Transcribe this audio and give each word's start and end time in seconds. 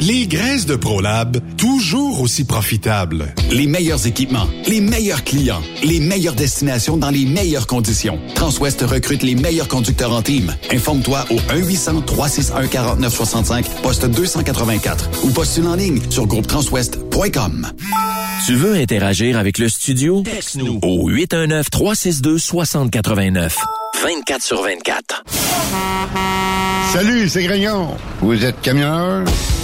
Les 0.00 0.26
graisses 0.26 0.66
de 0.66 0.74
ProLab, 0.76 1.38
toujours 1.56 2.20
aussi 2.20 2.44
profitables. 2.44 3.32
Les 3.50 3.66
meilleurs 3.66 4.06
équipements, 4.06 4.46
les 4.66 4.80
meilleurs 4.80 5.24
clients, 5.24 5.62
les 5.82 6.00
meilleures 6.00 6.34
destinations 6.34 6.96
dans 6.96 7.10
les 7.10 7.24
meilleures 7.24 7.66
conditions. 7.66 8.18
Transwest 8.34 8.82
recrute 8.82 9.22
les 9.22 9.34
meilleurs 9.34 9.68
conducteurs 9.68 10.12
en 10.12 10.22
team. 10.22 10.54
Informe-toi 10.70 11.24
au 11.30 11.36
1-800-361-4965, 11.36 13.64
poste 13.82 14.06
284 14.06 15.24
ou 15.24 15.30
postule 15.30 15.66
en 15.66 15.74
ligne 15.76 16.00
sur 16.10 16.26
groupetranswest.com. 16.26 17.68
Tu 18.46 18.54
veux 18.54 18.74
interagir 18.74 19.38
avec 19.38 19.58
le 19.58 19.68
studio? 19.68 20.22
Texte-nous 20.22 20.78
au 20.82 21.10
819-362-6089. 21.10 23.52
24 24.02 24.42
sur 24.42 24.62
24. 24.62 25.24
Salut, 26.92 27.28
c'est 27.28 27.42
Grignon. 27.42 27.88
Vous 28.20 28.44
êtes 28.44 28.60
camionneur? 28.60 29.24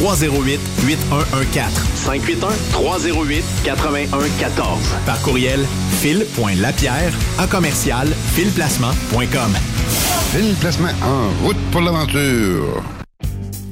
308 0.00 0.60
8114. 0.86 1.72
581 1.94 2.48
308 2.72 3.44
8114. 3.64 4.78
Par 5.06 5.20
courriel 5.22 5.64
fil.lapierre 6.00 7.12
à 7.38 7.46
commercial 7.46 8.08
filplacement.com. 8.34 9.52
Fil 10.32 10.54
Placement 10.60 10.88
en 11.02 11.46
route 11.46 11.56
pour 11.72 11.80
l'aventure. 11.80 12.97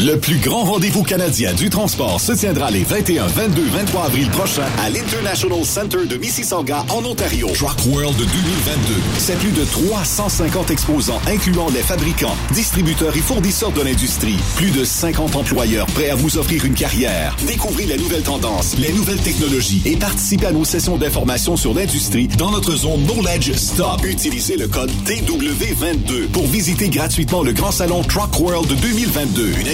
Le 0.00 0.18
plus 0.18 0.38
grand 0.38 0.64
rendez-vous 0.64 1.04
canadien 1.04 1.52
du 1.54 1.70
transport 1.70 2.20
se 2.20 2.32
tiendra 2.32 2.70
les 2.70 2.82
21, 2.82 3.26
22, 3.28 3.62
23 3.62 4.06
avril 4.06 4.28
prochains 4.30 4.66
à 4.84 4.90
l'International 4.90 5.64
Center 5.64 6.04
de 6.06 6.16
Mississauga 6.16 6.84
en 6.90 7.04
Ontario. 7.04 7.48
Truck 7.54 7.78
World 7.86 8.16
2022. 8.16 8.94
C'est 9.18 9.38
plus 9.38 9.52
de 9.52 9.64
350 9.64 10.70
exposants 10.72 11.20
incluant 11.28 11.68
les 11.70 11.80
fabricants, 11.80 12.36
distributeurs 12.52 13.16
et 13.16 13.20
fournisseurs 13.20 13.70
de 13.70 13.82
l'industrie. 13.82 14.36
Plus 14.56 14.72
de 14.72 14.84
50 14.84 15.36
employeurs 15.36 15.86
prêts 15.86 16.10
à 16.10 16.16
vous 16.16 16.38
offrir 16.38 16.64
une 16.64 16.74
carrière. 16.74 17.36
Découvrez 17.46 17.86
les 17.86 17.96
nouvelles 17.96 18.22
tendances, 18.24 18.76
les 18.78 18.92
nouvelles 18.92 19.22
technologies 19.22 19.80
et 19.86 19.96
participez 19.96 20.46
à 20.46 20.52
nos 20.52 20.64
sessions 20.64 20.96
d'information 20.96 21.56
sur 21.56 21.72
l'industrie 21.72 22.26
dans 22.26 22.50
notre 22.50 22.74
zone 22.74 23.06
Knowledge 23.06 23.52
Stop. 23.52 24.04
Utilisez 24.04 24.56
le 24.56 24.66
code 24.66 24.90
TW22 25.06 26.26
pour 26.32 26.46
visiter 26.48 26.88
gratuitement 26.88 27.44
le 27.44 27.52
grand 27.52 27.70
salon 27.70 28.02
Truck 28.02 28.40
World 28.40 28.68
2022. 28.80 29.52
Une 29.60 29.68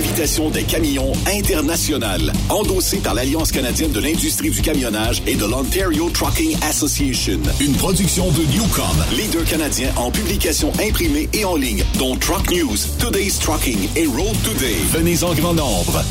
des 0.50 0.64
camions 0.64 1.12
internationales, 1.26 2.32
endossée 2.48 2.98
par 2.98 3.14
l'Alliance 3.14 3.52
canadienne 3.52 3.92
de 3.92 4.00
l'industrie 4.00 4.50
du 4.50 4.60
camionnage 4.60 5.22
et 5.26 5.34
de 5.34 5.44
l'Ontario 5.44 6.10
Trucking 6.10 6.56
Association. 6.68 7.38
Une 7.60 7.74
production 7.74 8.30
de 8.32 8.42
Newcom, 8.52 9.04
leader 9.16 9.44
canadien 9.44 9.90
en 9.96 10.10
publication 10.10 10.72
imprimée 10.86 11.28
et 11.32 11.44
en 11.44 11.56
ligne, 11.56 11.84
dont 11.98 12.16
Truck 12.16 12.50
News, 12.50 12.76
Today's 12.98 13.38
Trucking 13.38 13.88
et 13.96 14.06
Road 14.06 14.36
Today. 14.44 14.76
Venez 14.92 15.22
en 15.22 15.32
grand 15.34 15.54
nombre. 15.54 16.02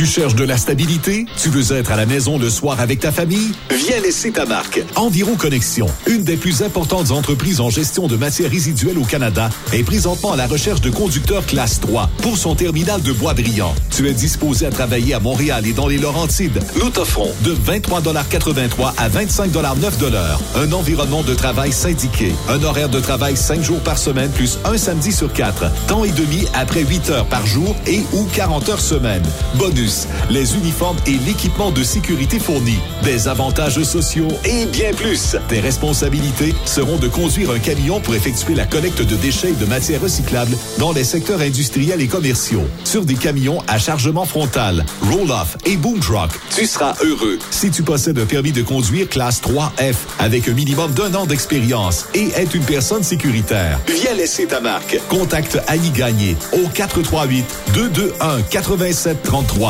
Tu 0.00 0.06
cherches 0.06 0.34
de 0.34 0.44
la 0.44 0.56
stabilité? 0.56 1.26
Tu 1.36 1.50
veux 1.50 1.76
être 1.76 1.92
à 1.92 1.96
la 1.96 2.06
maison 2.06 2.38
le 2.38 2.48
soir 2.48 2.80
avec 2.80 3.00
ta 3.00 3.12
famille? 3.12 3.52
Viens 3.68 4.00
laisser 4.00 4.30
ta 4.30 4.46
marque. 4.46 4.82
Environ 4.96 5.34
Connexion, 5.34 5.86
une 6.06 6.24
des 6.24 6.38
plus 6.38 6.62
importantes 6.62 7.10
entreprises 7.10 7.60
en 7.60 7.68
gestion 7.68 8.08
de 8.08 8.16
matières 8.16 8.50
résiduelles 8.50 8.96
au 8.96 9.04
Canada, 9.04 9.50
est 9.74 9.82
présentement 9.82 10.32
à 10.32 10.36
la 10.36 10.46
recherche 10.46 10.80
de 10.80 10.88
conducteurs 10.88 11.44
classe 11.44 11.80
3 11.80 12.08
pour 12.22 12.38
son 12.38 12.54
terminal 12.54 13.02
de 13.02 13.12
Bois-Brillant. 13.12 13.74
Tu 13.90 14.08
es 14.08 14.14
disposé 14.14 14.64
à 14.64 14.70
travailler 14.70 15.12
à 15.12 15.20
Montréal 15.20 15.66
et 15.66 15.74
dans 15.74 15.86
les 15.86 15.98
Laurentides. 15.98 16.60
Nous 16.82 16.88
t'offrons 16.88 17.30
de 17.42 17.54
23,83 17.54 18.94
à 18.96 19.10
25,9 19.10 19.50
un 20.56 20.72
environnement 20.72 21.22
de 21.22 21.34
travail 21.34 21.72
syndiqué, 21.72 22.32
un 22.48 22.62
horaire 22.62 22.88
de 22.88 23.00
travail 23.00 23.36
5 23.36 23.62
jours 23.62 23.80
par 23.80 23.98
semaine 23.98 24.30
plus 24.30 24.58
un 24.64 24.78
samedi 24.78 25.12
sur 25.12 25.30
4, 25.30 25.70
temps 25.88 26.04
et 26.04 26.12
demi 26.12 26.46
après 26.54 26.84
8 26.84 27.10
heures 27.10 27.26
par 27.26 27.44
jour 27.44 27.76
et 27.86 28.00
ou 28.14 28.24
40 28.34 28.70
heures 28.70 28.80
semaine. 28.80 29.22
Bonus, 29.56 29.89
les 30.30 30.54
uniformes 30.56 30.96
et 31.06 31.18
l'équipement 31.26 31.70
de 31.70 31.82
sécurité 31.82 32.38
fournis, 32.38 32.78
des 33.02 33.28
avantages 33.28 33.82
sociaux 33.82 34.28
et 34.44 34.66
bien 34.66 34.92
plus. 34.92 35.36
Tes 35.48 35.60
responsabilités 35.60 36.54
seront 36.64 36.96
de 36.96 37.08
conduire 37.08 37.50
un 37.50 37.58
camion 37.58 38.00
pour 38.00 38.14
effectuer 38.14 38.54
la 38.54 38.66
collecte 38.66 39.02
de 39.02 39.16
déchets 39.16 39.50
et 39.50 39.54
de 39.54 39.66
matières 39.66 40.00
recyclables 40.00 40.56
dans 40.78 40.92
les 40.92 41.04
secteurs 41.04 41.40
industriels 41.40 42.00
et 42.00 42.06
commerciaux, 42.06 42.64
sur 42.84 43.04
des 43.04 43.14
camions 43.14 43.62
à 43.68 43.78
chargement 43.78 44.24
frontal, 44.24 44.84
roll-off 45.10 45.56
et 45.64 45.76
boom 45.76 46.00
truck. 46.00 46.30
Tu 46.54 46.66
seras 46.66 46.94
heureux 47.02 47.38
si 47.50 47.70
tu 47.70 47.82
possèdes 47.82 48.18
un 48.18 48.26
permis 48.26 48.52
de 48.52 48.62
conduire 48.62 49.08
classe 49.08 49.40
3F 49.42 49.94
avec 50.18 50.48
un 50.48 50.52
minimum 50.52 50.92
d'un 50.92 51.14
an 51.14 51.26
d'expérience 51.26 52.06
et 52.14 52.28
être 52.36 52.54
une 52.54 52.64
personne 52.64 53.02
sécuritaire. 53.02 53.78
Viens 53.88 54.14
laisser 54.14 54.46
ta 54.46 54.60
marque. 54.60 54.98
Contacte 55.08 55.58
Annie 55.66 55.90
Gagné 55.90 56.36
au 56.52 56.68
438 56.68 57.44
221 57.74 58.42
87 58.50 59.22
33 59.22 59.69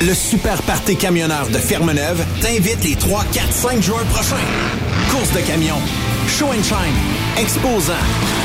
Le 0.00 0.12
Super 0.12 0.60
Party 0.62 0.94
Camionneur 0.96 1.48
de 1.48 1.56
Fermeneuve 1.58 2.22
t'invite 2.42 2.84
les 2.84 2.96
3, 2.96 3.24
4, 3.32 3.50
5 3.50 3.82
juin 3.82 4.04
prochains. 4.12 4.36
Course 5.10 5.32
de 5.32 5.40
camions, 5.40 5.80
show 6.28 6.48
and 6.48 6.62
shine, 6.62 6.94
exposants 7.40 7.94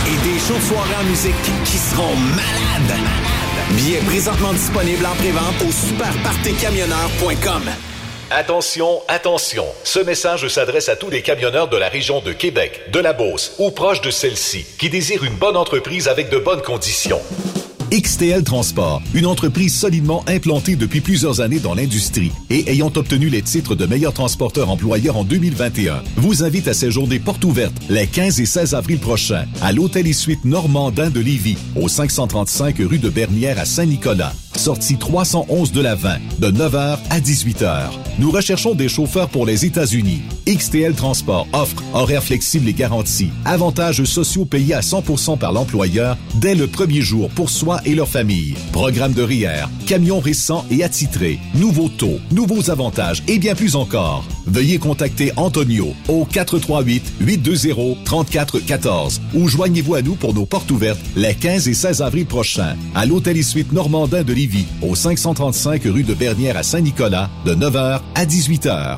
et 0.08 0.16
des 0.24 0.40
shows 0.40 0.54
de 0.54 0.96
en 0.96 1.04
musique 1.10 1.36
qui 1.66 1.78
seront 1.78 2.16
malades. 2.16 3.00
Billets 3.72 4.00
présentement 4.00 4.54
disponibles 4.54 5.06
en 5.06 5.16
prévente 5.16 5.62
au 5.68 5.72
superpartycamionneur.com. 5.72 7.64
Attention, 8.30 9.02
attention. 9.10 9.66
Ce 9.84 10.00
message 10.00 10.48
s'adresse 10.48 10.88
à 10.88 10.96
tous 10.96 11.10
les 11.10 11.22
camionneurs 11.22 11.68
de 11.68 11.76
la 11.76 11.90
région 11.90 12.22
de 12.22 12.32
Québec, 12.32 12.80
de 12.94 13.00
la 13.00 13.12
Beauce 13.12 13.56
ou 13.60 13.72
proche 13.72 14.00
de 14.00 14.10
celle-ci 14.10 14.66
qui 14.80 14.90
désirent 14.90 15.26
une 15.26 15.36
bonne 15.36 15.58
entreprise 15.58 16.08
avec 16.08 16.30
de 16.30 16.38
bonnes 16.38 16.62
conditions. 16.62 17.22
XTL 17.92 18.46
Transport, 18.46 19.02
une 19.14 19.26
entreprise 19.26 19.76
solidement 19.78 20.24
implantée 20.26 20.78
depuis 20.78 21.02
plusieurs 21.02 21.42
années 21.42 21.60
dans 21.60 21.76
l'industrie 21.76 22.32
et 22.50 22.72
ayant 22.72 22.92
obtenu 22.96 23.28
les 23.28 23.42
titres 23.42 23.76
de 23.76 23.86
meilleur 23.86 24.14
transporteur 24.14 24.70
employeur 24.70 25.18
en 25.18 25.26
2021, 25.26 26.02
vous 26.16 26.42
invite 26.42 26.70
à 26.70 26.74
séjourner 26.74 27.20
porte 27.20 27.44
ouverte 27.44 27.74
les 27.90 28.08
15 28.08 28.40
et 28.40 28.46
16 28.46 28.76
avril 28.76 28.98
prochains 28.98 29.44
à 29.62 29.74
l'Hôtel 29.74 30.08
et 30.08 30.14
Suite 30.14 30.46
Normandin 30.46 31.10
de 31.10 31.20
Lévis, 31.20 31.58
au 31.76 31.90
535 31.90 32.78
rue 32.80 32.98
de 32.98 33.10
Bernière 33.10 33.60
à 33.60 33.66
Saint-Nicolas 33.66 34.32
sortie 34.62 34.98
311 34.98 35.72
de 35.72 35.82
la 35.82 35.96
20, 35.96 36.18
de 36.40 36.52
9h 36.52 36.98
à 37.10 37.20
18h. 37.20 37.90
Nous 38.20 38.30
recherchons 38.30 38.76
des 38.76 38.90
chauffeurs 38.90 39.30
pour 39.30 39.46
les 39.46 39.66
États-Unis. 39.66 40.22
XTL 40.48 40.94
Transport 40.94 41.48
offre 41.54 41.84
horaires 41.94 42.24
flexibles 42.24 42.70
et 42.70 42.74
garantis, 42.74 43.32
avantages 43.46 44.04
sociaux 44.04 44.46
payés 44.46 44.76
à 44.76 44.82
100% 44.82 45.40
par 45.40 45.52
l'employeur 45.52 46.16
dès 46.36 46.54
le 46.54 46.68
premier 46.68 47.02
jour 47.02 47.30
pour 47.30 47.50
soi 47.50 47.81
et 47.86 47.96
leur 47.96 48.08
famille. 48.08 48.54
Programme 48.72 49.14
de 49.14 49.24
RIER, 49.24 49.66
camions 49.88 50.20
récents 50.20 50.64
et 50.70 50.84
attitrés, 50.84 51.40
nouveaux 51.56 51.90
taux, 51.90 52.20
nouveaux 52.32 52.70
avantages 52.70 53.24
et 53.28 53.40
bien 53.40 53.56
plus 53.56 53.76
encore. 53.76 54.24
Veuillez 54.46 54.78
contacter 54.78 55.32
Antonio 55.38 55.96
au 56.08 56.26
438-820-3414 56.26 59.22
ou 59.34 59.48
joignez-vous 59.48 59.96
à 59.96 60.02
nous 60.02 60.16
pour 60.16 60.34
nos 60.34 60.46
portes 60.46 60.70
ouvertes 60.72 61.00
les 61.16 61.36
15 61.36 61.68
et 61.68 61.74
16 61.74 62.02
avril 62.02 62.26
prochains 62.26 62.76
à 62.96 63.06
l'Hôtel 63.06 63.38
et 63.38 63.44
Suite 63.44 63.72
Normandin 63.72 64.24
de 64.24 64.34
Lévis 64.34 64.66
au 64.82 64.96
535 64.96 65.84
rue 65.86 66.04
de 66.04 66.14
Bernière 66.14 66.58
à 66.58 66.64
Saint-Nicolas 66.64 67.30
de 67.46 67.56
9h 67.56 68.02
à 68.16 68.26
18h. 68.26 68.98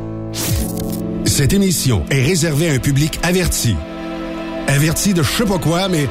Cette 1.25 1.53
émission 1.53 2.05
est 2.09 2.23
réservée 2.23 2.69
à 2.69 2.73
un 2.73 2.79
public 2.79 3.19
averti. 3.23 3.75
Averti 4.67 5.13
de 5.13 5.23
je 5.23 5.29
sais 5.31 5.45
pas 5.45 5.57
quoi, 5.57 5.87
mais 5.87 6.07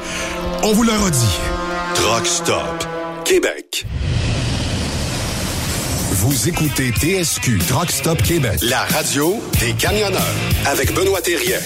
on 0.63 0.73
vous 0.73 0.83
le 0.83 0.91
redit. 0.91 1.39
Truck 1.95 2.25
Stop 2.25 2.85
Québec. 3.25 3.85
Vous 6.11 6.49
écoutez 6.49 6.91
TSQ 6.91 7.59
Truck 7.67 7.91
Stop 7.91 8.21
Québec, 8.21 8.59
la 8.61 8.83
radio 8.83 9.41
des 9.59 9.73
camionneurs 9.73 10.21
avec 10.65 10.93
Benoît 10.93 11.21
Thérien. 11.21 11.59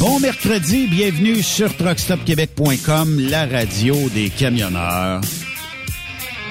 Bon 0.00 0.20
mercredi, 0.20 0.86
bienvenue 0.86 1.42
sur 1.42 1.74
truckstopquebec.com, 1.76 3.20
la 3.20 3.46
radio 3.46 3.96
des 4.10 4.28
camionneurs. 4.28 5.22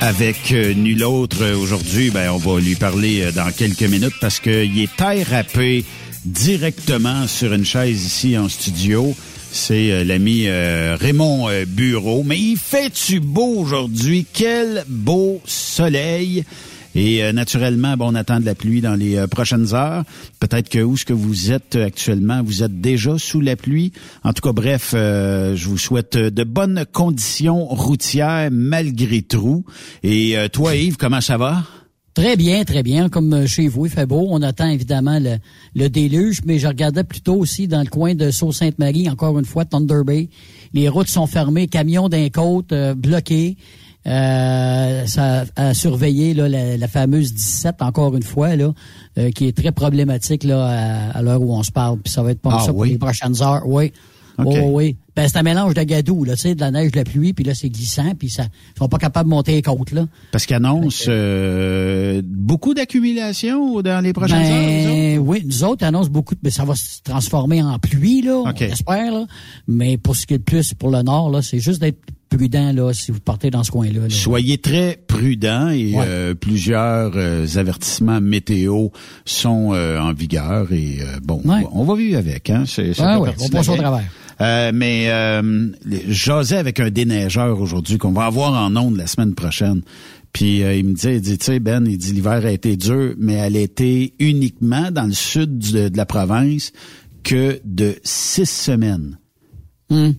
Avec 0.04 0.52
euh, 0.52 0.74
nul 0.74 1.02
autre 1.06 1.42
euh, 1.44 1.56
aujourd'hui, 1.56 2.10
ben 2.10 2.30
on 2.32 2.38
va 2.38 2.60
lui 2.60 2.76
parler 2.76 3.22
euh, 3.22 3.32
dans 3.32 3.50
quelques 3.54 3.84
minutes 3.84 4.16
parce 4.20 4.42
qu'il 4.42 4.82
est 4.82 5.24
râpé 5.24 5.86
directement 6.26 7.26
sur 7.26 7.54
une 7.54 7.64
chaise 7.64 8.04
ici 8.06 8.38
en 8.38 8.50
studio. 8.50 9.16
C'est 9.54 10.04
l'ami 10.04 10.50
Raymond 10.50 11.48
Bureau. 11.68 12.24
Mais 12.24 12.40
il 12.40 12.58
fait-tu 12.58 13.20
beau 13.20 13.60
aujourd'hui? 13.60 14.26
Quel 14.34 14.84
beau 14.90 15.40
soleil! 15.46 16.44
Et 16.96 17.24
euh, 17.24 17.32
naturellement, 17.32 17.98
bon, 17.98 18.12
on 18.12 18.16
attend 18.16 18.40
de 18.40 18.46
la 18.46 18.56
pluie 18.56 18.82
dans 18.82 18.96
les 18.96 19.18
euh, 19.18 19.28
prochaines 19.28 19.74
heures. 19.74 20.04
Peut-être 20.40 20.70
que 20.70 20.80
où 20.80 20.96
ce 20.96 21.06
que 21.06 21.14
vous 21.14 21.52
êtes 21.52 21.76
euh, 21.76 21.86
actuellement, 21.86 22.42
vous 22.44 22.64
êtes 22.64 22.82
déjà 22.82 23.18
sous 23.18 23.42
la 23.42 23.56
pluie. 23.56 23.92
En 24.24 24.34
tout 24.34 24.42
cas, 24.42 24.54
bref, 24.54 24.92
euh, 24.94 25.56
je 25.56 25.68
vous 25.68 25.78
souhaite 25.78 26.18
de 26.18 26.44
bonnes 26.44 26.86
conditions 26.92 27.66
routières 27.66 28.50
malgré 28.52 29.22
tout. 29.22 29.66
Et 30.04 30.36
toi, 30.52 30.76
Yves, 30.76 30.98
comment 30.98 31.22
ça 31.22 31.38
va? 31.38 31.64
Très 32.14 32.36
bien, 32.38 32.64
très 32.64 32.84
bien. 32.84 33.10
Comme 33.10 33.48
chez 33.48 33.68
vous, 33.68 33.88
il 33.88 33.92
fait 33.92 34.06
beau. 34.06 34.28
On 34.30 34.44
attend 34.44 34.70
évidemment 34.70 35.18
le, 35.20 35.38
le 35.74 35.90
déluge, 35.90 36.42
mais 36.46 36.60
je 36.60 36.68
regardais 36.68 37.04
plutôt 37.04 37.36
aussi 37.36 37.68
dans 37.68 37.82
le 37.82 37.88
coin 37.88 38.14
de 38.14 38.30
Sault-Sainte-Marie, 38.30 39.10
encore 39.10 39.40
une 39.40 39.46
fois, 39.46 39.66
Thunder 39.66 40.02
Bay. 40.06 40.30
Les 40.74 40.90
routes 40.90 41.08
sont 41.08 41.26
fermées, 41.26 41.68
camions 41.68 42.10
d'un 42.10 42.30
côte 42.30 42.72
euh, 42.72 42.94
bloqués. 42.94 43.58
Euh, 44.06 45.06
ça 45.06 45.46
a 45.56 45.74
surveillé 45.74 46.34
là, 46.34 46.50
la, 46.50 46.88
fameuse 46.88 47.34
17, 47.34 47.82
encore 47.82 48.16
une 48.16 48.24
fois, 48.24 48.56
là, 48.56 48.74
euh, 49.18 49.32
qui 49.32 49.48
est 49.48 49.56
très 49.56 49.72
problématique 49.72 50.44
là, 50.44 51.12
à, 51.14 51.22
l'heure 51.22 51.42
où 51.42 51.56
on 51.56 51.64
se 51.64 51.72
parle. 51.72 52.00
Puis 52.00 52.12
ça 52.12 52.22
va 52.24 52.32
être 52.32 52.42
pas 52.42 52.58
ah 52.60 52.66
ça 52.66 52.74
pour 52.74 52.86
les 52.86 52.98
prochaines 52.98 53.42
heures. 53.42 53.64
Oui. 53.66 53.94
Oh, 54.40 54.52
oui. 54.72 54.98
Ben, 55.16 55.28
c'est 55.28 55.38
un 55.38 55.44
mélange 55.44 55.76
de 55.76 55.84
gadou, 55.84 56.24
là, 56.24 56.34
tu 56.34 56.42
sais, 56.42 56.56
de 56.56 56.60
la 56.60 56.72
neige, 56.72 56.92
de 56.92 56.98
la 56.98 57.04
pluie, 57.04 57.34
puis 57.34 57.44
là, 57.44 57.54
c'est 57.54 57.70
glissant, 57.70 58.16
puis 58.18 58.30
ça, 58.30 58.46
ils 58.76 58.80
sont 58.80 58.88
pas 58.88 58.98
capables 58.98 59.30
de 59.30 59.36
monter 59.36 59.52
les 59.52 59.62
côtes, 59.62 59.92
là. 59.92 60.08
Parce 60.32 60.48
qu'ils 60.48 60.56
annoncent 60.56 61.06
euh, 61.08 62.22
beaucoup 62.26 62.74
d'accumulation 62.74 63.82
dans 63.82 64.04
les 64.04 64.12
prochaines 64.12 64.42
ben, 64.42 65.18
heures, 65.18 65.24
Oui, 65.24 65.44
nous 65.46 65.64
autres 65.64 65.86
annoncent 65.86 66.10
beaucoup, 66.10 66.34
mais 66.42 66.50
ça 66.50 66.66
va 66.66 66.74
se 66.74 67.02
transformer 67.04 67.62
en 67.62 67.78
pluie, 67.78 68.24
là, 68.24 68.42
on 68.44 68.52
espère, 68.54 69.12
là. 69.12 69.28
Mais 69.68 69.98
pour 69.98 70.16
ce 70.16 70.26
qui 70.26 70.34
est 70.34 70.40
de 70.40 70.44
plus, 70.44 70.74
pour 70.74 70.90
le 70.90 71.04
nord, 71.04 71.30
là, 71.30 71.44
c'est 71.44 71.60
juste 71.60 71.80
d'être 71.80 72.00
prudent 72.36 72.72
là 72.74 72.94
si 72.94 73.12
vous 73.12 73.20
partez 73.20 73.50
dans 73.50 73.64
ce 73.64 73.72
coin-là. 73.72 74.10
Soyez 74.10 74.58
très 74.58 74.98
prudent 75.08 75.70
et 75.70 75.94
euh, 75.98 76.34
plusieurs 76.34 77.14
euh, 77.16 77.46
avertissements 77.56 78.22
météo 78.22 78.90
sont 79.26 79.74
en 79.74 80.14
vigueur 80.14 80.72
et 80.72 81.00
bon, 81.24 81.42
on 81.72 81.84
va 81.84 81.96
vivre 81.96 82.18
avec. 82.18 82.50
Hein, 82.50 82.64
c'est, 82.66 82.94
on 83.00 83.50
passe 83.50 83.70
au 83.70 83.76
travers. 83.76 84.04
Euh, 84.42 84.72
mais 84.74 85.10
euh, 85.10 85.70
j'osais 86.08 86.58
avec 86.58 86.80
un 86.80 86.90
déneigeur 86.90 87.60
aujourd'hui 87.60 87.98
qu'on 87.98 88.12
va 88.12 88.26
avoir 88.26 88.54
en 88.54 88.76
ondes 88.76 88.98
la 88.98 89.08
semaine 89.08 89.36
prochaine. 89.36 89.82
Puis 90.32 90.64
euh, 90.64 90.76
il 90.76 90.86
me 90.86 90.94
dit, 90.94 91.10
il 91.10 91.22
dit, 91.22 91.38
tu 91.38 91.46
sais 91.46 91.60
Ben, 91.60 91.86
il 91.88 91.98
dit 91.98 92.14
l'hiver 92.14 92.46
a 92.46 92.52
été 92.52 92.76
dur, 92.76 93.14
mais 93.18 93.34
elle 93.34 93.56
a 93.56 93.62
été 93.62 94.16
uniquement 94.20 94.90
dans 94.92 95.06
le 95.06 95.14
sud 95.14 95.60
de, 95.60 95.92
la 95.96 96.06
province 96.06 96.72
que 97.24 97.62
de 97.64 97.96
six 98.04 98.50
semaines. 98.50 99.20
Hmm. 99.90 100.12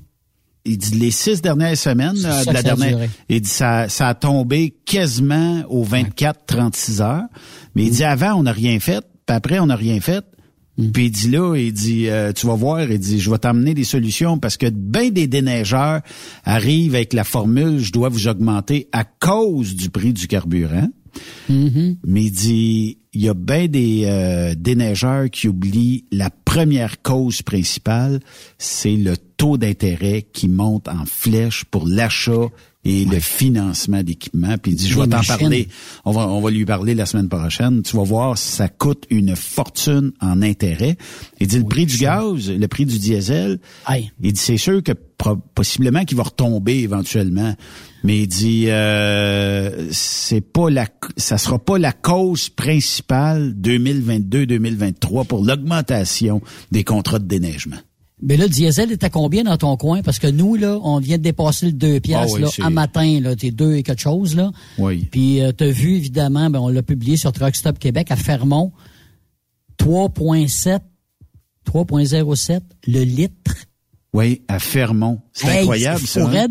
Il 0.66 0.78
dit 0.78 0.94
les 0.94 1.10
six 1.10 1.42
dernières 1.42 1.76
semaines 1.76 2.14
de 2.14 2.52
la 2.52 2.62
dernière, 2.62 2.98
il 3.28 3.40
dit 3.42 3.48
ça, 3.48 3.88
ça 3.90 4.08
a 4.08 4.14
tombé 4.14 4.74
quasiment 4.86 5.62
aux 5.68 5.84
24-36 5.84 7.02
heures. 7.02 7.24
Mais 7.74 7.84
il 7.84 7.90
dit 7.90 8.04
avant 8.04 8.34
on 8.34 8.44
n'a 8.44 8.52
rien 8.52 8.80
fait, 8.80 9.04
puis 9.26 9.36
après 9.36 9.58
on 9.58 9.66
n'a 9.66 9.76
rien 9.76 10.00
fait. 10.00 10.24
Mm. 10.78 10.90
Puis 10.90 11.04
il 11.04 11.10
dit 11.10 11.30
là, 11.30 11.56
il 11.56 11.72
dit, 11.72 12.08
euh, 12.08 12.32
tu 12.32 12.46
vas 12.46 12.54
voir, 12.54 12.82
il 12.82 12.98
dit, 12.98 13.20
je 13.20 13.30
vais 13.30 13.38
t'amener 13.38 13.74
des 13.74 13.84
solutions 13.84 14.38
parce 14.38 14.56
que 14.56 14.68
bien 14.70 15.10
des 15.10 15.26
déneigeurs 15.26 16.00
arrivent 16.44 16.94
avec 16.94 17.12
la 17.12 17.24
formule, 17.24 17.78
je 17.78 17.92
dois 17.92 18.08
vous 18.08 18.28
augmenter 18.28 18.88
à 18.92 19.04
cause 19.04 19.74
du 19.74 19.90
prix 19.90 20.12
du 20.12 20.26
carburant. 20.26 20.88
Mm-hmm. 21.50 21.96
Mais 22.06 22.24
il 22.24 22.32
dit, 22.32 22.98
il 23.12 23.22
y 23.22 23.28
a 23.28 23.34
bien 23.34 23.66
des 23.66 24.04
euh, 24.04 24.54
déneigeurs 24.56 25.30
qui 25.30 25.48
oublient 25.48 26.04
la 26.10 26.30
première 26.30 27.02
cause 27.02 27.42
principale, 27.42 28.20
c'est 28.58 28.96
le 28.96 29.16
taux 29.16 29.56
d'intérêt 29.56 30.26
qui 30.32 30.48
monte 30.48 30.88
en 30.88 31.04
flèche 31.06 31.64
pour 31.64 31.86
l'achat 31.86 32.48
et 32.84 33.04
le 33.04 33.18
financement 33.18 34.02
d'équipements. 34.02 34.56
Puis 34.58 34.72
il 34.72 34.74
dit, 34.76 34.88
je 34.88 34.98
vais 34.98 35.06
t'en 35.06 35.22
parler. 35.22 35.68
On 36.04 36.12
va, 36.12 36.28
on 36.28 36.40
va 36.40 36.50
lui 36.50 36.64
parler 36.64 36.94
la 36.94 37.06
semaine 37.06 37.28
prochaine. 37.28 37.82
Tu 37.82 37.96
vas 37.96 38.02
voir, 38.02 38.36
ça 38.36 38.68
coûte 38.68 39.04
une 39.10 39.36
fortune 39.36 40.12
en 40.20 40.42
intérêt. 40.42 40.96
Il 41.40 41.46
dit, 41.46 41.58
le 41.58 41.64
prix 41.64 41.86
du 41.86 41.96
gaz, 41.96 42.50
le 42.50 42.68
prix 42.68 42.84
du 42.84 42.98
diesel, 42.98 43.58
il 44.22 44.32
dit, 44.32 44.40
c'est 44.40 44.58
sûr 44.58 44.82
que 44.82 44.92
possiblement 45.54 46.04
qu'il 46.04 46.16
va 46.16 46.24
retomber 46.24 46.80
éventuellement. 46.80 47.54
Mais 48.04 48.18
il 48.18 48.28
dit, 48.28 48.66
euh, 48.68 49.88
c'est 49.90 50.42
pas 50.42 50.68
la, 50.68 50.86
ça 51.16 51.38
sera 51.38 51.58
pas 51.58 51.78
la 51.78 51.92
cause 51.92 52.50
principale 52.50 53.54
2022-2023 53.58 55.26
pour 55.26 55.42
l'augmentation 55.42 56.42
des 56.70 56.84
contrats 56.84 57.18
de 57.18 57.24
déneigement. 57.24 57.78
Mais 58.22 58.36
là, 58.36 58.44
le 58.44 58.50
diesel 58.50 58.92
est 58.92 59.04
à 59.04 59.10
combien 59.10 59.42
dans 59.42 59.56
ton 59.56 59.76
coin? 59.78 60.02
Parce 60.02 60.18
que 60.18 60.26
nous, 60.26 60.54
là, 60.54 60.78
on 60.82 60.98
vient 60.98 61.16
de 61.16 61.22
dépasser 61.22 61.66
le 61.66 61.72
2 61.72 62.00
piastres, 62.00 62.36
ah 62.38 62.60
là, 62.60 62.66
à 62.66 62.70
matin, 62.70 63.20
là, 63.22 63.34
t'es 63.34 63.50
2 63.50 63.76
et 63.76 63.82
quelque 63.82 64.02
chose, 64.02 64.36
là. 64.36 64.52
Oui. 64.76 65.08
Puis, 65.10 65.42
euh, 65.42 65.52
t'as 65.52 65.70
vu, 65.70 65.96
évidemment, 65.96 66.50
ben, 66.50 66.60
on 66.60 66.68
l'a 66.68 66.82
publié 66.82 67.16
sur 67.16 67.32
Truck 67.32 67.56
Stop 67.56 67.78
Québec 67.78 68.10
à 68.10 68.16
Fermont. 68.16 68.72
3.7, 69.78 70.80
3.07, 71.66 72.60
le 72.86 73.02
litre. 73.02 73.54
Oui, 74.12 74.42
à 74.46 74.58
Fermont. 74.58 75.20
C'est 75.32 75.48
incroyable, 75.48 76.06
ça. 76.06 76.28
Hein? 76.30 76.48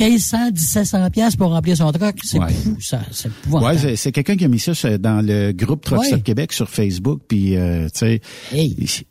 1500, 0.00 0.46
1700 0.52 1.10
pièces 1.10 1.36
pour 1.36 1.50
remplir 1.50 1.76
son 1.76 1.92
truck, 1.92 2.16
c'est 2.22 2.38
fou, 2.38 2.76
ça, 2.80 3.00
c'est 3.10 3.30
Ouais, 3.50 3.96
c'est 3.96 4.12
quelqu'un 4.12 4.36
qui 4.36 4.44
a 4.44 4.48
mis 4.48 4.58
ça 4.58 4.72
dans 4.98 5.24
le 5.24 5.52
groupe 5.52 5.84
Truck 5.84 6.04
Stop 6.04 6.22
Québec 6.22 6.52
sur 6.52 6.68
Facebook, 6.68 7.20
puis 7.28 7.56
euh, 7.56 7.88
tu 7.94 7.98
sais, 7.98 8.20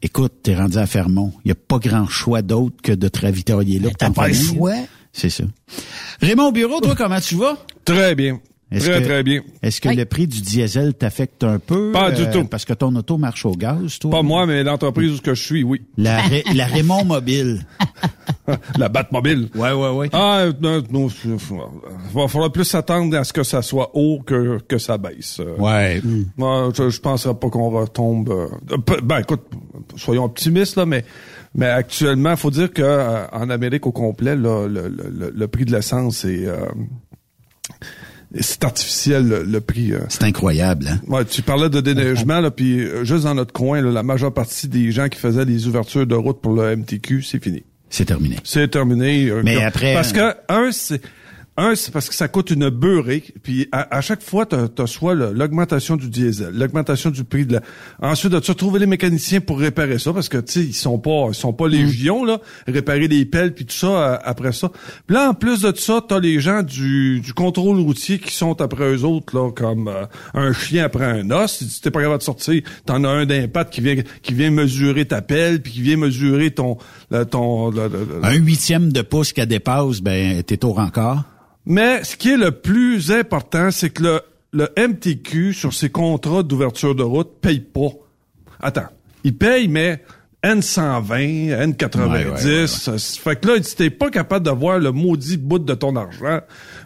écoute, 0.02 0.34
t'es 0.44 0.56
rendu 0.56 0.78
à 0.78 0.86
Fermont, 0.86 1.34
il 1.46 1.50
y 1.50 1.52
a 1.52 1.56
pas 1.56 1.78
grand 1.80 2.08
choix 2.08 2.42
d'autre 2.42 2.76
que 2.82 2.92
de 2.92 3.08
te 3.08 3.22
ravitailler 3.22 3.80
là. 3.80 3.90
T'as 3.98 4.10
pas 4.10 4.28
le 4.28 4.34
choix. 4.34 4.76
C'est 5.12 5.30
ça. 5.30 5.44
Raymond 6.22 6.52
Bureau, 6.52 6.80
toi, 6.82 6.96
comment 6.96 7.20
tu 7.20 7.36
vas? 7.36 7.58
Très 7.84 8.16
bien. 8.16 8.40
Très, 8.78 9.02
très 9.02 9.24
bien. 9.24 9.42
Est-ce 9.64 9.82
que 9.82 9.90
le 9.90 10.06
prix 10.06 10.28
du 10.28 10.42
diesel 10.42 10.94
t'affecte 10.94 11.44
un 11.44 11.58
peu? 11.58 11.92
Pas 11.92 12.12
du 12.12 12.22
euh, 12.22 12.32
tout. 12.32 12.46
Parce 12.46 12.66
que 12.66 12.74
ton 12.74 12.96
auto 12.96 13.18
marche 13.18 13.44
au 13.46 13.54
gaz, 13.54 13.98
toi? 13.98 14.12
Pas 14.12 14.22
moi, 14.22 14.46
mais 14.46 14.64
l'entreprise 14.64 15.14
où 15.14 15.22
je 15.26 15.34
suis, 15.34 15.64
oui. 15.64 15.82
La, 15.98 16.22
la 16.54 16.66
Raymond 16.66 17.06
Mobile. 17.06 17.66
la 18.78 18.90
Batmobile. 18.90 19.50
Ouais, 19.56 19.72
ouais, 19.72 19.90
ouais. 19.90 20.10
Ah, 20.14 20.46
non, 20.62 20.84
non, 20.92 21.08
il 21.26 21.38
va 22.14 22.28
falloir 22.28 22.52
plus 22.52 22.66
s'attendre 22.66 23.18
à 23.18 23.24
ce 23.24 23.34
que 23.34 23.42
ça 23.42 23.64
soit 23.64 23.90
haut 23.96 24.22
que, 24.24 24.60
que 24.60 24.78
ça 24.78 25.00
baisse. 25.00 25.42
Ouais. 25.58 26.00
Moi, 26.38 26.70
je, 26.78 26.90
je 26.90 27.02
penserais 27.02 27.34
pas 27.34 27.50
qu'on 27.50 27.72
retombe. 27.72 28.30
Euh, 28.30 28.78
ben, 29.02 29.20
écoute, 29.20 29.48
soyons 29.96 30.26
optimistes, 30.26 30.76
là, 30.76 30.86
mais 30.86 31.06
mais 31.56 31.66
actuellement, 31.66 32.36
faut 32.36 32.52
dire 32.52 32.72
que 32.72 32.84
euh, 32.84 33.26
en 33.32 33.50
Amérique 33.50 33.88
au 33.88 33.92
complet, 33.92 34.36
là, 34.36 34.68
le, 34.68 34.88
le, 34.88 35.32
le, 35.36 35.48
prix 35.48 35.66
de 35.66 35.72
l'essence 35.72 36.24
est 36.24 36.46
c'est 38.40 38.64
artificiel 38.64 39.46
le, 39.48 39.62
prix. 39.62 39.94
Euh. 39.94 40.00
C'est 40.10 40.24
incroyable, 40.24 40.88
hein? 40.88 41.00
Ouais, 41.08 41.26
tu 41.26 41.42
parlais 41.42 41.70
de 41.70 41.82
déneigement, 41.82 42.40
là, 42.40 42.52
puis 42.52 42.80
euh, 42.80 43.04
juste 43.04 43.24
dans 43.24 43.36
notre 43.36 43.54
coin, 43.54 43.82
la 43.82 44.04
majeure 44.04 44.34
partie 44.34 44.68
des 44.68 44.92
gens 44.92 45.10
qui 45.10 45.20
faisaient 45.20 45.46
les 45.46 45.68
ouvertures 45.68 46.06
de 46.06 46.16
route 46.16 46.42
pour 46.42 46.54
le 46.54 46.76
MTQ, 46.76 47.24
c'est 47.24 47.44
fini. 47.44 47.64
C'est 47.90 48.06
terminé. 48.06 48.36
C'est 48.44 48.68
terminé. 48.68 49.32
Mais 49.44 49.62
après... 49.64 49.96
Parce 49.96 50.14
que, 50.14 50.36
un, 50.48 50.72
c'est 50.72 51.02
un, 51.60 51.76
c'est 51.76 51.92
parce 51.92 52.08
que 52.08 52.16
ça 52.16 52.28
coûte 52.28 52.52
une 52.52 52.70
beurrée. 52.70 53.24
Puis 53.44 53.68
à, 53.72 54.02
chaque 54.02 54.22
fois, 54.22 54.46
tu 54.46 54.56
as, 54.56 54.88
soit 54.88 55.14
l'augmentation 55.14 55.98
du 55.98 56.10
diesel, 56.10 56.54
l'augmentation 56.54 57.10
du 57.10 57.24
prix 57.24 57.46
de 57.46 57.54
la. 57.54 57.62
Ensuite, 58.02 58.40
tu 58.42 58.52
as 58.52 58.56
trouvé 58.56 58.80
les 58.80 58.86
mécaniciens 58.86 59.42
pour 59.42 59.60
réparer 59.60 60.00
ça 60.00 60.14
parce 60.14 60.30
que 60.30 60.38
tu 60.38 60.54
sais, 60.54 60.60
ils 60.62 60.74
sont 60.74 61.00
pas, 61.00 61.28
ils 61.30 61.36
sont 61.36 61.54
pas 61.54 61.68
mm. 61.68 61.72
légion 61.72 62.24
là, 62.24 62.40
réparer 62.68 63.08
les 63.08 63.26
pelles 63.26 63.54
puis 63.54 63.66
tout 63.66 63.76
ça 63.76 63.88
euh, 63.88 64.18
après 64.24 64.54
ça. 64.54 64.72
Puis 65.06 65.16
là, 65.16 65.30
en 65.30 65.34
plus 65.34 65.62
de 65.62 65.76
ça, 65.76 66.02
t'as 66.08 66.20
les 66.20 66.40
gens 66.40 66.64
du, 66.64 67.20
du 67.20 67.34
contrôle 67.34 67.80
routier 67.80 68.20
qui 68.20 68.34
sont 68.34 68.62
après 68.62 68.94
eux 68.94 69.04
autres 69.04 69.36
là, 69.36 69.52
comme 69.52 69.90
euh, 69.90 70.06
un 70.34 70.54
chien 70.54 70.86
après 70.86 71.06
un 71.06 71.30
os. 71.30 71.64
Si 71.64 71.82
t'es 71.82 71.92
pas 71.92 72.02
capable 72.02 72.20
de 72.20 72.24
sortir, 72.24 72.62
t'en 72.86 73.04
as 73.04 73.10
un 73.10 73.26
d'impact 73.26 73.74
qui 73.74 73.82
vient 73.82 73.96
qui 74.22 74.34
vient 74.34 74.52
mesurer 74.52 75.06
ta 75.06 75.22
pelle 75.22 75.62
puis 75.62 75.74
qui 75.74 75.82
vient 75.82 75.98
mesurer 75.98 76.52
ton 76.52 76.78
ton. 77.30 77.72
un 78.24 78.34
huitième 78.34 78.92
de 78.94 79.02
pouce 79.02 79.34
qu'elle 79.34 79.48
dépasse, 79.48 80.02
ben 80.02 80.42
t'es 80.44 80.64
au 80.64 80.72
rencard. 80.72 81.26
Mais 81.70 82.04
ce 82.04 82.18
qui 82.18 82.32
est 82.32 82.38
le 82.38 82.52
plus 82.52 83.12
important, 83.12 83.70
c'est 83.70 83.92
que 83.92 84.04
le, 84.04 84.22
le 84.52 84.70
MTQ, 84.76 85.54
sur 85.54 85.74
ses 85.74 85.90
contrats 85.90 86.42
d'ouverture 86.42 86.96
de 86.96 87.04
route, 87.04 87.30
paye 87.42 87.60
pas. 87.60 87.92
Attends, 88.60 88.88
il 89.24 89.38
paye, 89.38 89.68
mais 89.68 90.04
N120, 90.44 91.76
N90. 91.76 93.20
fait 93.20 93.40
que 93.40 93.48
là, 93.48 93.54
t'es 93.60 93.92
pas 93.92 94.10
capable 94.10 94.46
d'avoir 94.46 94.80
le 94.80 94.92
maudit 94.92 95.38
bout 95.38 95.60
de 95.60 95.74
ton 95.76 95.96
argent, 95.96 96.40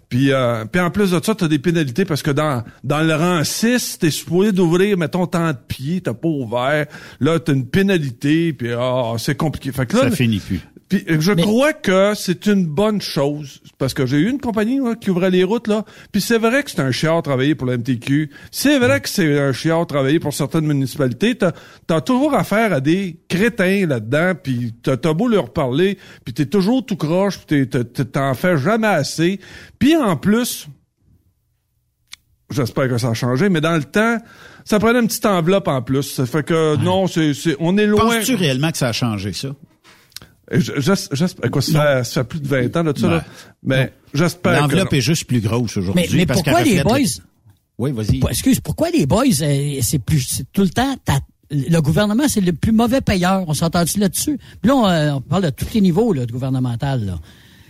puis, 0.09 0.33
euh, 0.33 0.65
puis 0.65 0.81
en 0.81 0.91
plus 0.91 1.11
de 1.11 1.23
ça, 1.23 1.33
t'as 1.33 1.47
des 1.47 1.59
pénalités 1.59 2.03
parce 2.03 2.21
que 2.21 2.31
dans, 2.31 2.63
dans 2.83 3.01
le 3.01 3.15
rang 3.15 3.43
6, 3.43 3.99
t'es 3.99 4.11
supposé 4.11 4.51
d'ouvrir, 4.51 4.97
mettons, 4.97 5.27
tant 5.27 5.51
de 5.51 5.57
pieds, 5.67 6.01
t'as 6.01 6.13
pas 6.13 6.27
ouvert. 6.27 6.85
Là, 7.19 7.39
t'as 7.39 7.53
une 7.53 7.65
pénalité, 7.65 8.53
puis 8.53 8.73
ah, 8.77 9.13
c'est 9.17 9.35
compliqué. 9.35 9.71
Fait 9.71 9.85
que 9.85 9.95
là, 9.95 10.03
ça 10.03 10.11
finit 10.11 10.39
plus. 10.39 10.61
Puis 10.93 11.03
je 11.07 11.31
crois 11.31 11.73
que 11.73 12.13
c'est 12.13 12.45
une 12.45 12.67
bonne 12.67 13.01
chose 13.01 13.61
parce 13.79 13.95
que 13.95 14.05
j'ai 14.05 14.17
eu 14.17 14.29
une 14.29 14.39
compagnie 14.39 14.79
qui 15.01 15.09
ouvrait 15.09 15.31
les 15.31 15.43
routes 15.43 15.67
là. 15.67 15.85
Puis 16.11 16.21
c'est 16.21 16.37
vrai 16.37 16.61
que 16.61 16.69
c'est 16.69 16.81
un 16.81 16.91
chiard 16.91 17.23
travailler 17.23 17.55
pour 17.55 17.65
la 17.65 17.77
MTQ. 17.77 18.29
C'est 18.51 18.77
vrai 18.77 19.01
que 19.01 19.09
c'est 19.09 19.39
un 19.39 19.53
chiard 19.53 19.87
travailler 19.87 20.19
pour 20.19 20.33
certaines 20.33 20.67
municipalités. 20.67 21.35
T'as 21.35 21.51
as 21.89 22.01
toujours 22.01 22.35
affaire 22.35 22.73
à 22.73 22.79
des 22.79 23.17
crétins 23.27 23.87
là-dedans. 23.87 24.33
Puis 24.35 24.75
t'as 24.83 24.97
as 25.03 25.13
beau 25.13 25.27
leur 25.27 25.51
parler, 25.51 25.97
puis 26.25 26.33
t'es 26.35 26.45
toujours 26.45 26.85
tout 26.85 26.95
croche, 26.95 27.39
puis 27.39 27.67
t'en 27.67 28.35
fais 28.35 28.59
jamais 28.59 28.85
assez. 28.85 29.39
Puis 29.79 29.95
en 29.95 30.15
plus, 30.15 30.67
j'espère 32.51 32.87
que 32.87 32.99
ça 32.99 33.09
a 33.09 33.13
changé, 33.15 33.49
mais 33.49 33.61
dans 33.61 33.75
le 33.75 33.83
temps, 33.83 34.17
ça 34.63 34.77
prenait 34.77 34.99
une 34.99 35.07
petite 35.07 35.25
enveloppe 35.25 35.69
en 35.69 35.81
plus. 35.81 36.03
Ça 36.03 36.27
fait 36.27 36.43
que 36.43 36.75
non, 36.75 37.07
c'est 37.07 37.33
on 37.59 37.79
est 37.79 37.87
loin. 37.87 38.17
Penses-tu 38.17 38.35
réellement 38.35 38.71
que 38.71 38.77
ça 38.77 38.89
a 38.89 38.93
changé 38.93 39.33
ça? 39.33 39.49
J'espère 40.51 41.51
quoi, 41.51 41.61
ça 41.61 42.03
fait, 42.03 42.23
plus 42.23 42.39
de 42.39 42.47
20 42.47 42.75
ans 42.77 42.83
de 42.83 42.97
ça, 42.97 43.07
là. 43.07 43.25
Mais 43.63 43.93
j'espère. 44.13 44.61
L'enveloppe 44.61 44.93
est 44.93 45.01
juste 45.01 45.25
plus 45.25 45.41
grosse 45.41 45.77
aujourd'hui. 45.77 46.05
Mais, 46.11 46.17
mais 46.17 46.25
pourquoi 46.25 46.61
les 46.63 46.83
boys? 46.83 46.99
Oui, 47.79 47.91
vas-y. 47.91 48.19
Excuse, 48.29 48.59
pourquoi 48.59 48.89
les 48.91 49.05
boys, 49.05 49.23
euh, 49.41 49.77
c'est 49.81 49.99
plus, 49.99 50.43
tout 50.53 50.61
le 50.61 50.69
temps, 50.69 50.95
le 51.49 51.79
gouvernement, 51.79 52.27
c'est 52.27 52.41
le 52.41 52.53
plus 52.53 52.71
mauvais 52.71 53.01
payeur. 53.01 53.43
On 53.47 53.53
s'entend 53.53 53.83
là-dessus? 53.97 54.37
Puis 54.61 54.69
là, 54.69 54.75
on, 54.75 54.87
euh, 54.87 55.19
parle 55.27 55.43
de 55.43 55.49
tous 55.49 55.73
les 55.73 55.81
niveaux, 55.81 56.13
là, 56.13 56.25
de 56.25 56.31
gouvernemental, 56.31 57.05
là. 57.05 57.19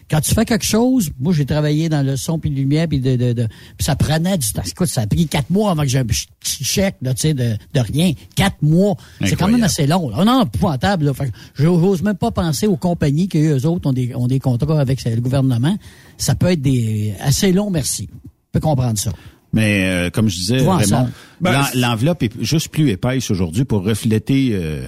Quand 0.10 0.22
tu 0.22 0.34
fais 0.34 0.46
quelque 0.46 0.66
chose, 0.66 1.10
moi 1.20 1.34
j'ai 1.34 1.46
travaillé 1.46 1.90
dans 1.90 2.06
le 2.06 2.16
son 2.16 2.40
puis 2.40 2.50
de 2.50 2.56
lumière 2.56 2.88
puis 2.88 3.00
de, 3.00 3.16
de, 3.16 3.34
de 3.34 3.48
puis 3.78 3.86
ça 3.86 3.96
prenait 3.96 4.38
du 4.38 4.52
temps. 4.52 4.62
Écoute, 4.66 4.88
ça 4.88 5.02
a 5.02 5.08
pris 5.08 5.28
quatre 5.28 5.50
mois 5.50 5.72
avant 5.72 5.84
que 5.84 5.88
j'ai 5.88 6.00
un 6.00 6.06
petit 6.06 6.64
chèque 6.64 6.96
là, 7.02 7.14
tu 7.14 7.22
sais, 7.22 7.34
de, 7.34 7.56
de 7.74 7.80
rien. 7.80 8.14
Quatre 8.36 8.62
mois, 8.62 8.96
c'est 9.24 9.36
quand 9.36 9.48
même 9.48 9.64
assez 9.64 9.88
long. 9.88 10.10
Là. 10.10 10.24
Non, 10.26 10.44
épouvantable. 10.44 11.06
Là. 11.06 11.14
Fait 11.14 11.32
j'ose 11.56 12.02
même 12.02 12.18
pas 12.18 12.32
penser 12.32 12.68
aux 12.68 12.78
compagnies 12.78 13.28
qui 13.28 13.40
eux 13.40 13.66
autres 13.66 13.90
ont 13.90 13.94
des 13.94 14.14
ont 14.16 14.28
des 14.28 14.40
contrats 14.40 14.80
avec 14.80 15.04
le 15.04 15.22
gouvernement. 15.22 15.78
Ça 16.18 16.36
peut 16.36 16.52
être 16.52 16.62
des 16.62 17.14
assez 17.20 17.52
long, 17.52 17.70
merci. 17.70 18.10
Je 18.12 18.60
peux 18.60 18.60
comprendre 18.60 18.98
ça. 18.98 19.12
Mais 19.52 19.86
euh, 19.86 20.10
comme 20.10 20.30
je 20.30 20.36
disais, 20.36 20.58
vraiment, 20.58 21.08
ben, 21.40 21.64
l'enveloppe 21.76 22.24
est 22.24 22.42
juste 22.42 22.70
plus 22.70 22.90
épaisse 22.90 23.30
aujourd'hui 23.30 23.66
pour 23.66 23.84
refléter 23.84 24.50
euh, 24.54 24.88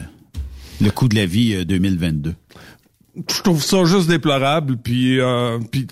le 0.82 0.90
coût 0.90 1.08
de 1.08 1.16
la 1.16 1.28
vie 1.28 1.66
2022. 1.66 2.34
Euh, 3.18 3.22
je 3.30 3.42
trouve 3.42 3.64
ça 3.64 3.84
juste 3.86 4.08
déplorable. 4.08 4.78
Puis, 4.78 5.20
puis 5.72 5.88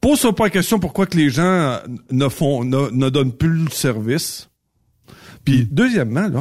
pose 0.00 0.20
pas 0.36 0.44
la 0.44 0.50
question 0.50 0.78
pourquoi 0.78 1.06
que 1.06 1.16
les 1.16 1.30
gens 1.30 1.78
ne 2.10 2.28
font 2.28 2.64
ne, 2.64 2.90
ne 2.90 3.08
donnent 3.08 3.32
plus 3.32 3.64
le 3.64 3.70
service. 3.70 4.48
Puis 5.44 5.62
hmm. 5.62 5.68
deuxièmement, 5.70 6.28
là, 6.28 6.40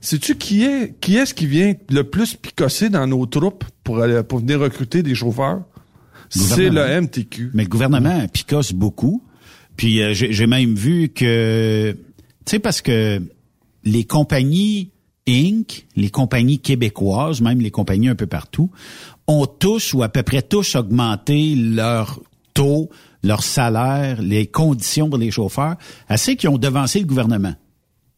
sais-tu 0.00 0.36
qui 0.36 0.64
est 0.64 0.94
qui 1.00 1.16
est-ce 1.16 1.34
qui 1.34 1.46
vient 1.46 1.74
le 1.90 2.04
plus 2.04 2.34
picosser 2.34 2.88
dans 2.88 3.06
nos 3.06 3.26
troupes 3.26 3.64
pour 3.84 4.00
aller 4.00 4.22
pour 4.22 4.40
venir 4.40 4.60
recruter 4.60 5.02
des 5.02 5.14
chauffeurs? 5.14 5.62
C'est 6.30 6.70
le 6.70 7.00
MTQ. 7.00 7.50
Mais 7.54 7.64
le 7.64 7.68
gouvernement 7.68 8.26
picosse 8.28 8.72
beaucoup. 8.72 9.22
Puis 9.76 10.02
euh, 10.02 10.12
j'ai 10.12 10.46
même 10.46 10.74
vu 10.74 11.08
que, 11.08 11.92
tu 11.92 11.98
sais, 12.44 12.58
parce 12.58 12.82
que 12.82 13.20
les 13.84 14.04
compagnies 14.04 14.90
Inc., 15.28 15.86
les 15.96 16.10
compagnies 16.10 16.58
québécoises, 16.58 17.40
même 17.40 17.60
les 17.60 17.70
compagnies 17.70 18.08
un 18.08 18.14
peu 18.14 18.26
partout, 18.26 18.70
ont 19.26 19.46
tous 19.46 19.94
ou 19.94 20.02
à 20.02 20.08
peu 20.08 20.22
près 20.22 20.42
tous 20.42 20.74
augmenté 20.74 21.54
leur 21.54 22.20
taux, 22.54 22.90
leur 23.22 23.42
salaire, 23.42 24.20
les 24.22 24.46
conditions 24.46 25.08
pour 25.08 25.18
les 25.18 25.30
chauffeurs, 25.30 25.76
assez 26.08 26.36
qu'ils 26.36 26.48
ont 26.48 26.58
devancé 26.58 27.00
le 27.00 27.06
gouvernement. 27.06 27.54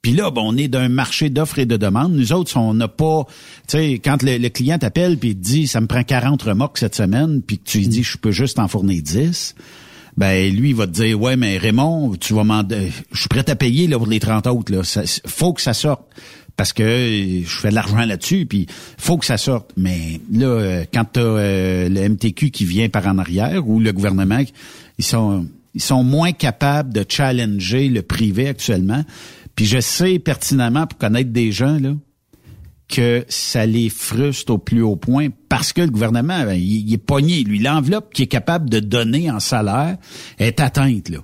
Puis 0.02 0.12
là, 0.12 0.30
bon, 0.30 0.52
on 0.52 0.56
est 0.56 0.66
d'un 0.66 0.88
marché 0.88 1.30
d'offres 1.30 1.60
et 1.60 1.66
de 1.66 1.76
demandes. 1.76 2.12
Nous 2.12 2.32
autres, 2.32 2.56
on 2.56 2.74
n'a 2.74 2.88
pas, 2.88 3.24
tu 3.68 3.78
sais, 3.78 4.00
quand 4.04 4.22
le, 4.22 4.48
client 4.48 4.76
t'appelle 4.76 5.16
puis 5.16 5.36
dit, 5.36 5.68
ça 5.68 5.80
me 5.80 5.86
prend 5.86 6.02
40 6.02 6.42
remorques 6.42 6.78
cette 6.78 6.96
semaine, 6.96 7.40
puis 7.40 7.58
que 7.58 7.64
tu 7.64 7.78
lui 7.78 7.88
dis, 7.88 8.02
je 8.02 8.18
peux 8.18 8.32
juste 8.32 8.58
en 8.58 8.66
fournir 8.66 9.00
10, 9.00 9.54
ben 10.16 10.54
lui 10.54 10.70
il 10.70 10.74
va 10.74 10.86
te 10.86 10.92
dire 10.92 11.18
ouais 11.18 11.36
mais 11.36 11.56
Raymond 11.56 12.16
tu 12.20 12.34
vas 12.34 12.44
m'en 12.44 12.62
je 12.68 13.18
suis 13.18 13.28
prêt 13.28 13.48
à 13.48 13.56
payer 13.56 13.86
là 13.86 13.96
pour 13.96 14.06
les 14.06 14.20
30 14.20 14.46
autres 14.46 14.70
là 14.70 14.82
faut 15.24 15.54
que 15.54 15.62
ça 15.62 15.72
sorte 15.72 16.02
parce 16.56 16.72
que 16.72 16.82
je 17.44 17.58
fais 17.58 17.70
de 17.70 17.74
l'argent 17.74 18.04
là-dessus 18.04 18.46
puis 18.46 18.66
faut 18.98 19.18
que 19.18 19.26
ça 19.26 19.36
sorte 19.36 19.72
mais 19.76 20.20
là 20.30 20.46
euh, 20.46 20.84
quand 20.92 21.04
tu 21.04 21.20
euh, 21.20 21.88
le 21.88 22.08
MTQ 22.08 22.50
qui 22.50 22.64
vient 22.64 22.88
par 22.88 23.06
en 23.06 23.18
arrière 23.18 23.66
ou 23.68 23.80
le 23.80 23.92
gouvernement 23.92 24.40
ils 24.98 25.04
sont 25.04 25.46
ils 25.74 25.82
sont 25.82 26.04
moins 26.04 26.32
capables 26.32 26.92
de 26.92 27.04
challenger 27.08 27.88
le 27.88 28.02
privé 28.02 28.48
actuellement 28.48 29.04
puis 29.56 29.66
je 29.66 29.80
sais 29.80 30.18
pertinemment 30.18 30.86
pour 30.86 30.98
connaître 30.98 31.30
des 31.30 31.52
gens 31.52 31.78
là 31.78 31.94
que 32.92 33.24
ça 33.28 33.64
les 33.64 33.88
frustre 33.88 34.52
au 34.52 34.58
plus 34.58 34.82
haut 34.82 34.96
point 34.96 35.28
parce 35.48 35.72
que 35.72 35.80
le 35.80 35.88
gouvernement, 35.88 36.44
ben, 36.44 36.52
il, 36.52 36.92
est 36.92 36.98
pogné. 36.98 37.42
Lui, 37.42 37.58
l'enveloppe 37.58 38.12
qu'il 38.12 38.24
est 38.24 38.28
capable 38.28 38.68
de 38.68 38.80
donner 38.80 39.30
en 39.30 39.40
salaire 39.40 39.96
est 40.38 40.60
atteinte. 40.60 41.08
Là, 41.08 41.18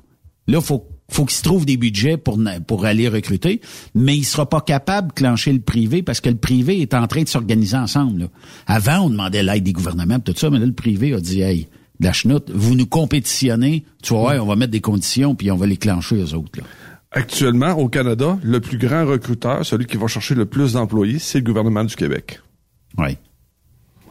là 0.47 0.61
faut 0.63 0.89
faut 1.11 1.25
qu'il 1.25 1.37
se 1.37 1.43
trouve 1.43 1.65
des 1.65 1.77
budgets 1.77 2.17
pour 2.17 2.39
pour 2.67 2.85
aller 2.85 3.09
recruter, 3.09 3.61
mais 3.95 4.17
il 4.17 4.25
sera 4.25 4.49
pas 4.49 4.61
capable 4.61 5.09
de 5.09 5.13
clencher 5.15 5.53
le 5.53 5.61
privé 5.61 6.03
parce 6.03 6.21
que 6.21 6.29
le 6.29 6.37
privé 6.37 6.81
est 6.81 6.95
en 6.95 7.07
train 7.07 7.23
de 7.23 7.29
s'organiser 7.29 7.77
ensemble. 7.77 8.29
Avant, 8.67 9.07
on 9.07 9.11
demandait 9.11 9.43
l'aide 9.43 9.65
des 9.65 9.73
gouvernements, 9.73 10.21
tout 10.21 10.35
ça, 10.37 10.51
mais 10.51 10.59
là, 10.59 10.67
le 10.67 10.73
privé 10.73 11.15
a 11.15 11.21
dit, 11.21 11.41
hey, 11.41 11.69
la 12.01 12.13
chenoute, 12.13 12.51
vous 12.55 12.75
nous 12.75 12.87
compétitionnez, 12.87 13.85
tu 14.03 14.15
vois, 14.15 14.35
on 14.37 14.47
va 14.47 14.57
mettre 14.57 14.73
des 14.73 14.81
conditions 14.81 15.35
puis 15.35 15.51
on 15.51 15.57
va 15.57 15.67
les 15.67 15.77
clencher 15.77 16.23
aux 16.23 16.35
autres. 16.35 16.61
Là. 16.61 16.65
Actuellement, 17.11 17.73
au 17.73 17.89
Canada, 17.89 18.39
le 18.43 18.61
plus 18.61 18.77
grand 18.77 19.07
recruteur, 19.07 19.65
celui 19.65 19.87
qui 19.87 19.97
va 19.97 20.09
chercher 20.09 20.35
le 20.35 20.45
plus 20.45 20.75
d'employés, 20.75 21.19
c'est 21.19 21.39
le 21.39 21.45
gouvernement 21.45 21.85
du 21.85 21.97
Québec. 21.97 22.41
Oui. 22.99 23.17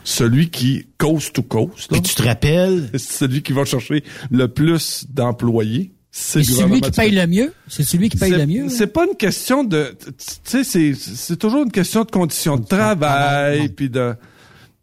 Celui 0.04 0.50
qui 0.50 0.88
coast 0.98 1.34
to 1.34 1.44
coast. 1.44 1.92
Puis 1.92 2.02
tu 2.02 2.16
te 2.16 2.24
rappelles? 2.24 2.90
Celui 2.98 3.44
qui 3.44 3.54
va 3.54 3.66
chercher 3.66 4.04
le 4.32 4.48
plus 4.48 5.06
d'employés. 5.10 5.92
C'est 6.20 6.44
celui 6.44 6.82
qui 6.82 6.92
paye 6.92 7.12
le 7.12 7.28
mieux? 7.28 7.54
C'est 7.68 7.84
celui 7.84 8.10
qui 8.10 8.18
paye 8.18 8.32
le 8.32 8.48
mieux. 8.48 8.70
C'est 8.70 8.88
pas 8.88 9.06
une 9.06 9.16
question 9.16 9.64
de, 9.64 9.96
tu 10.44 10.64
sais, 10.64 10.94
c'est 10.96 11.38
toujours 11.38 11.64
une 11.64 11.72
question 11.72 12.04
de 12.04 12.10
conditions 12.10 12.58
de 12.58 12.66
travail, 12.66 13.70
puis 13.70 13.90
de, 13.90 14.16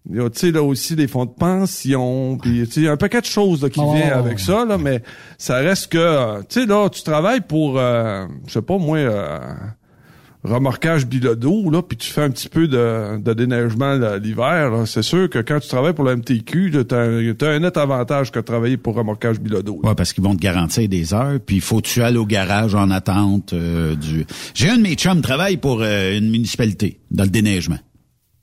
il 0.08 0.16
y 0.16 0.20
a, 0.20 0.30
tu 0.30 0.38
sais, 0.38 0.50
là 0.52 0.62
aussi 0.62 0.94
des 0.94 1.08
fonds 1.08 1.24
de 1.24 1.32
pension, 1.32 2.38
puis 2.40 2.62
il 2.62 2.82
y 2.84 2.88
a 2.88 2.92
un 2.92 2.96
paquet 2.96 3.20
de 3.20 3.26
choses 3.26 3.62
là, 3.62 3.68
qui 3.68 3.80
viennent 3.80 3.96
vient 3.96 4.18
avec 4.18 4.38
ça, 4.38 4.64
là, 4.64 4.78
mais 4.78 5.02
ça 5.36 5.56
reste 5.56 5.90
que, 5.90 6.40
tu 6.42 6.60
sais, 6.60 6.66
là, 6.66 6.88
tu 6.88 7.02
travailles 7.02 7.40
pour, 7.40 7.78
euh, 7.78 8.26
je 8.46 8.52
sais 8.52 8.62
pas, 8.62 8.78
moi, 8.78 8.98
euh, 8.98 9.38
remorquage 10.44 11.06
bilodo, 11.06 11.70
là, 11.70 11.82
puis 11.82 11.96
tu 11.96 12.10
fais 12.10 12.22
un 12.22 12.30
petit 12.30 12.48
peu 12.48 12.68
de, 12.68 13.18
de 13.18 13.32
déneigement 13.32 13.94
l'hiver, 14.22 14.84
c'est 14.86 15.02
sûr 15.02 15.30
que 15.30 15.38
quand 15.38 15.58
tu 15.60 15.68
travailles 15.68 15.94
pour 15.94 16.04
la 16.04 16.16
MTQ, 16.16 16.84
tu 16.86 16.94
as, 16.94 17.48
un 17.48 17.58
net 17.58 17.76
avantage 17.76 18.30
que 18.30 18.38
de 18.38 18.44
travailler 18.44 18.76
pour 18.76 18.94
remorquage 18.94 19.40
bilodo. 19.40 19.80
Ouais, 19.82 19.94
parce 19.94 20.12
qu'ils 20.12 20.22
vont 20.22 20.34
te 20.34 20.40
garantir 20.40 20.88
des 20.88 21.14
heures, 21.14 21.40
puis 21.44 21.56
il 21.56 21.62
faut 21.62 21.78
que 21.78 21.86
tu 21.86 22.02
ailles 22.02 22.18
au 22.18 22.26
garage 22.26 22.74
en 22.74 22.90
attente 22.90 23.52
euh, 23.52 23.96
du... 23.96 24.26
J'ai 24.54 24.68
un 24.68 24.76
de 24.76 24.82
mes 24.82 24.94
chums 24.94 25.22
travaille 25.22 25.56
pour 25.56 25.82
une 25.82 26.30
municipalité, 26.30 27.00
dans 27.10 27.24
le 27.24 27.30
déneigement 27.30 27.78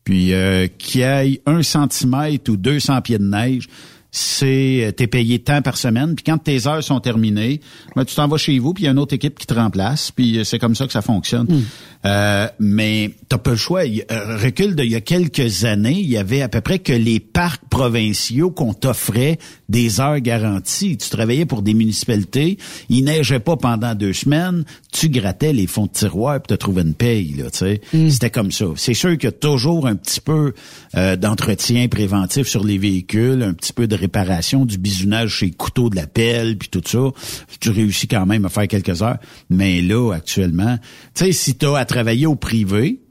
puis 0.03 0.33
euh, 0.33 0.67
qu'il 0.77 1.01
y 1.01 1.03
ait 1.03 1.41
un 1.45 1.63
centimètre 1.63 2.51
ou 2.51 2.57
200 2.57 3.01
pieds 3.01 3.17
de 3.17 3.23
neige, 3.23 3.67
c'est 4.11 4.85
euh, 4.85 4.91
t'es 4.91 5.07
payé 5.07 5.39
tant 5.39 5.61
par 5.61 5.77
semaine. 5.77 6.15
Puis 6.15 6.23
quand 6.23 6.37
tes 6.37 6.67
heures 6.67 6.83
sont 6.83 6.99
terminées, 6.99 7.61
ben, 7.95 8.03
tu 8.03 8.15
t'en 8.15 8.27
vas 8.27 8.37
chez 8.37 8.59
vous, 8.59 8.73
puis 8.73 8.83
il 8.83 8.85
y 8.85 8.89
a 8.89 8.91
une 8.91 8.99
autre 8.99 9.13
équipe 9.13 9.39
qui 9.39 9.47
te 9.47 9.53
remplace. 9.53 10.11
Puis 10.11 10.39
euh, 10.39 10.43
c'est 10.43 10.59
comme 10.59 10.75
ça 10.75 10.85
que 10.85 10.91
ça 10.91 11.01
fonctionne. 11.01 11.47
Hmm. 11.47 11.63
Euh, 12.05 12.47
mais 12.59 13.11
t'as 13.29 13.37
pas 13.37 13.51
le 13.51 13.57
choix. 13.57 13.81
Euh, 13.81 14.37
recul 14.37 14.75
d'il 14.75 14.91
y 14.91 14.95
a 14.95 15.01
quelques 15.01 15.65
années, 15.65 15.99
il 15.99 16.09
y 16.09 16.17
avait 16.17 16.41
à 16.41 16.49
peu 16.49 16.61
près 16.61 16.79
que 16.79 16.93
les 16.93 17.19
parcs 17.19 17.63
provinciaux 17.69 18.49
qu'on 18.49 18.73
t'offrait 18.73 19.37
des 19.69 20.01
heures 20.01 20.19
garanties. 20.19 20.97
Tu 20.97 21.09
travaillais 21.09 21.45
pour 21.45 21.61
des 21.61 21.73
municipalités, 21.73 22.57
il 22.89 23.03
neigeait 23.03 23.39
pas 23.39 23.55
pendant 23.55 23.93
deux 23.93 24.13
semaines, 24.13 24.65
tu 24.91 25.09
grattais 25.09 25.53
les 25.53 25.67
fonds 25.67 25.85
de 25.85 25.91
tiroir 25.91 26.41
puis 26.41 26.53
tu 26.53 26.57
trouvais 26.57 26.81
une 26.81 26.95
paye. 26.95 27.35
Là, 27.37 27.45
mm. 27.93 28.09
C'était 28.09 28.29
comme 28.29 28.51
ça. 28.51 28.65
C'est 28.75 28.93
sûr 28.93 29.11
qu'il 29.11 29.25
y 29.25 29.27
a 29.27 29.31
toujours 29.31 29.87
un 29.87 29.95
petit 29.95 30.21
peu 30.21 30.53
euh, 30.95 31.15
d'entretien 31.15 31.87
préventif 31.87 32.47
sur 32.47 32.63
les 32.63 32.77
véhicules, 32.77 33.43
un 33.43 33.53
petit 33.53 33.73
peu 33.73 33.87
de 33.87 33.95
réparation, 33.95 34.65
du 34.65 34.77
bisonnage 34.77 35.35
chez 35.35 35.51
couteau 35.51 35.89
de 35.89 35.95
la 35.95 36.07
pelle, 36.07 36.57
puis 36.57 36.69
tout 36.69 36.81
ça. 36.85 36.99
Tu 37.59 37.69
réussis 37.69 38.07
quand 38.07 38.25
même 38.25 38.45
à 38.45 38.49
faire 38.49 38.67
quelques 38.67 39.01
heures. 39.03 39.17
Mais 39.49 39.81
là, 39.81 40.13
actuellement, 40.13 40.77
tu 41.13 41.25
sais, 41.25 41.31
si 41.31 41.55
tu 41.55 41.67
as 41.67 41.75
travailler 41.91 42.25
au 42.25 42.35
privé 42.35 43.01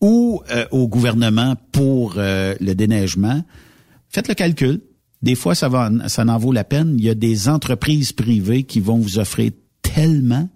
ou 0.00 0.42
euh, 0.50 0.66
au 0.72 0.88
gouvernement 0.88 1.54
pour 1.70 2.14
euh, 2.16 2.56
le 2.60 2.74
déneigement, 2.74 3.44
faites 4.08 4.26
le 4.26 4.34
calcul. 4.34 4.80
Des 5.22 5.36
fois, 5.36 5.54
ça 5.54 5.68
va, 5.68 5.90
ça 6.08 6.24
en 6.24 6.36
vaut 6.36 6.52
la 6.52 6.64
peine. 6.64 6.96
Il 6.98 7.04
y 7.04 7.08
a 7.08 7.14
des 7.14 7.48
entreprises 7.48 8.12
privées 8.12 8.64
qui 8.64 8.80
vont 8.80 8.98
vous 8.98 9.20
offrir 9.20 9.52
tellement 9.80 10.48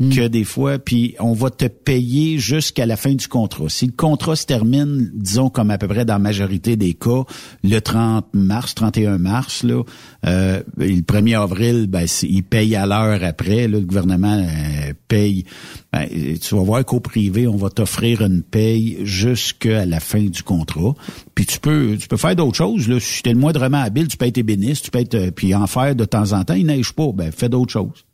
Hmm. 0.00 0.10
que 0.10 0.28
des 0.28 0.44
fois, 0.44 0.78
puis 0.78 1.16
on 1.18 1.32
va 1.32 1.50
te 1.50 1.66
payer 1.66 2.38
jusqu'à 2.38 2.86
la 2.86 2.96
fin 2.96 3.14
du 3.14 3.26
contrat. 3.26 3.68
Si 3.68 3.86
le 3.86 3.92
contrat 3.92 4.36
se 4.36 4.46
termine, 4.46 5.10
disons 5.12 5.50
comme 5.50 5.72
à 5.72 5.78
peu 5.78 5.88
près 5.88 6.04
dans 6.04 6.14
la 6.14 6.18
majorité 6.20 6.76
des 6.76 6.94
cas, 6.94 7.24
le 7.64 7.80
30 7.80 8.26
mars, 8.32 8.76
31 8.76 9.18
mars, 9.18 9.64
là, 9.64 9.82
euh, 10.24 10.62
le 10.76 11.00
1er 11.00 11.42
avril, 11.42 11.86
ben, 11.88 12.06
il 12.22 12.44
paye 12.44 12.76
à 12.76 12.86
l'heure 12.86 13.24
après. 13.24 13.66
Là, 13.66 13.78
le 13.78 13.84
gouvernement 13.84 14.38
euh, 14.38 14.92
paye. 15.08 15.44
Ben, 15.92 16.06
tu 16.08 16.54
vas 16.54 16.62
voir 16.62 16.84
qu'au 16.84 17.00
privé, 17.00 17.48
on 17.48 17.56
va 17.56 17.68
t'offrir 17.70 18.22
une 18.22 18.42
paye 18.42 18.98
jusqu'à 19.02 19.84
la 19.84 19.98
fin 19.98 20.22
du 20.22 20.44
contrat. 20.44 20.94
Puis 21.34 21.46
tu 21.46 21.58
peux, 21.58 21.96
tu 21.98 22.06
peux 22.06 22.16
faire 22.16 22.36
d'autres 22.36 22.56
choses. 22.56 22.88
Là. 22.88 23.00
Si 23.00 23.22
tu 23.22 23.30
es 23.30 23.32
le 23.32 23.40
moindrement 23.40 23.78
habile, 23.78 24.06
tu 24.06 24.16
peux 24.16 24.26
être 24.26 24.38
ébéniste, 24.38 24.84
tu 24.84 24.90
peux 24.92 25.00
être, 25.00 25.14
euh, 25.16 25.30
puis 25.32 25.56
en 25.56 25.66
faire 25.66 25.96
de 25.96 26.04
temps 26.04 26.32
en 26.32 26.44
temps. 26.44 26.54
Il 26.54 26.66
neige 26.66 26.92
pas, 26.92 27.10
ben 27.12 27.32
fais 27.32 27.48
d'autres 27.48 27.72
choses. 27.72 28.04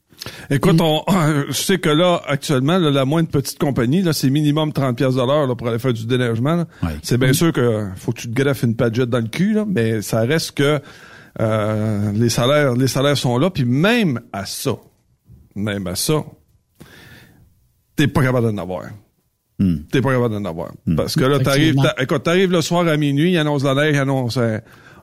Écoute, 0.51 0.81
on, 0.81 1.03
je 1.49 1.53
sais 1.53 1.79
que 1.79 1.89
là, 1.89 2.23
actuellement, 2.27 2.79
la 2.79 3.05
moindre 3.05 3.29
petite 3.29 3.59
compagnie, 3.59 4.03
là, 4.03 4.13
c'est 4.13 4.31
minimum 4.31 4.73
30 4.73 4.97
pièces 4.97 5.15
de 5.15 5.21
l'heure 5.21 5.57
pour 5.57 5.69
aller 5.69 5.79
faire 5.79 5.93
du 5.93 6.07
déneigement. 6.07 6.65
C'est 7.03 7.19
bien 7.19 7.33
sûr 7.33 7.53
que 7.53 7.89
faut 7.97 8.13
que 8.13 8.21
tu 8.21 8.29
te 8.29 8.35
greffes 8.35 8.63
une 8.63 8.77
padgette 8.77 9.11
dans 9.11 9.21
le 9.21 9.29
cul, 9.29 9.55
là, 9.55 9.65
mais 9.67 10.03
ça 10.03 10.21
reste 10.21 10.53
que 10.53 10.81
euh, 11.41 12.13
les 12.13 12.29
salaires, 12.29 12.75
les 12.75 12.89
salaires 12.89 13.17
sont 13.17 13.39
là, 13.39 13.51
puis 13.51 13.65
même 13.65 14.21
à 14.33 14.47
ça, 14.47 14.77
même 15.55 15.87
à 15.87 15.97
ça, 15.97 16.25
t'es 17.97 18.07
pas 18.07 18.23
capable 18.23 18.53
d'en 18.53 18.63
avoir. 18.63 18.85
Hmm. 19.59 19.79
T'es 19.91 20.01
pas 20.01 20.13
capable 20.13 20.35
d'en 20.35 20.49
avoir. 20.49 20.73
Hmm. 20.87 20.97
Parce 20.97 21.15
que 21.15 21.25
là, 21.25 21.39
t'arrives, 21.39 21.77
écoute, 21.99 22.23
t'arrives 22.23 22.53
le 22.53 22.61
soir 22.61 22.87
à 22.87 22.97
minuit, 22.97 23.33
il 23.33 23.39
annonce 23.39 23.65
la 23.65 23.75
neige, 23.75 23.95
il 23.95 23.99
annonce 23.99 24.39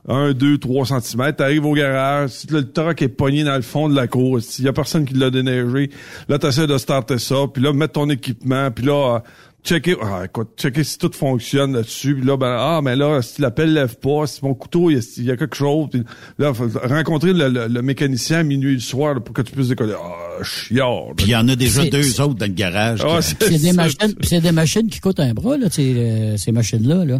un, 0.08 0.32
deux, 0.32 0.58
trois 0.58 0.86
centimètres. 0.86 1.36
T'arrives 1.38 1.64
au 1.64 1.74
garage, 1.74 2.30
si 2.30 2.46
le 2.48 2.70
truck 2.70 3.00
est 3.02 3.08
pogné 3.08 3.44
dans 3.44 3.54
le 3.56 3.62
fond 3.62 3.88
de 3.88 3.94
la 3.94 4.08
cour, 4.08 4.40
s'il 4.40 4.64
y 4.64 4.68
a 4.68 4.72
personne 4.72 5.04
qui 5.04 5.14
l'a 5.14 5.30
déneigé, 5.30 5.90
là, 6.28 6.38
t'essaies 6.38 6.66
de 6.66 6.78
starter 6.78 7.18
ça, 7.18 7.36
puis 7.52 7.62
là, 7.62 7.72
mettre 7.72 7.94
ton 7.94 8.10
équipement, 8.10 8.70
puis 8.70 8.84
là, 8.84 9.22
checker, 9.64 9.96
ah, 10.02 10.22
écoute, 10.24 10.50
checker 10.56 10.84
si 10.84 10.98
tout 10.98 11.10
fonctionne 11.12 11.74
là-dessus. 11.74 12.16
Puis 12.16 12.24
là, 12.24 12.36
ben, 12.36 12.56
ah, 12.58 12.80
mais 12.82 12.96
là, 12.96 13.22
si 13.22 13.40
l'appel 13.40 13.72
lève 13.72 13.96
pas, 13.96 14.26
si 14.26 14.44
mon 14.44 14.54
couteau, 14.54 14.90
il 14.90 15.00
y 15.18 15.30
a, 15.30 15.36
quelque 15.36 15.56
chose. 15.56 15.88
Puis 15.90 16.02
là, 16.38 16.52
faut 16.52 16.68
rencontrer 16.82 17.32
le, 17.32 17.82
mécanicien 17.82 18.38
à 18.38 18.42
minuit 18.42 18.74
le 18.74 18.80
soir 18.80 19.22
pour 19.22 19.34
que 19.34 19.42
tu 19.42 19.52
puisses 19.52 19.68
décoller. 19.68 19.94
Ah, 19.96 20.42
chiard. 20.42 21.14
Puis 21.16 21.26
il 21.26 21.30
y 21.30 21.36
en 21.36 21.48
a 21.48 21.56
déjà 21.56 21.84
deux 21.84 22.20
autres 22.20 22.34
dans 22.34 22.46
le 22.46 22.52
garage. 22.52 23.00
Ah, 23.04 23.20
c'est 23.22 23.38
des 23.58 23.72
machines, 23.72 24.14
c'est 24.22 24.40
des 24.40 24.52
machines 24.52 24.88
qui 24.88 25.00
coûtent 25.00 25.20
un 25.20 25.32
bras, 25.34 25.56
là, 25.56 25.68
ces, 25.70 25.94
euh, 25.96 26.36
ces 26.36 26.52
machines-là, 26.52 27.04
là. 27.04 27.18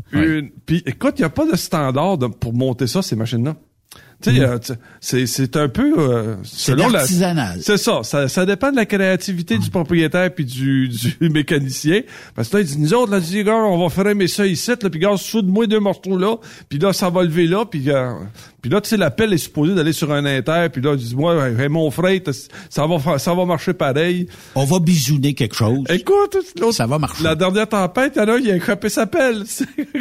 Puis 0.67 0.83
écoute, 0.87 1.15
il 1.19 1.23
n'y 1.23 1.27
a 1.27 1.31
pas 1.31 1.51
de 1.51 1.57
standard 1.57 2.19
pour 2.41 2.53
monter 2.53 2.87
ça, 2.87 3.03
ces 3.03 3.17
machines-là. 3.17 3.57
Tu 4.23 4.31
sais, 4.31 4.41
mm. 4.41 4.43
euh, 4.43 4.59
c'est 5.01 5.27
c'est 5.27 5.57
un 5.57 5.69
peu 5.69 5.95
euh, 5.99 6.37
selon 6.45 6.89
la 6.89 7.07
c'est 7.07 7.77
ça, 7.77 8.01
ça, 8.03 8.29
ça 8.29 8.47
dépend 8.47 8.71
de 8.71 8.77
la 8.77 8.87
créativité 8.87 9.59
du 9.59 9.69
propriétaire 9.71 10.33
puis 10.35 10.45
du, 10.45 10.89
du 10.89 11.17
mécanicien 11.31 12.03
parce 12.35 12.49
que 12.49 12.57
là 12.57 12.63
il 12.63 12.67
dit 12.67 12.79
nous 12.79 12.95
autres 12.95 13.13
là 13.13 13.21
dit 13.21 13.43
gars 13.43 13.55
on 13.55 13.87
va 13.87 14.15
mais 14.15 14.29
ça 14.29 14.47
ici 14.47 14.71
là 14.71 14.77
puis 14.77 15.01
gars 15.01 15.17
soude-moi 15.17 15.67
deux 15.67 15.81
morceaux 15.81 16.17
là 16.17 16.37
puis 16.69 16.79
là 16.79 16.93
ça 16.93 17.11
va 17.11 17.23
lever 17.25 17.47
là 17.47 17.65
puis 17.65 17.91
euh, 17.91 18.13
puis 18.63 18.71
là, 18.71 18.81
tu 18.81 18.91
sais, 18.91 18.97
l'appel 18.97 19.33
est 19.33 19.39
supposé 19.39 19.75
d'aller 19.75 19.93
sur 19.93 20.13
un 20.13 20.25
inter, 20.25 20.69
puis 20.73 20.81
là, 20.81 20.95
dis-moi, 20.95 21.35
Raymond 21.35 21.91
Freight, 21.91 22.31
ça 22.71 22.87
va, 22.87 23.19
ça 23.19 23.35
va 23.35 23.45
marcher 23.45 23.75
pareil. 23.75 24.29
On 24.55 24.65
va 24.65 24.79
bisouner 24.79 25.35
quelque 25.35 25.57
chose. 25.57 25.81
Écoute, 25.89 26.37
ça 26.71 26.87
va 26.87 26.97
marcher. 27.01 27.25
La 27.25 27.35
dernière 27.35 27.69
tempête, 27.69 28.13
il 28.15 28.21
y 28.21 28.25
en 28.25 28.29
a 28.29 28.35
un, 28.35 28.39
il 28.39 28.51
a 28.53 28.57
échappé 28.57 28.89
sa 28.89 29.07
pelle. 29.07 29.43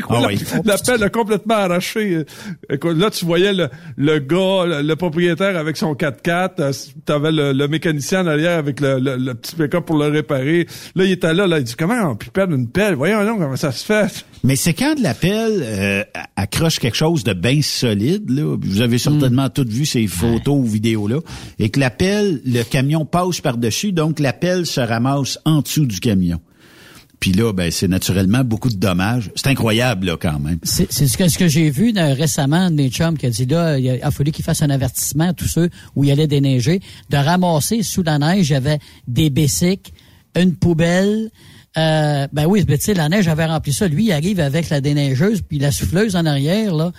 Ah 0.10 0.28
l'appel 0.66 1.04
a 1.04 1.10
complètement 1.10 1.56
arraché. 1.56 2.26
Écoute, 2.70 2.98
là, 2.98 3.10
tu 3.10 3.26
voyais 3.26 3.54
le, 3.54 3.70
le 3.98 4.11
gars, 4.20 4.82
le, 4.82 4.96
propriétaire 4.96 5.58
avec 5.58 5.78
son 5.78 5.94
4x4, 5.94 6.52
euh, 6.60 6.72
t'avais 7.06 7.32
le, 7.32 7.54
le 7.54 7.68
mécanicien 7.68 8.24
en 8.24 8.28
arrière 8.28 8.58
avec 8.58 8.80
le, 8.80 9.00
le, 9.00 9.34
petit 9.34 9.56
pick-up 9.56 9.86
pour 9.86 9.98
le 9.98 10.08
réparer. 10.08 10.68
Là, 10.96 11.06
il 11.06 11.12
était 11.12 11.34
là, 11.34 11.48
là, 11.48 11.60
il 11.60 11.64
dit, 11.64 11.76
comment 11.76 12.12
on 12.12 12.16
peut 12.16 12.32
perdre 12.32 12.56
une 12.56 12.70
pelle? 12.70 12.96
Voyons 12.96 13.24
non, 13.24 13.38
comment 13.38 13.56
ça 13.56 13.72
se 13.72 13.86
fait? 13.86 14.26
Mais 14.44 14.56
c'est 14.56 14.74
quand 14.74 14.96
de 14.96 15.04
l'appel 15.04 15.62
euh, 15.62 16.04
accroche 16.36 16.80
quelque 16.80 16.98
chose 16.98 17.24
de 17.24 17.34
bien 17.34 17.62
solide, 17.62 18.30
là, 18.30 18.56
vous 18.60 18.82
avez 18.82 18.98
certainement 18.98 19.46
mm. 19.46 19.54
toutes 19.54 19.70
vu 19.70 19.86
ces 19.86 20.08
photos 20.08 20.56
ou 20.56 20.66
vidéos-là, 20.66 21.20
et 21.60 21.70
que 21.70 21.80
l'appel, 21.80 22.42
le 22.46 22.64
camion 22.64 23.06
passe 23.06 23.42
par-dessus, 23.42 23.92
donc 23.92 24.20
l'appel 24.20 24.66
se 24.66 24.82
ramasse 24.82 25.40
en 25.46 25.62
dessous 25.62 25.86
du 25.86 26.00
camion. 26.00 26.40
Puis 27.22 27.34
là, 27.34 27.54
ben, 27.54 27.70
c'est 27.70 27.88
naturellement 27.88 28.44
beaucoup 28.44 28.70
de 28.70 28.76
dommages. 28.76 29.32
C'est 29.36 29.48
incroyable, 29.48 30.08
là, 30.08 30.18
quand 30.20 30.40
même. 30.40 30.58
C'est 30.64 30.92
ce 30.92 31.16
que, 31.16 31.30
ce 31.30 31.38
que 31.38 31.48
j'ai 31.48 31.70
vu 31.70 31.94
récemment, 31.96 32.72
des 32.72 32.90
chums 32.90 33.16
qui 33.16 33.28
a 33.28 33.30
dit, 33.30 33.46
là, 33.46 33.78
il 33.78 34.02
a, 34.02 34.10
fallu 34.10 34.32
qu'il 34.32 34.44
fasse 34.44 34.64
un 34.64 34.72
avertissement 34.72 35.30
à 35.30 35.34
tous 35.34 35.48
ceux 35.48 35.70
où 35.96 36.04
il 36.04 36.10
allait 36.12 36.26
déneiger, 36.26 36.82
de 37.12 37.18
ramasser 37.18 37.84
sous 37.84 38.02
la 38.02 38.18
neige, 38.18 38.50
il 38.50 38.54
y 38.54 38.56
avait 38.56 38.80
des 39.08 39.30
bessiques, 39.30 39.94
une 40.36 40.56
poubelle, 40.56 41.30
euh, 41.78 42.28
ben 42.34 42.48
oui, 42.48 42.64
ben, 42.64 42.76
tu 42.78 42.86
sais, 42.86 42.94
la 42.96 43.08
neige 43.08 43.28
avait 43.28 43.46
rempli 43.46 43.72
ça. 43.72 43.88
Lui, 43.88 44.06
il 44.06 44.12
arrive 44.12 44.40
avec 44.40 44.70
la 44.70 44.82
déneigeuse 44.82 45.44
puis 45.44 45.60
la 45.60 45.72
souffleuse 45.72 46.16
en 46.16 46.26
arrière, 46.26 46.74
là. 46.74 46.92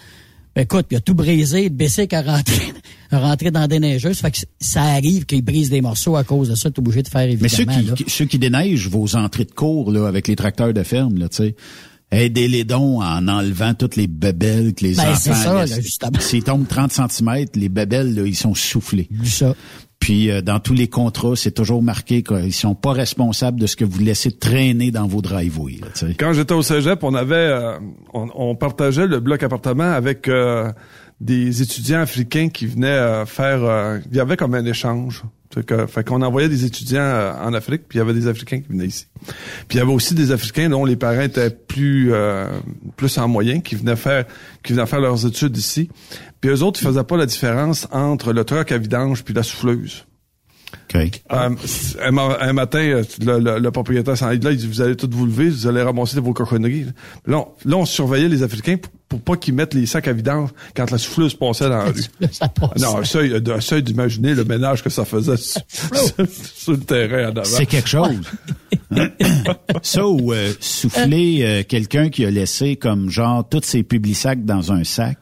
Ben, 0.55 0.63
écoute, 0.63 0.87
il 0.91 0.97
a 0.97 1.01
tout 1.01 1.15
brisé, 1.15 1.65
le 1.65 1.69
Bessic 1.71 2.13
a 2.13 2.23
rentré, 2.23 2.73
a 3.11 3.19
rentré 3.21 3.51
dans 3.51 3.61
la 3.61 3.69
déneigeuse. 3.69 4.19
Fait 4.19 4.31
que 4.31 4.39
ça 4.61 4.83
arrive 4.83 5.25
qu'il 5.25 5.43
brise 5.43 5.71
des 5.71 5.81
morceaux 5.81 6.17
à 6.17 6.25
cause 6.25 6.51
de 6.51 6.55
ça. 6.55 6.71
T'es 6.71 6.79
obligé 6.79 7.03
de 7.03 7.09
faire 7.09 7.23
évidemment. 7.23 7.73
Mais 7.75 7.85
ceux 7.87 7.95
qui, 7.95 8.11
ceux 8.11 8.25
qui 8.27 8.39
déneigent 8.39 8.89
vos 8.89 9.17
entrées 9.17 9.45
de 9.45 9.53
cours, 9.53 9.91
là, 9.91 10.07
avec 10.07 10.29
les 10.29 10.37
tracteurs 10.37 10.75
de 10.75 10.83
ferme, 10.83 11.19
là, 11.19 11.29
tu 11.29 11.37
sais. 11.37 11.57
Aidez 12.11 12.47
les 12.47 12.65
dons 12.65 13.01
en 13.01 13.27
enlevant 13.27 13.73
toutes 13.73 13.97
les 13.97 14.07
bébelles 14.07 14.75
que 14.75 14.85
les 14.85 14.97
ben, 14.97 15.13
enfants... 15.13 15.17
C'est 15.19 15.33
ça, 15.33 15.65
justement. 15.81 16.21
S'ils 16.21 16.45
tombent 16.45 16.69
30 16.69 16.93
cm, 16.93 17.47
les 17.55 17.71
bébelles, 17.71 18.15
là, 18.15 18.27
ils 18.27 18.37
sont 18.37 18.55
soufflés. 18.55 19.09
Ça. 19.25 19.55
Puis 20.03 20.33
euh, 20.33 20.43
dans 20.43 20.59
tous 20.59 20.75
les 20.75 20.89
contrats, 20.89 21.37
c'est 21.37 21.53
toujours 21.53 21.81
marqué 21.81 22.25
qu'ils 22.25 22.53
sont 22.53 22.75
pas 22.75 22.91
responsables 22.91 23.61
de 23.61 23.69
ce 23.69 23.77
que 23.77 23.85
vous 23.85 24.01
laissez 24.01 24.33
traîner 24.33 24.91
dans 24.91 25.07
vos 25.07 25.23
driveways. 25.23 25.79
Quand 26.19 26.33
j'étais 26.33 26.55
au 26.55 26.63
cégep, 26.63 27.05
on 27.05 27.15
avait, 27.15 27.37
euh, 27.37 27.79
on, 28.13 28.57
partageait 28.57 29.07
le 29.07 29.21
bloc 29.21 29.45
appartement 29.45 29.93
avec 29.93 30.27
euh, 30.27 30.73
des 31.21 31.63
étudiants 31.63 32.01
africains 32.01 32.49
qui 32.49 32.67
venaient 32.67 33.25
faire, 33.27 34.01
il 34.11 34.17
y 34.17 34.19
avait 34.19 34.37
comme 34.37 34.57
un 34.57 34.65
échange. 34.65 35.23
Fait 35.55 36.03
qu'on 36.03 36.23
envoyait 36.23 36.49
des 36.49 36.65
étudiants 36.65 37.37
en 37.41 37.53
Afrique, 37.55 37.83
puis 37.87 37.99
il 37.99 38.01
y 38.01 38.03
avait 38.03 38.15
des 38.15 38.27
Africains 38.27 38.61
qui 38.61 38.69
venaient 38.71 38.87
ici. 38.87 39.07
Puis 39.69 39.77
il 39.77 39.77
y 39.77 39.81
avait 39.81 39.93
aussi 39.93 40.15
des 40.15 40.33
Africains 40.33 40.69
dont 40.71 40.85
les 40.85 40.97
parents 40.97 41.21
étaient 41.21 41.51
plus 41.51 42.11
plus 42.97 43.19
en 43.19 43.29
moyen, 43.29 43.61
qui 43.61 43.77
venaient 43.77 43.95
faire 43.95 44.25
qui 44.65 44.73
venaient 44.73 44.87
faire 44.87 45.01
leurs 45.01 45.27
études 45.27 45.57
ici. 45.57 45.91
Puis 46.43 46.51
eux 46.51 46.63
autres, 46.63 46.81
ils 46.83 46.87
faisaient 46.87 47.05
pas 47.05 47.17
la 47.17 47.27
différence 47.27 47.89
entre 47.93 48.33
le 48.33 48.45
truck 48.45 48.73
à 48.73 48.77
vidange 48.77 49.23
puis 49.23 49.33
la 49.33 49.45
souffleuse. 49.45 50.05
Okay. 50.89 51.11
Euh, 51.33 51.51
un, 52.01 52.53
matin, 52.53 52.79
euh, 52.79 53.03
le, 53.21 53.71
propriétaire 53.71 54.17
s'en 54.17 54.29
là, 54.29 54.37
il 54.51 54.57
dit, 54.57 54.67
vous 54.67 54.81
allez 54.81 54.97
tous 54.97 55.09
vous 55.11 55.27
lever, 55.27 55.49
vous 55.49 55.67
allez 55.67 55.83
ramasser 55.83 56.19
vos 56.21 56.33
cochonneries. 56.33 56.87
Là, 57.27 57.39
on, 57.39 57.49
là, 57.65 57.77
on 57.77 57.85
surveillait 57.85 58.29
les 58.29 58.43
Africains 58.43 58.77
pour, 59.09 59.21
pas 59.21 59.37
qu'ils 59.37 59.55
mettent 59.55 59.75
les 59.75 59.87
sacs 59.87 60.09
à 60.09 60.13
vidange 60.13 60.51
quand 60.75 60.91
la 60.91 60.99
souffleuse 60.99 61.35
passait 61.35 61.69
dans 61.69 61.77
la 61.77 61.85
rue. 61.85 62.03
non, 62.81 62.99
un 62.99 63.05
seuil, 63.05 63.41
un 63.47 63.61
seuil 63.61 63.83
d'imaginer 63.83 64.35
le 64.35 64.45
ménage 64.45 64.83
que 64.83 64.91
ça 64.91 65.05
faisait 65.05 65.37
sur, 65.37 66.73
le 66.73 66.79
terrain 66.79 67.29
en 67.29 67.37
avant. 67.37 67.45
C'est 67.45 67.67
quelque 67.67 67.89
chose. 67.89 68.21
ça 69.83 70.07
ou 70.07 70.33
euh, 70.33 70.53
souffler 70.61 71.65
quelqu'un 71.69 72.09
qui 72.09 72.25
a 72.25 72.31
laissé 72.31 72.77
comme 72.77 73.09
genre 73.11 73.49
tous 73.49 73.63
ses 73.65 73.83
publics-sacs 73.83 74.45
dans 74.45 74.73
un 74.73 74.85
sac 74.85 75.19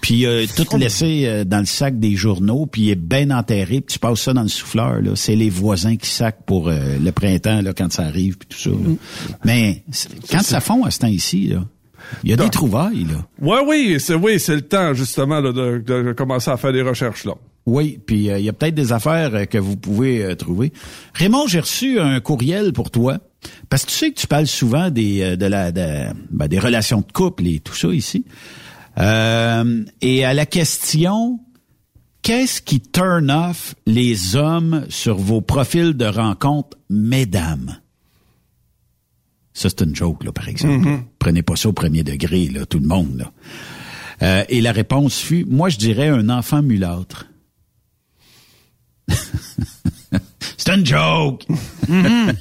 puis 0.00 0.26
euh, 0.26 0.46
tout 0.56 0.76
laissé 0.76 1.24
euh, 1.26 1.44
dans 1.44 1.58
le 1.58 1.66
sac 1.66 1.98
des 1.98 2.16
journaux, 2.16 2.66
puis 2.66 2.82
il 2.82 2.90
est 2.90 2.94
bien 2.94 3.30
enterré, 3.30 3.80
puis 3.80 3.94
tu 3.94 3.98
passes 3.98 4.20
ça 4.20 4.32
dans 4.32 4.42
le 4.42 4.48
souffleur. 4.48 5.00
Là. 5.00 5.12
C'est 5.14 5.36
les 5.36 5.50
voisins 5.50 5.96
qui 5.96 6.08
sacent 6.08 6.34
pour 6.46 6.68
euh, 6.68 6.98
le 6.98 7.12
printemps 7.12 7.60
là, 7.60 7.72
quand 7.72 7.92
ça 7.92 8.04
arrive, 8.04 8.38
puis 8.38 8.48
tout 8.48 8.58
ça. 8.58 8.70
Mm. 8.70 8.96
Mais 9.44 9.84
quand 10.30 10.42
ça 10.42 10.60
fond 10.60 10.84
à 10.84 10.90
ce 10.90 11.00
temps 11.00 11.06
ici, 11.06 11.48
là, 11.48 11.64
il 12.24 12.30
y 12.30 12.32
a 12.32 12.36
des 12.36 12.48
trouvailles, 12.48 13.04
là. 13.04 13.26
Ouais, 13.40 13.60
oui, 13.66 13.96
c'est 14.00 14.14
oui, 14.14 14.40
c'est 14.40 14.54
le 14.54 14.62
temps 14.62 14.94
justement 14.94 15.42
de, 15.42 15.78
de, 15.78 16.12
commencer 16.12 16.50
à 16.50 16.56
faire 16.56 16.72
des 16.72 16.82
recherches 16.82 17.24
là. 17.24 17.34
Oui, 17.66 18.00
puis 18.04 18.26
il 18.26 18.40
y 18.40 18.48
a 18.48 18.52
peut-être 18.52 18.74
des 18.74 18.92
affaires 18.92 19.46
que 19.48 19.58
vous 19.58 19.76
pouvez 19.76 20.34
trouver. 20.34 20.72
Raymond, 21.12 21.46
j'ai 21.46 21.60
reçu 21.60 22.00
un 22.00 22.18
courriel 22.20 22.72
pour 22.72 22.90
toi. 22.90 23.18
Parce 23.68 23.84
que 23.84 23.90
tu 23.90 23.96
sais 23.96 24.10
que 24.10 24.18
tu 24.18 24.26
parles 24.26 24.46
souvent 24.46 24.90
des 24.90 25.36
de 25.36 25.46
la 25.46 25.70
de, 25.70 26.12
ben, 26.30 26.48
des 26.48 26.58
relations 26.58 27.04
de 27.06 27.12
couple 27.12 27.46
et 27.46 27.60
tout 27.60 27.74
ça 27.74 27.88
ici. 27.88 28.24
Euh, 28.98 29.84
et 30.00 30.24
à 30.24 30.34
la 30.34 30.46
question, 30.46 31.40
qu'est-ce 32.22 32.60
qui 32.60 32.80
turn 32.80 33.30
off 33.30 33.74
les 33.86 34.36
hommes 34.36 34.84
sur 34.88 35.16
vos 35.16 35.40
profils 35.40 35.94
de 35.94 36.06
rencontres, 36.06 36.76
mesdames? 36.88 37.78
Ça, 39.52 39.68
c'est 39.68 39.82
une 39.82 39.94
joke, 39.94 40.24
là, 40.24 40.32
par 40.32 40.48
exemple. 40.48 40.86
Mm-hmm. 40.86 41.02
Prenez 41.18 41.42
pas 41.42 41.56
ça 41.56 41.68
au 41.68 41.72
premier 41.72 42.02
degré, 42.02 42.48
là, 42.48 42.66
tout 42.66 42.78
le 42.78 42.86
monde. 42.86 43.18
Là. 43.18 43.32
Euh, 44.22 44.44
et 44.48 44.60
la 44.60 44.72
réponse 44.72 45.18
fut, 45.18 45.44
moi, 45.44 45.68
je 45.68 45.78
dirais 45.78 46.08
un 46.08 46.28
enfant 46.28 46.62
mulâtre. 46.62 47.26
C'est 50.56 50.74
une 50.74 50.84
joke. 50.84 51.44
Mm-hmm. 51.88 52.34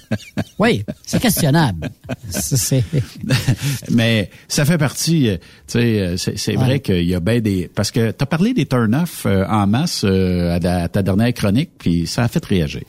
Oui, 0.59 0.83
c'est 1.05 1.21
questionnable. 1.21 1.89
Mais 3.91 4.29
ça 4.47 4.65
fait 4.65 4.77
partie, 4.77 5.29
euh, 5.29 5.37
tu 5.67 5.79
sais, 5.79 5.99
euh, 5.99 6.17
c'est 6.17 6.55
vrai 6.55 6.79
qu'il 6.79 7.03
y 7.03 7.15
a 7.15 7.19
bien 7.19 7.39
des... 7.39 7.69
Parce 7.73 7.91
que 7.91 8.11
tu 8.11 8.23
as 8.23 8.25
parlé 8.25 8.53
des 8.53 8.65
turn-off 8.65 9.25
euh, 9.25 9.45
en 9.47 9.67
masse 9.67 10.03
à, 10.03 10.59
ta 10.59 11.01
dernière 11.01 11.33
chronique, 11.33 11.71
puis 11.77 12.07
ça 12.07 12.23
a 12.23 12.27
fait 12.27 12.43
réagir. 12.43 12.81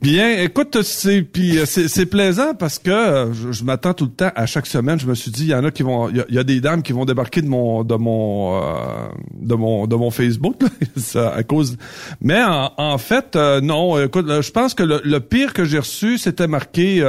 Bien, 0.00 0.38
écoute, 0.38 0.82
c'est 0.82 1.22
puis 1.22 1.58
euh, 1.58 1.66
c'est 1.66 2.06
plaisant 2.06 2.54
parce 2.54 2.78
que 2.78 2.90
euh, 2.90 3.32
je, 3.32 3.64
m'attends 3.64 3.94
tout 3.94 4.04
le 4.04 4.12
temps 4.12 4.30
à 4.36 4.46
chaque 4.46 4.66
semaine. 4.66 5.00
Je 5.00 5.06
me 5.06 5.14
suis 5.14 5.32
dit, 5.32 5.42
il 5.42 5.48
y 5.48 5.54
en 5.54 5.64
a 5.64 5.72
qui 5.72 5.82
vont, 5.82 6.08
il 6.08 6.24
y, 6.28 6.38
a 6.38 6.44
des 6.44 6.60
dames 6.60 6.82
qui 6.82 6.92
vont 6.92 7.04
débarquer 7.04 7.42
de 7.42 7.48
mon 7.48 7.82
de 7.82 7.96
mon 7.96 8.62
euh, 8.62 9.08
de 9.32 9.54
mon 9.56 9.88
de 9.88 9.96
mon 9.96 10.12
Facebook 10.12 10.54
ça, 10.96 11.30
à 11.30 11.42
cause. 11.42 11.76
Mais 12.20 12.40
en, 12.44 12.98
fait, 12.98 13.34
non. 13.34 14.00
Écoute, 14.00 14.26
je 14.28 14.50
pense 14.52 14.74
que 14.74 14.84
le, 14.84 15.20
pire 15.20 15.52
que 15.52 15.64
j'ai 15.64 15.80
reçu, 15.80 16.16
c'était 16.16 16.46
marqué 16.46 17.02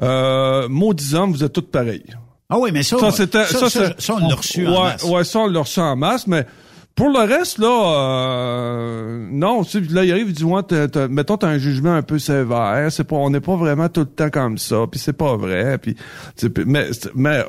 euh, 0.00 0.68
maudits 0.68 1.14
hommes, 1.14 1.32
vous 1.32 1.42
êtes 1.42 1.52
tous 1.52 1.62
pareils. 1.62 2.04
Ah 2.48 2.58
oui, 2.58 2.70
mais 2.72 2.82
ça, 2.82 2.98
ça, 2.98 3.10
ça, 3.10 3.70
ça, 3.70 3.94
ça, 3.98 4.14
on 4.14 4.28
l'a 4.28 4.34
reçu 4.34 4.66
en 4.66 4.84
masse. 4.84 5.04
Ouais, 5.04 5.24
ça 5.24 5.38
on 5.40 5.46
l'a 5.46 5.60
reçu 5.60 5.80
en 5.80 5.96
masse, 5.96 6.26
mais 6.26 6.46
pour 6.94 7.08
le 7.08 7.20
reste, 7.20 7.58
là, 7.58 7.68
euh, 7.68 9.26
non, 9.30 9.62
là, 9.90 10.04
il 10.04 10.12
arrive, 10.12 10.28
il 10.28 10.34
dit, 10.34 10.44
ouais, 10.44 10.62
mettons, 11.08 11.36
t'as 11.36 11.48
un 11.48 11.58
jugement 11.58 11.94
un 11.94 12.02
peu 12.02 12.18
sévère, 12.18 12.90
c'est 12.90 13.04
pas, 13.04 13.16
on 13.16 13.30
n'est 13.30 13.40
pas 13.40 13.56
vraiment 13.56 13.88
tout 13.88 14.00
le 14.00 14.06
temps 14.06 14.30
comme 14.30 14.58
ça, 14.58 14.84
puis 14.90 15.00
c'est 15.00 15.14
pas 15.14 15.36
vrai, 15.36 15.78
puis, 15.78 15.96
mais, 16.66 16.90
mais, 17.14 17.44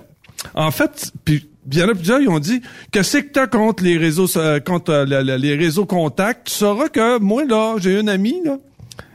en 0.53 0.71
fait, 0.71 1.11
puis, 1.25 1.49
il 1.71 1.77
y 1.77 1.83
en 1.83 1.89
a 1.89 1.93
plusieurs, 1.93 2.19
ils 2.19 2.29
ont 2.29 2.39
dit, 2.39 2.61
que 2.91 3.03
c'est 3.03 3.25
que 3.25 3.31
t'as 3.31 3.47
contre 3.47 3.83
les 3.83 3.97
réseaux, 3.97 4.27
euh, 4.37 4.59
contre 4.59 5.05
les 5.05 5.55
réseaux 5.55 5.85
contacts, 5.85 6.47
tu 6.47 6.53
sauras 6.53 6.87
que, 6.87 7.19
moi, 7.19 7.43
là, 7.45 7.75
j'ai 7.79 7.99
une 7.99 8.09
amie, 8.09 8.41
là, 8.45 8.57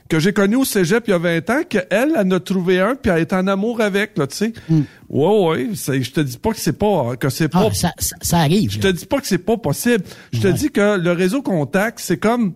que 0.08 0.18
j'ai 0.18 0.32
connu 0.32 0.56
au 0.56 0.64
cégep 0.64 1.04
il 1.06 1.10
y 1.10 1.14
a 1.14 1.18
20 1.18 1.50
ans, 1.50 1.62
qu'elle, 1.68 1.86
elle 1.90 2.16
en 2.16 2.30
a 2.30 2.40
trouvé 2.40 2.80
un, 2.80 2.94
puis 2.94 3.10
elle 3.10 3.20
est 3.20 3.32
en 3.32 3.46
amour 3.46 3.80
avec, 3.80 4.16
là, 4.16 4.26
tu 4.26 4.36
sais. 4.36 4.52
Mm. 4.68 4.80
Ouais, 5.10 5.46
ouais, 5.46 5.68
je 5.74 6.10
te 6.10 6.20
dis 6.20 6.38
pas 6.38 6.50
que 6.52 6.58
c'est 6.58 6.72
pas, 6.72 7.16
que 7.16 7.28
c'est 7.28 7.48
pas... 7.48 7.68
Ah, 7.70 7.74
ça, 7.74 7.92
ça, 7.98 8.38
arrive. 8.38 8.70
Je 8.70 8.78
te 8.78 8.88
dis 8.88 9.06
pas 9.06 9.20
que 9.20 9.26
c'est 9.26 9.38
pas 9.38 9.56
possible. 9.56 10.04
Je 10.32 10.40
te 10.40 10.48
dis 10.48 10.70
que 10.70 10.98
le 10.98 11.12
réseau 11.12 11.42
contact, 11.42 11.98
c'est 12.00 12.18
comme 12.18 12.54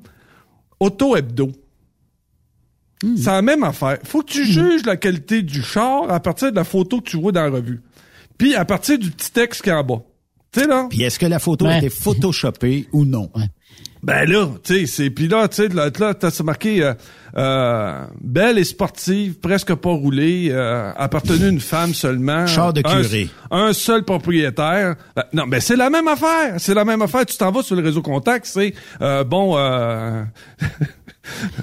auto-hebdo. 0.81 1.53
Hmm. 3.03 3.17
C'est 3.17 3.31
la 3.31 3.43
même 3.43 3.65
affaire. 3.65 3.99
Faut 4.05 4.23
que 4.23 4.33
tu 4.33 4.43
hmm. 4.43 4.53
juges 4.53 4.87
la 4.87 4.97
qualité 4.97 5.43
du 5.43 5.63
char 5.63 6.11
à 6.11 6.21
partir 6.21 6.51
de 6.51 6.57
la 6.57 6.65
photo 6.65 7.01
que 7.01 7.11
tu 7.11 7.19
vois 7.19 7.33
dans 7.33 7.45
la 7.45 7.51
revue. 7.51 7.83
Puis 8.39 8.55
à 8.55 8.65
partir 8.65 8.99
du 8.99 9.11
petit 9.11 9.31
texte 9.31 9.63
qui 9.63 9.71
est 9.71 9.73
en 9.73 9.85
bas. 9.85 10.03
Tu 10.53 10.61
sais, 10.61 10.67
là? 10.67 10.87
Puis 10.91 11.03
est-ce 11.03 11.19
que 11.19 11.27
la 11.27 11.39
photo 11.39 11.67
a 11.67 11.79
été 11.79 11.89
photoshopée 11.89 12.89
ou 12.93 13.05
non? 13.05 13.31
Ben 14.03 14.29
là, 14.29 14.49
tu 14.65 14.81
sais, 14.81 14.87
c'est 14.87 15.11
puis 15.11 15.29
là, 15.29 15.47
tu 15.47 15.57
sais, 15.57 15.69
là, 15.69 15.89
là 15.97 16.15
t'as 16.15 16.43
marqué 16.43 16.83
euh, 16.83 16.93
euh, 17.37 18.05
belle 18.21 18.59
et 18.59 18.65
sportive, 18.65 19.39
presque 19.39 19.75
pas 19.75 19.93
roulée, 19.93 20.49
euh, 20.51 20.91
appartenue 20.97 21.45
à 21.45 21.49
une 21.49 21.61
femme 21.61 21.95
seulement. 21.95 22.47
Char 22.47 22.73
de 22.73 22.83
curé. 22.83 23.29
Un, 23.51 23.73
seul 23.73 24.05
propriétaire. 24.05 24.97
Ben, 25.15 25.25
non, 25.33 25.47
mais 25.47 25.61
c'est 25.61 25.77
la 25.77 25.89
même 25.89 26.09
affaire. 26.09 26.55
C'est 26.59 26.75
la 26.75 26.85
même 26.85 27.01
affaire. 27.01 27.25
Tu 27.25 27.37
t'en 27.37 27.53
vas 27.53 27.63
sur 27.63 27.77
le 27.77 27.83
réseau 27.83 28.03
contact, 28.03 28.47
c'est 28.47 28.75
euh, 29.01 29.23
bon. 29.23 29.57
Euh, 29.57 30.25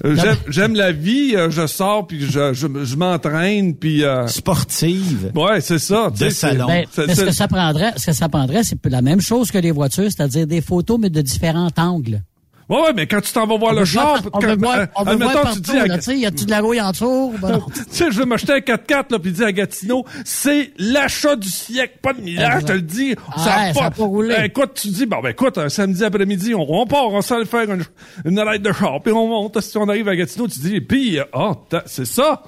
J'aime 0.47 0.75
la 0.75 0.91
vie, 0.91 1.35
euh, 1.35 1.49
je 1.49 1.67
sors 1.67 2.07
puis 2.07 2.21
je, 2.21 2.53
je, 2.53 2.95
m'entraîne 2.95 3.75
puis 3.75 4.05
euh... 4.05 4.25
sportive. 4.27 5.31
Ouais, 5.35 5.59
c'est 5.59 5.79
ça. 5.79 6.09
De 6.09 6.29
salon. 6.29 6.67
Ben, 6.67 6.85
ce 6.95 7.25
que 7.25 7.31
ça 7.31 7.47
prendrait, 7.47 7.93
ce 7.97 8.07
que 8.07 8.13
ça 8.13 8.29
prendrait, 8.29 8.63
c'est 8.63 8.83
la 8.85 9.01
même 9.01 9.21
chose 9.21 9.51
que 9.51 9.57
les 9.57 9.71
voitures, 9.71 10.05
c'est-à-dire 10.05 10.47
des 10.47 10.61
photos 10.61 10.97
mais 10.99 11.09
de 11.09 11.21
différents 11.21 11.69
angles. 11.77 12.21
Ouais, 12.69 12.81
ouais, 12.81 12.93
mais 12.95 13.07
quand 13.07 13.19
tu 13.19 13.33
t'en 13.33 13.47
vas 13.47 13.57
voir 13.57 13.73
le 13.73 13.83
char, 13.83 14.21
on 14.31 14.39
veut 14.39 14.55
voir, 14.55 14.87
on 14.95 15.03
veut 15.03 15.15
voir 15.15 15.41
partout, 15.41 15.59
tu 15.59 15.71
dis, 15.71 16.01
sais, 16.01 16.17
y 16.17 16.25
a-tu 16.25 16.45
de 16.45 16.51
la 16.51 16.61
rouille 16.61 16.79
en 16.79 16.91
dessous? 16.91 17.33
Ben 17.41 17.59
tu 17.73 17.83
sais, 17.89 18.11
je 18.11 18.19
vais 18.19 18.25
m'acheter 18.25 18.53
un 18.53 18.59
4x4, 18.59 19.11
là, 19.11 19.19
puis 19.19 19.31
dis 19.31 19.43
à 19.43 19.51
Gatineau, 19.51 20.05
c'est 20.23 20.71
l'achat 20.77 21.35
du 21.35 21.49
siècle, 21.49 21.95
pas 22.01 22.13
de 22.13 22.21
millage, 22.21 22.61
je 22.61 22.65
te 22.67 22.71
le 22.73 22.81
dis. 22.81 23.15
ça, 23.37 23.71
a 23.75 23.91
pas, 23.91 24.03
roulé. 24.03 24.35
Ben, 24.35 24.43
écoute, 24.45 24.73
tu 24.75 24.89
dis, 24.89 25.05
bon, 25.05 25.19
ben, 25.21 25.29
écoute, 25.29 25.57
un 25.57 25.69
samedi 25.69 26.03
après-midi, 26.03 26.53
on, 26.53 26.65
on 26.69 26.85
part, 26.85 27.07
on 27.07 27.21
s'en 27.21 27.43
faire 27.45 27.71
une, 27.71 27.83
une 28.25 28.35
de 28.35 28.71
char, 28.71 29.01
puis 29.01 29.13
on 29.13 29.27
monte, 29.27 29.59
si 29.61 29.77
on 29.77 29.87
arrive 29.89 30.07
à 30.07 30.15
Gatineau, 30.15 30.47
tu 30.47 30.59
dis, 30.59 30.81
puis, 30.81 31.19
oh, 31.33 31.55
c'est 31.85 32.05
ça? 32.05 32.43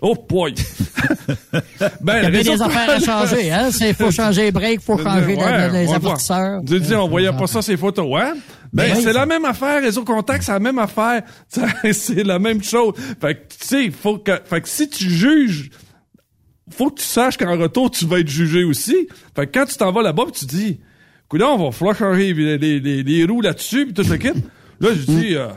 Oh 0.00 0.14
boy! 0.14 0.54
ben, 2.00 2.18
Il 2.28 2.34
y 2.34 2.40
a 2.50 2.54
des 2.56 2.62
affaires 2.62 2.90
à 2.90 3.00
changer, 3.00 3.50
hein? 3.50 3.68
Il 3.80 3.94
faut 3.94 4.12
changer 4.12 4.42
les 4.42 4.52
breaks, 4.52 4.80
faut 4.80 4.96
changer 4.96 5.36
les 5.36 5.92
amortisseurs. 5.92 6.60
Tu 6.66 6.78
dis, 6.78 6.94
on 6.94 7.08
voyait 7.08 7.32
pas 7.32 7.48
ça, 7.48 7.62
ces 7.62 7.76
photos, 7.76 8.06
ouais? 8.06 8.32
Ben, 8.72 8.94
c'est 8.94 9.12
la 9.12 9.26
même 9.26 9.44
affaire, 9.44 9.82
réseau 9.82 10.04
contact, 10.04 10.44
c'est 10.44 10.52
la 10.52 10.60
même 10.60 10.78
affaire. 10.78 11.22
c'est 11.92 12.22
la 12.22 12.38
même 12.38 12.62
chose. 12.62 12.94
Fait 13.20 13.34
que, 13.34 13.40
tu 13.54 13.66
sais, 13.66 13.90
faut 13.90 14.18
que, 14.18 14.32
fait 14.44 14.60
que 14.60 14.68
si 14.68 14.88
tu 14.88 15.08
juges, 15.08 15.70
faut 16.70 16.90
que 16.90 17.00
tu 17.00 17.06
saches 17.06 17.36
qu'en 17.36 17.58
retour, 17.58 17.90
tu 17.90 18.06
vas 18.06 18.20
être 18.20 18.28
jugé 18.28 18.62
aussi. 18.62 19.08
Fait 19.34 19.46
que 19.46 19.58
quand 19.58 19.66
tu 19.66 19.76
t'en 19.76 19.90
vas 19.90 20.02
là-bas, 20.02 20.24
tu 20.32 20.44
dis, 20.44 20.80
écoute, 21.24 21.42
on 21.42 21.64
va 21.64 21.72
falloir 21.72 21.96
changer 21.96 22.34
les, 22.34 22.58
les, 22.58 23.02
les, 23.02 23.24
roues 23.24 23.40
là-dessus, 23.40 23.86
puis 23.86 23.94
tout 23.94 24.04
ce 24.04 24.14
kit. 24.14 24.32
Là, 24.80 24.90
je 24.92 25.10
dis, 25.10 25.34
euh, 25.34 25.48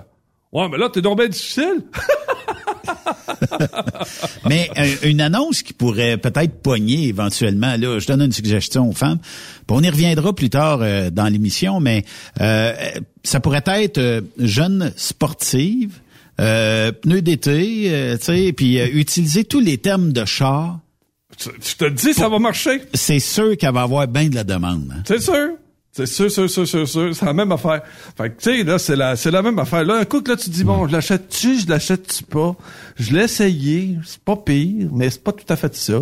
ouais, 0.51 0.67
mais 0.69 0.77
là, 0.77 0.89
t'es 0.89 1.01
donc 1.01 1.17
bien 1.19 1.27
difficile. 1.27 1.83
Mais 4.49 4.69
euh, 4.77 4.95
une 5.03 5.21
annonce 5.21 5.63
qui 5.63 5.73
pourrait 5.73 6.17
peut-être 6.17 6.61
pogner 6.61 7.07
éventuellement, 7.07 7.75
là, 7.77 7.99
je 7.99 8.07
donne 8.07 8.21
une 8.21 8.31
suggestion 8.31 8.89
aux 8.89 8.93
femmes. 8.93 9.19
on 9.69 9.81
y 9.81 9.89
reviendra 9.89 10.33
plus 10.33 10.49
tard 10.49 10.79
euh, 10.81 11.09
dans 11.09 11.27
l'émission, 11.27 11.79
mais 11.79 12.03
euh, 12.41 12.73
ça 13.23 13.39
pourrait 13.39 13.63
être 13.65 14.23
jeune 14.37 14.91
sportive, 14.95 15.99
pneus 16.37 17.21
d'été, 17.21 18.15
tu 18.19 18.25
sais, 18.25 18.53
puis 18.53 18.79
utiliser 18.79 19.43
tous 19.43 19.59
les 19.59 19.77
termes 19.77 20.11
de 20.11 20.25
char. 20.25 20.79
Tu 21.37 21.75
te 21.77 21.85
dis, 21.89 22.13
ça 22.13 22.29
va 22.29 22.39
marcher. 22.39 22.81
C'est 22.93 23.19
sûr 23.19 23.55
qu'elle 23.57 23.73
va 23.73 23.83
avoir 23.83 24.07
bien 24.07 24.27
de 24.27 24.35
la 24.35 24.43
demande. 24.43 24.91
Hein. 24.91 25.03
C'est 25.07 25.21
sûr. 25.21 25.51
C'est 25.93 26.05
sûr, 26.05 26.31
sûr, 26.31 26.49
sûr, 26.49 26.67
sûr, 26.67 26.87
sûr. 26.87 27.15
C'est 27.15 27.25
la 27.25 27.33
même 27.33 27.51
affaire. 27.51 27.81
Fait 28.17 28.29
que, 28.29 28.41
tu 28.41 28.57
sais, 28.57 28.63
là, 28.63 28.79
c'est 28.79 28.95
la, 28.95 29.15
c'est 29.15 29.31
la 29.31 29.41
même 29.41 29.59
affaire. 29.59 29.83
Là, 29.83 29.95
un 29.95 30.05
coup 30.05 30.21
que 30.21 30.31
là, 30.31 30.37
tu 30.37 30.49
dis, 30.49 30.63
bon, 30.63 30.87
je 30.87 30.93
l'achète-tu, 30.93 31.59
je 31.59 31.67
l'achète-tu 31.67 32.23
pas? 32.23 32.55
Je 32.95 33.13
l'ai 33.13 33.23
essayé, 33.23 33.97
c'est 34.05 34.21
pas 34.21 34.37
pire, 34.37 34.87
mais 34.93 35.09
c'est 35.09 35.23
pas 35.23 35.33
tout 35.33 35.45
à 35.49 35.57
fait 35.57 35.75
ça. 35.75 36.01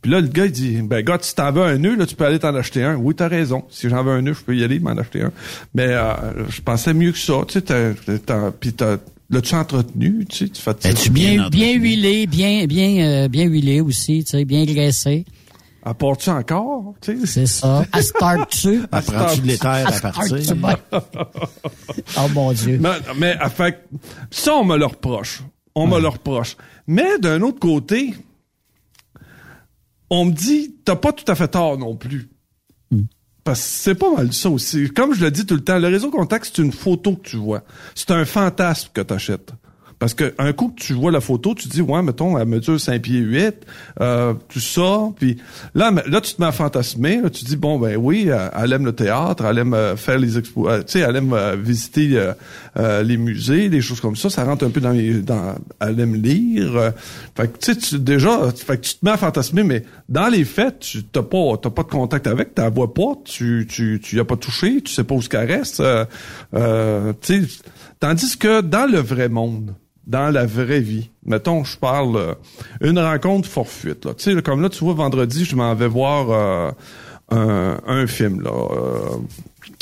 Puis 0.00 0.10
là, 0.10 0.22
le 0.22 0.28
gars, 0.28 0.46
il 0.46 0.52
dit, 0.52 0.80
ben, 0.80 1.04
gars, 1.04 1.18
si 1.20 1.34
t'en 1.34 1.52
veux 1.52 1.62
un 1.62 1.76
nœud, 1.76 1.96
là, 1.96 2.06
tu 2.06 2.14
peux 2.14 2.24
aller 2.24 2.38
t'en 2.38 2.54
acheter 2.54 2.82
un. 2.82 2.96
Oui, 2.96 3.14
t'as 3.14 3.28
raison. 3.28 3.64
Si 3.68 3.90
j'en 3.90 4.02
veux 4.02 4.12
un 4.12 4.22
nœud, 4.22 4.32
je 4.32 4.42
peux 4.42 4.56
y 4.56 4.64
aller, 4.64 4.80
m'en 4.80 4.92
acheter 4.92 5.20
un. 5.20 5.32
Mais, 5.74 5.88
euh, 5.88 6.14
je 6.48 6.62
pensais 6.62 6.94
mieux 6.94 7.12
que 7.12 7.18
ça. 7.18 7.42
Tu 7.46 7.54
sais, 7.54 7.60
t'as, 7.62 7.92
t'as, 8.24 8.50
pis 8.52 8.72
t'as, 8.72 8.96
L'as-tu 9.32 9.54
entretenu, 9.54 10.26
tu 10.28 10.38
sais, 10.38 10.48
tu 10.48 10.60
fais 10.60 10.74
tu 10.74 11.10
bien, 11.10 11.48
bien 11.50 11.74
huilé, 11.74 12.26
bien, 12.26 12.66
bien, 12.66 12.96
euh, 12.98 13.28
bien 13.28 13.44
huilé 13.44 13.80
aussi, 13.80 14.24
tu 14.24 14.30
sais, 14.30 14.44
bien 14.44 14.64
graissé. 14.64 15.24
Apportes-tu 15.82 16.30
encore? 16.30 16.94
C'est 17.00 17.46
ça. 17.46 17.84
À 17.92 18.02
start-tu? 18.02 18.82
Apprends-tu 18.92 19.40
de 19.40 19.46
l'éther 19.46 19.86
à 19.86 20.00
partir? 20.00 20.36
oh 22.18 22.28
mon 22.34 22.52
Dieu. 22.52 22.78
Mais, 22.80 22.98
mais 23.16 23.36
fait, 23.50 23.88
ça, 24.30 24.54
on 24.54 24.64
me 24.64 24.76
le 24.76 24.86
reproche. 24.86 25.42
On 25.74 25.86
me 25.86 26.00
le 26.00 26.08
reproche. 26.08 26.56
Mais 26.86 27.18
d'un 27.18 27.40
autre 27.42 27.60
côté, 27.60 28.14
on 30.10 30.26
me 30.26 30.32
dit, 30.32 30.76
t'as 30.84 30.96
pas 30.96 31.12
tout 31.12 31.30
à 31.30 31.34
fait 31.34 31.48
tort 31.48 31.78
non 31.78 31.96
plus. 31.96 32.28
Hmm. 32.90 33.04
Parce 33.44 33.60
que 33.60 33.66
c'est 33.66 33.94
pas 33.94 34.12
mal 34.14 34.32
ça 34.32 34.50
aussi. 34.50 34.90
Comme 34.90 35.14
je 35.14 35.24
le 35.24 35.30
dis 35.30 35.46
tout 35.46 35.54
le 35.54 35.64
temps, 35.64 35.78
le 35.78 35.88
réseau 35.88 36.10
contact, 36.10 36.50
c'est 36.52 36.62
une 36.62 36.72
photo 36.72 37.16
que 37.16 37.28
tu 37.28 37.36
vois. 37.36 37.62
C'est 37.94 38.10
un 38.10 38.24
fantasme 38.24 38.90
que 38.92 39.00
tu 39.00 39.14
achètes. 39.14 39.52
Parce 40.00 40.14
que 40.14 40.32
un 40.38 40.54
coup 40.54 40.68
que 40.68 40.80
tu 40.80 40.94
vois 40.94 41.12
la 41.12 41.20
photo, 41.20 41.54
tu 41.54 41.68
dis 41.68 41.82
ouais, 41.82 42.02
mettons, 42.02 42.38
elle 42.38 42.48
mesure 42.48 42.80
5 42.80 43.02
pieds 43.02 43.18
8, 43.18 43.54
euh, 44.00 44.32
tout 44.48 44.58
ça, 44.58 45.10
puis 45.14 45.36
là, 45.74 45.92
là 46.06 46.22
tu 46.22 46.34
te 46.34 46.40
mets 46.40 46.48
à 46.48 46.52
fantasmer, 46.52 47.20
là, 47.20 47.28
tu 47.28 47.44
dis 47.44 47.56
bon 47.56 47.78
ben 47.78 47.98
oui, 47.98 48.30
elle 48.56 48.72
aime 48.72 48.86
le 48.86 48.94
théâtre, 48.94 49.44
elle 49.44 49.58
aime 49.58 49.74
euh, 49.74 49.96
faire 49.96 50.18
les 50.18 50.38
expos, 50.38 50.72
euh, 50.72 50.78
tu 50.78 50.92
sais, 50.92 51.00
elle 51.00 51.16
aime 51.16 51.34
euh, 51.34 51.54
visiter 51.54 52.18
les 52.76 53.16
musées, 53.18 53.68
des 53.68 53.82
choses 53.82 54.00
comme 54.00 54.16
ça, 54.16 54.30
ça 54.30 54.42
rentre 54.42 54.64
un 54.64 54.70
peu 54.70 54.80
dans 54.80 54.92
les, 54.92 55.20
dans, 55.20 55.56
elle 55.82 56.00
aime 56.00 56.14
lire, 56.14 56.94
fait 57.36 57.52
que 57.52 57.58
tu 57.58 57.78
sais, 57.78 57.98
déjà, 57.98 58.50
fait 58.52 58.78
que 58.78 58.86
tu 58.86 58.94
te 58.94 59.04
mets 59.04 59.10
à 59.10 59.18
fantasmer, 59.18 59.64
mais 59.64 59.84
dans 60.08 60.28
les 60.28 60.46
faits, 60.46 60.78
tu 60.78 61.04
t'as 61.04 61.22
pas, 61.22 61.58
t'as 61.60 61.68
pas 61.68 61.82
de 61.82 61.88
contact 61.88 62.26
avec, 62.26 62.54
tu 62.54 62.62
vois 62.74 62.94
pas, 62.94 63.18
tu, 63.26 63.66
tu, 63.68 64.00
tu 64.02 64.16
y 64.16 64.20
as 64.20 64.24
pas 64.24 64.36
touché, 64.36 64.80
tu 64.80 64.94
sais 64.94 65.04
pas 65.04 65.14
où 65.14 65.20
ce 65.20 65.28
reste, 65.36 65.82
tu 67.20 67.46
sais, 67.46 67.62
tandis 67.98 68.38
que 68.38 68.62
dans 68.62 68.90
le 68.90 69.00
vrai 69.00 69.28
monde 69.28 69.74
dans 70.06 70.30
la 70.30 70.46
vraie 70.46 70.80
vie. 70.80 71.10
Mettons, 71.24 71.64
je 71.64 71.76
parle 71.76 72.16
euh, 72.16 72.34
une 72.80 72.98
rencontre 72.98 73.48
forfuite. 73.48 74.04
Là. 74.04 74.14
Tu 74.14 74.34
sais, 74.34 74.42
comme 74.42 74.62
là, 74.62 74.68
tu 74.68 74.84
vois, 74.84 74.94
vendredi, 74.94 75.44
je 75.44 75.54
m'en 75.56 75.74
vais 75.74 75.86
voir 75.86 76.30
euh, 76.30 76.70
un, 77.30 77.80
un, 77.86 78.06
film 78.06 78.40
là, 78.40 78.50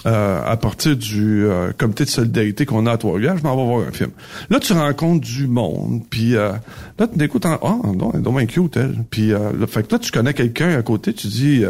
euh, 0.07 0.43
à 0.45 0.57
partir 0.57 0.97
du 0.97 1.47
comité 1.79 2.05
de 2.05 2.11
solidarité 2.11 2.67
qu'on 2.67 2.87
a 2.87 2.93
à 2.93 2.99
Trois-Rivières. 2.99 3.39
Je 3.39 3.43
m'en 3.43 3.57
vais 3.57 3.65
voir 3.65 3.89
un 3.89 3.93
film. 3.93 4.11
Là, 4.51 4.61
tu 4.61 4.73
rencontres 4.73 5.27
du 5.27 5.47
monde, 5.47 6.03
puis 6.11 6.33
là, 6.33 6.61
tu 6.99 7.25
écoutes 7.25 7.47
en... 7.47 7.59
Ah, 7.63 7.79
non, 7.97 8.11
elle 8.13 8.21
est 8.21 8.23
donc 8.23 8.47
cute, 8.49 8.77
elle. 8.77 9.05
Puis 9.09 9.29
là, 9.29 9.67
fait 9.67 9.87
que 9.87 9.95
là, 9.95 9.99
tu 9.99 10.11
connais 10.11 10.35
quelqu'un 10.35 10.77
à 10.77 10.83
côté, 10.83 11.15
tu 11.15 11.29
dis... 11.29 11.65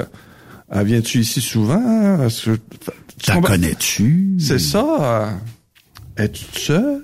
Ah, 0.71 0.85
viens-tu 0.85 1.21
ici 1.21 1.41
souvent? 1.41 2.29
Tu 2.29 3.41
connais-tu? 3.41 4.37
C'est 4.39 4.59
ça. 4.59 5.33
Es-tu 6.17 6.45
seul? 6.59 7.03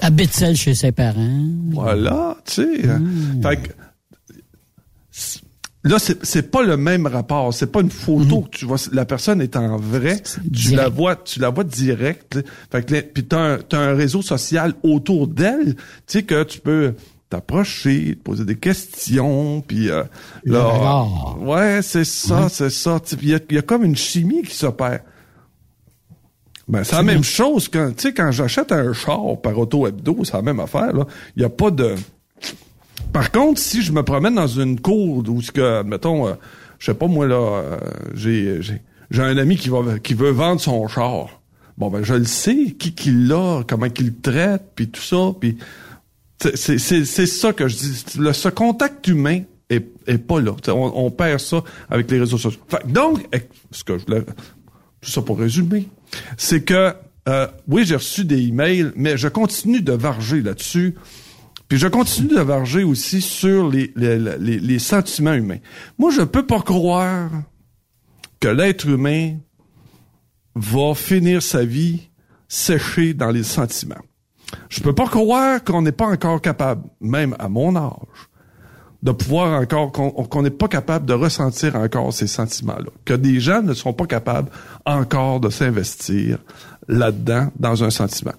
Habite 0.00 0.54
chez 0.54 0.74
ses 0.74 0.92
parents. 0.92 1.40
Voilà, 1.70 2.36
tu 2.44 2.52
sais. 2.54 2.88
Hein. 2.88 2.98
Hmm. 2.98 3.42
Fait 3.42 3.56
que, 3.56 3.70
là, 5.84 5.96
c'est 5.98 6.50
pas 6.50 6.62
le 6.62 6.76
même 6.76 7.06
rapport. 7.06 7.52
C'est 7.52 7.70
pas 7.70 7.80
une 7.80 7.90
photo 7.90 8.40
hmm. 8.40 8.44
que 8.44 8.56
tu 8.56 8.64
vois. 8.64 8.76
La 8.92 9.04
personne 9.04 9.40
est 9.40 9.56
en 9.56 9.76
vrai. 9.76 10.22
Tu 10.52 10.74
la 10.74 10.88
vois, 10.88 11.16
tu 11.16 11.40
la 11.40 11.50
vois 11.50 11.64
direct. 11.64 12.38
Fait 12.70 12.84
que, 12.84 13.00
puis 13.00 13.24
t'as 13.24 13.56
un, 13.56 13.58
un 13.72 13.94
réseau 13.94 14.22
social 14.22 14.74
autour 14.82 15.28
d'elle. 15.28 15.74
Tu 15.74 15.82
sais 16.06 16.22
que 16.22 16.42
tu 16.44 16.60
peux 16.60 16.94
t'approcher, 17.30 18.14
te 18.16 18.22
poser 18.22 18.44
des 18.44 18.56
questions, 18.56 19.60
puis 19.66 19.90
euh, 19.90 20.04
là, 20.44 21.04
ouais, 21.40 21.80
c'est 21.82 22.04
ça, 22.04 22.48
c'est 22.48 22.70
ça. 22.70 23.00
Il 23.20 23.28
y 23.28 23.34
a, 23.34 23.40
y 23.50 23.58
a 23.58 23.62
comme 23.62 23.84
une 23.84 23.96
chimie 23.96 24.42
qui 24.42 24.54
s'opère. 24.54 25.00
Ben, 26.66 26.82
c'est 26.82 26.96
la 26.96 27.02
même 27.02 27.24
chose 27.24 27.68
quand, 27.68 27.90
tu 27.96 28.08
sais, 28.08 28.14
quand 28.14 28.30
j'achète 28.30 28.72
un 28.72 28.92
char 28.92 29.40
par 29.42 29.58
auto 29.58 29.86
hebdo, 29.86 30.24
c'est 30.24 30.32
la 30.32 30.42
même 30.42 30.60
affaire, 30.60 30.92
là. 30.94 31.06
Il 31.36 31.40
n'y 31.40 31.44
a 31.44 31.50
pas 31.50 31.70
de. 31.70 31.94
Par 33.12 33.30
contre, 33.30 33.60
si 33.60 33.82
je 33.82 33.92
me 33.92 34.02
promène 34.02 34.34
dans 34.34 34.46
une 34.46 34.80
cour 34.80 35.18
où, 35.28 35.40
que, 35.52 35.82
mettons, 35.82 36.26
euh, 36.26 36.34
je 36.78 36.86
sais 36.86 36.94
pas, 36.94 37.06
moi, 37.06 37.26
là, 37.26 37.36
euh, 37.36 37.78
j'ai, 38.14 38.62
j'ai, 38.62 38.80
j'ai 39.10 39.22
un 39.22 39.36
ami 39.36 39.56
qui 39.56 39.68
va, 39.68 39.98
qui 40.02 40.14
veut 40.14 40.30
vendre 40.30 40.60
son 40.60 40.88
char. 40.88 41.40
Bon, 41.76 41.90
ben, 41.90 42.02
je 42.02 42.14
le 42.14 42.24
sais, 42.24 42.74
qui 42.78 42.94
qu'il 42.94 43.28
l'a, 43.28 43.62
comment 43.68 43.90
qu'il 43.90 44.06
le 44.06 44.20
traite, 44.20 44.62
puis 44.74 44.88
tout 44.88 45.02
ça, 45.02 45.32
puis 45.38 45.58
c'est, 46.40 46.78
c'est, 46.78 47.04
c'est 47.04 47.26
ça 47.26 47.52
que 47.52 47.68
je 47.68 47.76
dis. 47.76 48.04
Le, 48.18 48.32
ce 48.32 48.48
contact 48.48 49.06
humain 49.06 49.42
est, 49.70 49.86
est 50.06 50.18
pas 50.18 50.40
là. 50.40 50.52
On, 50.68 50.92
on, 51.06 51.10
perd 51.10 51.40
ça 51.40 51.62
avec 51.90 52.10
les 52.10 52.20
réseaux 52.20 52.38
sociaux. 52.38 52.60
donc, 52.86 53.26
ce 53.70 53.84
que 53.84 53.98
je 53.98 54.04
voulais, 54.04 54.22
tout 55.00 55.10
ça 55.10 55.22
pour 55.22 55.38
résumer, 55.38 55.88
c'est 56.36 56.62
que 56.62 56.94
euh, 57.28 57.46
oui, 57.68 57.84
j'ai 57.84 57.96
reçu 57.96 58.24
des 58.24 58.48
emails, 58.48 58.92
mais 58.96 59.16
je 59.16 59.28
continue 59.28 59.80
de 59.80 59.92
varger 59.92 60.42
là-dessus. 60.42 60.94
Puis 61.68 61.78
je 61.78 61.88
continue 61.88 62.28
de 62.28 62.40
varger 62.40 62.84
aussi 62.84 63.22
sur 63.22 63.70
les, 63.70 63.92
les, 63.96 64.18
les, 64.38 64.78
sentiments 64.78 65.32
humains. 65.32 65.58
Moi, 65.98 66.10
je 66.10 66.20
peux 66.20 66.46
pas 66.46 66.60
croire 66.60 67.30
que 68.38 68.48
l'être 68.48 68.86
humain 68.86 69.36
va 70.54 70.94
finir 70.94 71.42
sa 71.42 71.64
vie 71.64 72.10
séché 72.48 73.14
dans 73.14 73.30
les 73.30 73.42
sentiments. 73.42 74.02
Je 74.68 74.80
peux 74.80 74.94
pas 74.94 75.08
croire 75.08 75.64
qu'on 75.64 75.82
n'est 75.82 75.92
pas 75.92 76.06
encore 76.06 76.40
capable, 76.42 76.84
même 77.00 77.34
à 77.38 77.48
mon 77.48 77.74
âge, 77.74 78.28
de 79.04 79.12
pouvoir 79.12 79.60
encore, 79.60 79.92
qu'on 79.92 80.42
n'est 80.42 80.50
pas 80.50 80.66
capable 80.66 81.04
de 81.04 81.12
ressentir 81.12 81.76
encore 81.76 82.12
ces 82.12 82.26
sentiments-là. 82.26 82.90
Que 83.04 83.12
des 83.12 83.38
gens 83.38 83.62
ne 83.62 83.74
sont 83.74 83.92
pas 83.92 84.06
capables 84.06 84.50
encore 84.86 85.40
de 85.40 85.50
s'investir 85.50 86.38
là-dedans, 86.88 87.48
dans 87.58 87.84
un 87.84 87.90
sentiment. 87.90 88.32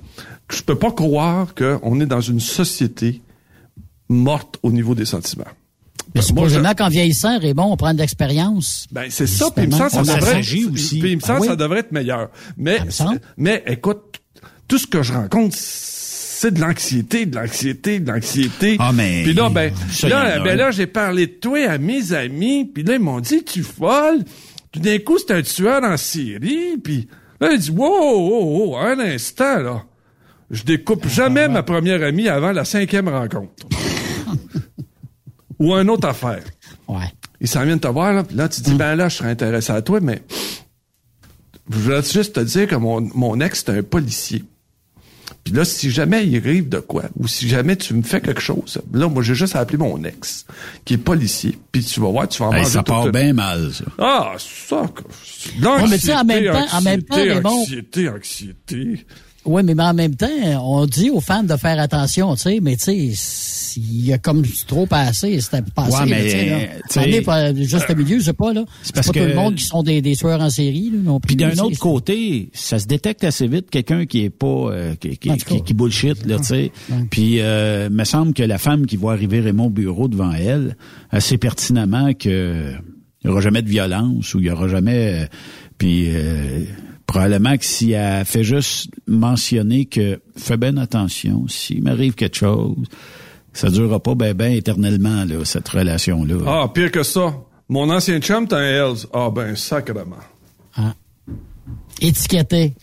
Je 0.49 0.61
peux 0.63 0.75
pas 0.75 0.91
croire 0.91 1.53
qu'on 1.53 1.99
est 1.99 2.05
dans 2.07 2.21
une 2.21 2.39
société 2.39 3.21
morte 4.09 4.57
au 4.63 4.71
niveau 4.71 4.95
des 4.95 5.05
sentiments. 5.05 5.45
Mais 6.15 6.21
supposément 6.21 6.73
qu'en 6.73 6.89
vieillissant, 6.89 7.39
Raymond, 7.39 7.71
on 7.71 7.77
prend 7.77 7.93
de 7.93 7.99
l'expérience. 7.99 8.87
Ben, 8.91 9.07
c'est 9.09 9.27
ça, 9.27 9.47
puis 9.55 9.65
il 9.65 9.69
me 9.69 9.75
semble 9.75 10.05
ça 10.05 10.15
devrait 10.15 10.39
aussi. 10.39 10.99
Puis 10.99 11.11
il 11.11 11.17
me 11.17 11.21
semble 11.21 11.41
ah 11.43 11.47
ça 11.47 11.55
devrait 11.55 11.79
être 11.79 11.91
meilleur. 11.91 12.29
Mais, 12.57 12.79
mais 13.37 13.63
écoute, 13.67 14.21
tout 14.67 14.77
ce 14.77 14.87
que 14.87 15.03
je 15.03 15.13
rencontre, 15.13 15.55
c'est 16.45 16.51
de 16.51 16.61
l'anxiété, 16.61 17.25
de 17.25 17.35
l'anxiété, 17.35 17.99
de 17.99 18.11
l'anxiété. 18.11 18.75
Ah, 18.77 18.91
mais... 18.93 19.23
Puis 19.23 19.33
là, 19.33 19.49
ben, 19.49 19.73
là, 20.03 20.39
ben 20.39 20.55
là, 20.55 20.69
j'ai 20.69 20.85
parlé 20.85 21.25
de 21.25 21.31
toi 21.31 21.57
à 21.67 21.79
mes 21.79 22.13
amis, 22.13 22.65
puis 22.65 22.83
là, 22.83 22.93
ils 22.93 22.99
m'ont 22.99 23.19
dit, 23.19 23.43
tu 23.43 23.63
folle. 23.63 24.23
Tout 24.71 24.79
d'un 24.79 24.99
coup, 24.99 25.17
c'est 25.17 25.33
un 25.33 25.41
tueur 25.41 25.83
en 25.83 25.97
série, 25.97 26.77
puis 26.83 27.07
là, 27.41 27.51
ils 27.51 27.57
disent, 27.57 27.71
wow, 27.71 27.87
wow, 27.87 28.67
wow, 28.67 28.77
un 28.77 28.99
instant, 28.99 29.57
là. 29.57 29.83
Je 30.51 30.61
découpe 30.61 31.07
jamais 31.07 31.47
ma 31.47 31.63
première 31.63 32.03
amie 32.03 32.29
avant 32.29 32.51
la 32.51 32.63
cinquième 32.63 33.07
rencontre. 33.07 33.65
Ou 35.57 35.73
une 35.73 35.89
autre 35.89 36.07
affaire. 36.07 36.43
Ouais. 36.87 37.11
Ils 37.41 37.47
s'en 37.47 37.65
viennent 37.65 37.79
te 37.79 37.87
voir, 37.87 38.13
là, 38.13 38.23
puis 38.23 38.37
là, 38.37 38.47
tu 38.47 38.61
dis, 38.61 38.75
mm. 38.75 38.77
ben 38.77 38.95
là, 38.95 39.09
je 39.09 39.15
serais 39.15 39.31
intéressé 39.31 39.73
à 39.73 39.81
toi, 39.81 39.99
mais 39.99 40.21
je 41.71 41.77
voudrais 41.79 42.03
juste 42.03 42.33
te 42.33 42.41
dire 42.41 42.67
que 42.67 42.75
mon, 42.75 43.01
mon 43.15 43.39
ex, 43.39 43.63
c'est 43.65 43.75
un 43.75 43.81
policier. 43.81 44.43
Puis 45.45 45.53
là, 45.53 45.63
si 45.63 45.91
jamais 45.91 46.25
il 46.25 46.35
arrive 46.37 46.69
de 46.69 46.79
quoi, 46.79 47.03
ou 47.15 47.27
si 47.27 47.47
jamais 47.47 47.75
tu 47.75 47.93
me 47.93 48.01
fais 48.01 48.19
quelque 48.19 48.41
chose, 48.41 48.81
là, 48.91 49.07
moi, 49.07 49.21
j'ai 49.21 49.35
juste 49.35 49.55
appelé 49.55 49.77
mon 49.77 50.03
ex, 50.03 50.47
qui 50.83 50.95
est 50.95 50.97
policier, 50.97 51.55
puis 51.71 51.83
tu 51.83 51.99
vas 51.99 52.09
voir, 52.09 52.27
tu 52.27 52.41
vas 52.41 52.49
en 52.49 52.53
hey, 52.53 52.65
Ça 52.65 52.81
part 52.81 53.11
bien 53.11 53.31
mal, 53.31 53.71
ça. 53.71 53.85
Ah, 53.99 54.33
ça, 54.39 54.87
l'anxiété, 55.59 56.15
en 56.15 56.23
même 56.23 56.51
temps, 56.51 56.77
en 56.77 56.81
même 56.81 57.03
temps, 57.03 57.49
anxiété, 57.49 58.09
anxiété. 58.09 59.05
Oui, 59.45 59.61
mais 59.63 59.79
en 59.81 59.93
même 59.93 60.15
temps, 60.15 60.27
on 60.61 60.85
dit 60.85 61.09
aux 61.09 61.21
fans 61.21 61.43
de 61.43 61.55
faire 61.55 61.79
attention, 61.79 62.35
tu 62.35 62.41
sais, 62.41 62.59
mais 62.61 62.75
tu 62.77 63.13
sais, 63.13 63.77
il 63.77 64.05
y 64.05 64.13
a 64.13 64.17
comme 64.17 64.43
trop 64.67 64.85
passé, 64.85 65.39
c'était 65.39 65.61
passé, 65.61 65.97
ouais, 65.97 66.05
mais, 66.07 66.69
tu 66.89 66.99
sais, 66.99 67.21
pas 67.21 67.53
juste 67.53 67.89
au 67.89 67.95
milieu, 67.95 68.19
je 68.19 68.25
sais 68.25 68.33
pas, 68.33 68.53
là. 68.53 68.65
C'est 68.81 68.95
pas 68.95 69.01
que 69.01 69.07
tout 69.11 69.19
le 69.19 69.35
monde 69.35 69.55
qui 69.55 69.63
sont 69.63 69.83
des, 69.83 70.01
des 70.01 70.15
tueurs 70.15 70.41
en 70.41 70.49
série, 70.49 70.89
là, 70.91 70.99
non 71.03 71.19
Puis 71.19 71.35
d'un 71.35 71.57
autre 71.59 71.77
côté, 71.77 72.49
ça 72.53 72.79
se 72.79 72.87
détecte 72.87 73.23
assez 73.23 73.47
vite 73.47 73.69
quelqu'un 73.69 74.05
qui 74.05 74.23
est 74.23 74.29
pas, 74.29 74.47
euh, 74.47 74.95
qui, 74.95 75.17
qui, 75.17 75.61
qui, 75.61 75.73
bullshit, 75.73 76.25
là, 76.25 76.37
tu 76.37 76.45
sais. 76.45 76.71
Puis, 77.11 77.39
euh, 77.39 77.89
me 77.89 78.03
semble 78.03 78.33
que 78.33 78.43
la 78.43 78.57
femme 78.57 78.85
qui 78.85 78.97
voit 78.97 79.13
arriver 79.13 79.41
Raymond 79.41 79.69
Bureau 79.69 80.07
devant 80.07 80.31
elle, 80.31 80.75
assez 81.11 81.37
pertinemment 81.37 82.13
que 82.13 82.73
il 83.25 83.29
y 83.29 83.31
aura 83.31 83.41
jamais 83.41 83.63
de 83.63 83.69
violence 83.69 84.35
ou 84.35 84.39
il 84.39 84.45
y 84.45 84.51
aura 84.51 84.67
jamais, 84.67 85.23
euh, 85.23 85.25
puis, 85.79 86.09
euh, 86.09 86.63
probablement 87.05 87.57
que 87.57 87.65
si 87.65 87.91
elle 87.91 88.25
fait 88.25 88.43
juste 88.43 88.89
mentionner 89.07 89.85
que 89.85 90.19
fais 90.35 90.57
bien 90.57 90.77
attention, 90.77 91.47
s'il 91.47 91.83
m'arrive 91.83 92.15
quelque 92.15 92.37
chose, 92.37 92.75
ça 93.53 93.69
durera 93.69 93.99
pas 93.99 94.15
ben 94.15 94.33
ben 94.33 94.51
éternellement, 94.51 95.23
là, 95.23 95.45
cette 95.45 95.67
relation-là. 95.69 96.35
Ah, 96.45 96.71
pire 96.73 96.91
que 96.91 97.03
ça. 97.03 97.33
Mon 97.69 97.89
ancien 97.89 98.19
chum, 98.19 98.47
t'as 98.47 98.57
un 98.57 98.89
Hells. 98.89 99.07
Ah, 99.13 99.29
ben, 99.33 99.55
sacrement. 99.55 100.17
Ah. 100.75 100.93
Étiqueté. 101.99 102.73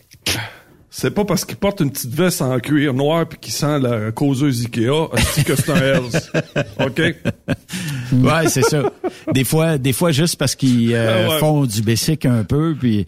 C'est 0.89 1.11
pas 1.11 1.25
parce 1.25 1.43
qu'il 1.43 1.55
porte 1.55 1.79
une 1.79 1.89
petite 1.89 2.13
veste 2.13 2.41
en 2.41 2.59
cuir 2.59 2.93
noir 2.93 3.27
puis 3.27 3.39
qu'il 3.39 3.53
sent 3.53 3.79
la 3.79 4.11
causeuse 4.11 4.65
Ikea 4.65 5.09
que 5.43 5.55
c'est 5.55 5.69
un 5.71 5.75
Hells? 5.75 6.21
OK? 6.79 6.99
ouais, 6.99 8.47
c'est 8.47 8.61
ça. 8.61 8.91
Des 9.31 9.43
fois, 9.43 9.79
des 9.79 9.93
fois 9.93 10.11
juste 10.11 10.35
parce 10.37 10.55
qu'ils 10.55 10.93
euh, 10.93 11.29
ah 11.31 11.37
font 11.39 11.65
du 11.65 11.81
basic 11.81 12.25
un 12.25 12.43
peu 12.43 12.75
puis 12.79 13.07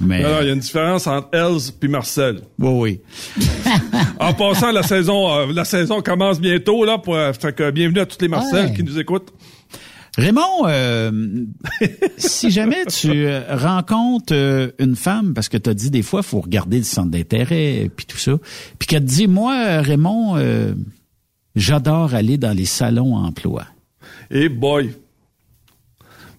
mais... 0.00 0.20
il 0.20 0.46
y 0.46 0.50
a 0.50 0.52
une 0.52 0.60
différence 0.60 1.06
entre 1.06 1.28
Els 1.32 1.72
puis 1.78 1.88
Marcel. 1.88 2.40
Oui, 2.58 3.00
oui. 3.36 3.44
en 4.20 4.32
passant, 4.34 4.72
la 4.72 4.82
saison, 4.82 5.30
euh, 5.32 5.52
la 5.52 5.64
saison 5.64 6.02
commence 6.02 6.40
bientôt, 6.40 6.84
là, 6.84 6.98
pour, 6.98 7.16
euh, 7.16 7.32
fait 7.32 7.54
que 7.54 7.70
bienvenue 7.70 8.00
à 8.00 8.06
tous 8.06 8.18
les 8.20 8.28
Marcel 8.28 8.72
qui 8.74 8.82
nous 8.82 8.98
écoutent. 8.98 9.32
Raymond, 10.18 10.66
euh, 10.66 11.10
si 12.16 12.50
jamais 12.50 12.84
tu 12.86 13.26
rencontres 13.48 14.72
une 14.78 14.96
femme, 14.96 15.34
parce 15.34 15.48
que 15.48 15.56
tu 15.56 15.70
as 15.70 15.74
dit 15.74 15.90
des 15.90 16.02
fois, 16.02 16.22
faut 16.22 16.40
regarder 16.40 16.78
le 16.78 16.84
centre 16.84 17.10
d'intérêt, 17.10 17.90
puis 17.94 18.06
tout 18.06 18.18
ça, 18.18 18.32
puis 18.78 18.88
qu'elle 18.88 19.04
te 19.04 19.08
dit, 19.08 19.28
moi, 19.28 19.80
Raymond, 19.80 20.36
j'adore 21.54 22.14
aller 22.14 22.38
dans 22.38 22.56
les 22.56 22.64
salons 22.64 23.14
emploi. 23.14 23.64
Et 24.30 24.48
boy, 24.48 24.92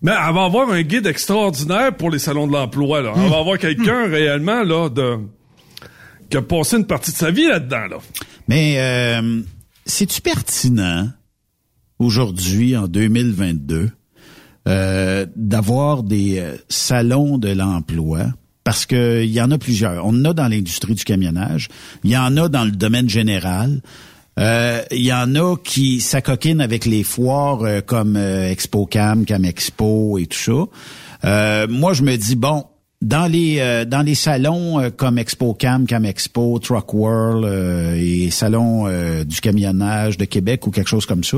mais 0.01 0.11
elle 0.11 0.33
va 0.33 0.45
avoir 0.45 0.69
un 0.69 0.81
guide 0.81 1.05
extraordinaire 1.05 1.95
pour 1.95 2.09
les 2.09 2.19
salons 2.19 2.47
de 2.47 2.53
l'emploi. 2.53 3.01
Là. 3.01 3.13
Elle 3.15 3.29
va 3.29 3.37
avoir 3.37 3.57
quelqu'un 3.57 4.07
réellement 4.07 4.63
là 4.63 4.89
de 4.89 5.19
qui 6.29 6.37
a 6.37 6.41
passé 6.41 6.77
une 6.77 6.87
partie 6.87 7.11
de 7.11 7.17
sa 7.17 7.29
vie 7.29 7.47
là-dedans. 7.47 7.87
Là. 7.87 7.97
Mais 8.47 8.75
euh, 8.77 9.41
c'est-tu 9.85 10.21
pertinent 10.21 11.09
aujourd'hui, 11.99 12.75
en 12.75 12.87
2022, 12.87 13.91
euh, 14.67 15.25
d'avoir 15.35 16.03
des 16.03 16.39
euh, 16.39 16.55
salons 16.69 17.37
de 17.37 17.49
l'emploi? 17.49 18.27
Parce 18.63 18.85
que 18.85 19.23
il 19.23 19.31
y 19.31 19.41
en 19.41 19.51
a 19.51 19.57
plusieurs. 19.57 20.05
On 20.05 20.09
en 20.09 20.25
a 20.25 20.33
dans 20.33 20.47
l'industrie 20.47 20.95
du 20.95 21.03
camionnage, 21.03 21.67
il 22.03 22.11
y 22.11 22.17
en 22.17 22.37
a 22.37 22.47
dans 22.47 22.63
le 22.63 22.71
domaine 22.71 23.09
général. 23.09 23.81
Euh, 24.39 24.81
il 24.91 25.01
y 25.01 25.13
en 25.13 25.35
a 25.35 25.57
qui 25.57 25.99
s'acoquinent 25.99 26.61
avec 26.61 26.85
les 26.85 27.03
foires 27.03 27.63
euh, 27.63 27.81
comme 27.81 28.15
euh, 28.15 28.49
Expo 28.49 28.85
Cam, 28.85 29.25
Cam 29.25 29.43
Expo 29.43 30.17
et 30.17 30.25
tout 30.25 30.67
ça. 31.23 31.67
moi, 31.67 31.93
je 31.93 32.03
me 32.03 32.15
dis 32.15 32.35
bon, 32.35 32.65
dans 33.01 33.25
les 33.25 33.83
dans 33.87 34.03
les 34.03 34.15
salons 34.15 34.91
comme 34.95 35.17
Expo 35.17 35.53
Cam, 35.55 35.85
Cam 35.87 36.05
Expo, 36.05 36.59
Truck 36.59 36.93
World 36.93 37.97
et 37.97 38.29
salons 38.29 38.85
du 39.23 39.41
camionnage 39.41 40.17
de 40.17 40.25
Québec 40.25 40.67
ou 40.67 40.71
quelque 40.71 40.89
chose 40.89 41.07
comme 41.07 41.23
ça. 41.23 41.37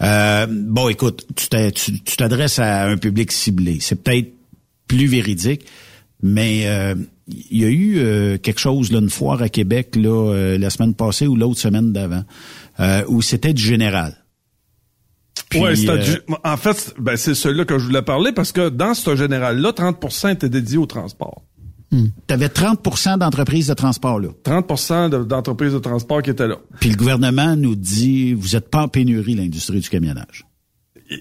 Là, 0.00 0.46
bon, 0.46 0.90
écoute, 0.90 1.26
tu 1.34 2.16
t'adresses 2.16 2.58
à 2.58 2.84
un 2.84 2.98
public 2.98 3.32
ciblé. 3.32 3.78
C'est 3.80 4.02
peut-être 4.02 4.32
plus 4.86 5.06
véridique, 5.06 5.64
mais 6.22 6.66
il 7.28 7.58
y 7.58 7.64
a 7.64 7.68
eu 7.68 7.98
euh, 7.98 8.38
quelque 8.38 8.60
chose, 8.60 8.90
là, 8.92 8.98
une 8.98 9.10
foire 9.10 9.42
à 9.42 9.48
Québec, 9.48 9.96
là, 9.96 10.32
euh, 10.32 10.58
la 10.58 10.70
semaine 10.70 10.94
passée 10.94 11.26
ou 11.26 11.36
l'autre 11.36 11.58
semaine 11.60 11.92
d'avant, 11.92 12.24
euh, 12.80 13.04
où 13.08 13.22
c'était 13.22 13.52
du 13.52 13.62
général. 13.62 14.16
Oui, 15.54 15.88
en 16.44 16.56
fait, 16.56 16.94
ben, 16.98 17.16
c'est 17.16 17.34
celui-là 17.34 17.64
que 17.64 17.78
je 17.78 17.84
voulais 17.84 18.02
parler 18.02 18.32
parce 18.32 18.52
que 18.52 18.68
dans 18.70 18.94
ce 18.94 19.16
général-là, 19.16 19.72
30% 19.72 20.32
était 20.32 20.48
dédié 20.48 20.78
au 20.78 20.86
transport. 20.86 21.42
Hmm. 21.90 22.06
Tu 22.26 22.34
avais 22.34 22.48
30 22.48 23.18
d'entreprises 23.18 23.66
de 23.66 23.74
transport 23.74 24.18
là. 24.18 24.28
30% 24.44 25.26
d'entreprises 25.26 25.74
de 25.74 25.78
transport 25.78 26.22
qui 26.22 26.30
étaient 26.30 26.48
là. 26.48 26.56
Puis 26.80 26.88
le 26.88 26.96
gouvernement 26.96 27.54
nous 27.54 27.76
dit, 27.76 28.32
vous 28.32 28.56
êtes 28.56 28.70
pas 28.70 28.82
en 28.82 28.88
pénurie, 28.88 29.34
l'industrie 29.34 29.80
du 29.80 29.90
camionnage. 29.90 30.46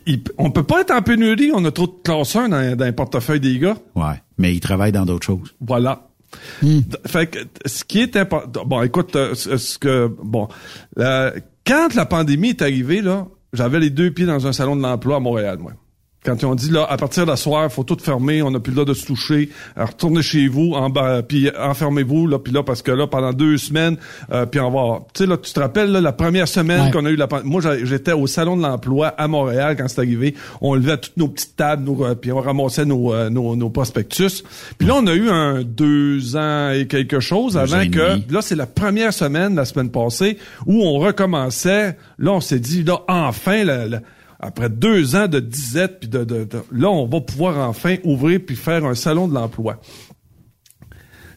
On 0.08 0.46
on 0.46 0.52
peut 0.52 0.64
pas 0.64 0.82
être 0.82 0.92
en 0.92 1.02
pénurie, 1.02 1.52
on 1.54 1.64
a 1.66 1.72
trop 1.72 1.88
de 1.88 1.94
classeurs 2.04 2.50
dans, 2.50 2.76
dans 2.76 2.86
les 2.86 2.92
portefeuilles 2.92 3.40
des 3.40 3.60
gars. 3.60 3.78
Ouais 3.96 4.22
mais 4.42 4.56
ils 4.56 4.60
travaillent 4.60 4.92
dans 4.92 5.06
d'autres 5.06 5.26
choses. 5.26 5.56
Voilà. 5.62 6.08
Hmm. 6.62 6.80
Fait 7.06 7.28
que 7.28 7.40
ce 7.66 7.84
qui 7.84 8.00
est 8.00 8.16
important, 8.16 8.66
bon, 8.66 8.82
écoute, 8.82 9.16
euh, 9.16 9.36
ce 9.36 9.78
que 9.78 10.08
bon, 10.08 10.48
quand 10.96 11.94
la 11.94 12.06
pandémie 12.06 12.50
est 12.50 12.62
arrivée 12.62 13.02
là, 13.02 13.28
j'avais 13.54 13.80
les 13.80 13.90
deux 13.90 14.12
pieds 14.12 14.26
dans 14.26 14.48
un 14.48 14.54
salon 14.54 14.76
de 14.76 14.82
l'emploi 14.82 15.18
à 15.18 15.20
Montréal, 15.20 15.60
moi. 15.60 15.74
Quand 16.24 16.40
ils 16.40 16.46
ont 16.46 16.54
dit 16.54 16.70
là, 16.70 16.86
à 16.88 16.98
partir 16.98 17.26
de 17.26 17.32
la 17.32 17.36
soir, 17.36 17.72
faut 17.72 17.84
tout 17.84 17.98
fermer, 18.00 18.44
on 18.44 18.52
n'a 18.52 18.60
plus 18.60 18.70
le 18.70 18.76
droit 18.76 18.86
de 18.86 18.94
se 18.94 19.08
toucher, 19.08 19.50
retournez 19.76 20.22
chez 20.22 20.48
vous, 20.48 20.74
en 20.74 20.92
bas, 20.92 21.24
puis 21.24 21.50
enfermez-vous 21.60 22.28
là, 22.28 22.38
puis 22.38 22.54
là 22.54 22.62
parce 22.62 22.84
que 22.84 22.92
là 22.92 23.08
pendant 23.08 23.34
deux 23.34 23.58
semaines, 23.58 23.98
euh, 24.32 24.46
puis 24.46 24.60
on 24.60 24.70
va, 24.70 25.00
tu 25.16 25.24
sais 25.24 25.26
là, 25.28 25.38
tu 25.38 25.52
te 25.52 25.60
rappelles 25.60 25.92
là, 25.92 26.00
la 26.00 26.12
première 26.12 26.48
semaine 26.48 26.92
qu'on 26.92 27.06
a 27.06 27.10
eu 27.10 27.16
la, 27.16 27.28
moi 27.44 27.60
j'étais 27.84 28.12
au 28.12 28.28
salon 28.28 28.56
de 28.56 28.62
l'emploi 28.62 29.08
à 29.08 29.28
Montréal 29.28 29.76
quand 29.76 29.88
c'est 29.88 30.02
arrivé, 30.02 30.36
on 30.62 30.76
levait 30.76 30.98
toutes 30.98 31.18
nos 31.18 31.28
petites 31.28 31.56
tables, 31.56 31.86
nous, 31.86 32.06
euh, 32.06 32.14
puis 32.14 32.32
on 32.32 32.40
ramassait 32.40 32.86
nos, 32.86 33.12
euh, 33.16 33.32
nos, 33.32 33.56
nos, 33.56 33.72
prospectus, 33.72 34.44
puis 34.78 34.88
là 34.88 34.98
on 34.98 35.08
a 35.08 35.16
eu 35.16 35.28
un 35.28 35.64
deux 35.64 36.36
ans 36.36 36.70
et 36.70 36.86
quelque 36.86 37.20
chose 37.20 37.58
avant 37.58 37.90
que, 37.90 38.32
là 38.32 38.44
c'est 38.44 38.56
la 38.56 38.68
première 38.68 39.12
semaine 39.12 39.56
la 39.56 39.66
semaine 39.66 39.90
passée 39.90 40.38
où 40.68 40.84
on 40.84 41.00
recommençait, 41.00 41.98
là 42.20 42.32
on 42.34 42.42
s'est 42.42 42.60
dit 42.60 42.84
là 42.84 43.00
enfin 43.08 43.64
la 43.64 44.02
après 44.42 44.70
deux 44.70 45.16
ans 45.16 45.28
de 45.28 45.40
disette, 45.40 46.00
puis 46.00 46.10
de, 46.10 46.24
de, 46.24 46.48
là, 46.72 46.90
on 46.90 47.06
va 47.06 47.22
pouvoir 47.22 47.70
enfin 47.70 47.98
ouvrir 48.04 48.40
puis 48.46 48.56
faire 48.56 48.84
un 48.86 48.96
salon 48.96 49.28
de 49.28 49.36
l'emploi. 49.36 49.80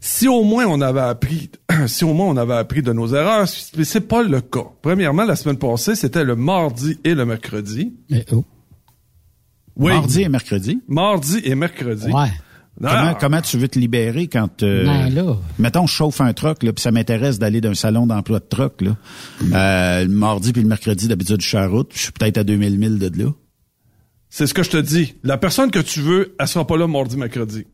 Si 0.00 0.26
au 0.26 0.42
moins 0.42 0.66
on 0.66 0.80
avait 0.80 1.00
appris, 1.00 1.50
si 1.86 2.04
au 2.04 2.14
moins 2.14 2.26
on 2.26 2.36
avait 2.36 2.54
appris 2.54 2.82
de 2.82 2.92
nos 2.92 3.14
erreurs, 3.14 3.46
mais 3.76 3.84
c'est 3.84 4.02
pas 4.02 4.22
le 4.22 4.40
cas. 4.40 4.66
Premièrement, 4.82 5.24
la 5.24 5.36
semaine 5.36 5.58
passée, 5.58 5.94
c'était 5.94 6.24
le 6.24 6.34
mardi 6.34 6.98
et 7.04 7.14
le 7.14 7.26
mercredi. 7.26 7.94
Et 8.10 8.24
oh. 8.32 8.44
Oui. 9.76 9.92
Mardi 9.92 10.22
et 10.22 10.28
mercredi? 10.28 10.82
Mardi 10.88 11.40
et 11.44 11.54
mercredi. 11.54 12.10
Ouais. 12.10 12.30
Comment, 13.20 13.40
tu 13.40 13.56
veux 13.56 13.68
te 13.68 13.78
libérer 13.78 14.26
quand 14.26 14.62
euh, 14.62 14.84
ben 14.84 15.08
là. 15.14 15.36
mettons 15.58 15.86
je 15.86 15.92
chauffe 15.94 16.20
un 16.20 16.32
truck 16.32 16.62
là 16.64 16.72
puis 16.72 16.82
ça 16.82 16.90
m'intéresse 16.90 17.38
d'aller 17.38 17.60
d'un 17.60 17.74
salon 17.74 18.06
d'emploi 18.06 18.40
de 18.40 18.44
truck 18.48 18.80
là. 18.82 18.96
Euh, 19.52 20.02
le 20.02 20.08
mardi 20.08 20.52
puis 20.52 20.62
le 20.62 20.68
mercredi 20.68 21.06
d'habitude 21.08 21.40
je 21.40 21.46
suis 21.48 21.56
à 21.56 21.66
route, 21.68 21.90
je 21.94 22.00
suis 22.00 22.12
peut-être 22.12 22.38
à 22.38 22.44
2000 22.44 22.78
milles 22.78 22.98
de 22.98 23.22
là. 23.22 23.30
C'est 24.28 24.48
ce 24.48 24.54
que 24.54 24.64
je 24.64 24.70
te 24.70 24.76
dis. 24.78 25.14
La 25.22 25.38
personne 25.38 25.70
que 25.70 25.78
tu 25.78 26.00
veux, 26.00 26.34
elle 26.40 26.48
sera 26.48 26.66
pas 26.66 26.76
là 26.76 26.88
mardi 26.88 27.16
mercredi. 27.16 27.66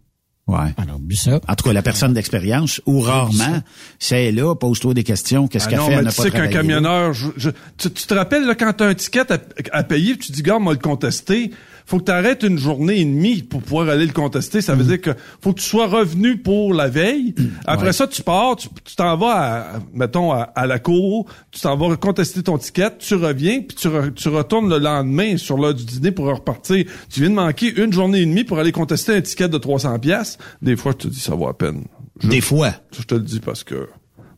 Ouais. 0.47 0.75
Alors, 0.79 0.99
ça. 1.15 1.41
En 1.49 1.55
tout 1.55 1.65
cas, 1.65 1.73
la 1.73 1.81
personne 1.83 2.13
d'expérience, 2.13 2.81
ou 2.85 3.01
rarement, 3.01 3.63
c'est 4.01 4.33
là, 4.33 4.55
pose-toi 4.57 4.95
des 4.95 5.05
questions, 5.05 5.47
qu'est-ce 5.47 5.67
Ah 5.69 5.71
qu'elle 5.71 5.81
fait, 5.81 5.93
elle 5.93 5.97
mais 5.99 6.03
n'a 6.03 6.11
tu 6.11 6.17
pas 6.17 6.23
sais 6.25 6.31
qu'un 6.33 6.49
camionneur, 6.49 7.13
je- 7.15 7.29
je- 7.37 7.51
tu, 7.79 7.91
tu 7.91 8.07
te 8.07 8.13
rappelles 8.15 8.45
là, 8.47 8.55
quand 8.57 8.73
tu 8.73 8.83
as 8.83 8.89
un 8.89 8.95
ticket 8.95 9.31
à, 9.33 9.39
à 9.73 9.83
payer, 9.85 10.17
tu 10.19 10.33
dis, 10.33 10.43
gars, 10.43 10.59
moi 10.59 10.73
le 10.73 10.81
contester, 10.81 11.53
faut 11.91 11.99
que 11.99 12.05
tu 12.05 12.13
arrêtes 12.13 12.45
une 12.45 12.57
journée 12.57 13.01
et 13.01 13.05
demie 13.05 13.43
pour 13.43 13.61
pouvoir 13.63 13.89
aller 13.89 14.07
le 14.07 14.13
contester. 14.13 14.61
Ça 14.61 14.75
veut 14.77 14.85
dire 14.85 15.01
que 15.01 15.11
faut 15.41 15.53
que 15.53 15.59
tu 15.61 15.67
sois 15.67 15.89
revenu 15.89 16.37
pour 16.39 16.73
la 16.73 16.89
veille. 16.89 17.35
Après 17.67 17.87
Ouais. 17.89 17.93
ça, 17.93 18.07
tu 18.07 18.23
pars, 18.23 18.55
tu 18.57 18.69
tu 18.85 18.95
t'en 18.95 19.17
vas, 19.17 19.75
à, 19.75 19.79
mettons, 19.93 20.31
à, 20.33 20.43
à 20.55 20.67
la 20.67 20.79
cour, 20.79 21.27
tu 21.51 21.61
t'en 21.61 21.77
vas 21.77 21.97
contester 21.97 22.43
ton 22.45 22.59
ticket, 22.59 22.97
tu 22.99 23.17
reviens, 23.17 23.61
puis 23.63 23.77
tu, 23.77 23.89
re- 23.89 24.15
tu 24.15 24.29
retournes 24.29 24.71
le 24.71 24.79
lendemain 24.79 25.37
sur 25.37 25.57
l'heure 25.59 25.75
du 25.75 25.85
dîner 25.85 26.13
pour 26.13 26.27
repartir. 26.27 26.85
Tu 27.11 27.21
viens 27.21 27.31
de 27.31 27.35
manquer 27.35 27.75
une 27.83 27.93
journée 27.93 28.21
et 28.21 28.27
demie 28.27 28.45
pour 28.45 28.59
aller 28.61 28.71
contester 28.73 29.15
un 29.17 29.21
ticket 29.21 29.49
de 29.49 29.59
300 29.59 29.99
pièces. 29.99 30.39
Des 30.63 30.77
fois, 30.77 30.93
je 30.93 30.99
te 30.99 31.09
dis, 31.09 31.19
ça 31.21 31.35
vaut 31.35 31.49
à 31.49 31.59
peine. 31.59 31.85
Je- 32.23 32.29
Des 32.29 32.41
fois. 32.41 32.73
je 32.97 33.03
te 33.03 33.15
le 33.15 33.23
dis 33.23 33.41
parce 33.41 33.65
que 33.65 33.89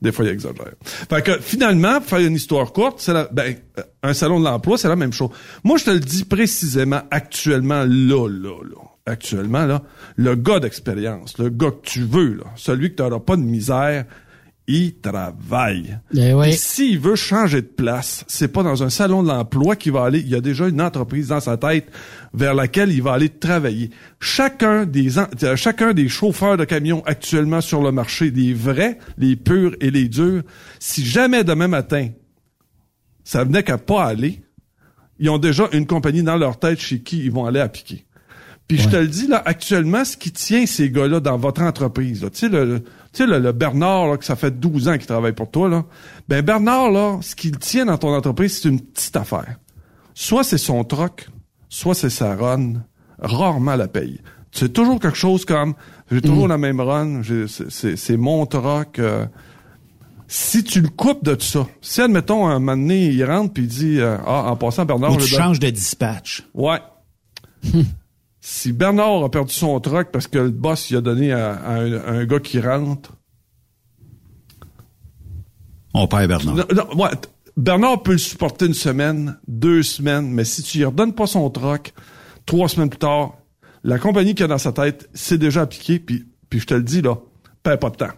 des 0.02 0.10
fois, 0.10 0.24
il 0.24 0.32
exagère. 0.32 0.72
Fait 0.82 1.22
que 1.22 1.40
finalement, 1.40 2.00
pour 2.00 2.10
faire 2.10 2.18
une 2.18 2.34
histoire 2.34 2.72
courte, 2.72 2.96
c'est 2.98 3.12
la, 3.12 3.28
ben, 3.30 3.54
euh, 3.78 3.82
un 4.02 4.12
salon 4.12 4.40
de 4.40 4.44
l'emploi, 4.44 4.76
c'est 4.76 4.88
la 4.88 4.96
même 4.96 5.12
chose. 5.12 5.30
Moi, 5.62 5.78
je 5.78 5.84
te 5.84 5.90
le 5.90 6.00
dis 6.00 6.24
précisément 6.24 7.02
actuellement, 7.10 7.84
là, 7.86 8.28
là, 8.28 8.62
là. 8.62 8.82
Actuellement, 9.04 9.66
là, 9.66 9.82
le 10.14 10.36
gars 10.36 10.60
d'expérience, 10.60 11.36
le 11.38 11.48
gars 11.48 11.70
que 11.70 11.84
tu 11.84 12.04
veux, 12.04 12.34
là, 12.34 12.44
celui 12.54 12.90
que 12.90 12.96
tu 12.96 13.02
n'auras 13.02 13.18
pas 13.18 13.36
de 13.36 13.42
misère, 13.42 14.04
il 14.68 14.94
travaille. 15.00 15.98
Eh 16.14 16.32
oui. 16.34 16.50
Et 16.50 16.52
s'il 16.52 16.98
veut 17.00 17.16
changer 17.16 17.62
de 17.62 17.66
place, 17.66 18.24
c'est 18.28 18.48
pas 18.48 18.62
dans 18.62 18.82
un 18.84 18.90
salon 18.90 19.22
de 19.24 19.28
l'emploi 19.28 19.74
qu'il 19.74 19.92
va 19.92 20.04
aller. 20.04 20.20
Il 20.20 20.28
y 20.28 20.36
a 20.36 20.40
déjà 20.40 20.68
une 20.68 20.80
entreprise 20.80 21.28
dans 21.28 21.40
sa 21.40 21.56
tête 21.56 21.90
vers 22.32 22.54
laquelle 22.54 22.92
il 22.92 23.02
va 23.02 23.12
aller 23.14 23.28
travailler. 23.28 23.90
Chacun 24.20 24.86
des 24.86 25.18
en- 25.18 25.26
euh, 25.42 25.56
chacun 25.56 25.92
des 25.94 26.08
chauffeurs 26.08 26.56
de 26.56 26.64
camions 26.64 27.02
actuellement 27.06 27.60
sur 27.60 27.82
le 27.82 27.90
marché, 27.90 28.30
les 28.30 28.54
vrais, 28.54 28.98
les 29.18 29.34
purs 29.36 29.74
et 29.80 29.90
les 29.90 30.08
durs, 30.08 30.42
si 30.78 31.04
jamais 31.04 31.42
demain 31.44 31.68
matin 31.68 32.08
ça 33.24 33.44
venait 33.44 33.62
qu'à 33.62 33.78
pas 33.78 34.04
aller, 34.04 34.42
ils 35.18 35.30
ont 35.30 35.38
déjà 35.38 35.68
une 35.72 35.86
compagnie 35.86 36.22
dans 36.22 36.36
leur 36.36 36.58
tête 36.58 36.80
chez 36.80 37.00
qui 37.00 37.18
ils 37.24 37.30
vont 37.30 37.46
aller 37.46 37.60
appliquer. 37.60 38.04
Puis 38.68 38.78
je 38.78 38.88
te 38.88 38.96
le 38.96 39.06
dis, 39.08 39.26
là, 39.26 39.42
actuellement, 39.44 40.04
ce 40.04 40.16
qui 40.16 40.30
tient 40.32 40.66
ces 40.66 40.88
gars-là 40.90 41.20
dans 41.20 41.36
votre 41.36 41.62
entreprise, 41.62 42.22
là, 42.22 42.30
tu 42.30 42.38
sais, 42.38 42.48
le, 42.48 42.82
sais, 43.18 43.26
le, 43.26 43.38
le 43.38 43.52
Bernard, 43.52 44.06
là, 44.08 44.16
que 44.16 44.24
ça 44.24 44.36
fait 44.36 44.58
12 44.58 44.88
ans 44.88 44.96
qu'il 44.98 45.06
travaille 45.06 45.32
pour 45.34 45.50
toi, 45.50 45.68
là, 45.68 45.84
ben 46.28 46.42
Bernard, 46.42 46.90
là, 46.90 47.18
ce 47.20 47.34
qu'il 47.34 47.56
tient 47.58 47.86
dans 47.86 47.98
ton 47.98 48.14
entreprise, 48.14 48.60
c'est 48.60 48.68
une 48.68 48.80
petite 48.80 49.16
affaire. 49.16 49.56
Soit 50.14 50.44
c'est 50.44 50.58
son 50.58 50.84
troc, 50.84 51.28
soit 51.68 51.94
c'est 51.94 52.10
sa 52.10 52.34
run, 52.36 52.74
rarement 53.18 53.76
la 53.76 53.88
paye. 53.88 54.20
C'est 54.50 54.72
toujours 54.72 55.00
quelque 55.00 55.16
chose 55.16 55.44
comme, 55.44 55.74
j'ai 56.10 56.20
toujours 56.20 56.46
la 56.48 56.58
même 56.58 56.80
run, 56.80 57.22
j'ai- 57.22 57.46
c'est- 57.48 58.16
mon 58.18 58.44
troc, 58.46 58.98
euh, 58.98 59.24
si 60.28 60.62
tu 60.64 60.80
le 60.80 60.88
coupes 60.88 61.24
de 61.24 61.34
tout 61.34 61.44
ça, 61.46 61.66
si 61.80 62.00
admettons 62.02 62.46
un 62.46 62.58
moment 62.58 62.76
donné, 62.76 63.06
il 63.06 63.24
rentre 63.24 63.52
puis 63.54 63.62
il 63.64 63.68
dit 63.68 64.00
euh, 64.00 64.16
ah 64.26 64.50
en 64.50 64.56
passant 64.56 64.84
Bernard 64.84 65.12
Ou 65.12 65.16
tu 65.16 65.26
changes 65.26 65.60
de 65.60 65.70
dispatch. 65.70 66.44
Ouais. 66.54 66.80
si 68.44 68.72
Bernard 68.72 69.22
a 69.22 69.30
perdu 69.30 69.52
son 69.54 69.78
truck 69.80 70.10
parce 70.10 70.26
que 70.26 70.38
le 70.38 70.50
boss 70.50 70.90
il 70.90 70.96
a 70.96 71.00
donné 71.00 71.32
à, 71.32 71.54
à 71.54 71.74
un, 71.76 71.92
à 72.00 72.10
un 72.10 72.24
gars 72.26 72.40
qui 72.40 72.60
rentre. 72.60 73.12
On 75.94 76.08
perd 76.08 76.28
Bernard. 76.28 76.56
Non, 76.56 76.64
non, 76.74 77.02
ouais, 77.02 77.10
t- 77.10 77.28
Bernard 77.56 78.02
peut 78.02 78.12
le 78.12 78.18
supporter 78.18 78.66
une 78.66 78.74
semaine, 78.74 79.38
deux 79.46 79.82
semaines, 79.82 80.28
mais 80.30 80.44
si 80.44 80.62
tu 80.62 80.78
lui 80.78 80.84
redonnes 80.86 81.14
pas 81.14 81.26
son 81.26 81.48
truck, 81.50 81.92
trois 82.44 82.68
semaines 82.68 82.88
plus 82.90 82.98
tard, 82.98 83.34
la 83.84 83.98
compagnie 83.98 84.34
qui 84.34 84.42
a 84.42 84.46
dans 84.48 84.58
sa 84.58 84.72
tête, 84.72 85.08
c'est 85.14 85.38
déjà 85.38 85.62
appliqué, 85.62 85.98
puis, 85.98 86.26
puis 86.50 86.60
je 86.60 86.66
te 86.66 86.74
le 86.74 86.82
dis 86.82 87.00
là, 87.02 87.16
perds 87.62 87.78
pas 87.78 87.90
de 87.90 87.96
temps. 87.96 88.12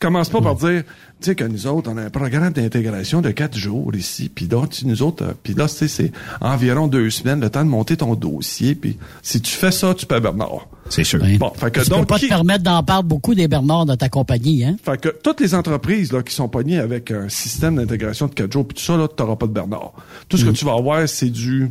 Commence 0.00 0.30
pas 0.30 0.40
par 0.40 0.54
dire, 0.54 0.84
sais 1.20 1.34
que 1.34 1.44
nous 1.44 1.66
autres, 1.66 1.90
on 1.90 1.96
a 1.96 2.02
un 2.04 2.10
programme 2.10 2.52
d'intégration 2.52 3.20
de 3.20 3.30
quatre 3.30 3.56
jours 3.56 3.94
ici, 3.94 4.28
puis 4.32 4.48
tu, 4.70 4.86
nous 4.86 5.02
autres, 5.02 5.24
euh, 5.24 5.32
puis 5.42 5.54
là, 5.54 5.66
tu 5.68 5.74
sais, 5.74 5.88
c'est 5.88 6.12
environ 6.40 6.86
deux 6.86 7.10
semaines, 7.10 7.40
le 7.40 7.50
temps 7.50 7.64
de 7.64 7.70
monter 7.70 7.96
ton 7.96 8.14
dossier, 8.14 8.74
puis 8.74 8.96
si 9.22 9.40
tu 9.40 9.50
fais 9.52 9.70
ça, 9.72 9.94
tu 9.94 10.06
perds 10.06 10.20
Bernard. 10.20 10.68
C'est 10.90 11.04
sûr. 11.04 11.20
Oui. 11.22 11.36
Bon, 11.38 11.52
fait 11.54 11.70
que 11.70 11.80
tu 11.80 11.90
donc, 11.90 12.00
peux 12.00 12.06
pas 12.06 12.18
qui- 12.18 12.24
te 12.26 12.30
permettre 12.30 12.64
d'en 12.64 12.82
parler 12.82 13.06
beaucoup 13.06 13.34
des 13.34 13.46
Bernards 13.48 13.86
dans 13.86 13.96
ta 13.96 14.08
compagnie, 14.08 14.64
hein? 14.64 14.76
Fait 14.82 15.00
que 15.00 15.08
toutes 15.22 15.40
les 15.40 15.54
entreprises 15.54 16.12
là, 16.12 16.22
qui 16.22 16.34
sont 16.34 16.48
pognées 16.48 16.78
avec 16.78 17.10
un 17.10 17.28
système 17.28 17.76
d'intégration 17.76 18.26
de 18.26 18.34
4 18.34 18.52
jours, 18.52 18.66
puis 18.66 18.76
tout 18.76 18.82
ça, 18.84 18.96
là, 18.96 19.06
t'auras 19.08 19.36
pas 19.36 19.46
de 19.46 19.52
Bernard. 19.52 19.92
Tout 20.28 20.36
ce 20.38 20.44
que 20.44 20.50
tu 20.50 20.64
vas 20.64 20.74
avoir, 20.74 21.08
c'est 21.08 21.30
du... 21.30 21.70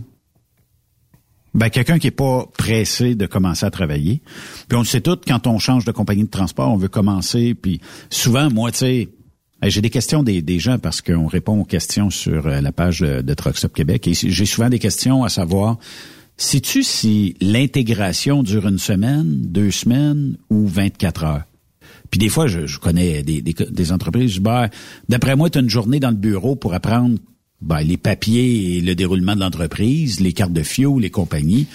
Ben, 1.54 1.70
quelqu'un 1.72 1.98
qui 1.98 2.06
est 2.08 2.12
pas 2.12 2.46
pressé 2.56 3.16
de 3.16 3.26
commencer 3.26 3.66
à 3.66 3.72
travailler. 3.72 4.22
Puis 4.68 4.76
on 4.76 4.82
le 4.82 4.86
sait 4.86 5.02
tout, 5.02 5.18
quand 5.28 5.48
on 5.48 5.58
change 5.58 5.86
de 5.86 5.92
compagnie 5.92 6.24
de 6.24 6.30
transport, 6.30 6.70
on 6.72 6.78
veut 6.78 6.88
commencer. 6.90 7.56
Puis 7.56 7.82
souvent, 8.12 8.52
moi, 8.52 8.72
tu 8.72 8.78
sais, 8.80 9.10
j'ai 9.64 9.82
des 9.82 9.90
questions 9.90 10.24
des, 10.24 10.42
des 10.42 10.60
gens 10.60 10.78
parce 10.78 11.02
qu'on 11.02 11.28
répond 11.28 11.60
aux 11.60 11.66
questions 11.66 12.10
sur 12.10 12.48
euh, 12.48 12.62
la 12.62 12.72
page 12.72 13.00
de, 13.02 13.22
de 13.22 13.34
Truck 13.34 13.58
Stop 13.58 13.74
Québec. 13.74 14.08
Et 14.08 14.14
j'ai 14.14 14.46
souvent 14.46 14.70
des 14.70 14.80
questions 14.80 15.24
à 15.24 15.30
savoir, 15.30 15.78
sais-tu 16.38 16.84
si 16.84 17.36
l'intégration 17.42 18.44
dure 18.44 18.68
une 18.68 18.78
semaine, 18.80 19.26
deux 19.42 19.72
semaines 19.72 20.38
ou 20.50 20.68
24 20.68 21.24
heures? 21.24 21.44
Puis 22.12 22.20
des 22.20 22.30
fois, 22.30 22.48
je, 22.48 22.66
je 22.68 22.80
connais 22.80 23.24
des, 23.24 23.42
des, 23.42 23.54
des 23.54 23.92
entreprises, 23.92 24.40
ben, 24.40 24.70
d'après 25.10 25.36
moi, 25.36 25.50
tu 25.50 25.58
as 25.58 25.62
une 25.62 25.70
journée 25.70 26.00
dans 26.00 26.12
le 26.12 26.16
bureau 26.16 26.56
pour 26.56 26.74
apprendre 26.74 27.18
ben, 27.60 27.82
les 27.82 27.98
papiers 27.98 28.78
et 28.78 28.82
le 28.82 28.96
déroulement 28.96 29.36
de 29.36 29.42
l'entreprise, 29.42 30.20
les 30.20 30.32
cartes 30.34 30.54
de 30.54 30.64
fio, 30.64 31.00
les 31.00 31.10
compagnies. 31.10 31.68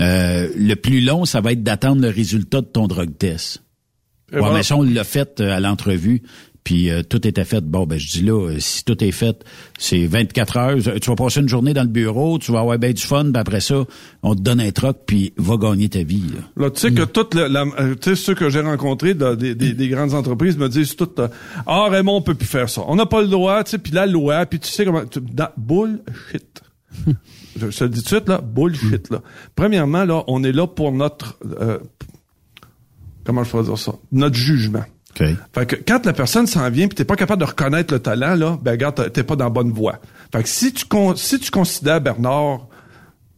Euh, 0.00 0.48
le 0.56 0.74
plus 0.74 1.00
long, 1.00 1.24
ça 1.24 1.40
va 1.40 1.52
être 1.52 1.62
d'attendre 1.62 2.00
le 2.02 2.08
résultat 2.08 2.60
de 2.60 2.66
ton 2.66 2.86
drug 2.86 3.16
test. 3.18 3.62
Et 4.30 4.34
Ouais, 4.34 4.40
voilà. 4.40 4.56
mais 4.56 4.62
ça, 4.62 4.76
on 4.76 4.82
l'a 4.82 5.04
fait 5.04 5.40
euh, 5.40 5.52
à 5.56 5.60
l'entrevue, 5.60 6.22
puis 6.68 6.90
euh, 6.90 7.02
tout 7.02 7.26
était 7.26 7.46
fait. 7.46 7.62
Bon, 7.64 7.86
ben 7.86 7.98
je 7.98 8.08
dis 8.10 8.20
là, 8.20 8.38
euh, 8.50 8.58
si 8.60 8.84
tout 8.84 9.02
est 9.02 9.10
fait, 9.10 9.42
c'est 9.78 10.04
24 10.04 10.56
heures. 10.58 10.76
Tu 11.00 11.08
vas 11.08 11.16
passer 11.16 11.40
une 11.40 11.48
journée 11.48 11.72
dans 11.72 11.80
le 11.82 11.88
bureau, 11.88 12.38
tu 12.38 12.52
vas 12.52 12.60
avoir 12.60 12.78
bien 12.78 12.92
du 12.92 13.00
fun, 13.00 13.24
puis 13.24 13.40
après 13.40 13.60
ça, 13.62 13.86
on 14.22 14.34
te 14.34 14.42
donne 14.42 14.60
un 14.60 14.70
troc, 14.70 14.98
puis 15.06 15.32
va 15.38 15.56
gagner 15.56 15.88
ta 15.88 16.02
vie. 16.02 16.24
Là. 16.34 16.64
Là, 16.64 16.70
tu 16.70 16.80
sais 16.80 16.92
que 16.92 17.04
toute 17.04 17.32
la, 17.34 17.48
la- 17.48 17.64
euh, 17.80 17.94
tu 17.94 18.10
sais, 18.10 18.16
ceux 18.16 18.34
que 18.34 18.50
j'ai 18.50 18.60
rencontrés 18.60 19.14
de- 19.14 19.34
des, 19.34 19.54
des- 19.54 19.72
des 19.72 19.88
grandes 19.88 20.12
entreprises 20.12 20.58
me 20.58 20.68
disent 20.68 20.94
tout, 20.94 21.08
euh, 21.20 21.28
ah 21.66 21.86
Raymond, 21.88 22.16
on 22.16 22.20
peut 22.22 22.34
plus 22.34 22.46
faire 22.46 22.68
ça. 22.68 22.82
On 22.86 22.96
n'a 22.96 23.06
pas 23.06 23.22
le 23.22 23.28
droit, 23.28 23.64
tu 23.64 23.70
sais, 23.70 23.78
puis 23.78 23.92
la 23.94 24.04
loi, 24.04 24.44
puis 24.44 24.60
tu 24.60 24.68
sais 24.68 24.84
comment, 24.84 25.06
tu, 25.06 25.20
da- 25.22 25.54
bullshit. 25.56 26.60
je, 27.56 27.70
je 27.70 27.78
te 27.78 27.84
le 27.84 27.88
dis 27.90 28.02
tout 28.02 28.10
de 28.10 28.16
suite 28.16 28.28
là, 28.28 28.42
bullshit 28.42 29.08
là. 29.10 29.22
Premièrement 29.54 30.04
là, 30.04 30.22
on 30.26 30.44
est 30.44 30.52
là 30.52 30.66
pour 30.66 30.92
notre, 30.92 31.38
euh, 31.62 31.78
comment 33.24 33.42
je 33.42 33.48
pourrais 33.50 33.64
dire 33.64 33.78
ça, 33.78 33.94
notre 34.12 34.36
jugement. 34.36 34.84
OK. 35.10 35.26
Fait 35.54 35.66
que 35.66 35.76
quand 35.76 36.04
la 36.06 36.12
personne 36.12 36.46
s'en 36.46 36.68
vient 36.70 36.86
puis 36.88 36.94
t'es 36.96 37.04
pas 37.04 37.16
capable 37.16 37.40
de 37.40 37.46
reconnaître 37.46 37.92
le 37.94 38.00
talent 38.00 38.34
là, 38.34 38.58
ben 38.62 38.72
regarde, 38.72 39.10
t'es- 39.12 39.22
pas 39.22 39.36
dans 39.36 39.44
la 39.44 39.50
bonne 39.50 39.72
voie. 39.72 39.98
Fait 40.32 40.42
que 40.42 40.48
si 40.48 40.72
tu 40.72 40.84
con- 40.84 41.16
si 41.16 41.38
tu 41.40 41.50
considères 41.50 42.00
Bernard 42.00 42.66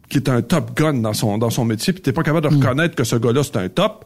qui 0.08 0.18
est 0.18 0.28
un 0.28 0.42
top 0.42 0.76
gun 0.76 0.94
dans 0.94 1.12
son 1.12 1.38
dans 1.38 1.50
son 1.50 1.64
métier 1.64 1.92
puis 1.92 2.02
t'es 2.02 2.12
pas 2.12 2.22
capable 2.22 2.48
de 2.50 2.54
reconnaître 2.56 2.94
que 2.96 3.04
ce 3.04 3.16
gars-là 3.16 3.42
c'est 3.44 3.56
un 3.56 3.68
top, 3.68 4.04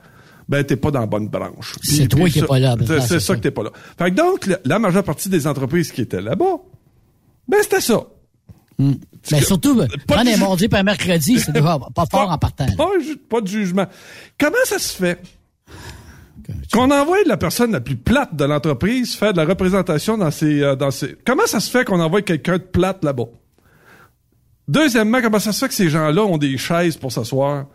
ben 0.48 0.62
t'es 0.62 0.76
pas 0.76 0.90
dans 0.90 1.00
la 1.00 1.06
bonne 1.06 1.28
branche. 1.28 1.76
C'est 1.82 2.06
toi 2.06 2.28
qui 2.28 2.38
es 2.38 2.42
ça- 2.42 2.46
pas 2.46 2.58
là, 2.58 2.76
ben, 2.76 2.86
C'est 2.86 3.00
c'est 3.00 3.08
ça. 3.20 3.20
ça 3.20 3.34
que 3.36 3.40
t'es 3.40 3.50
pas 3.50 3.62
là. 3.64 3.70
Fait 3.98 4.10
que 4.10 4.14
donc 4.16 4.46
la, 4.46 4.58
la 4.64 4.78
majeure 4.78 5.02
partie 5.04 5.28
des 5.30 5.46
entreprises 5.46 5.90
qui 5.90 6.02
étaient 6.02 6.20
là-bas, 6.20 6.58
ben 7.48 7.58
c'était 7.62 7.80
ça. 7.80 8.02
Mais 8.78 9.40
surtout, 9.40 9.76
Pas 9.76 9.86
prendre 10.16 10.30
un 10.30 10.36
mardi 10.36 10.68
puis 10.68 10.78
un 10.78 10.82
mercredi, 10.82 11.38
c'est 11.38 11.52
déjà 11.52 11.78
pas 11.94 12.06
fort 12.10 12.30
en 12.30 12.38
partant. 12.38 12.66
Pas, 12.76 12.88
pas 13.30 13.40
de 13.40 13.46
jugement. 13.46 13.86
Comment 14.38 14.56
ça 14.64 14.78
se 14.78 14.94
fait 14.96 15.20
qu'on 16.72 16.90
envoie 16.90 17.18
la 17.26 17.36
personne 17.36 17.72
la 17.72 17.80
plus 17.80 17.96
plate 17.96 18.34
de 18.34 18.44
l'entreprise 18.44 19.14
faire 19.14 19.32
de 19.32 19.38
la 19.38 19.44
représentation 19.44 20.16
dans 20.16 20.30
ses, 20.30 20.62
euh, 20.62 20.76
dans 20.76 20.90
ses... 20.90 21.16
Comment 21.26 21.46
ça 21.46 21.60
se 21.60 21.70
fait 21.70 21.84
qu'on 21.84 22.00
envoie 22.00 22.22
quelqu'un 22.22 22.58
de 22.58 22.62
plate 22.62 23.04
là-bas? 23.04 23.28
Deuxièmement, 24.66 25.20
comment 25.20 25.38
ça 25.38 25.52
se 25.52 25.58
fait 25.60 25.68
que 25.68 25.74
ces 25.74 25.90
gens-là 25.90 26.22
ont 26.22 26.38
des 26.38 26.56
chaises 26.56 26.96
pour 26.96 27.12
s'asseoir? 27.12 27.66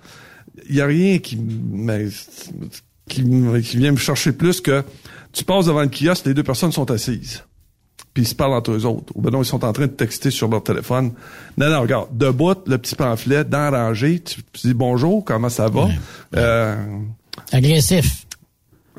Il 0.68 0.76
y 0.76 0.82
a 0.82 0.86
rien 0.86 1.20
qui, 1.20 1.38
me- 1.38 2.10
qui, 3.08 3.24
qui 3.24 3.78
vient 3.78 3.92
me 3.92 3.98
chercher 3.98 4.32
plus 4.32 4.60
que 4.60 4.84
tu 5.32 5.44
passes 5.44 5.68
devant 5.68 5.82
le 5.82 5.90
kiosque, 5.90 6.26
les 6.26 6.34
deux 6.34 6.44
personnes 6.44 6.72
sont 6.72 6.90
assises. 6.90 7.44
Puis 8.14 8.24
ils 8.24 8.28
se 8.28 8.34
parlent 8.34 8.54
entre 8.54 8.72
eux 8.72 8.86
autres. 8.86 9.14
Ou 9.16 9.22
ben 9.22 9.30
non, 9.30 9.44
ils 9.44 9.46
sont 9.46 9.64
en 9.64 9.72
train 9.72 9.86
de 9.86 9.92
texter 9.92 10.32
sur 10.32 10.48
leur 10.48 10.64
téléphone. 10.64 11.12
Non, 11.58 11.70
non, 11.70 11.82
regarde, 11.82 12.08
debout, 12.18 12.56
le 12.66 12.78
petit 12.80 12.96
pamphlet, 12.96 13.44
dans 13.44 13.70
la 13.70 13.84
rangée, 13.86 14.20
tu, 14.20 14.42
tu 14.52 14.68
dis 14.68 14.74
bonjour, 14.74 15.24
comment 15.24 15.50
ça 15.50 15.70
va? 15.70 15.90
Euh, 16.36 16.76
Agressif. 17.52 18.26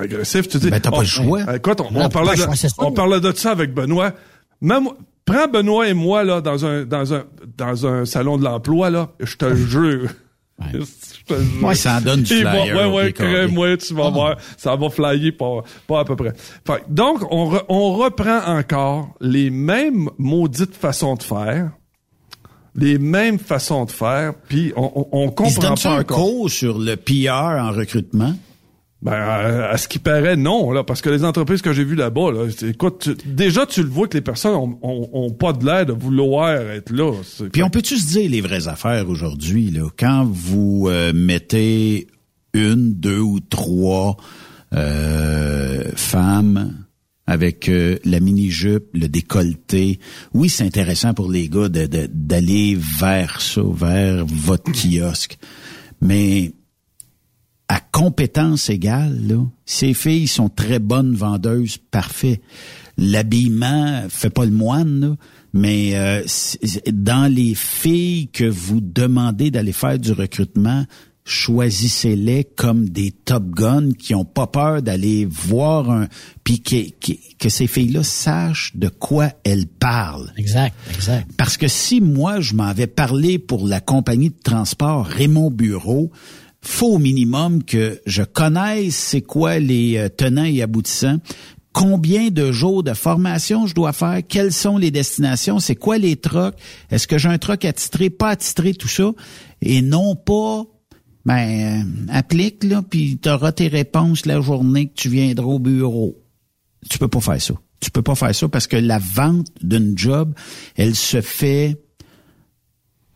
Agressif, 0.00 0.48
tu 0.48 0.58
dis. 0.58 0.70
Ben, 0.70 0.80
t'as 0.80 0.90
pas 0.90 0.98
on- 0.98 1.00
le 1.00 1.06
choix. 1.06 1.40
on- 1.46 1.54
Écoute, 1.54 1.80
on, 1.80 1.94
on 1.94 2.08
parlait 2.08 2.32
de, 2.34 2.54
ça. 2.56 2.68
on 2.78 2.92
parlait 2.92 3.20
de 3.20 3.32
ça 3.32 3.52
avec 3.52 3.74
Benoît. 3.74 4.12
Même, 4.60 4.88
prends 5.24 5.48
Benoît 5.48 5.88
et 5.88 5.94
moi, 5.94 6.24
là, 6.24 6.40
dans 6.40 6.64
un, 6.64 6.84
dans 6.84 7.14
un, 7.14 7.24
dans 7.56 7.86
un 7.86 8.04
salon 8.04 8.36
de 8.38 8.44
l'emploi, 8.44 8.90
là, 8.90 9.10
je 9.20 9.36
te 9.36 9.54
jure. 9.54 10.08
Moi, 11.60 11.74
ça 11.76 11.98
en 11.98 12.00
donne 12.00 12.22
du 12.22 12.34
flyer. 12.34 12.76
Ouais, 12.76 12.94
ouais, 12.94 13.12
crée-moi, 13.12 13.76
tu 13.78 13.94
vas 13.94 14.06
ah. 14.06 14.10
voir. 14.10 14.36
Ça 14.56 14.76
va 14.76 14.90
flyer 14.90 15.32
pas, 15.32 15.62
pas 15.86 16.00
à 16.00 16.04
peu 16.04 16.16
près. 16.16 16.34
donc, 16.88 17.22
on, 17.30 17.58
on 17.68 17.94
reprend 17.94 18.40
encore 18.46 19.14
les 19.20 19.50
mêmes 19.50 20.10
maudites 20.18 20.74
façons 20.76 21.14
de 21.14 21.22
faire 21.22 21.70
les 22.74 22.98
mêmes 22.98 23.38
façons 23.38 23.84
de 23.84 23.90
faire, 23.90 24.34
puis 24.48 24.72
on, 24.76 25.08
on, 25.12 25.30
comprend 25.30 25.74
pas 25.74 25.90
un 25.90 26.04
cours 26.04 26.50
sur 26.50 26.78
le 26.78 26.96
PR 26.96 27.60
en 27.60 27.72
recrutement? 27.72 28.34
Ben, 29.02 29.12
à, 29.12 29.78
ce 29.78 29.88
qui 29.88 29.98
paraît, 29.98 30.36
non, 30.36 30.72
là, 30.72 30.84
parce 30.84 31.00
que 31.00 31.08
les 31.08 31.24
entreprises 31.24 31.62
que 31.62 31.72
j'ai 31.72 31.84
vues 31.84 31.94
là-bas, 31.94 32.32
là, 32.32 32.46
écoute, 32.68 33.08
déjà, 33.24 33.64
tu 33.64 33.82
le 33.82 33.88
vois 33.88 34.08
que 34.08 34.18
les 34.18 34.20
personnes 34.20 34.76
ont, 34.82 35.30
pas 35.30 35.54
de 35.54 35.64
l'air 35.64 35.86
de 35.86 35.94
vouloir 35.94 36.50
être 36.50 36.92
là. 36.92 37.12
Puis 37.50 37.62
on 37.62 37.70
peut-tu 37.70 37.96
se 37.96 38.08
dire 38.08 38.30
les 38.30 38.42
vraies 38.42 38.68
affaires 38.68 39.08
aujourd'hui, 39.08 39.70
là? 39.70 39.88
Quand 39.98 40.26
vous 40.30 40.88
euh, 40.90 41.12
mettez 41.14 42.08
une, 42.52 42.92
deux 42.92 43.20
ou 43.20 43.40
trois 43.40 44.18
euh, 44.74 45.84
femmes 45.96 46.84
avec 47.26 47.68
euh, 47.68 47.96
la 48.04 48.20
mini-jupe, 48.20 48.88
le 48.92 49.08
décolleté. 49.08 50.00
Oui, 50.34 50.48
c'est 50.48 50.64
intéressant 50.64 51.14
pour 51.14 51.30
les 51.30 51.48
gars 51.48 51.68
d'aller 51.68 52.76
vers 52.98 53.40
ça, 53.40 53.62
vers 53.64 54.26
votre 54.26 54.72
kiosque. 54.72 55.38
Mais 56.00 56.52
à 57.70 57.78
compétence 57.78 58.68
égale, 58.68 59.16
là, 59.28 59.46
ces 59.64 59.94
filles 59.94 60.26
sont 60.26 60.48
très 60.48 60.80
bonnes 60.80 61.14
vendeuses, 61.14 61.78
parfait. 61.78 62.40
L'habillement 62.98 64.06
fait 64.08 64.28
pas 64.28 64.44
le 64.44 64.50
moine, 64.50 65.16
mais 65.52 65.92
euh, 65.94 66.24
dans 66.92 67.32
les 67.32 67.54
filles 67.54 68.26
que 68.32 68.42
vous 68.42 68.80
demandez 68.80 69.52
d'aller 69.52 69.70
faire 69.70 70.00
du 70.00 70.10
recrutement, 70.10 70.84
choisissez-les 71.24 72.42
comme 72.42 72.88
des 72.88 73.12
top 73.12 73.44
guns 73.50 73.92
qui 73.92 74.16
ont 74.16 74.24
pas 74.24 74.48
peur 74.48 74.82
d'aller 74.82 75.24
voir 75.26 75.90
un 75.92 76.08
puis 76.42 76.60
que, 76.62 77.48
ces 77.48 77.68
filles-là 77.68 78.02
sachent 78.02 78.74
de 78.74 78.88
quoi 78.88 79.30
elles 79.44 79.68
parlent. 79.68 80.32
Exact, 80.36 80.74
exact. 80.92 81.30
Parce 81.36 81.56
que 81.56 81.68
si 81.68 82.00
moi 82.00 82.40
je 82.40 82.54
m'avais 82.54 82.88
parlé 82.88 83.38
pour 83.38 83.68
la 83.68 83.80
compagnie 83.80 84.30
de 84.30 84.42
transport 84.42 85.06
Raymond 85.06 85.52
Bureau, 85.52 86.10
faut 86.62 86.94
au 86.94 86.98
minimum 86.98 87.62
que 87.64 88.00
je 88.06 88.22
connaisse 88.22 88.96
c'est 88.96 89.22
quoi 89.22 89.58
les 89.58 89.96
euh, 89.96 90.08
tenants 90.08 90.44
et 90.44 90.62
aboutissants, 90.62 91.18
combien 91.72 92.28
de 92.30 92.52
jours 92.52 92.82
de 92.82 92.94
formation 92.94 93.66
je 93.66 93.74
dois 93.74 93.92
faire, 93.92 94.20
quelles 94.26 94.52
sont 94.52 94.76
les 94.76 94.90
destinations, 94.90 95.58
c'est 95.58 95.76
quoi 95.76 95.98
les 95.98 96.16
trocs, 96.16 96.54
est-ce 96.90 97.06
que 97.06 97.18
j'ai 97.18 97.28
un 97.28 97.38
troc 97.38 97.64
attitré, 97.64 98.10
pas 98.10 98.30
attitré, 98.30 98.74
tout 98.74 98.88
ça, 98.88 99.12
et 99.62 99.82
non 99.82 100.16
pas 100.16 100.64
ben 101.26 101.82
euh, 101.82 101.84
applique 102.08 102.64
là, 102.64 102.82
puis 102.82 103.18
tu 103.18 103.28
auras 103.28 103.52
tes 103.52 103.68
réponses 103.68 104.26
la 104.26 104.40
journée 104.40 104.88
que 104.88 104.94
tu 104.94 105.08
viendras 105.10 105.46
au 105.46 105.58
bureau. 105.58 106.16
Tu 106.88 106.98
peux 106.98 107.08
pas 107.08 107.20
faire 107.20 107.40
ça. 107.40 107.54
Tu 107.80 107.90
peux 107.90 108.02
pas 108.02 108.14
faire 108.14 108.34
ça 108.34 108.48
parce 108.48 108.66
que 108.66 108.76
la 108.76 108.98
vente 108.98 109.48
d'une 109.62 109.96
job, 109.96 110.34
elle 110.76 110.94
se 110.94 111.20
fait 111.20 111.78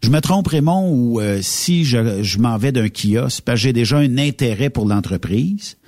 je 0.04 0.10
me 0.10 0.20
trompe, 0.20 0.48
Raymond, 0.48 0.90
ou 0.92 1.20
euh, 1.20 1.38
si 1.40 1.84
je, 1.84 2.22
je 2.22 2.38
m'en 2.38 2.58
vais 2.58 2.72
d'un 2.72 2.88
kiosque, 2.90 3.42
parce 3.42 3.56
que 3.56 3.62
j'ai 3.62 3.72
déjà 3.72 3.96
un 3.96 4.18
intérêt 4.18 4.68
pour 4.68 4.86
l'entreprise, 4.86 5.78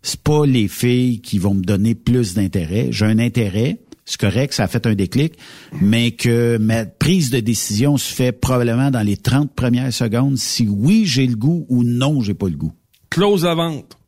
c'est 0.00 0.20
pas 0.20 0.46
les 0.46 0.66
filles 0.66 1.20
qui 1.20 1.38
vont 1.38 1.52
me 1.52 1.62
donner 1.62 1.94
plus 1.94 2.32
d'intérêt. 2.32 2.88
J'ai 2.90 3.04
un 3.04 3.18
intérêt, 3.18 3.80
c'est 4.06 4.18
correct, 4.18 4.54
ça 4.54 4.64
a 4.64 4.66
fait 4.66 4.86
un 4.86 4.94
déclic, 4.94 5.34
mais 5.78 6.12
que 6.12 6.56
ma 6.56 6.86
prise 6.86 7.28
de 7.28 7.40
décision 7.40 7.98
se 7.98 8.10
fait 8.10 8.32
probablement 8.32 8.90
dans 8.90 9.02
les 9.02 9.18
30 9.18 9.52
premières 9.52 9.92
secondes 9.92 10.38
si 10.38 10.66
oui, 10.66 11.04
j'ai 11.04 11.26
le 11.26 11.36
goût 11.36 11.66
ou 11.68 11.84
non, 11.84 12.22
j'ai 12.22 12.34
pas 12.34 12.48
le 12.48 12.56
goût. 12.56 12.72
Close 13.10 13.44
à 13.44 13.54
vente 13.54 13.99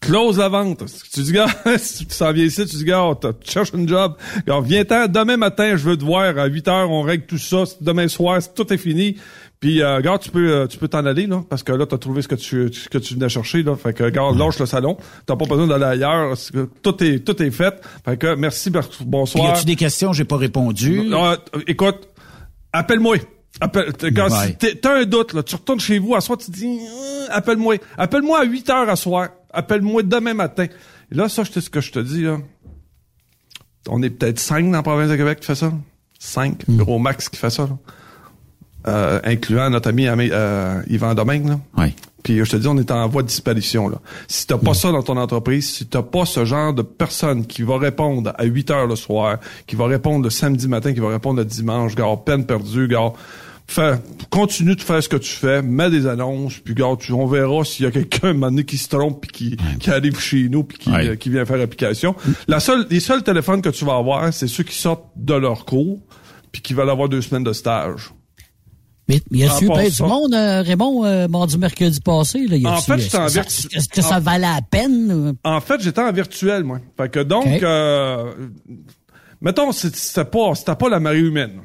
close 0.00 0.38
la 0.38 0.48
vente. 0.48 0.82
Tu 1.12 1.20
dis, 1.20 1.32
gars, 1.32 1.48
si 1.78 2.06
tu 2.06 2.14
s'en 2.14 2.32
viens 2.32 2.44
ici, 2.44 2.66
tu 2.66 2.76
dis, 2.76 2.84
gars, 2.84 3.10
tu 3.20 3.50
cherches 3.50 3.72
un 3.74 3.86
job. 3.86 4.16
Alors, 4.46 4.62
viens-t'en, 4.62 5.06
demain 5.06 5.36
matin, 5.36 5.76
je 5.76 5.84
veux 5.84 5.96
te 5.96 6.04
voir. 6.04 6.38
À 6.38 6.46
8 6.46 6.68
heures, 6.68 6.90
on 6.90 7.02
règle 7.02 7.26
tout 7.26 7.38
ça. 7.38 7.64
Demain 7.80 8.08
soir, 8.08 8.40
tout 8.54 8.72
est 8.72 8.78
fini. 8.78 9.16
Puis, 9.60 9.82
euh, 9.82 10.00
gars, 10.00 10.18
tu 10.18 10.30
peux, 10.30 10.50
euh, 10.50 10.66
tu 10.66 10.78
peux 10.78 10.88
t'en 10.88 11.04
aller, 11.04 11.26
là, 11.26 11.42
parce 11.48 11.62
que 11.62 11.72
là, 11.72 11.84
t'as 11.84 11.98
trouvé 11.98 12.22
ce 12.22 12.28
que 12.28 12.34
tu, 12.34 12.72
ce 12.72 12.88
que 12.88 12.96
tu 12.96 13.14
venais 13.14 13.28
chercher, 13.28 13.62
là. 13.62 13.76
Fait 13.76 13.92
que, 13.92 14.08
gars, 14.08 14.30
lâche 14.34 14.58
le 14.58 14.66
salon. 14.66 14.96
T'as 15.26 15.36
pas 15.36 15.44
besoin 15.44 15.66
d'aller 15.66 15.84
ailleurs. 15.84 16.34
Tout 16.82 17.04
est, 17.04 17.20
tout 17.20 17.42
est 17.42 17.50
fait. 17.50 17.74
Fait 18.04 18.16
que, 18.16 18.34
merci, 18.34 18.70
bonsoir. 19.04 19.44
Y 19.44 19.48
a-tu 19.50 19.66
des 19.66 19.76
questions, 19.76 20.12
j'ai 20.14 20.24
pas 20.24 20.38
répondu? 20.38 21.12
Euh, 21.12 21.36
écoute, 21.66 22.08
appelle-moi. 22.72 23.16
Appelle, 23.60 23.92
t'as 23.92 24.94
un 24.94 25.04
doute, 25.04 25.34
là, 25.34 25.42
tu 25.42 25.56
retournes 25.56 25.80
chez 25.80 25.98
vous, 25.98 26.14
à 26.14 26.22
soir, 26.22 26.38
tu 26.38 26.50
dis, 26.50 26.78
appelle-moi. 27.28 27.74
Appelle-moi 27.98 28.40
à 28.40 28.44
8 28.44 28.70
heures 28.70 28.88
à 28.88 28.96
soir 28.96 29.28
appelle-moi 29.52 30.02
demain 30.02 30.34
matin. 30.34 30.66
Et 31.12 31.14
là, 31.14 31.28
ça, 31.28 31.42
c'est 31.44 31.60
ce 31.60 31.70
que 31.70 31.80
je 31.80 31.92
te 31.92 31.98
dis, 31.98 32.22
là. 32.22 32.38
On 33.88 34.02
est 34.02 34.10
peut-être 34.10 34.38
cinq 34.38 34.64
dans 34.66 34.72
la 34.72 34.82
province 34.82 35.08
de 35.08 35.16
Québec 35.16 35.40
qui 35.40 35.46
fait 35.46 35.54
ça. 35.54 35.72
Cinq, 36.18 36.68
mm. 36.68 36.76
gros 36.76 36.98
max 36.98 37.28
qui 37.28 37.38
fait 37.38 37.50
ça, 37.50 37.66
euh, 38.86 39.20
incluant 39.24 39.70
notre 39.70 39.88
ami 39.88 40.06
euh, 40.08 40.82
Yvan 40.86 41.14
Domingue, 41.14 41.48
là. 41.48 41.60
Oui. 41.78 41.94
Puis 42.22 42.44
je 42.44 42.50
te 42.50 42.56
dis, 42.56 42.68
on 42.68 42.76
est 42.76 42.90
en 42.90 43.08
voie 43.08 43.22
de 43.22 43.28
disparition. 43.28 43.88
Là. 43.88 43.98
Si 44.28 44.46
t'as 44.46 44.58
pas 44.58 44.72
mm. 44.72 44.74
ça 44.74 44.92
dans 44.92 45.02
ton 45.02 45.16
entreprise, 45.16 45.72
si 45.72 45.86
t'as 45.86 46.02
pas 46.02 46.26
ce 46.26 46.44
genre 46.44 46.74
de 46.74 46.82
personne 46.82 47.46
qui 47.46 47.62
va 47.62 47.78
répondre 47.78 48.34
à 48.36 48.44
8 48.44 48.70
heures 48.70 48.86
le 48.86 48.96
soir, 48.96 49.38
qui 49.66 49.76
va 49.76 49.86
répondre 49.86 50.24
le 50.24 50.30
samedi 50.30 50.68
matin, 50.68 50.92
qui 50.92 51.00
va 51.00 51.08
répondre 51.08 51.38
le 51.38 51.46
dimanche, 51.46 51.94
gars, 51.94 52.14
peine 52.24 52.44
perdue, 52.44 52.88
gars, 52.88 53.12
continue 54.30 54.74
de 54.74 54.80
faire 54.80 55.02
ce 55.02 55.08
que 55.08 55.16
tu 55.16 55.30
fais, 55.30 55.62
mets 55.62 55.90
des 55.90 56.06
annonces, 56.06 56.58
puis 56.58 56.74
regarde, 56.74 57.00
tu, 57.00 57.12
on 57.12 57.26
verra 57.26 57.64
s'il 57.64 57.84
y 57.84 57.88
a 57.88 57.90
quelqu'un 57.90 58.42
un 58.42 58.62
qui 58.62 58.78
se 58.78 58.88
trompe 58.88 59.22
puis 59.22 59.30
qui, 59.30 59.56
qui 59.78 59.90
arrive 59.90 60.18
chez 60.18 60.48
nous 60.48 60.64
puis 60.64 60.78
qui, 60.78 60.90
euh, 60.90 61.16
qui 61.16 61.30
vient 61.30 61.44
faire 61.44 61.60
application. 61.60 62.14
La 62.48 62.60
seule, 62.60 62.86
les 62.90 63.00
seuls 63.00 63.22
téléphones 63.22 63.62
que 63.62 63.68
tu 63.68 63.84
vas 63.84 63.96
avoir, 63.96 64.32
c'est 64.32 64.48
ceux 64.48 64.64
qui 64.64 64.76
sortent 64.76 65.06
de 65.16 65.34
leur 65.34 65.64
cours 65.64 66.00
puis 66.52 66.62
qui 66.62 66.74
veulent 66.74 66.90
avoir 66.90 67.08
deux 67.08 67.22
semaines 67.22 67.44
de 67.44 67.52
stage. 67.52 68.10
Mais 69.08 69.20
il 69.32 69.38
y 69.38 69.44
a 69.44 69.58
eu 69.60 69.66
plein 69.66 69.88
du 69.88 70.02
monde, 70.02 70.34
euh, 70.34 70.62
Raymond, 70.62 71.04
euh, 71.04 71.26
mardi, 71.26 71.58
mercredi 71.58 72.00
passé. 72.00 72.46
Là, 72.46 72.70
en 72.70 72.80
fait, 72.80 72.98
j'étais 72.98 73.18
en 73.18 73.26
virtuel. 73.26 73.70
Est-ce 73.74 73.88
que 73.88 74.02
ça 74.02 74.20
valait 74.20 74.46
la 74.46 74.60
peine? 74.62 75.34
En 75.42 75.60
fait, 75.60 75.80
j'étais 75.80 76.00
en 76.00 76.12
virtuel, 76.12 76.62
moi. 76.62 76.78
Fait 76.96 77.10
que 77.10 77.18
donc, 77.20 77.60
euh, 77.62 78.32
mettons, 79.40 79.72
c'était 79.72 80.24
pas, 80.24 80.54
c'était 80.54 80.76
pas 80.76 80.88
la 80.88 81.00
marée 81.00 81.18
humaine. 81.18 81.60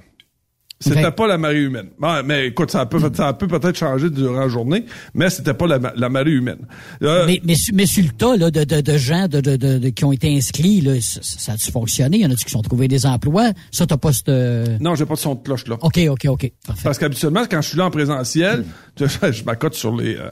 C'était 0.80 1.12
pas 1.12 1.26
la 1.26 1.38
marée 1.38 1.64
humaine. 1.64 1.90
mais 2.26 2.48
écoute, 2.48 2.70
ça 2.70 2.86
peut, 2.86 3.00
ça 3.14 3.34
peut 3.34 3.48
peut-être 3.48 3.78
changer 3.78 4.10
durant 4.10 4.42
la 4.42 4.50
journée, 4.50 4.86
mais 5.14 5.30
c'était 5.30 5.54
pas 5.54 5.68
la, 5.68 5.80
la, 5.96 6.10
marée 6.10 6.32
humaine. 6.32 6.68
Euh, 7.02 7.26
mais, 7.26 7.42
mais, 7.46 7.56
mais, 7.74 7.86
sur 7.86 8.04
le 8.04 8.10
tas 8.10 8.36
là, 8.36 8.52
de, 8.52 8.64
de, 8.66 8.82
de 8.82 8.98
gens 8.98 9.28
de, 9.28 9.40
de, 9.40 9.56
de, 9.56 9.90
qui 9.90 10.04
ont 10.04 10.12
été 10.12 10.36
inscrits, 10.36 10.82
là, 10.82 11.00
ça, 11.00 11.22
ça 11.22 11.54
a-tu 11.54 11.72
fonctionné? 11.72 12.18
Il 12.18 12.24
y 12.24 12.26
en 12.26 12.32
a 12.32 12.36
qui 12.36 12.50
sont 12.50 12.62
trouvés 12.62 12.90
des 12.90 13.06
emplois? 13.06 13.52
Ça, 13.72 13.88
t'as 13.88 13.98
pas 13.98 14.12
cette... 14.12 14.30
Euh, 14.30 14.78
non, 14.82 14.96
j'ai 14.96 15.06
pas 15.06 15.14
de 15.14 15.20
son 15.20 15.36
de 15.36 15.42
cloche 15.42 15.66
là. 15.68 15.78
OK, 15.82 15.98
OK, 16.10 16.26
OK. 16.28 16.52
Parce 16.84 16.98
qu'habituellement, 16.98 17.46
quand 17.50 17.62
je 17.62 17.70
suis 17.70 17.78
là 17.78 17.86
en 17.86 17.92
présentiel, 17.92 18.66
hmm. 19.00 19.06
je, 19.32 19.44
m'accote 19.46 19.76
sur 19.76 19.96
les... 19.96 20.18
Euh, 20.18 20.30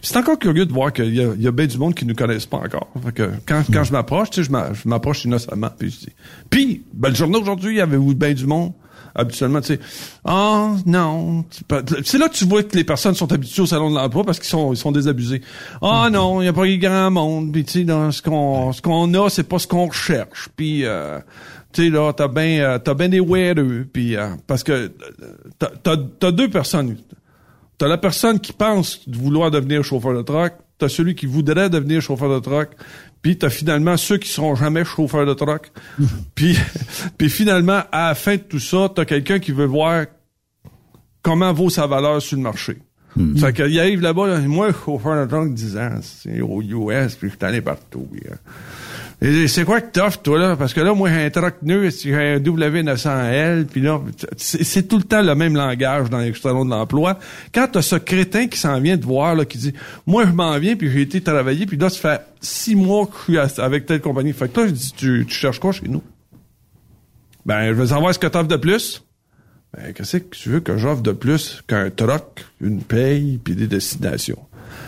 c'est 0.00 0.16
encore 0.16 0.38
curieux 0.38 0.66
de 0.66 0.72
voir 0.72 0.92
qu'il 0.92 1.14
y 1.14 1.20
a, 1.20 1.32
il 1.36 1.42
y 1.42 1.46
a 1.46 1.52
bien 1.52 1.66
du 1.66 1.78
monde 1.78 1.94
qui 1.94 2.04
ne 2.04 2.12
connaissent 2.12 2.46
pas 2.46 2.56
encore. 2.56 2.88
Fait 3.04 3.12
que 3.12 3.30
quand, 3.46 3.62
quand 3.72 3.84
je 3.84 3.92
m'approche, 3.92 4.30
tu 4.30 4.42
sais, 4.42 4.50
je 4.50 4.88
m'approche 4.88 5.24
innocemment. 5.24 5.70
Puis 5.78 5.90
je 5.90 5.98
dis... 6.00 6.12
Puis, 6.50 6.82
belle 6.92 7.14
journée 7.14 7.38
aujourd'hui, 7.38 7.80
avait 7.80 7.98
bien 7.98 8.34
du 8.34 8.46
monde? 8.46 8.72
Habituellement, 9.14 9.60
tu 9.60 9.74
sais, 9.74 9.80
ah 10.24 10.74
non, 10.86 11.44
c'est 12.04 12.18
là 12.18 12.28
que 12.28 12.34
tu 12.34 12.44
vois 12.44 12.62
que 12.62 12.76
les 12.76 12.84
personnes 12.84 13.14
sont 13.14 13.32
habituées 13.32 13.62
au 13.62 13.66
salon 13.66 13.90
de 13.90 13.96
l'emploi 13.96 14.24
parce 14.24 14.38
qu'ils 14.38 14.48
sont 14.48 14.72
ils 14.72 14.76
sont 14.76 14.92
désabusés. 14.92 15.42
Ah 15.80 16.06
mm-hmm. 16.06 16.12
non, 16.12 16.42
il 16.42 16.46
y 16.46 16.48
a 16.48 16.52
pas 16.52 16.68
grand 16.76 17.10
monde, 17.10 17.52
puis 17.52 17.64
tu 17.64 17.72
sais, 17.72 17.84
dans 17.84 18.10
ce 18.10 18.22
qu'on 18.22 18.72
ce 18.72 18.80
qu'on 18.82 19.12
a, 19.14 19.28
c'est 19.28 19.48
pas 19.48 19.58
ce 19.58 19.66
qu'on 19.66 19.86
recherche. 19.86 20.48
Puis 20.56 20.84
euh, 20.84 21.18
tu 21.72 21.84
sais 21.84 21.90
là, 21.90 22.12
t'as 22.12 22.28
bien 22.28 22.60
euh, 22.60 22.78
t'as 22.78 22.94
bien 22.94 23.08
des 23.08 23.20
weirdos, 23.20 23.84
puis 23.92 24.16
euh, 24.16 24.28
parce 24.46 24.62
que 24.62 24.92
t'as 25.58 25.96
t'as 26.18 26.32
deux 26.32 26.48
personnes. 26.48 26.96
T'as 27.78 27.88
la 27.88 27.98
personne 27.98 28.38
qui 28.38 28.52
pense 28.52 29.00
vouloir 29.08 29.50
devenir 29.50 29.82
chauffeur 29.82 30.14
de 30.14 30.22
truck, 30.22 30.52
t'as 30.78 30.88
celui 30.88 31.14
qui 31.14 31.26
voudrait 31.26 31.68
devenir 31.68 32.00
chauffeur 32.00 32.32
de 32.32 32.38
truck, 32.38 32.68
puis 33.22 33.38
t'as 33.38 33.50
finalement 33.50 33.96
ceux 33.96 34.18
qui 34.18 34.28
seront 34.28 34.54
jamais 34.54 34.84
chauffeurs 34.84 35.24
de 35.24 35.34
truck. 35.34 35.70
puis, 36.34 36.58
puis 37.16 37.30
finalement, 37.30 37.82
à 37.92 38.08
la 38.08 38.14
fin 38.14 38.36
de 38.36 38.42
tout 38.42 38.58
ça, 38.58 38.90
t'as 38.94 39.04
quelqu'un 39.04 39.38
qui 39.38 39.52
veut 39.52 39.66
voir 39.66 40.06
comment 41.22 41.52
vaut 41.52 41.70
sa 41.70 41.86
valeur 41.86 42.20
sur 42.20 42.36
le 42.36 42.42
marché. 42.42 42.78
Mm 43.14 43.38
Fait 43.38 43.52
qu'il 43.52 43.78
arrive 43.78 44.00
là-bas, 44.00 44.40
moi, 44.40 44.70
chauffeur 44.72 45.24
de 45.24 45.30
truck, 45.30 45.54
10 45.54 45.76
ans, 45.76 46.00
c'est 46.02 46.40
au 46.40 46.60
US, 46.62 47.14
puis 47.14 47.28
je 47.28 47.36
suis 47.36 47.44
allé 47.44 47.60
partout. 47.60 48.08
Hein. 48.28 48.36
C'est 49.46 49.64
quoi 49.64 49.80
que 49.80 49.92
t'offres, 49.92 50.20
toi, 50.20 50.36
là? 50.36 50.56
Parce 50.56 50.74
que 50.74 50.80
là, 50.80 50.94
moi, 50.94 51.08
j'ai 51.08 51.24
un 51.26 51.30
truck 51.30 51.54
neuf, 51.62 52.02
j'ai 52.02 52.14
un 52.14 52.38
W900L, 52.40 53.66
puis 53.66 53.80
là, 53.80 54.00
c'est 54.36 54.88
tout 54.88 54.96
le 54.96 55.04
temps 55.04 55.22
le 55.22 55.36
même 55.36 55.54
langage 55.54 56.10
dans 56.10 56.18
les 56.18 56.34
salons 56.34 56.64
de 56.64 56.70
l'emploi. 56.70 57.20
Quand 57.54 57.68
t'as 57.70 57.82
ce 57.82 57.94
crétin 57.94 58.48
qui 58.48 58.58
s'en 58.58 58.80
vient 58.80 58.96
de 58.96 59.04
voir, 59.04 59.36
là, 59.36 59.44
qui 59.44 59.58
dit, 59.58 59.74
moi, 60.08 60.26
je 60.26 60.32
m'en 60.32 60.58
viens, 60.58 60.74
puis 60.74 60.90
j'ai 60.90 61.02
été 61.02 61.20
travailler, 61.20 61.66
puis 61.66 61.76
là, 61.76 61.88
ça 61.88 61.98
fait 61.98 62.22
six 62.40 62.74
mois 62.74 63.06
que 63.06 63.32
je 63.32 63.48
suis 63.48 63.60
avec 63.60 63.86
telle 63.86 64.00
compagnie. 64.00 64.32
Fait 64.32 64.48
que 64.48 64.54
toi, 64.54 64.66
je 64.66 64.72
dis, 64.72 64.92
tu, 64.92 65.24
cherches 65.28 65.60
quoi 65.60 65.70
chez 65.70 65.86
nous? 65.86 66.02
Ben, 67.46 67.68
je 67.68 67.74
veux 67.74 67.86
savoir 67.86 68.12
ce 68.12 68.18
que 68.18 68.26
t'offres 68.26 68.48
de 68.48 68.56
plus. 68.56 69.04
Ben, 69.72 69.92
qu'est-ce 69.92 70.16
que 70.16 70.34
tu 70.34 70.48
veux 70.48 70.60
que 70.60 70.76
j'offre 70.76 71.02
de 71.02 71.12
plus 71.12 71.62
qu'un 71.68 71.90
troc, 71.90 72.44
une 72.60 72.82
paye, 72.82 73.38
puis 73.42 73.54
des 73.54 73.68
destinations? 73.68 74.38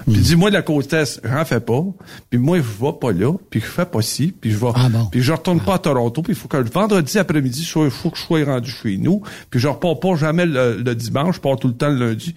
Puis 0.05 0.21
dis-moi 0.21 0.51
de 0.51 0.55
la 0.55 0.63
côte 0.63 0.93
est, 0.93 1.21
j'en 1.25 1.45
fais 1.45 1.61
pas. 1.61 1.83
Puis 2.31 2.39
moi, 2.39 2.59
je 2.59 2.85
vais 2.85 2.93
pas 3.01 3.13
là, 3.13 3.33
puis 3.51 3.61
je 3.61 3.67
fais 3.67 3.87
pas 3.87 4.03
ci, 4.03 4.33
puis 4.39 4.51
je 4.51 4.57
vais, 4.57 4.69
ah 4.75 4.89
bon. 4.89 5.07
puis 5.07 5.23
je 5.23 5.33
retourne 5.33 5.61
pas 5.61 5.75
à 5.75 5.79
Toronto, 5.79 6.23
puis 6.23 6.33
il 6.33 6.39
faut 6.39 6.49
que 6.49 6.57
le 6.57 6.65
vendredi 6.65 7.19
après-midi, 7.19 7.61
il 7.61 7.91
faut 7.91 8.11
que 8.11 8.17
je 8.17 8.23
sois 8.23 8.45
rendu 8.45 8.71
chez 8.71 8.97
nous, 8.97 9.23
puis 9.51 9.61
je 9.61 9.69
repars 9.69 9.99
pas 9.99 10.15
jamais 10.17 10.47
le, 10.47 10.95
dimanche, 10.95 11.37
je 11.37 11.41
pars 11.41 11.57
tout 11.57 11.69
le 11.69 11.75
temps 11.75 11.89
le 11.89 12.09
lundi. 12.09 12.35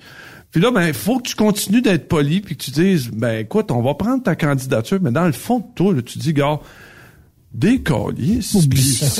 Puis 0.51 0.61
là, 0.61 0.71
ben, 0.71 0.87
il 0.87 0.93
faut 0.93 1.19
que 1.19 1.27
tu 1.27 1.35
continues 1.35 1.81
d'être 1.81 2.07
poli, 2.07 2.41
puis 2.41 2.55
que 2.55 2.63
tu 2.63 2.71
dises, 2.71 3.09
ben, 3.11 3.39
écoute, 3.39 3.71
on 3.71 3.81
va 3.81 3.93
prendre 3.95 4.23
ta 4.23 4.35
candidature, 4.35 4.99
mais 5.01 5.11
dans 5.11 5.25
le 5.25 5.33
fond 5.33 5.59
de 5.59 5.65
toi, 5.75 5.93
là, 5.93 6.01
tu 6.01 6.17
dis, 6.19 6.33
gars, 6.33 6.59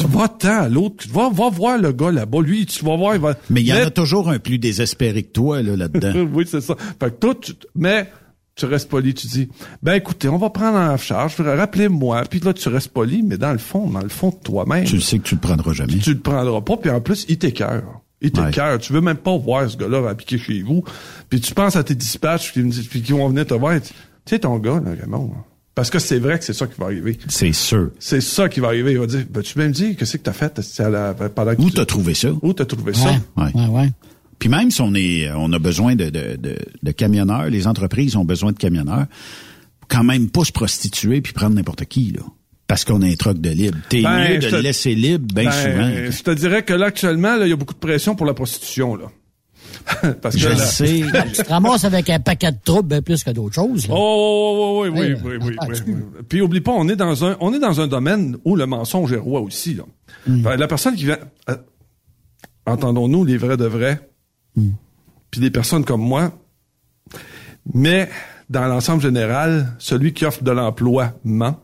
Vas 0.09 0.27
tant 0.27 0.61
à 0.61 0.69
l'autre, 0.69 1.05
tu 1.05 1.09
vas, 1.09 1.29
voir 1.29 1.77
le 1.77 1.91
gars 1.91 2.11
là-bas, 2.11 2.41
lui, 2.41 2.65
tu 2.65 2.83
vas 2.83 2.95
voir, 2.95 3.15
il 3.15 3.21
va... 3.21 3.35
Mais 3.49 3.61
il 3.61 3.67
y 3.67 3.73
en 3.73 3.77
a 3.77 3.89
toujours 3.89 4.29
un 4.29 4.39
plus 4.39 4.59
désespéré 4.59 5.23
que 5.23 5.31
toi, 5.31 5.61
là, 5.61 5.75
là-dedans. 5.75 6.27
oui, 6.33 6.45
c'est 6.47 6.61
ça. 6.61 6.75
Fait 6.99 7.11
que 7.11 7.15
toi, 7.15 7.35
tu... 7.35 7.53
mais 7.75 8.09
tu 8.55 8.65
restes 8.65 8.89
poli, 8.89 9.13
tu 9.13 9.27
dis, 9.27 9.49
ben 9.81 9.93
écoutez, 9.93 10.27
on 10.29 10.37
va 10.37 10.49
prendre 10.49 10.77
en 10.77 10.97
charge, 10.97 11.35
rappelez-moi, 11.39 12.23
puis 12.29 12.39
là, 12.39 12.53
tu 12.53 12.69
restes 12.69 12.89
poli, 12.89 13.23
mais 13.23 13.37
dans 13.37 13.51
le 13.51 13.59
fond, 13.59 13.89
dans 13.89 14.01
le 14.01 14.09
fond 14.09 14.29
de 14.29 14.43
toi-même... 14.43 14.83
Tu 14.83 14.95
le 14.95 15.01
sais 15.01 15.19
que 15.19 15.23
tu 15.23 15.35
le 15.35 15.41
prendras 15.41 15.73
jamais. 15.73 15.97
Tu, 15.97 16.13
le 16.13 16.19
prendras 16.19 16.61
pas, 16.61 16.77
puis 16.77 16.89
en 16.89 16.99
plus, 16.99 17.25
il 17.29 17.37
t'écœure. 17.37 18.01
Il 18.19 18.31
t'écœure. 18.31 18.79
Tu 18.79 18.93
veux 18.93 19.01
même 19.01 19.17
pas 19.17 19.37
voir 19.37 19.69
ce 19.69 19.77
gars-là 19.77 20.09
appliquer 20.09 20.39
chez 20.39 20.63
vous, 20.63 20.83
puis 21.29 21.39
tu 21.39 21.53
penses 21.53 21.75
à 21.75 21.83
tes 21.83 21.95
dispatchs, 21.95 22.51
puis 22.51 23.01
qui 23.01 23.11
vont 23.13 23.29
venir 23.29 23.45
te 23.45 23.53
voir, 23.53 23.79
tu 23.79 23.93
sais, 24.25 24.39
ton 24.39 24.57
gars, 24.57 24.81
là, 24.83 24.91
Raymond... 24.99 25.33
Parce 25.77 25.91
que 25.91 25.99
c'est 25.99 26.17
vrai 26.17 26.39
que 26.39 26.43
c'est 26.43 26.53
ça 26.53 26.65
qui 26.65 26.73
va 26.79 26.87
arriver. 26.87 27.19
C'est 27.27 27.53
sûr. 27.53 27.91
C'est 27.99 28.19
ça 28.19 28.49
qui 28.49 28.59
va 28.59 28.69
arriver. 28.69 28.93
Il 28.93 28.97
va 28.97 29.05
dire, 29.05 29.23
ben, 29.29 29.43
tu 29.43 29.53
peux 29.53 29.63
me 29.63 29.71
dire, 29.71 29.95
qu'est-ce 29.95 30.17
que 30.17 30.23
t'as 30.23 30.33
fait 30.33 30.59
pendant 31.35 31.55
que 31.55 31.61
Où 31.61 31.69
t'as 31.69 31.85
trouvé 31.85 32.15
ça? 32.15 32.29
Où 32.41 32.51
t'as 32.51 32.65
trouvé 32.65 32.95
ça? 32.95 33.11
Ouais, 33.37 33.51
ouais. 33.53 33.89
Puis 34.39 34.49
même 34.49 34.71
si 34.71 34.81
on 34.81 34.95
est, 34.95 35.29
on 35.35 35.53
a 35.53 35.59
besoin 35.59 35.95
de, 35.95 36.09
de, 36.09 36.35
de, 36.81 36.91
camionneurs, 36.91 37.51
les 37.51 37.67
entreprises 37.67 38.15
ont 38.15 38.25
besoin 38.25 38.53
de 38.53 38.57
camionneurs, 38.57 39.05
quand 39.87 40.03
même 40.03 40.31
pas 40.31 40.45
se 40.45 40.51
prostituer 40.51 41.21
puis 41.21 41.33
prendre 41.33 41.53
n'importe 41.53 41.85
qui, 41.85 42.11
là. 42.11 42.23
Parce 42.65 42.83
qu'on 42.83 43.03
a 43.03 43.05
un 43.05 43.13
truc 43.13 43.37
de 43.37 43.51
libre. 43.51 43.77
T'es 43.87 44.01
ben, 44.01 44.29
mieux 44.29 44.39
de 44.39 44.47
le 44.47 44.61
laisser 44.61 44.95
libre 44.95 45.31
bien 45.31 45.43
ben, 45.43 45.51
souvent. 45.51 46.11
Je 46.11 46.23
te 46.23 46.31
dirais 46.31 46.63
que 46.63 46.73
là, 46.73 46.87
actuellement, 46.87 47.35
il 47.39 47.49
y 47.49 47.53
a 47.53 47.55
beaucoup 47.55 47.75
de 47.75 47.79
pression 47.79 48.15
pour 48.15 48.25
la 48.25 48.33
prostitution, 48.33 48.95
là. 48.95 49.05
Parce 50.21 50.35
que 50.35 50.41
je 50.41 50.55
sais. 50.55 51.03
tu 51.33 51.43
te 51.43 51.49
ramasses 51.49 51.85
avec 51.85 52.09
un 52.09 52.19
paquet 52.19 52.51
de 52.51 52.57
troubles 52.63 52.89
bien 52.89 53.01
plus 53.01 53.23
que 53.23 53.31
d'autres 53.31 53.55
choses. 53.55 53.87
Oh, 53.89 53.93
oh, 53.95 54.55
oh, 54.59 54.83
oui, 54.83 54.89
oui, 54.89 55.15
oui, 55.23 55.37
oui, 55.41 55.55
oui, 55.67 55.95
Puis 56.27 56.41
oublie 56.41 56.61
pas, 56.61 56.71
on 56.71 56.87
est 56.89 56.95
dans 56.95 57.25
un, 57.25 57.37
on 57.39 57.53
est 57.53 57.59
dans 57.59 57.79
un 57.81 57.87
domaine 57.87 58.37
où 58.45 58.55
le 58.55 58.65
mensonge 58.65 59.13
est 59.13 59.17
roi 59.17 59.41
aussi. 59.41 59.75
Là. 59.75 59.83
Hmm. 60.27 60.43
la 60.43 60.67
personne 60.67 60.95
qui 60.95 61.05
vient, 61.05 61.19
euh, 61.49 61.55
entendons-nous 62.65 63.23
les 63.23 63.37
vrais 63.37 63.57
de 63.57 63.65
vrais, 63.65 64.09
hmm. 64.55 64.71
puis 65.31 65.41
des 65.41 65.51
personnes 65.51 65.85
comme 65.85 66.01
moi, 66.01 66.33
mais 67.73 68.09
dans 68.49 68.65
l'ensemble 68.65 69.01
général, 69.01 69.73
celui 69.79 70.13
qui 70.13 70.25
offre 70.25 70.43
de 70.43 70.51
l'emploi 70.51 71.13
ment, 71.23 71.59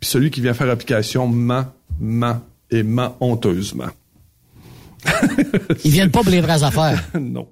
puis 0.00 0.08
celui 0.08 0.30
qui 0.30 0.40
vient 0.40 0.54
faire 0.54 0.70
application 0.70 1.26
ment, 1.26 1.66
ment 2.00 2.40
et 2.70 2.82
ment 2.82 3.16
honteusement. 3.20 3.88
Ils 5.84 5.90
viennent 5.90 6.10
pas 6.10 6.22
pour 6.22 6.30
les 6.30 6.40
vraies 6.40 6.62
affaires. 6.62 7.02
non. 7.20 7.48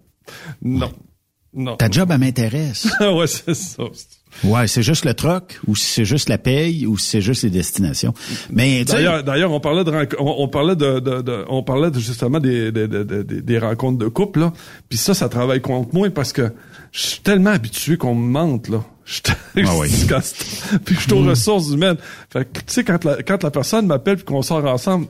Non. 0.63 0.93
Non. 1.55 1.77
Ta 1.77 1.91
job, 1.91 2.11
elle 2.13 2.19
m'intéresse. 2.19 2.87
ouais, 3.01 3.27
c'est 3.27 3.55
ça. 3.55 3.85
Ouais, 4.45 4.67
c'est 4.67 4.83
juste 4.83 5.07
le 5.07 5.15
troc, 5.15 5.59
ou 5.67 5.75
c'est 5.75 6.05
juste 6.05 6.29
la 6.29 6.37
paye, 6.37 6.87
ou 6.87 6.99
c'est 6.99 7.23
juste 7.23 7.45
les 7.45 7.51
destinations. 7.51 8.13
Mais 8.51 8.85
d'ailleurs, 8.85 9.25
d'ailleurs, 9.25 9.51
on 9.51 9.61
parlait 9.61 9.83
de, 9.83 10.09
on, 10.19 10.49
parlait 10.49 10.77
de, 10.77 11.01
de, 11.01 11.45
on 11.49 11.63
parlait 11.63 11.89
justement 11.95 12.41
des, 12.41 12.71
des, 12.73 12.87
des, 12.87 13.25
des 13.25 13.59
rencontres 13.59 13.97
de 13.97 14.09
couple 14.09 14.41
là. 14.41 14.53
Puis 14.91 14.99
ça, 14.99 15.15
ça 15.15 15.31
travaille 15.31 15.63
contre 15.63 15.95
moi 15.95 16.11
parce 16.11 16.35
que 16.35 16.53
je 16.93 17.01
suis 17.01 17.21
tellement 17.21 17.51
habitué 17.51 17.97
qu'on 17.97 18.15
me 18.15 18.29
mente 18.29 18.69
là. 18.69 18.85
Je 19.07 19.21
ah 19.29 19.77
oui. 19.79 19.89
puis 20.85 20.97
je 20.97 21.01
suis 21.01 21.13
aux 21.13 21.23
mm. 21.23 21.29
ressources 21.29 21.71
humaines. 21.71 21.97
Fait 22.29 22.45
que 22.45 22.59
tu 22.59 22.65
sais 22.67 22.85
quand 22.85 23.05
la, 23.05 23.23
quand 23.23 23.43
la 23.43 23.51
personne 23.53 23.87
m'appelle 23.87 24.17
puis 24.17 24.25
qu'on 24.25 24.43
sort 24.43 24.65
ensemble, 24.67 25.07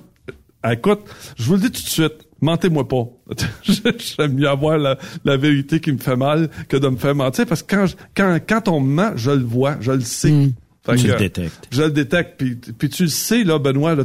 écoute, 0.70 1.00
je 1.36 1.44
vous 1.44 1.54
le 1.54 1.60
dis 1.60 1.70
tout 1.70 1.82
de 1.82 1.88
suite 1.88 2.25
mentez-moi 2.40 2.86
pas. 2.86 3.04
J'aime 3.62 4.34
mieux 4.34 4.48
avoir 4.48 4.78
la, 4.78 5.36
vérité 5.36 5.80
qui 5.80 5.92
me 5.92 5.98
fait 5.98 6.16
mal 6.16 6.50
que 6.68 6.76
de 6.76 6.88
me 6.88 6.96
faire 6.96 7.14
mentir 7.14 7.46
parce 7.46 7.62
que 7.62 7.74
quand, 7.74 7.86
quand, 8.14 8.38
quand 8.46 8.68
on 8.68 8.80
me 8.80 8.94
ment, 8.94 9.12
je 9.16 9.30
le 9.30 9.44
vois, 9.44 9.76
je 9.80 9.92
le 9.92 10.00
sais. 10.00 10.30
Mm. 10.30 10.52
je 10.94 11.06
le 11.08 11.16
détecte. 11.16 11.68
Je 11.70 11.82
le 11.82 11.90
détecte. 11.90 12.38
Puis, 12.38 12.56
puis 12.56 12.88
tu 12.88 13.04
le 13.04 13.08
sais, 13.08 13.44
là, 13.44 13.58
Benoît, 13.58 13.94
là, 13.94 14.04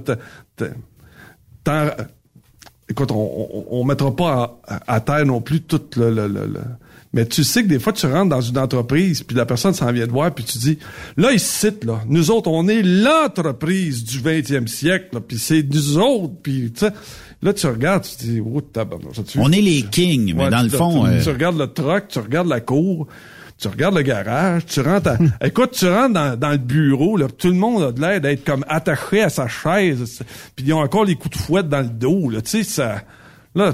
écoute, 2.89 3.11
on, 3.11 3.65
on, 3.69 3.83
mettra 3.83 4.15
pas 4.15 4.59
à, 4.65 4.99
terre 4.99 5.25
non 5.25 5.41
plus 5.41 5.61
tout 5.61 5.81
le, 5.95 6.09
le, 6.09 6.27
le, 6.27 6.47
mais 7.13 7.25
tu 7.25 7.43
sais 7.43 7.63
que 7.63 7.67
des 7.67 7.79
fois, 7.79 7.93
tu 7.93 8.05
rentres 8.05 8.29
dans 8.29 8.41
une 8.41 8.57
entreprise, 8.57 9.23
puis 9.23 9.35
la 9.35 9.45
personne 9.45 9.73
s'en 9.73 9.91
vient 9.91 10.07
de 10.07 10.11
voir, 10.11 10.33
puis 10.33 10.45
tu 10.45 10.57
dis, 10.57 10.79
là, 11.17 11.31
il 11.31 11.39
cite, 11.39 11.83
là, 11.83 12.01
nous 12.07 12.31
autres, 12.31 12.49
on 12.49 12.67
est 12.67 12.81
l'entreprise 12.83 14.03
du 14.03 14.19
20e 14.19 14.67
siècle, 14.67 15.19
puis 15.27 15.37
c'est 15.37 15.63
nous 15.63 15.97
autres, 15.97 16.33
puis 16.41 16.71
tu 16.71 16.85
sais, 16.85 16.93
Là, 17.43 17.53
tu 17.53 17.65
regardes, 17.65 18.03
tu 18.03 18.25
dis, 18.27 18.39
oh, 18.39 18.61
On 19.37 19.51
est 19.51 19.61
les 19.61 19.81
kings, 19.81 20.35
mais 20.35 20.49
dans 20.51 20.61
le 20.61 20.69
fond... 20.69 21.05
Tu, 21.05 21.27
euh, 21.27 21.33
regardes 21.33 21.57
le 21.57 21.65
truck, 21.67 22.07
tu 22.07 22.19
regardes 22.19 22.47
la 22.47 22.59
cour, 22.59 23.07
tu 23.57 23.67
regardes 23.67 23.95
le 23.95 24.03
garage, 24.03 24.65
tu 24.67 24.79
rentres 24.81 25.09
à... 25.09 25.17
Écoute, 25.45 25.71
tu 25.71 25.87
rentres 25.87 26.37
dans, 26.37 26.51
le 26.51 26.57
bureau, 26.57 27.17
là, 27.17 27.25
tout 27.35 27.47
le 27.47 27.55
monde 27.55 27.81
a 27.81 27.91
de 27.91 27.99
l'air 27.99 28.21
d'être 28.21 28.43
comme 28.43 28.63
attaché 28.67 29.23
à 29.23 29.29
sa 29.29 29.47
chaise, 29.47 30.21
puis 30.55 30.65
ils 30.67 30.73
ont 30.73 30.81
encore 30.81 31.03
les 31.03 31.15
coups 31.15 31.35
de 31.35 31.41
fouette 31.41 31.67
dans 31.67 31.81
le 31.81 31.89
dos, 31.89 32.29
là, 32.29 32.41
tu 32.41 32.49
sais, 32.49 32.63
ça... 32.63 33.01
Là, 33.53 33.73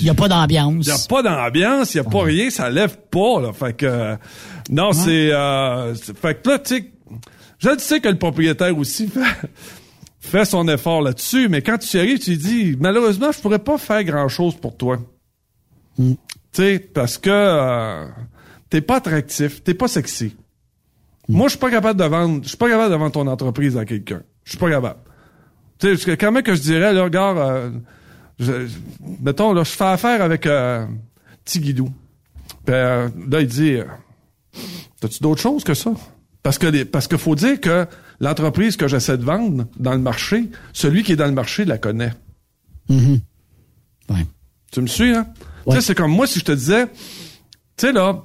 il 0.00 0.04
y 0.04 0.10
a 0.10 0.14
pas 0.14 0.28
d'ambiance. 0.28 0.86
Il 0.86 0.88
y 0.88 0.92
a 0.92 0.98
pas 1.08 1.22
d'ambiance, 1.22 1.94
il 1.94 1.96
y 1.96 2.00
a 2.00 2.04
pas 2.04 2.22
rien, 2.22 2.50
ça 2.50 2.68
lève 2.68 2.98
pas 3.10 3.40
là. 3.40 3.52
Fait 3.54 3.74
que 3.74 4.16
non, 4.68 4.92
c'est 4.92 5.32
euh, 5.32 5.94
fait 5.94 6.42
que 6.42 6.50
là 6.50 6.58
tu 6.58 6.76
sais 6.76 6.90
je 7.58 7.78
sais 7.78 8.00
que 8.00 8.08
le 8.08 8.18
propriétaire 8.18 8.76
aussi 8.76 9.08
fait, 9.08 9.48
fait 10.20 10.44
son 10.44 10.68
effort 10.68 11.00
là-dessus, 11.00 11.48
mais 11.48 11.62
quand 11.62 11.78
tu 11.78 11.96
y 11.96 12.00
arrives, 12.00 12.18
tu 12.18 12.36
dis 12.36 12.76
malheureusement, 12.78 13.32
je 13.32 13.40
pourrais 13.40 13.58
pas 13.58 13.78
faire 13.78 14.04
grand-chose 14.04 14.56
pour 14.56 14.76
toi. 14.76 14.98
Mm. 15.98 16.12
Tu 16.12 16.18
sais, 16.52 16.78
parce 16.78 17.16
que 17.16 17.30
euh, 17.30 18.06
t'es 18.68 18.80
pas 18.80 18.96
attractif, 18.96 19.62
t'es 19.64 19.74
pas 19.74 19.88
sexy. 19.88 20.36
Mm. 21.28 21.36
Moi, 21.36 21.46
je 21.46 21.50
suis 21.50 21.58
pas 21.58 21.70
capable 21.70 21.98
de 21.98 22.04
vendre, 22.04 22.42
je 22.42 22.48
suis 22.48 22.58
pas 22.58 22.68
capable 22.68 22.92
de 22.92 22.96
vendre 22.96 23.12
ton 23.12 23.26
entreprise 23.26 23.78
à 23.78 23.86
quelqu'un. 23.86 24.22
Je 24.44 24.50
suis 24.50 24.58
pas 24.58 24.68
capable. 24.68 25.00
Tu 25.78 25.96
sais, 25.96 26.16
quand 26.18 26.32
même 26.32 26.42
que 26.42 26.54
je 26.54 26.60
dirais, 26.60 26.92
là, 26.92 27.04
regarde, 27.04 27.82
euh, 28.40 28.68
mettons, 29.20 29.52
là, 29.52 29.64
je 29.64 29.70
fais 29.70 29.84
affaire 29.84 30.22
avec 30.22 30.46
euh, 30.46 30.86
Tigidou. 31.44 31.92
Euh, 32.68 33.08
là, 33.28 33.40
il 33.40 33.46
dit, 33.46 33.74
euh, 33.74 33.84
t'as-tu 35.00 35.22
d'autres 35.22 35.40
choses 35.40 35.64
que 35.64 35.74
ça? 35.74 35.92
Parce 36.42 36.58
que 36.58 36.84
parce 36.84 37.08
qu'il 37.08 37.18
faut 37.18 37.34
dire 37.34 37.60
que 37.60 37.86
l'entreprise 38.20 38.76
que 38.76 38.86
j'essaie 38.86 39.16
de 39.16 39.24
vendre 39.24 39.66
dans 39.78 39.92
le 39.92 39.98
marché, 39.98 40.50
celui 40.72 41.02
qui 41.02 41.12
est 41.12 41.16
dans 41.16 41.26
le 41.26 41.32
marché 41.32 41.64
la 41.64 41.78
connaît. 41.78 42.12
Mm-hmm. 42.90 43.20
Tu 44.70 44.80
me 44.80 44.86
suis, 44.86 45.14
hein? 45.14 45.26
Tu 45.66 45.76
sais, 45.76 45.80
c'est 45.80 45.94
comme 45.94 46.10
moi 46.10 46.26
si 46.26 46.40
je 46.40 46.44
te 46.44 46.52
disais, 46.52 46.86
tu 46.86 46.92
sais 47.78 47.92
là, 47.92 48.22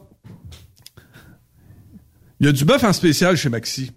il 2.40 2.48
y 2.48 2.50
a 2.50 2.52
du 2.52 2.66
bœuf 2.66 2.84
en 2.84 2.92
spécial 2.92 3.38
chez 3.38 3.50
Maxi. 3.50 3.92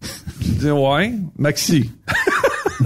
je 0.40 0.52
dis 0.52 0.70
ouais, 0.70 1.14
Maxi. 1.36 1.90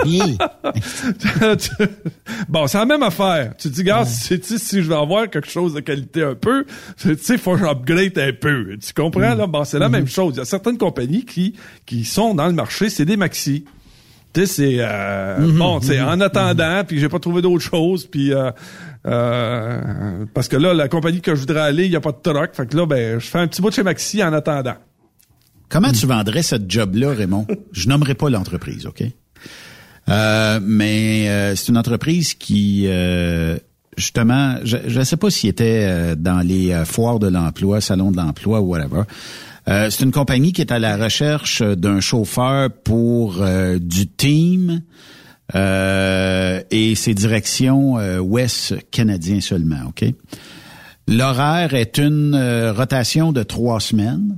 bon, 2.49 2.67
c'est 2.67 2.79
la 2.79 2.85
même 2.85 3.03
affaire. 3.03 3.55
Tu 3.57 3.69
te 3.69 3.75
dis, 3.75 3.85
gars, 3.85 4.05
si, 4.05 4.41
si 4.43 4.83
je 4.83 4.89
veux 4.89 4.97
avoir 4.97 5.31
quelque 5.31 5.49
chose 5.49 5.75
de 5.75 5.81
qualité 5.81 6.23
un 6.23 6.35
peu, 6.35 6.65
tu 6.97 7.17
sais, 7.17 7.39
faut 7.39 7.57
que 7.57 7.59
j'upgrade 7.59 8.19
un 8.19 8.33
peu. 8.33 8.77
Tu 8.79 8.93
comprends, 8.93 9.35
là? 9.35 9.47
Bon, 9.47 9.65
c'est 9.65 9.79
la 9.79 9.89
même 9.89 10.05
mm-hmm. 10.05 10.15
chose. 10.15 10.35
Il 10.35 10.39
y 10.39 10.43
a 10.43 10.45
certaines 10.45 10.79
compagnies 10.79 11.25
qui, 11.25 11.55
qui 11.85 12.05
sont 12.05 12.35
dans 12.35 12.47
le 12.47 12.53
marché, 12.53 12.91
c'est 12.91 13.05
des 13.05 13.17
maxi. 13.17 13.65
Tu 14.33 14.41
sais, 14.41 14.47
c'est, 14.47 14.77
euh, 14.81 15.39
mm-hmm. 15.39 15.59
bon, 15.59 15.81
tu 15.81 15.89
sais, 15.89 16.01
en 16.01 16.17
mm-hmm. 16.17 16.23
attendant, 16.23 16.85
puis 16.87 16.99
j'ai 16.99 17.09
pas 17.09 17.19
trouvé 17.19 17.43
d'autre 17.43 17.65
chose, 17.65 18.07
puis, 18.07 18.33
euh, 18.33 18.51
euh, 19.07 20.25
parce 20.35 20.49
que 20.49 20.57
là, 20.57 20.75
la 20.75 20.89
compagnie 20.89 21.21
que 21.21 21.35
je 21.35 21.41
voudrais 21.41 21.61
aller, 21.61 21.87
il 21.87 21.93
y 21.93 21.97
a 21.97 22.01
pas 22.01 22.13
de 22.13 22.21
truck. 22.23 22.55
Fait 22.55 22.67
que 22.67 22.77
là, 22.77 22.87
ben, 22.87 23.19
je 23.19 23.27
fais 23.27 23.39
un 23.39 23.47
petit 23.47 23.63
bout 23.63 23.71
de 23.71 23.75
chez 23.75 23.83
Maxi 23.83 24.23
en 24.23 24.33
attendant. 24.33 24.77
Comment 25.69 25.93
tu 25.93 26.07
vendrais 26.07 26.43
cette 26.43 26.71
job-là, 26.71 27.13
Raymond? 27.13 27.47
Je 27.73 27.89
nommerai 27.89 28.15
pas 28.15 28.31
l'entreprise, 28.31 28.87
OK? 28.87 29.03
Euh, 30.09 30.61
mais 30.63 31.29
euh, 31.29 31.57
c'est 31.57 31.69
une 31.69 31.79
entreprise 31.79 32.35
qui, 32.35 32.85
euh, 32.87 33.59
justement, 33.97 34.57
je 34.63 34.99
ne 34.99 35.05
sais 35.05 35.17
pas 35.17 35.31
s'il 35.31 35.51
était 35.51 36.15
dans 36.17 36.47
les 36.47 36.85
foires 36.85 37.19
de 37.19 37.29
l'emploi, 37.29 37.81
salon 37.81 38.11
de 38.11 38.17
l'emploi 38.17 38.61
ou 38.61 38.67
whatever. 38.67 39.03
c'est 39.67 40.05
une 40.05 40.13
compagnie 40.13 40.53
qui 40.53 40.61
est 40.61 40.71
à 40.71 40.79
la 40.79 40.97
recherche 40.97 41.63
d'un 41.63 42.01
chauffeur 42.01 42.71
pour 42.85 43.45
du 43.81 44.07
team 44.07 44.83
et 45.55 46.95
ses 46.95 47.15
directions 47.15 47.95
ouest 48.21 48.75
canadien 48.91 49.41
seulement, 49.41 49.89
OK? 49.89 50.05
L'horaire 51.09 51.75
est 51.75 51.99
une 51.99 52.37
rotation 52.77 53.33
de 53.33 53.43
trois 53.43 53.81
semaines. 53.81 54.37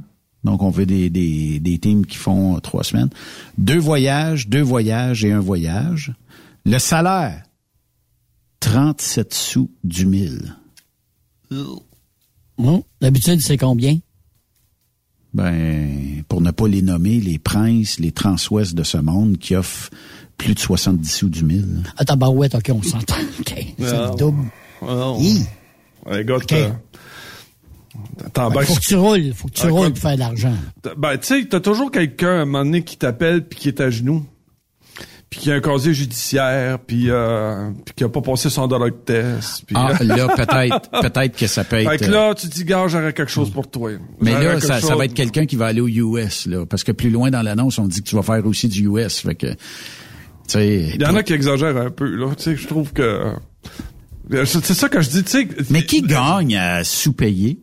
Donc, 0.49 0.62
on 0.62 0.70
veut 0.70 0.86
des, 0.86 1.11
des, 1.11 1.61
des 1.61 1.78
teams 1.78 2.07
qui 2.07 2.16
font 2.16 2.59
trois 2.61 2.82
semaines. 2.82 3.11
Deux 3.59 3.78
voyages, 3.78 4.49
deux 4.49 4.62
voyages 4.62 5.22
et 5.22 5.30
un 5.30 5.40
voyage. 5.40 6.14
Le 6.64 6.78
salaire, 6.78 7.42
37 8.61 9.34
sous 9.34 9.70
du 9.84 10.07
mille. 10.07 10.57
D'habitude, 13.01 13.42
c'est 13.42 13.59
combien? 13.59 13.99
Ben, 15.34 16.22
pour 16.28 16.40
ne 16.40 16.51
pas 16.51 16.66
les 16.66 16.80
nommer, 16.80 17.20
les 17.20 17.38
princes, 17.38 18.01
les 18.01 18.12
transouest 18.12 18.74
de 18.74 18.82
ce 18.82 18.96
monde 18.96 19.36
qui 19.36 19.55
offrent 19.55 19.90
plus 20.38 20.55
de 20.55 20.59
70 20.59 21.11
sous 21.11 21.28
du 21.28 21.44
mille. 21.44 21.82
Attends, 21.99 22.16
bah 22.16 22.30
ouais, 22.30 22.55
OK, 22.55 22.70
on 22.72 22.82
s'entend. 22.82 23.16
OK, 23.40 23.55
c'est 23.78 23.84
le 23.84 24.16
double. 24.16 24.44
Oh. 24.80 25.18
Euh, 26.07 26.22
ben, 28.34 28.62
faut 28.62 28.74
que 28.74 28.80
tu 28.80 28.97
roules, 28.97 29.32
faut 29.34 29.49
que 29.49 29.55
tu 29.55 29.66
roules 29.66 29.93
pour 29.93 29.99
faire 29.99 30.14
de 30.14 30.20
l'argent. 30.20 30.55
Ben, 30.97 31.16
tu 31.18 31.26
sais, 31.26 31.47
t'as 31.49 31.61
toujours 31.61 31.91
quelqu'un 31.91 32.28
à 32.28 32.41
un 32.43 32.45
moment 32.45 32.64
donné 32.64 32.82
qui 32.82 32.97
t'appelle 32.97 33.47
puis 33.47 33.59
qui 33.59 33.68
est 33.68 33.80
à 33.80 33.91
genoux 33.91 34.24
puis 35.30 35.41
qui 35.41 35.53
a 35.53 35.57
un 35.57 35.61
casier 35.61 35.93
judiciaire, 35.93 36.78
puis, 36.78 37.11
euh, 37.11 37.70
puis 37.84 37.95
qui 37.97 38.05
a 38.05 38.09
pas 38.09 38.22
passé 38.22 38.49
son 38.49 38.66
drug 38.66 39.05
test. 39.05 39.64
Puis... 39.66 39.76
Ah, 39.78 39.93
là, 40.01 40.28
peut-être, 40.28 40.91
peut-être 41.03 41.36
que 41.36 41.47
ça 41.47 41.64
peut 41.64 41.76
être... 41.76 41.91
Fait 41.91 41.99
que 41.99 42.11
là, 42.11 42.34
tu 42.34 42.49
te 42.49 42.55
dis, 42.55 42.64
gars, 42.64 42.86
j'aurais 42.89 43.12
quelque 43.12 43.30
chose 43.30 43.51
pour 43.51 43.70
toi. 43.70 43.91
Mais 44.20 44.32
là, 44.32 44.59
ça, 44.61 44.80
ça, 44.80 44.97
va 44.97 45.05
être 45.05 45.14
quelqu'un 45.14 45.45
qui 45.45 45.57
va 45.57 45.66
aller 45.66 45.80
au 45.82 45.89
US, 45.89 46.47
là, 46.47 46.64
parce 46.64 46.82
que 46.82 46.93
plus 46.93 47.11
loin 47.11 47.30
dans 47.30 47.43
l'annonce, 47.43 47.78
on 47.78 47.86
dit 47.86 48.03
que 48.03 48.09
tu 48.09 48.16
vas 48.16 48.22
faire 48.22 48.45
aussi 48.47 48.68
du 48.68 48.89
US, 48.89 49.20
fait 49.20 49.34
que... 49.34 49.49
Il 50.55 50.97
y 50.99 51.05
en 51.05 51.14
a 51.14 51.22
qui 51.22 51.34
exagèrent 51.34 51.76
un 51.76 51.91
peu, 51.91 52.07
là. 52.07 52.34
Tu 52.34 52.45
sais, 52.45 52.57
je 52.57 52.66
trouve 52.66 52.95
que... 52.95 53.34
C'est 54.30 54.74
ça 54.74 54.89
que 54.89 55.03
je 55.03 55.11
dis, 55.11 55.24
tu 55.24 55.30
sais... 55.30 55.49
Mais 55.68 55.82
qui 55.82 56.01
gagne 56.01 56.57
à 56.57 56.84
sous-payer? 56.84 57.59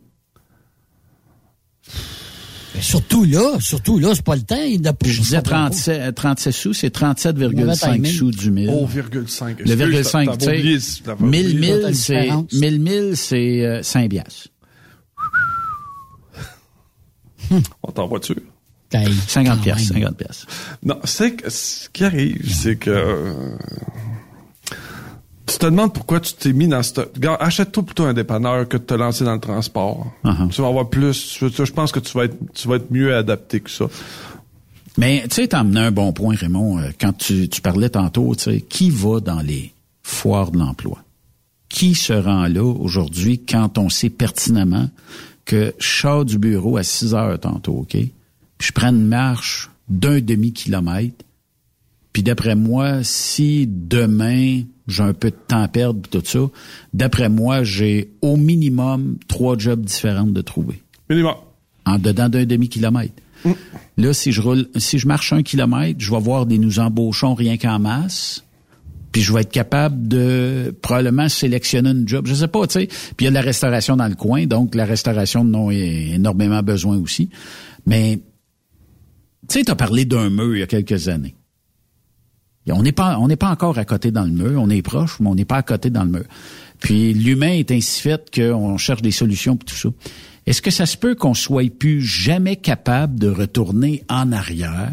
Surtout 2.80 3.24
là, 3.24 3.58
surtout 3.60 3.98
là, 3.98 4.14
c'est 4.14 4.24
pas 4.24 4.36
le 4.36 4.42
temps. 4.42 4.56
Je 5.04 5.20
disais 5.20 5.42
37, 5.42 6.14
37 6.14 6.52
sous, 6.52 6.74
c'est 6.74 6.94
37,5 6.94 8.06
sous 8.06 8.30
du 8.30 8.50
mille. 8.50 8.70
Oh, 8.72 8.86
0,5. 8.86 9.56
Le 9.58 9.74
0,5, 9.74 10.38
tu 10.38 10.44
sais. 10.44 11.14
1000 11.20 11.58
1000, 11.58 11.94
c'est, 11.94 12.28
1000 12.52 12.80
1000, 12.80 13.16
c'est 13.16 13.80
5 13.82 14.08
biasses. 14.08 14.48
On 17.82 17.92
t'envoie 17.92 18.18
dessus. 18.18 18.36
50 19.28 19.62
pièces, 19.62 19.88
50 19.88 20.16
pièces. 20.16 20.46
Non, 20.82 20.98
c'est 21.04 21.32
que, 21.32 21.50
ce 21.50 21.88
qui 21.90 22.04
arrive, 22.04 22.52
c'est 22.52 22.76
que, 22.76 22.90
euh, 22.90 23.56
tu 25.46 25.58
te 25.58 25.66
demandes 25.66 25.92
pourquoi 25.92 26.20
tu 26.20 26.32
t'es 26.34 26.52
mis 26.52 26.66
dans 26.66 26.82
ce... 26.82 27.00
achète-toi 27.38 27.82
plutôt 27.84 28.04
un 28.04 28.14
dépanneur 28.14 28.68
que 28.68 28.76
de 28.76 28.82
te 28.82 28.94
lancer 28.94 29.24
dans 29.24 29.34
le 29.34 29.40
transport. 29.40 30.06
Uh-huh. 30.24 30.48
Tu 30.48 30.60
vas 30.60 30.68
avoir 30.68 30.88
plus... 30.88 31.38
Je 31.40 31.72
pense 31.72 31.92
que 31.92 32.00
tu 32.00 32.16
vas 32.18 32.24
être, 32.24 32.36
tu 32.52 32.68
vas 32.68 32.76
être 32.76 32.90
mieux 32.90 33.14
adapté 33.14 33.60
que 33.60 33.70
ça. 33.70 33.86
Mais 34.98 35.22
tu 35.28 35.36
sais, 35.36 35.48
t'as 35.48 35.60
amené 35.60 35.80
un 35.80 35.90
bon 35.90 36.12
point, 36.12 36.34
Raymond, 36.34 36.78
euh, 36.78 36.90
quand 36.98 37.12
tu, 37.12 37.48
tu 37.48 37.60
parlais 37.60 37.90
tantôt, 37.90 38.34
tu 38.34 38.44
sais, 38.44 38.60
qui 38.60 38.90
va 38.90 39.20
dans 39.20 39.40
les 39.40 39.72
foires 40.02 40.50
de 40.50 40.58
l'emploi? 40.58 40.98
Qui 41.68 41.94
se 41.94 42.12
rend 42.12 42.46
là 42.46 42.64
aujourd'hui 42.64 43.40
quand 43.40 43.78
on 43.78 43.88
sait 43.88 44.10
pertinemment 44.10 44.88
que 45.44 45.74
je 45.78 45.86
sors 45.86 46.24
du 46.24 46.38
bureau 46.38 46.76
à 46.76 46.82
6 46.82 47.14
heures 47.14 47.38
tantôt, 47.38 47.74
OK? 47.80 47.92
Puis 47.92 48.68
je 48.68 48.72
prends 48.72 48.88
une 48.88 49.06
marche 49.06 49.70
d'un 49.88 50.20
demi-kilomètre. 50.20 51.24
Puis 52.16 52.22
d'après 52.22 52.54
moi, 52.54 53.00
si 53.02 53.66
demain, 53.68 54.62
j'ai 54.88 55.02
un 55.02 55.12
peu 55.12 55.28
de 55.28 55.36
temps 55.36 55.60
à 55.60 55.68
perdre 55.68 56.00
tout 56.08 56.22
ça. 56.24 56.38
D'après 56.94 57.28
moi, 57.28 57.62
j'ai 57.62 58.10
au 58.22 58.38
minimum 58.38 59.18
trois 59.28 59.58
jobs 59.58 59.84
différents 59.84 60.24
de 60.24 60.40
trouver. 60.40 60.82
Minimum. 61.10 61.34
En 61.84 61.98
dedans 61.98 62.30
d'un 62.30 62.46
demi-kilomètre. 62.46 63.12
Mm. 63.44 63.50
Là, 63.98 64.14
si 64.14 64.32
je 64.32 64.40
roule, 64.40 64.66
si 64.76 64.98
je 64.98 65.06
marche 65.06 65.34
un 65.34 65.42
kilomètre, 65.42 66.00
je 66.00 66.10
vais 66.10 66.18
voir 66.18 66.46
des 66.46 66.56
nous 66.56 66.78
embauchons 66.78 67.34
rien 67.34 67.58
qu'en 67.58 67.78
masse. 67.78 68.42
Puis 69.12 69.20
je 69.20 69.34
vais 69.34 69.42
être 69.42 69.52
capable 69.52 70.08
de 70.08 70.74
probablement 70.80 71.28
sélectionner 71.28 71.90
une 71.90 72.08
job. 72.08 72.26
Je 72.26 72.32
sais 72.32 72.48
pas, 72.48 72.66
tu 72.66 72.80
sais. 72.80 72.86
Puis 72.86 73.14
il 73.20 73.24
y 73.24 73.26
a 73.26 73.30
de 73.30 73.34
la 73.34 73.42
restauration 73.42 73.94
dans 73.94 74.08
le 74.08 74.14
coin, 74.14 74.46
donc 74.46 74.74
la 74.74 74.86
restauration 74.86 75.42
en 75.42 75.68
a 75.68 75.70
énormément 75.70 76.62
besoin 76.62 76.96
aussi. 76.96 77.28
Mais 77.84 78.22
tu 79.50 79.58
sais, 79.58 79.64
tu 79.64 79.70
as 79.70 79.76
parlé 79.76 80.06
d'un 80.06 80.30
mur 80.30 80.56
il 80.56 80.60
y 80.60 80.62
a 80.62 80.66
quelques 80.66 81.08
années. 81.08 81.34
On 82.70 82.82
n'est 82.82 82.92
pas, 82.92 83.18
on 83.18 83.28
n'est 83.28 83.36
pas 83.36 83.50
encore 83.50 83.78
à 83.78 83.84
côté 83.84 84.10
dans 84.10 84.24
le 84.24 84.30
mur. 84.30 84.60
On 84.60 84.70
est 84.70 84.82
proche, 84.82 85.20
mais 85.20 85.28
on 85.28 85.34
n'est 85.34 85.44
pas 85.44 85.58
à 85.58 85.62
côté 85.62 85.90
dans 85.90 86.04
le 86.04 86.10
mur. 86.10 86.24
Puis 86.80 87.14
l'humain 87.14 87.52
est 87.52 87.70
ainsi 87.70 88.00
fait 88.00 88.28
qu'on 88.34 88.76
cherche 88.76 89.02
des 89.02 89.10
solutions 89.10 89.56
pour 89.56 89.66
tout 89.66 89.76
ça. 89.76 89.88
Est-ce 90.46 90.62
que 90.62 90.70
ça 90.70 90.86
se 90.86 90.96
peut 90.96 91.14
qu'on 91.14 91.34
soit 91.34 91.70
plus 91.72 92.00
jamais 92.02 92.56
capable 92.56 93.18
de 93.18 93.28
retourner 93.28 94.04
en 94.08 94.30
arrière 94.32 94.92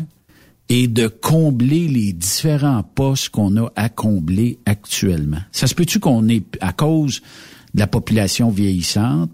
et 0.69 0.88
de 0.88 1.07
combler 1.07 1.88
les 1.88 2.13
différents 2.13 2.84
postes 2.84 3.30
qu'on 3.30 3.57
a 3.57 3.71
à 3.76 3.89
combler 3.89 4.59
actuellement? 4.65 5.41
Ça 5.51 5.67
se 5.67 5.76
peut-tu 5.76 5.99
qu'on 5.99 6.28
est, 6.28 6.57
à 6.61 6.74
cause 6.74 7.21
de 7.74 7.80
la 7.80 7.88
population 7.88 8.49
vieillissante, 8.49 9.32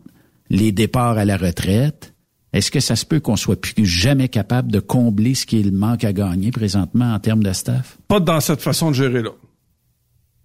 les 0.50 0.72
départs 0.72 1.18
à 1.18 1.26
la 1.26 1.38
retraite, 1.38 2.14
est-ce 2.52 2.72
que 2.72 2.80
ça 2.80 2.96
se 2.96 3.06
peut 3.06 3.20
qu'on 3.20 3.36
soit 3.36 3.60
plus 3.60 3.86
jamais 3.86 4.28
capable 4.28 4.72
de 4.72 4.80
combler 4.80 5.36
ce 5.36 5.46
qu'il 5.46 5.72
manque 5.72 6.04
à 6.04 6.14
gagner 6.14 6.52
présentement 6.52 7.14
en 7.14 7.20
termes 7.20 7.44
de 7.44 7.54
staff? 7.54 7.98
Pas 8.08 8.20
dans 8.20 8.40
cette 8.40 8.62
façon 8.62 8.90
de 8.90 8.96
gérer 8.96 9.22
là. 9.22 9.32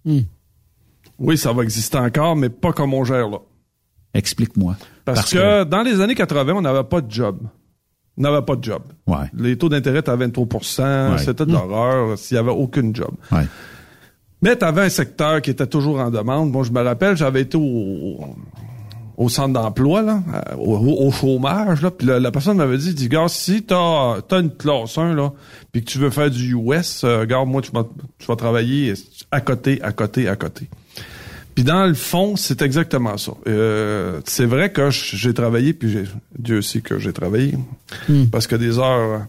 Hmm. 0.05 0.21
Oui, 1.17 1.37
ça 1.37 1.51
va 1.53 1.63
exister 1.63 1.97
encore, 1.97 2.35
mais 2.35 2.49
pas 2.49 2.73
comme 2.73 2.93
on 2.93 3.03
gère 3.03 3.29
là. 3.29 3.39
Explique-moi. 4.13 4.77
Parce, 5.03 5.31
que, 5.31 5.63
dans 5.63 5.81
les 5.81 5.99
années 5.99 6.15
80, 6.15 6.53
on 6.53 6.61
n'avait 6.61 6.83
pas 6.83 7.01
de 7.01 7.11
job. 7.11 7.39
On 8.17 8.21
n'avait 8.21 8.45
pas 8.45 8.55
de 8.55 8.63
job. 8.63 8.81
Ouais. 9.07 9.29
Les 9.33 9.57
taux 9.57 9.67
d'intérêt 9.67 9.99
étaient 9.99 10.09
à 10.09 10.15
23% 10.15 11.17
c'était 11.17 11.45
de 11.45 11.51
l'horreur 11.51 12.17
s'il 12.17 12.35
n'y 12.35 12.39
avait 12.39 12.51
aucune 12.51 12.95
job. 12.95 13.11
Ouais. 13.31 13.45
Mais 14.41 14.55
tu 14.57 14.63
avais 14.63 14.83
un 14.83 14.89
secteur 14.89 15.41
qui 15.41 15.49
était 15.49 15.67
toujours 15.67 15.99
en 15.99 16.11
demande. 16.11 16.51
Bon, 16.51 16.63
je 16.63 16.71
me 16.71 16.81
rappelle, 16.81 17.17
j'avais 17.17 17.41
été 17.41 17.57
au, 17.57 18.35
au 19.17 19.29
centre 19.29 19.53
d'emploi, 19.53 20.01
là, 20.01 20.21
euh, 20.51 20.55
au, 20.57 21.11
chômage, 21.11 21.81
là, 21.81 21.91
puis 21.91 22.07
la, 22.07 22.31
personne 22.31 22.57
m'avait 22.57 22.77
dit, 22.77 22.93
dit, 22.93 23.07
gars, 23.07 23.27
si 23.27 23.63
t'as 23.63 24.17
as 24.17 24.39
une 24.39 24.51
classe 24.51 24.97
1, 24.97 25.13
là, 25.13 25.31
puis 25.71 25.83
que 25.83 25.91
tu 25.91 25.99
veux 25.99 26.09
faire 26.09 26.29
du 26.29 26.55
US, 26.55 27.03
euh, 27.03 27.25
gars, 27.25 27.45
moi, 27.45 27.61
tu 27.61 27.71
vas, 27.71 27.87
tu 28.17 28.25
vas 28.25 28.35
travailler 28.35 28.93
à 29.31 29.41
côté, 29.41 29.81
à 29.81 29.91
côté, 29.91 30.27
à 30.27 30.35
côté. 30.35 30.69
Puis 31.53 31.63
dans 31.63 31.85
le 31.85 31.93
fond, 31.93 32.35
c'est 32.35 32.61
exactement 32.61 33.17
ça. 33.17 33.31
Euh, 33.47 34.19
c'est 34.25 34.45
vrai 34.45 34.73
que 34.73 34.89
j'ai 34.89 35.33
travaillé, 35.33 35.71
puis 35.71 35.99
Dieu 36.37 36.61
sait 36.61 36.81
que 36.81 36.99
j'ai 36.99 37.13
travaillé, 37.13 37.57
hmm. 38.09 38.25
parce 38.25 38.47
que 38.47 38.57
des 38.57 38.77
heures, 38.77 39.25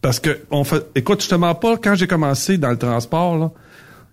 parce 0.00 0.18
que 0.18 0.38
on 0.50 0.64
fait, 0.64 0.86
écoute, 0.94 1.22
je 1.22 1.28
te 1.28 1.34
mens 1.34 1.54
pas, 1.54 1.76
quand 1.76 1.94
j'ai 1.94 2.06
commencé 2.06 2.56
dans 2.56 2.70
le 2.70 2.78
transport, 2.78 3.36
là, 3.36 3.52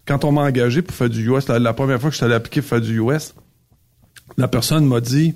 quand 0.06 0.26
on 0.26 0.34
m'a 0.34 0.42
engagé 0.42 0.82
pour 0.82 0.94
faire 0.94 1.10
du 1.10 1.30
US, 1.30 1.48
la, 1.48 1.60
la 1.60 1.72
première 1.72 2.02
fois 2.02 2.10
que 2.10 2.14
je 2.14 2.18
suis 2.18 2.26
allé 2.26 2.36
appliquer 2.36 2.60
pour 2.60 2.70
faire 2.70 2.82
du 2.82 3.00
US, 3.00 3.34
la 4.36 4.48
personne 4.48 4.86
m'a 4.86 5.00
dit 5.00 5.36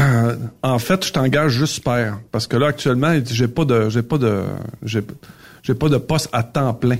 euh, 0.00 0.36
en 0.62 0.78
fait, 0.78 1.06
je 1.06 1.12
t'engage 1.12 1.52
juste 1.52 1.84
père 1.84 2.18
parce 2.30 2.46
que 2.46 2.56
là 2.56 2.68
actuellement, 2.68 3.14
j'ai 3.24 3.48
pas 3.48 3.64
de 3.64 3.88
j'ai 3.90 4.02
pas 4.02 4.18
de 4.18 4.42
j'ai 4.82 5.74
pas 5.74 5.88
de 5.88 5.98
poste 5.98 6.28
à 6.32 6.42
temps 6.42 6.72
plein. 6.74 6.96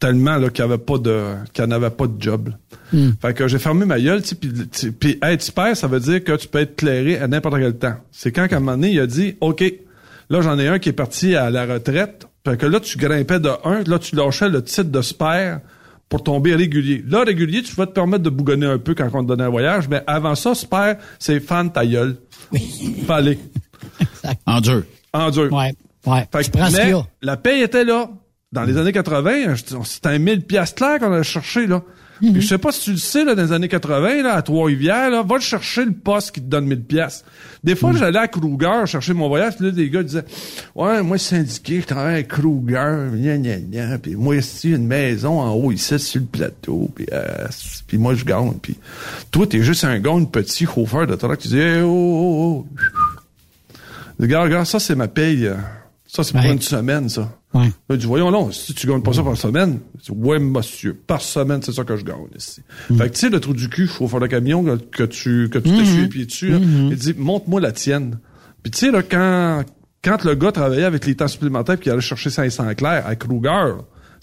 Tellement 0.00 0.36
là 0.36 0.50
qu'il 0.50 0.64
y 0.64 0.66
avait 0.66 0.78
pas 0.78 0.98
de 0.98 1.34
qu'il 1.52 1.64
n'y 1.64 1.74
avait 1.74 1.90
pas 1.90 2.06
de 2.06 2.20
job. 2.20 2.50
Hmm. 2.92 3.10
Fait 3.22 3.34
que 3.34 3.46
j'ai 3.46 3.58
fermé 3.58 3.86
ma 3.86 4.00
gueule, 4.00 4.22
puis 4.22 4.90
puis 4.90 5.18
être 5.22 5.52
père, 5.52 5.76
ça 5.76 5.86
veut 5.86 6.00
dire 6.00 6.24
que 6.24 6.32
tu 6.36 6.48
peux 6.48 6.58
être 6.58 6.76
clairé 6.76 7.18
à 7.18 7.28
n'importe 7.28 7.56
quel 7.58 7.76
temps. 7.76 7.96
C'est 8.10 8.32
quand 8.32 8.48
qu'à 8.48 8.56
un 8.56 8.60
moment 8.60 8.72
donné, 8.72 8.90
il 8.90 9.00
a 9.00 9.06
dit 9.06 9.36
OK, 9.40 9.62
là 10.30 10.40
j'en 10.40 10.58
ai 10.58 10.66
un 10.66 10.78
qui 10.80 10.88
est 10.88 10.94
parti 10.94 11.36
à 11.36 11.50
la 11.50 11.66
retraite, 11.66 12.26
fait 12.44 12.56
que 12.56 12.66
là 12.66 12.80
tu 12.80 12.98
grimpais 12.98 13.38
de 13.38 13.50
un, 13.64 13.84
là 13.84 13.98
tu 14.00 14.16
lâchais 14.16 14.48
le 14.48 14.62
titre 14.62 14.90
de 14.90 15.02
spare 15.02 15.60
pour 16.08 16.22
tomber 16.22 16.54
régulier. 16.54 17.04
Là, 17.06 17.24
régulier, 17.24 17.62
tu 17.62 17.74
vas 17.74 17.86
te 17.86 17.92
permettre 17.92 18.22
de 18.22 18.30
bougonner 18.30 18.66
un 18.66 18.78
peu 18.78 18.94
quand 18.94 19.08
on 19.12 19.22
te 19.22 19.28
donne 19.28 19.40
un 19.40 19.48
voyage, 19.48 19.88
mais 19.88 20.02
avant 20.06 20.34
ça, 20.34 20.54
super, 20.54 20.96
c'est 21.18 21.40
fan 21.40 21.72
ta 21.72 21.86
gueule. 21.86 22.16
Fallait. 23.06 23.38
En 24.46 24.60
dur. 24.60 24.84
En 25.12 25.30
dur. 25.30 25.52
Ouais. 25.52 25.74
Ouais. 26.06 26.28
Fait 26.32 26.50
que, 26.50 26.58
mais, 26.72 26.92
la 27.22 27.36
paye 27.36 27.62
était 27.62 27.84
là. 27.84 28.08
Dans 28.52 28.62
les 28.62 28.76
années 28.76 28.92
80, 28.92 29.54
c'était 29.84 30.10
un 30.10 30.18
1000 30.18 30.42
piastres 30.42 30.76
clair 30.76 31.00
qu'on 31.00 31.12
a 31.12 31.24
cherché, 31.24 31.66
là. 31.66 31.82
Je 32.22 32.40
sais 32.40 32.58
pas 32.58 32.72
si 32.72 32.80
tu 32.80 32.90
le 32.92 32.96
sais, 32.96 33.24
là, 33.24 33.34
dans 33.34 33.42
les 33.42 33.52
années 33.52 33.68
80, 33.68 34.22
là, 34.22 34.34
à 34.34 34.42
Trois-Rivières, 34.42 35.10
là, 35.10 35.22
va 35.22 35.40
chercher 35.40 35.84
le 35.84 35.92
poste 35.92 36.32
qui 36.32 36.40
te 36.40 36.46
donne 36.46 36.66
1000 36.66 36.82
pièces. 36.82 37.24
Des 37.62 37.74
fois, 37.74 37.92
j'allais 37.92 38.18
à 38.18 38.28
Kruger 38.28 38.86
chercher 38.86 39.14
mon 39.14 39.28
voyage, 39.28 39.56
puis 39.56 39.66
là, 39.66 39.72
des 39.72 39.90
gars 39.90 40.02
disaient, 40.02 40.24
ouais, 40.74 41.02
moi, 41.02 41.18
syndiqué, 41.18 41.80
je 41.80 41.86
travaille 41.86 42.16
à 42.16 42.22
Kruger, 42.22 43.10
gna, 43.14 43.38
gna, 43.38 43.58
gna, 43.58 43.98
puis 43.98 44.14
moi, 44.14 44.36
ici, 44.36 44.70
une 44.70 44.86
maison 44.86 45.40
en 45.40 45.52
haut, 45.52 45.72
ici, 45.72 45.98
sur 45.98 46.20
le 46.20 46.26
plateau, 46.26 46.90
puis, 46.94 47.06
euh, 47.12 47.46
puis 47.86 47.98
moi, 47.98 48.14
je 48.14 48.24
gagne, 48.24 48.52
puis 48.62 48.76
toi, 49.30 49.46
t'es 49.46 49.62
juste 49.62 49.84
un 49.84 49.98
gars, 49.98 50.12
petit 50.30 50.66
chauffeur 50.66 51.06
de 51.06 51.14
truck, 51.16 51.38
tu 51.38 51.48
dis, 51.48 51.60
oh, 51.82 51.86
oh, 51.86 52.66
oh. 52.66 52.66
Regarde, 54.20 54.44
regarde, 54.44 54.66
ça, 54.66 54.78
c'est 54.78 54.94
ma 54.94 55.08
paye. 55.08 55.46
Euh, 55.46 55.56
ça, 56.06 56.22
c'est 56.22 56.32
pour 56.32 56.44
une 56.44 56.60
semaine, 56.60 57.08
ça. 57.08 57.30
Ouais. 57.54 57.70
Là, 57.88 57.96
dis, 57.96 58.06
voyons, 58.06 58.30
non, 58.32 58.50
si 58.50 58.74
tu 58.74 58.86
gagnes 58.86 59.02
pas 59.02 59.12
ça 59.12 59.22
par 59.22 59.36
semaine, 59.36 59.78
ouais, 60.10 60.40
monsieur, 60.40 60.92
par 60.92 61.22
semaine, 61.22 61.62
c'est 61.62 61.72
ça 61.72 61.84
que 61.84 61.96
je 61.96 62.04
gagne 62.04 62.16
ici. 62.36 62.62
Mm. 62.90 62.96
Fait 62.98 63.08
que, 63.08 63.14
tu 63.14 63.20
sais, 63.20 63.30
le 63.30 63.38
trou 63.40 63.54
du 63.54 63.68
cul, 63.68 63.86
chauffeur 63.86 64.20
de 64.20 64.26
camion, 64.26 64.64
que 64.90 65.04
tu, 65.04 65.48
que 65.50 65.58
tu 65.58 65.70
te 65.70 65.84
suis 65.84 66.02
les 66.02 66.08
pieds 66.08 66.26
dessus, 66.26 66.52
mm-hmm. 66.52 66.88
il 66.90 66.96
dit, 66.96 67.14
montre-moi 67.16 67.60
la 67.60 67.70
tienne. 67.70 68.18
Puis, 68.62 68.72
tu 68.72 68.78
sais, 68.78 68.90
là, 68.90 69.02
quand, 69.02 69.62
quand 70.02 70.24
le 70.24 70.34
gars 70.34 70.50
travaillait 70.50 70.84
avec 70.84 71.06
les 71.06 71.14
temps 71.14 71.28
supplémentaires 71.28 71.78
puis 71.78 71.88
il 71.88 71.92
allait 71.92 72.00
chercher 72.00 72.30
500 72.30 72.74
clairs 72.74 73.06
à 73.06 73.14
Kruger, 73.14 73.74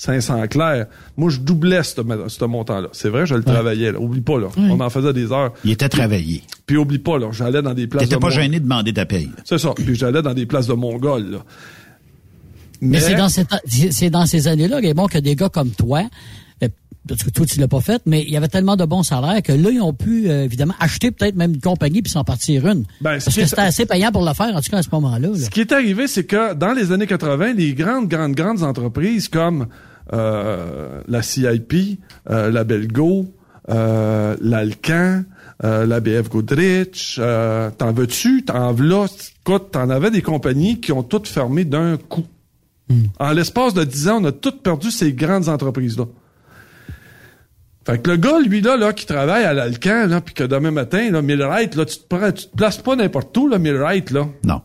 500 0.01 0.47
clairs. 0.47 0.87
Moi, 1.15 1.29
je 1.29 1.39
doublais 1.39 1.83
ce 1.83 2.43
montant-là. 2.45 2.89
C'est 2.91 3.09
vrai, 3.09 3.27
je 3.27 3.35
le 3.35 3.43
travaillais. 3.43 3.91
Là. 3.91 3.99
Oublie 3.99 4.21
pas, 4.21 4.39
là. 4.39 4.47
On 4.57 4.79
en 4.79 4.89
faisait 4.89 5.13
des 5.13 5.31
heures. 5.31 5.53
Il 5.63 5.71
était 5.71 5.89
travaillé. 5.89 6.41
Puis, 6.65 6.75
oublie 6.75 6.97
pas, 6.97 7.19
là, 7.19 7.29
j'allais 7.31 7.61
dans 7.61 7.75
des 7.75 7.87
places 7.87 8.09
T'étais 8.09 8.19
pas 8.19 8.31
gêné 8.31 8.59
de 8.59 8.63
demander 8.63 8.93
ta 8.93 9.05
paye. 9.05 9.29
C'est 9.45 9.59
ça. 9.59 9.73
Puis 9.75 9.95
j'allais 9.95 10.23
dans 10.23 10.33
des 10.33 10.47
places 10.47 10.67
de 10.67 10.73
Mongol, 10.73 11.31
là. 11.31 11.37
Mais, 12.81 12.99
c'est 12.99 13.15
dans, 13.15 13.29
c'est 13.29 14.09
dans 14.09 14.25
ces 14.25 14.47
années-là, 14.47 14.81
bon, 14.93 15.07
que 15.07 15.19
des 15.19 15.35
gars 15.35 15.49
comme 15.49 15.69
toi, 15.69 16.03
euh, 16.63 16.67
parce 17.07 17.23
que 17.23 17.29
toi, 17.29 17.45
tu 17.45 17.59
l'as 17.59 17.67
pas 17.67 17.79
fait, 17.79 18.01
mais 18.07 18.23
il 18.23 18.31
y 18.31 18.37
avait 18.37 18.47
tellement 18.47 18.75
de 18.75 18.85
bons 18.85 19.03
salaires 19.03 19.41
que 19.43 19.51
là, 19.51 19.69
ils 19.69 19.81
ont 19.81 19.93
pu, 19.93 20.29
euh, 20.29 20.43
évidemment, 20.43 20.73
acheter 20.79 21.11
peut-être 21.11 21.35
même 21.35 21.53
une 21.53 21.61
compagnie 21.61 22.01
puis 22.01 22.11
s'en 22.11 22.23
partir 22.23 22.67
une. 22.67 22.85
Ben, 22.99 23.19
parce 23.23 23.25
que 23.25 23.45
c'était 23.45 23.61
assez 23.61 23.85
payant 23.85 24.11
pour 24.11 24.25
le 24.25 24.33
faire, 24.33 24.55
en 24.55 24.61
tout 24.61 24.71
cas, 24.71 24.79
à 24.79 24.83
ce 24.83 24.89
moment-là. 24.93 25.29
Ce 25.35 25.49
qui 25.51 25.61
est 25.61 25.71
arrivé, 25.71 26.07
c'est 26.07 26.25
que 26.25 26.55
dans 26.55 26.73
les 26.73 26.91
années 26.91 27.07
80, 27.07 27.53
les 27.53 27.73
grandes, 27.73 28.07
grandes, 28.07 28.33
grandes 28.33 28.63
entreprises 28.63 29.29
comme 29.29 29.67
euh, 30.11 31.01
la 31.07 31.21
CIP, 31.21 31.99
la 32.27 32.63
Belgo, 32.63 33.31
l'Alcan, 33.67 35.23
la 35.61 35.99
BF 35.99 36.29
Goodrich, 36.29 37.19
t'en 37.77 37.93
veux-tu, 37.93 38.43
t'en 38.43 38.73
veux 38.73 39.07
écoute, 39.45 39.71
t'en 39.71 39.89
avais 39.89 40.11
des 40.11 40.21
compagnies 40.21 40.79
qui 40.79 40.91
ont 40.91 41.03
toutes 41.03 41.27
fermé 41.27 41.65
d'un 41.65 41.97
coup. 41.97 42.25
En 43.19 43.31
l'espace 43.31 43.73
de 43.73 43.83
10 43.83 44.07
ans, 44.09 44.21
on 44.21 44.25
a 44.25 44.31
toutes 44.31 44.61
perdu 44.61 44.91
ces 44.91 45.13
grandes 45.13 45.49
entreprises-là. 45.49 46.05
Fait 47.85 47.99
que 47.99 48.11
le 48.11 48.17
gars, 48.17 48.39
lui, 48.39 48.61
là, 48.61 48.77
là 48.77 48.93
qui 48.93 49.05
travaille 49.05 49.43
à 49.43 49.53
l'Alcan, 49.53 50.05
là, 50.07 50.21
puis 50.21 50.35
que 50.35 50.43
demain 50.43 50.71
matin, 50.71 51.09
là, 51.09 51.21
Millwright, 51.21 51.75
là, 51.75 51.85
tu 51.85 51.97
te, 51.97 52.03
prends, 52.07 52.31
tu 52.31 52.47
te 52.47 52.55
places 52.55 52.77
pas 52.77 52.95
n'importe 52.95 53.35
où, 53.37 53.47
là, 53.47 53.57
Millwright, 53.57 54.11
là. 54.11 54.27
Non. 54.43 54.61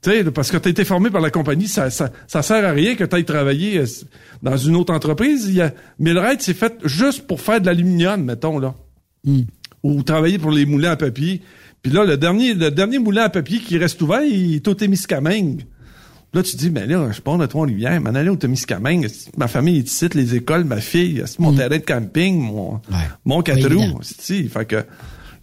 Tu 0.00 0.10
sais, 0.10 0.24
parce 0.30 0.50
que 0.50 0.56
tu 0.56 0.68
as 0.68 0.70
été 0.70 0.84
formé 0.84 1.10
par 1.10 1.20
la 1.20 1.30
compagnie, 1.30 1.68
ça, 1.68 1.90
ça, 1.90 2.10
ça 2.26 2.42
sert 2.42 2.64
à 2.64 2.72
rien 2.72 2.94
que 2.94 3.04
tu 3.04 3.16
ailles 3.16 3.24
travailler 3.24 3.78
euh, 3.78 3.86
dans 4.42 4.56
une 4.56 4.76
autre 4.76 4.94
entreprise. 4.94 5.46
Il 5.48 5.54
y 5.54 5.60
a, 5.60 5.72
Millwright, 5.98 6.40
c'est 6.40 6.54
fait 6.54 6.74
juste 6.84 7.26
pour 7.26 7.40
faire 7.40 7.60
de 7.60 7.66
l'aluminium, 7.66 8.22
mettons, 8.22 8.58
là. 8.58 8.74
Hmm. 9.24 9.42
Ou 9.82 10.02
travailler 10.02 10.38
pour 10.38 10.50
les 10.50 10.64
moulins 10.64 10.92
à 10.92 10.96
papier. 10.96 11.42
Puis 11.82 11.92
là, 11.92 12.04
le 12.04 12.16
dernier, 12.16 12.54
le 12.54 12.70
dernier 12.70 12.98
moulin 12.98 13.24
à 13.24 13.28
papier 13.28 13.58
qui 13.58 13.76
reste 13.76 14.00
ouvert, 14.00 14.22
il 14.22 14.54
est 14.54 14.68
au 14.68 14.74
Témiscamingue. 14.74 15.64
Là, 16.34 16.42
tu 16.42 16.56
dis, 16.56 16.70
mais 16.70 16.86
là, 16.86 17.10
je 17.12 17.20
pars 17.20 17.38
de 17.38 17.46
Trois-Rivières, 17.46 18.00
m'en 18.00 18.10
aller 18.10 18.28
au 18.28 18.36
Témiscamingue, 18.36 19.08
ma 19.36 19.46
famille 19.46 19.78
est 19.78 19.88
ici, 19.88 20.08
les 20.14 20.34
écoles, 20.34 20.64
ma 20.64 20.80
fille, 20.80 21.22
mon 21.38 21.52
mm. 21.52 21.56
terrain 21.56 21.78
de 21.78 21.84
camping, 21.84 22.40
mon, 22.40 22.80
mon 23.24 23.42
quatre 23.42 23.68
roues, 23.72 24.00
Fait 24.02 24.64
que, 24.64 24.84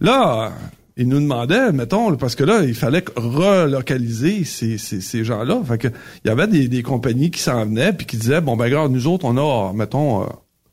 là, 0.02 0.52
ils 0.98 1.08
nous 1.08 1.22
demandaient, 1.22 1.72
mettons, 1.72 2.16
parce 2.18 2.36
que 2.36 2.44
là, 2.44 2.64
il 2.64 2.76
fallait 2.76 3.06
relocaliser 3.16 4.44
ces, 4.44 4.78
ces, 4.78 5.00
ces 5.00 5.24
gens-là. 5.24 5.62
Fait 5.66 5.78
que, 5.78 5.88
il 5.88 6.28
y 6.28 6.30
avait 6.30 6.48
des, 6.48 6.68
des 6.68 6.84
compagnies 6.84 7.32
qui 7.32 7.40
s'en 7.40 7.66
venaient 7.66 7.94
puis 7.94 8.06
qui 8.06 8.18
disaient, 8.18 8.42
bon, 8.42 8.58
ben, 8.58 8.66
regarde, 8.66 8.92
nous 8.92 9.08
autres, 9.08 9.24
on 9.24 9.38
a, 9.38 9.72
mettons, 9.74 10.28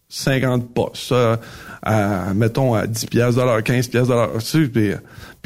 50 0.09 0.73
postes, 0.73 1.14
à, 1.83 2.33
mettons, 2.35 2.75
à 2.75 2.87
10 2.87 3.07
piastres 3.07 3.62
15 3.62 3.89
piastres 3.89 4.31
Puis, 4.73 4.93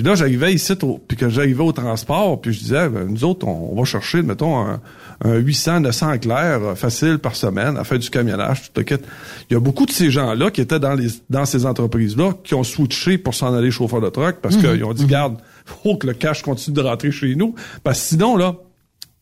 puis 0.03 0.11
là, 0.11 0.17
j'arrivais 0.17 0.53
ici, 0.53 0.75
puis 1.07 1.17
que 1.17 1.29
j'arrivais 1.29 1.63
au 1.63 1.71
transport, 1.71 2.41
puis 2.41 2.53
je 2.53 2.59
disais, 2.59 2.89
ben, 2.89 3.05
nous 3.07 3.23
autres, 3.23 3.47
on, 3.47 3.73
va 3.77 3.85
chercher, 3.85 4.21
mettons, 4.23 4.59
un, 4.59 4.81
800, 5.25 5.79
900 5.79 6.19
clairs 6.19 6.61
euh, 6.61 6.75
facile 6.75 7.19
par 7.19 7.37
semaine 7.37 7.77
à 7.77 7.85
faire 7.85 8.01
du 8.01 8.11
camionnage, 8.11 8.73
tout 8.73 8.85
Il 8.89 9.53
y 9.53 9.55
a 9.55 9.61
beaucoup 9.61 9.87
de 9.87 9.93
ces 9.93 10.11
gens-là 10.11 10.51
qui 10.51 10.61
étaient 10.61 10.81
dans 10.81 10.95
les 10.95 11.07
dans 11.31 11.45
ces 11.45 11.67
entreprises-là 11.67 12.33
qui 12.43 12.55
ont 12.55 12.65
switché 12.65 13.17
pour 13.17 13.33
s'en 13.33 13.55
aller 13.55 13.71
chauffeur 13.71 14.01
de 14.01 14.09
truck 14.09 14.39
parce 14.43 14.57
mhm. 14.57 14.63
qu'ils 14.63 14.85
ont 14.85 14.93
dit, 14.93 15.05
mhm. 15.05 15.09
garde, 15.09 15.37
faut 15.67 15.97
que 15.97 16.09
le 16.09 16.15
cash 16.15 16.43
continue 16.43 16.75
de 16.75 16.83
rentrer 16.83 17.13
chez 17.13 17.37
nous, 17.37 17.55
parce 17.85 18.01
que 18.01 18.07
sinon, 18.07 18.37
là, 18.37 18.57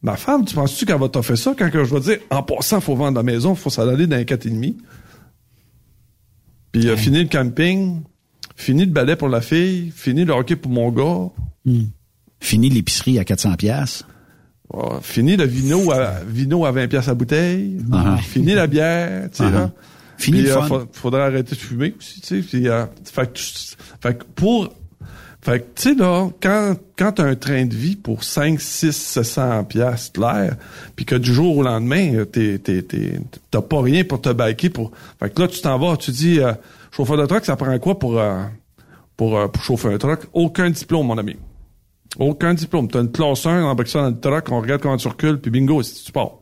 ma 0.00 0.16
femme, 0.16 0.46
tu 0.46 0.54
penses-tu 0.54 0.86
qu'elle 0.86 0.98
va 0.98 1.10
t'offrir 1.10 1.36
ça 1.36 1.54
quand 1.58 1.70
que 1.70 1.84
je 1.84 1.94
vais 1.94 2.00
dire, 2.00 2.18
en 2.30 2.42
passant, 2.42 2.80
faut 2.80 2.96
vendre 2.96 3.18
la 3.18 3.22
maison, 3.22 3.54
faut 3.54 3.68
s'en 3.68 3.86
aller 3.86 4.06
dans 4.06 4.16
un 4.16 4.22
4,5? 4.22 4.76
Puis 6.72 6.84
il 6.84 6.88
a 6.90 6.96
fini 6.96 7.22
le 7.22 7.28
camping, 7.28 8.00
fini 8.60 8.84
le 8.84 8.90
balai 8.90 9.16
pour 9.16 9.28
la 9.28 9.40
fille, 9.40 9.90
fini 9.94 10.24
le 10.24 10.32
hockey 10.32 10.54
pour 10.54 10.70
mon 10.70 10.90
gars. 10.90 11.30
Hmm. 11.64 11.86
Fini 12.40 12.68
l'épicerie 12.68 13.18
à 13.18 13.24
400 13.24 13.54
pièces. 13.54 14.04
fini 15.02 15.36
le 15.36 15.44
vino 15.44 15.90
à, 15.90 16.20
vino 16.26 16.64
à 16.64 16.70
20 16.70 16.88
pièces 16.88 17.08
à 17.08 17.14
bouteille. 17.14 17.78
Ah. 17.92 18.18
Fini 18.18 18.54
la 18.54 18.66
bière, 18.66 19.28
tu 19.30 19.38
sais, 19.38 19.50
là. 19.50 19.70
Fini 20.18 20.42
le 20.42 20.52
euh, 20.54 20.84
faudrait 20.92 21.22
arrêter 21.22 21.54
de 21.54 21.60
fumer 21.60 21.94
aussi, 21.98 22.20
tu 22.20 22.42
sais. 22.42 22.68
Euh, 22.68 22.84
fait, 23.04 23.32
que, 24.02 24.24
pour... 24.34 24.68
Fait 25.40 25.60
que, 25.60 25.64
tu 25.74 25.82
sais, 25.82 25.94
là, 25.94 26.28
quand, 26.42 26.76
quand 26.98 27.12
t'as 27.12 27.24
un 27.24 27.34
train 27.34 27.64
de 27.64 27.74
vie 27.74 27.96
pour 27.96 28.24
5, 28.24 28.60
6, 28.60 28.92
700 28.92 29.64
pièces 29.64 30.12
l'air, 30.18 30.56
puis 30.96 31.06
que 31.06 31.14
du 31.14 31.32
jour 31.32 31.56
au 31.56 31.62
lendemain, 31.62 32.24
t'es, 32.30 32.58
t'es, 32.58 32.84
t'as 33.50 33.62
pas 33.62 33.80
rien 33.80 34.04
pour 34.04 34.20
te 34.20 34.30
biker 34.30 34.70
pour... 34.70 34.92
Fait 35.18 35.32
que 35.32 35.40
là, 35.40 35.48
tu 35.48 35.62
t'en 35.62 35.78
vas, 35.78 35.96
tu 35.96 36.10
dis... 36.10 36.40
Euh, 36.40 36.52
Chauffeur 36.90 37.16
de 37.16 37.26
truck, 37.26 37.44
ça 37.44 37.56
prend 37.56 37.78
quoi 37.78 37.98
pour, 37.98 38.18
euh, 38.18 38.42
pour, 39.16 39.38
euh, 39.38 39.48
pour 39.48 39.62
chauffer 39.62 39.92
un 39.92 39.98
truck? 39.98 40.20
Aucun 40.32 40.70
diplôme, 40.70 41.06
mon 41.06 41.18
ami. 41.18 41.36
Aucun 42.18 42.54
diplôme. 42.54 42.88
Tu 42.88 42.98
as 42.98 43.00
une 43.00 43.12
classe 43.12 43.46
1, 43.46 43.64
on 43.64 43.76
ça 43.86 44.02
dans 44.02 44.08
le 44.08 44.20
truck, 44.20 44.50
on 44.50 44.60
regarde 44.60 44.82
comment 44.82 44.96
tu 44.96 45.08
recules, 45.08 45.40
puis 45.40 45.50
bingo, 45.50 45.82
si 45.82 46.04
tu 46.04 46.12
pars. 46.12 46.32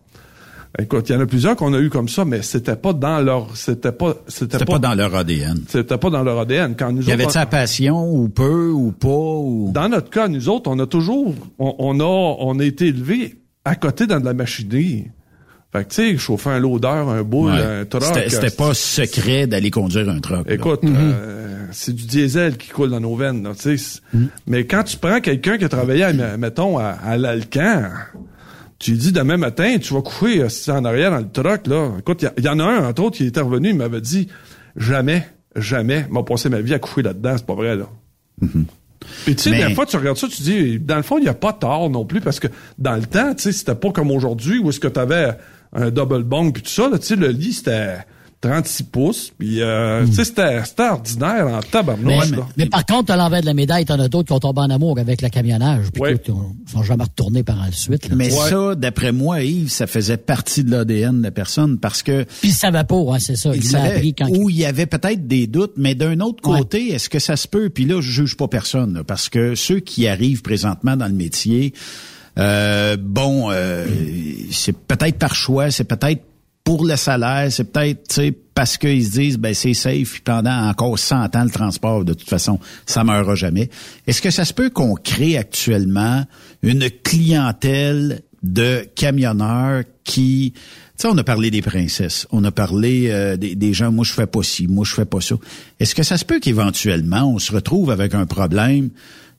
Écoute, 0.79 1.09
il 1.09 1.13
y 1.13 1.17
en 1.17 1.21
a 1.21 1.27
plusieurs 1.27 1.57
qu'on 1.57 1.73
a 1.73 1.79
eu 1.81 1.89
comme 1.89 2.09
ça, 2.09 2.25
mais 2.25 2.43
c'était 2.43 2.77
pas 2.77 2.93
dans 2.93 3.21
leur, 3.21 3.57
c'était 3.57 3.91
pas, 3.91 4.15
c'était 4.29 4.65
pas, 4.65 4.79
dans 4.79 4.95
leur 4.95 5.15
ADN. 5.15 5.63
C'était 5.67 5.97
pas 5.97 6.11
dans 6.11 6.23
leur 6.23 6.39
ADN. 6.39 6.77
Quand 6.77 6.93
nous 6.93 7.09
y 7.09 7.13
avait 7.13 7.29
sa 7.29 7.47
passion 7.47 8.11
ou 8.11 8.29
peu 8.29 8.71
ou 8.71 8.93
pas 8.93 9.09
ou? 9.09 9.71
Dans 9.73 9.89
notre 9.89 10.11
cas, 10.11 10.29
nous 10.29 10.49
autres, 10.49 10.71
on 10.71 10.79
a 10.79 10.87
toujours, 10.87 11.35
on, 11.59 11.75
on 11.79 12.01
a, 12.01 12.05
on 12.05 12.59
a 12.59 12.65
été 12.65 12.89
élevés 12.89 13.41
à 13.65 13.77
côté 13.77 14.07
dans 14.07 14.21
de 14.21 14.25
la 14.25 14.35
machinerie. 14.35 15.07
Fait 15.71 15.85
que, 15.85 15.91
tu 15.91 16.13
sais, 16.13 16.17
chauffer 16.17 16.49
un 16.51 16.59
loader, 16.61 16.89
un 16.89 17.23
boule, 17.23 17.53
un 17.53 17.85
truck. 17.85 18.03
C'était 18.29 18.51
pas 18.51 18.73
secret 18.73 19.47
d'aller 19.47 19.71
conduire 19.71 20.09
un 20.09 20.19
truck. 20.19 20.51
Écoute, 20.51 20.81
euh, 20.85 21.67
c'est 21.73 21.95
du 21.95 22.07
diesel 22.07 22.57
qui 22.57 22.71
coule 22.71 22.89
dans 22.89 23.01
nos 23.01 23.15
veines, 23.15 23.47
tu 23.55 23.77
sais. 23.77 24.01
Mhm. 24.15 24.29
Mais 24.47 24.65
quand 24.65 24.83
tu 24.85 24.97
prends 24.97 25.21
quelqu'un 25.21 25.59
qui 25.59 25.65
a 25.65 25.69
travaillé, 25.69 26.07
mettons, 26.39 26.79
à, 26.79 27.17
l'Alcan, 27.19 27.91
tu 28.79 28.93
lui 28.93 28.99
dis 28.99 29.13
demain 29.13 29.37
matin, 29.37 29.77
tu 29.79 29.93
vas 29.93 30.01
coucher 30.01 30.41
euh, 30.41 30.73
en 30.73 30.85
arrière 30.87 31.11
dans 31.11 31.19
le 31.19 31.31
truck, 31.31 31.67
là. 31.67 31.91
Écoute, 31.99 32.25
il 32.39 32.45
y, 32.45 32.49
en 32.49 32.59
a 32.61 32.65
un, 32.65 32.89
entre 32.89 33.03
autres, 33.03 33.19
qui 33.19 33.27
est 33.27 33.39
revenu, 33.39 33.71
il 33.71 33.77
m'avait 33.77 34.01
dit, 34.01 34.29
jamais, 34.75 35.29
jamais, 35.55 36.07
m'a 36.09 36.23
passé 36.23 36.49
ma 36.49 36.63
vie 36.63 36.73
à 36.73 36.79
coucher 36.79 37.03
là-dedans, 37.03 37.35
c'est 37.37 37.47
pas 37.47 37.55
vrai, 37.55 37.77
là. 37.77 37.89
Mhm. 38.41 38.65
Puis 39.25 39.37
tu 39.37 39.51
sais, 39.51 39.69
des 39.69 39.75
fois, 39.75 39.85
tu 39.85 39.97
regardes 39.97 40.17
ça, 40.17 40.29
tu 40.29 40.43
dis, 40.43 40.79
dans 40.79 40.97
le 40.97 41.03
fond, 41.03 41.19
il 41.19 41.23
n'y 41.23 41.29
a 41.29 41.35
pas 41.35 41.53
tort 41.53 41.91
non 41.91 42.07
plus, 42.07 42.23
parce 42.23 42.41
que 42.41 42.49
dans 42.79 42.97
le 42.97 43.05
temps, 43.05 43.35
tu 43.35 43.43
sais, 43.43 43.53
c'était 43.53 43.75
pas 43.75 43.91
comme 43.91 44.11
aujourd'hui 44.11 44.59
où 44.59 44.71
est-ce 44.71 44.81
que 44.81 44.89
tu 44.89 44.99
avais 44.99 45.37
un 45.73 45.91
double 45.91 46.25
bunk 46.25 46.55
puis 46.55 46.63
tout 46.63 46.71
ça, 46.71 46.89
là, 46.89 46.99
tu 46.99 47.07
sais, 47.07 47.17
le 47.17 47.29
lit, 47.29 47.53
c'était 47.53 47.99
36 48.41 48.85
pouces, 48.85 49.33
puis 49.37 49.61
euh, 49.61 50.07
tu 50.07 50.13
sais, 50.13 50.25
c'était, 50.25 50.63
ordinaire 50.79 51.49
en 51.49 51.61
tabarnouche. 51.61 52.31
Mais, 52.31 52.39
mais, 52.57 52.67
par 52.67 52.87
contre, 52.87 53.13
à 53.13 53.17
l'envers 53.17 53.41
de 53.41 53.47
la 53.47 53.55
médaille, 53.55 53.85
t'en 53.85 53.99
as 53.99 54.09
d'autres 54.09 54.29
qui 54.29 54.33
ont 54.33 54.39
tombé 54.39 54.61
en 54.61 54.71
amour 54.71 54.97
avec 55.01 55.23
le 55.23 55.29
camionnage, 55.29 55.91
puis 55.93 56.03
qui 56.25 56.31
sont 56.73 56.83
jamais 56.85 57.03
retournés 57.03 57.43
par 57.43 57.57
la 57.57 57.73
suite. 57.73 58.09
Mais 58.15 58.31
ça, 58.31 58.77
d'après 58.77 59.11
moi, 59.11 59.43
Yves, 59.43 59.71
ça 59.71 59.89
faisait 59.89 60.17
partie 60.17 60.63
de 60.63 60.71
l'ADN 60.71 61.19
de 61.19 61.23
la 61.25 61.33
personne, 61.33 61.79
parce 61.79 62.05
que... 62.05 62.25
Puis 62.41 62.53
ça 62.53 62.71
va 62.71 62.85
pas, 62.85 62.97
hein, 62.97 63.19
c'est 63.19 63.37
ça. 63.37 63.55
Il, 63.57 63.65
savait 63.65 64.13
quand 64.13 64.29
où 64.29 64.49
il 64.49 64.57
y 64.57 64.65
avait 64.65 64.87
peut-être 64.87 65.27
des 65.27 65.49
doutes, 65.49 65.75
mais 65.77 65.97
d'un 65.97 66.21
autre 66.21 66.41
côté, 66.41 66.93
est-ce 66.93 67.09
que 67.09 67.19
ça 67.19 67.35
se 67.35 67.49
peut? 67.49 67.71
Puis 67.71 67.87
là, 67.87 68.01
je 68.01 68.11
juge 68.11 68.37
pas 68.37 68.47
personne, 68.47 69.03
parce 69.05 69.29
que 69.29 69.57
ceux 69.57 69.81
qui 69.81 70.07
arrivent 70.07 70.43
présentement 70.43 70.97
dans 70.97 71.09
le 71.09 71.15
métier, 71.15 71.75
euh, 72.39 72.97
bon, 72.99 73.51
euh, 73.51 73.87
c'est 74.51 74.77
peut-être 74.77 75.19
par 75.19 75.35
choix, 75.35 75.71
c'est 75.71 75.85
peut-être 75.85 76.23
pour 76.69 76.85
le 76.85 76.97
salaire, 76.97 77.51
c'est 77.51 77.65
peut-être 77.65 78.21
parce 78.55 78.77
qu'ils 78.77 79.07
se 79.07 79.13
disent 79.13 79.39
ben 79.39 79.55
c'est 79.55 79.73
safe 79.73 80.21
pendant 80.21 80.69
encore 80.69 80.99
100 80.99 81.35
ans 81.35 81.45
le 81.45 81.51
transport 81.51 82.05
de 82.05 82.13
toute 82.13 82.29
façon 82.29 82.59
ça 82.85 83.05
meurra 83.05 83.35
jamais. 83.35 83.71
Est-ce 84.07 84.21
que 84.21 84.31
ça 84.31 84.45
se 84.45 84.53
peut 84.53 84.69
qu'on 84.69 84.95
crée 84.95 85.39
actuellement 85.39 86.25
une 86.63 86.91
clientèle 86.91 88.21
de 88.43 88.87
camionneurs 88.95 89.85
qui 90.05 90.53
tu 90.53 91.03
sais, 91.03 91.09
on 91.09 91.17
a 91.17 91.25
parlé 91.25 91.51
des 91.51 91.63
princesses, 91.63 92.27
on 92.33 92.45
a 92.45 92.51
parlé 92.51 93.07
euh, 93.09 93.37
des, 93.37 93.55
des, 93.55 93.73
gens, 93.73 93.91
moi 93.93 94.05
je 94.05 94.13
fais 94.13 94.27
pas 94.27 94.43
ci, 94.43 94.67
moi 94.67 94.85
je 94.85 94.93
fais 94.93 95.05
pas 95.05 95.21
ça. 95.21 95.37
Est-ce 95.81 95.95
que 95.95 96.03
ça 96.03 96.19
se 96.19 96.25
peut 96.25 96.39
qu'éventuellement 96.39 97.33
on 97.33 97.39
se 97.39 97.53
retrouve 97.53 97.91
avec 97.91 98.15
un 98.15 98.27
problème 98.27 98.91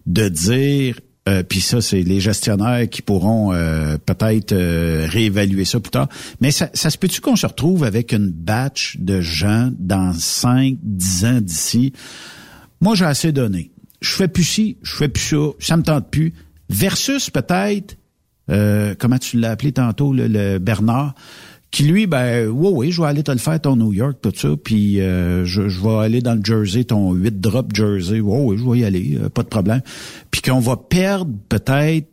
de 0.08 0.30
dire 0.30 1.00
euh, 1.30 1.44
puis 1.44 1.62
ça, 1.62 1.82
c'est 1.82 2.02
les 2.02 2.20
gestionnaires 2.20 2.90
qui 2.90 3.02
pourront 3.02 3.54
euh, 3.54 3.98
peut-être 4.04 4.52
euh, 4.52 5.08
réévaluer 5.08 5.64
ça 5.64 5.80
plus 5.80 5.92
tard. 5.92 6.10
Mais 6.42 6.52
ça, 6.52 6.70
ça 6.74 6.90
se 6.90 6.98
peut-tu 6.98 7.22
qu'on 7.22 7.36
se 7.36 7.46
retrouve 7.46 7.84
avec 7.84 8.14
une 8.14 8.32
batch 8.32 8.98
de 9.00 9.22
gens 9.22 9.70
dans 9.78 10.14
5, 10.14 10.78
10 10.82 11.26
ans 11.26 11.42
d'ici? 11.42 11.94
Moi, 12.82 12.96
j'ai 12.96 13.06
assez 13.06 13.32
donné. 13.32 13.72
Je 14.02 14.12
fais 14.12 14.28
plus 14.28 14.44
ci, 14.44 14.78
je 14.82 14.96
fais 14.96 15.10
plus 15.10 15.22
ça, 15.22 15.38
ça 15.60 15.78
me 15.78 15.84
tente 15.84 16.10
plus. 16.10 16.34
Versus 16.70 17.30
peut-être, 17.30 17.98
comment 18.98 19.18
tu 19.18 19.40
l'as 19.40 19.52
appelé 19.52 19.72
tantôt, 19.72 20.14
le 20.14 20.58
Bernard, 20.60 21.14
qui 21.72 21.84
lui, 21.84 22.08
ben, 22.08 22.48
oui, 22.48 22.72
oui, 22.74 22.92
je 22.92 23.02
vais 23.02 23.08
aller 23.08 23.24
te 23.24 23.32
le 23.32 23.38
faire, 23.38 23.62
ton 23.62 23.76
New 23.76 23.94
York, 23.94 24.18
tout 24.22 24.34
ça, 24.36 24.50
puis 24.64 25.02
euh, 25.02 25.46
je, 25.46 25.70
je, 25.70 25.82
vais 25.82 25.98
aller 25.98 26.22
dans 26.22 26.34
le 26.34 26.44
Jersey, 26.44 26.84
ton 26.84 27.14
8 27.14 27.40
drop 27.40 27.76
Jersey, 27.76 28.20
oui, 28.20 28.40
oui, 28.42 28.58
je 28.58 28.70
vais 28.70 28.80
y 28.80 28.86
aller, 28.86 29.20
euh, 29.22 29.30
pas 29.30 29.44
de 29.44 29.50
problème. 29.50 29.82
Puis 30.32 30.42
qu'on 30.42 30.60
va 30.60 30.78
perdre 30.78 31.32
peut-être 31.48 32.08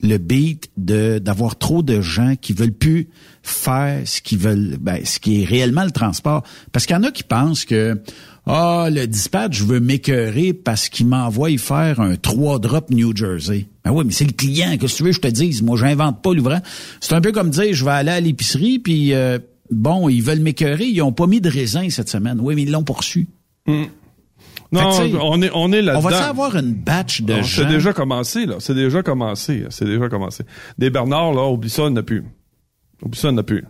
le 0.00 0.18
beat 0.18 0.70
de 0.76 1.18
d'avoir 1.18 1.56
trop 1.56 1.82
de 1.82 2.00
gens 2.00 2.34
qui 2.38 2.52
veulent 2.52 2.72
plus 2.72 3.08
faire 3.42 4.02
ce 4.04 4.20
qu'ils 4.20 4.38
veulent, 4.38 4.76
ben, 4.80 5.04
ce 5.04 5.18
qui 5.18 5.42
est 5.42 5.44
réellement 5.44 5.84
le 5.84 5.92
transport. 5.92 6.42
Parce 6.72 6.86
qu'il 6.86 6.94
y 6.94 6.98
en 6.98 7.04
a 7.04 7.10
qui 7.10 7.22
pensent 7.22 7.64
que 7.64 8.00
ah, 8.46 8.88
le 8.90 9.06
dispatch, 9.06 9.58
je 9.58 9.64
veux 9.64 9.80
m'écœurer 9.80 10.52
parce 10.52 10.90
qu'il 10.90 11.06
m'envoie 11.06 11.50
y 11.50 11.58
faire 11.58 12.00
un 12.00 12.16
3 12.16 12.58
drop 12.58 12.90
New 12.90 13.16
Jersey. 13.16 13.68
Ben 13.84 13.92
oui, 13.92 14.04
mais 14.06 14.12
c'est 14.12 14.26
le 14.26 14.32
client, 14.32 14.76
que 14.76 14.86
tu 14.86 15.02
veux 15.02 15.12
je 15.12 15.20
te 15.20 15.28
dise? 15.28 15.62
Moi, 15.62 15.78
j'invente 15.78 16.22
pas 16.22 16.34
l'ouvrant. 16.34 16.60
C'est 17.00 17.14
un 17.14 17.22
peu 17.22 17.32
comme 17.32 17.50
dire, 17.50 17.72
je 17.72 17.84
vais 17.84 17.92
aller 17.92 18.10
à 18.10 18.20
l'épicerie, 18.20 18.78
puis 18.78 19.14
euh, 19.14 19.38
bon, 19.70 20.10
ils 20.10 20.22
veulent 20.22 20.40
m'écœurer, 20.40 20.84
ils 20.84 21.00
ont 21.00 21.12
pas 21.12 21.26
mis 21.26 21.40
de 21.40 21.48
raisin 21.48 21.88
cette 21.88 22.10
semaine. 22.10 22.38
Oui, 22.40 22.54
mais 22.54 22.62
ils 22.62 22.70
l'ont 22.70 22.84
poursu. 22.84 23.28
Hmm. 23.66 23.84
Non, 24.72 24.90
on 25.22 25.40
est 25.40 25.50
on 25.54 25.72
est 25.72 25.82
là-dedans. 25.82 26.06
On 26.06 26.10
va 26.10 26.26
avoir 26.26 26.56
une 26.56 26.74
batch 26.74 27.22
de 27.22 27.36
gens. 27.36 27.42
C'est 27.62 27.66
déjà 27.66 27.92
commencé 27.92 28.44
là. 28.44 28.56
C'est 28.58 28.74
déjà 28.74 29.02
commencé. 29.02 29.64
C'est 29.70 29.84
déjà 29.84 30.08
commencé. 30.08 30.44
Des 30.78 30.90
Bernard 30.90 31.32
là, 31.32 31.48
oublie 31.48 31.70
ça, 31.70 31.82
il 31.82 31.90
n'y 31.90 31.92
en 31.92 31.96
a 31.96 32.02
plus. 32.02 32.24
Oublie 33.02 33.18
ça, 33.18 33.28
il 33.28 33.32
n'y 33.32 33.38
en 33.38 33.40
a 33.40 33.44
plus. 33.44 33.64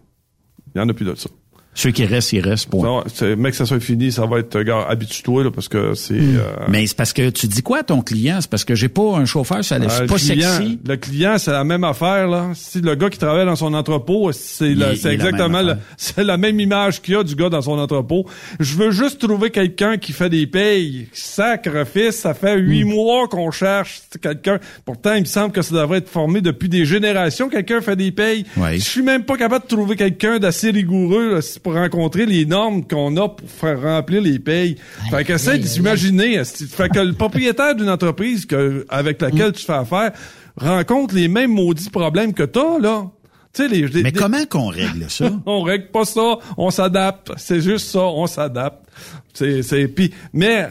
Il 0.75 0.79
n'y 0.79 0.85
en 0.85 0.89
a 0.89 0.95
plus 0.95 1.05
de 1.05 1.14
ça. 1.14 1.29
Ceux 1.75 1.91
qui 1.91 2.05
restent, 2.05 2.33
ils 2.33 2.41
restent. 2.41 2.68
Point. 2.68 3.05
Ça, 3.12 3.35
mec, 3.37 3.55
ça 3.55 3.66
soit 3.66 3.81
fini, 3.81 4.12
ça 4.12 4.27
va 4.27 4.39
être, 4.39 4.62
gars, 4.62 4.87
habitue-toi, 4.89 5.45
là, 5.45 5.51
parce 5.51 5.68
que 5.68 5.95
c'est... 5.95 6.14
Hmm. 6.14 6.39
Euh, 6.39 6.64
Mais 6.68 6.87
c'est 6.87 6.97
parce 6.97 7.12
que 7.12 7.31
tu 7.31 7.47
dis 7.47 7.62
quoi 7.62 7.79
à 7.79 7.83
ton 7.83 8.01
client? 8.01 8.39
C'est 8.41 8.51
parce 8.51 8.64
que 8.64 8.75
j'ai 8.75 8.89
pas 8.89 9.16
un 9.16 9.25
chauffeur, 9.25 9.64
ça 9.64 9.77
euh, 9.77 10.07
pas 10.07 10.18
sexy. 10.18 10.79
Le 10.87 10.97
client, 10.97 11.37
c'est 11.39 11.53
la 11.53 11.64
même 11.64 11.85
affaire, 11.85 12.29
là. 12.29 12.51
Si 12.55 12.81
le 12.81 12.95
gars 12.95 13.11
qui 13.11 13.18
travaille 13.18 13.47
dans 13.47 13.57
son 13.57 13.75
entrepôt, 13.75 14.31
c'est 14.33 14.72
exactement 15.05 15.62
c'est 15.97 16.25
la 16.25 16.37
même 16.37 16.61
image 16.61 17.03
qu'il 17.03 17.14
y 17.14 17.16
a 17.16 17.22
du 17.22 17.35
gars 17.35 17.49
dans 17.49 17.62
son 17.62 17.79
entrepôt. 17.79 18.27
Je 18.61 18.77
veux 18.77 18.91
juste 18.91 19.20
trouver 19.20 19.51
quelqu'un 19.51 19.97
qui 19.97 20.12
fait 20.12 20.31
des 20.31 20.47
payes. 20.47 21.09
Sacrifice, 21.12 22.16
ça 22.16 22.35
fait 22.35 22.59
huit 22.59 22.85
hmm. 22.85 22.89
mois 22.89 23.29
qu'on 23.29 23.51
cherche 23.51 24.03
quelqu'un. 24.20 24.59
Pourtant, 24.85 25.14
il 25.14 25.20
me 25.20 25.27
semble 25.27 25.53
que 25.53 25.62
ça 25.62 25.75
devrait 25.75 25.99
être 25.99 26.09
formé 26.09 26.41
depuis 26.41 26.68
des 26.68 26.85
générations. 26.85 27.49
Quelqu'un 27.49 27.81
fait 27.81 27.97
des 27.97 28.12
payes. 28.12 28.45
Je 28.57 28.79
suis 28.79 29.03
même 29.03 29.25
pas 29.25 29.37
capable 29.37 29.64
de 29.64 29.75
trouver 29.75 29.97
quelqu'un 29.97 30.39
d'assez 30.39 30.70
rigoureux, 30.70 31.41
pour 31.65 31.75
rencontrer 31.75 32.27
les 32.27 32.45
normes 32.45 32.87
qu'on 32.87 33.17
a 33.17 33.29
pour 33.29 33.51
faire 33.51 33.81
remplir 33.81 34.21
les 34.21 34.39
payes. 34.39 34.77
fait 35.11 35.25
que 35.25 35.33
essaie 35.33 35.59
de 35.59 35.67
s'imaginer. 35.67 36.45
Fait 36.45 36.91
que 36.91 37.01
le 37.01 37.15
propriétaire 37.15 37.75
d'une 37.75 37.89
entreprise 37.89 38.47
que, 38.47 38.87
avec 38.89 39.21
laquelle 39.21 39.53
tu 39.53 39.65
fais 39.65 39.73
affaire 39.73 40.12
rencontre 40.57 41.15
les 41.15 41.27
mêmes 41.27 41.53
maudits 41.53 41.91
problèmes 41.91 42.33
que 42.33 42.45
toi, 42.45 42.79
là. 42.79 43.11
Les, 43.59 43.87
les, 43.87 44.03
Mais 44.03 44.12
comment 44.12 44.45
qu'on 44.47 44.67
règle 44.67 45.09
ça? 45.09 45.31
on 45.47 45.62
règle 45.62 45.91
pas 45.91 46.05
ça, 46.05 46.39
on 46.57 46.71
s'adapte. 46.71 47.33
C'est 47.37 47.61
juste 47.61 47.89
ça, 47.89 48.01
on 48.01 48.27
s'adapte. 48.27 48.85
C'est, 49.33 49.62
c'est, 49.62 49.87
puis, 49.87 50.12
mais, 50.33 50.69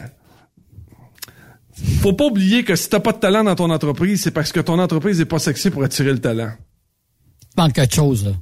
faut 2.00 2.12
pas 2.12 2.26
oublier 2.26 2.62
que 2.62 2.76
si 2.76 2.90
t'as 2.90 3.00
pas 3.00 3.12
de 3.12 3.18
talent 3.18 3.42
dans 3.42 3.54
ton 3.54 3.70
entreprise, 3.70 4.22
c'est 4.22 4.30
parce 4.30 4.52
que 4.52 4.60
ton 4.60 4.78
entreprise 4.78 5.18
est 5.20 5.26
pas 5.26 5.38
sexy 5.38 5.70
pour 5.70 5.82
attirer 5.82 6.12
le 6.12 6.20
talent. 6.20 6.52
Tu 7.40 7.62
manques 7.62 7.72
quelque 7.72 7.94
chose, 7.94 8.26
là. 8.26 8.32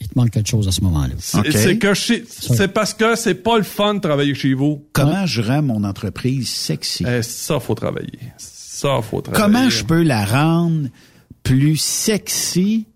Il 0.00 0.08
te 0.08 0.18
manque 0.18 0.30
quelque 0.30 0.48
chose 0.48 0.66
à 0.68 0.72
ce 0.72 0.80
moment-là. 0.82 1.14
C'est 1.18 1.78
que 1.78 1.94
c'est 1.94 2.68
parce 2.68 2.94
que 2.94 3.14
c'est 3.14 3.34
pas 3.34 3.58
le 3.58 3.64
fun 3.64 3.94
de 3.94 4.00
travailler 4.00 4.34
chez 4.34 4.54
vous. 4.54 4.86
Comment 4.92 5.26
je 5.26 5.42
rends 5.42 5.62
mon 5.62 5.84
entreprise 5.84 6.48
sexy? 6.48 7.04
Eh, 7.06 7.22
ça, 7.22 7.60
faut 7.60 7.74
travailler. 7.74 8.18
Ça, 8.38 9.00
faut 9.02 9.20
travailler. 9.20 9.44
Comment 9.44 9.70
je 9.70 9.84
peux 9.84 10.02
la 10.02 10.24
rendre 10.24 10.88
plus 11.42 11.76
sexy 11.76 12.86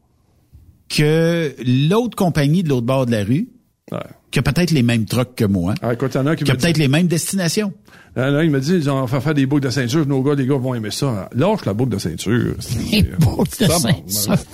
que 0.88 1.54
l'autre 1.64 2.16
compagnie 2.16 2.62
de 2.62 2.68
l'autre 2.68 2.86
bord 2.86 3.06
de 3.06 3.12
la 3.12 3.24
rue? 3.24 3.48
Ouais. 3.92 3.98
Qui 4.30 4.38
a 4.38 4.42
peut-être 4.42 4.70
les 4.70 4.82
mêmes 4.82 5.06
trucks 5.06 5.34
que 5.34 5.44
moi. 5.44 5.74
Ah, 5.82 5.92
écoute, 5.92 6.14
y 6.14 6.18
en 6.18 6.26
a 6.26 6.36
qui, 6.36 6.48
a 6.48 6.54
peut-être 6.54 6.78
les 6.78 6.88
mêmes 6.88 7.08
destinations. 7.08 7.72
Là, 8.14 8.42
il 8.44 8.50
me 8.50 8.60
dit, 8.60 8.88
on 8.88 9.04
va 9.04 9.20
faire 9.20 9.34
des 9.34 9.46
boucles 9.46 9.64
de 9.64 9.70
ceinture. 9.70 10.06
Nos 10.06 10.22
gars, 10.22 10.34
les 10.34 10.46
gars 10.46 10.56
vont 10.56 10.74
aimer 10.74 10.90
ça. 10.90 11.28
Lâche 11.34 11.64
la 11.64 11.74
boucle 11.74 11.92
de 11.92 11.98
ceinture. 11.98 12.54
Les 12.92 13.02
boucles 13.02 13.64
de 13.64 13.70
ceinture. 13.70 14.44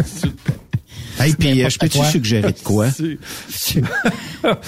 Hey, 1.18 1.34
puis 1.34 1.64
euh, 1.64 1.68
je 1.68 1.78
peux-tu 1.78 2.04
suggérer 2.04 2.52
de 2.52 2.60
quoi? 2.60 2.86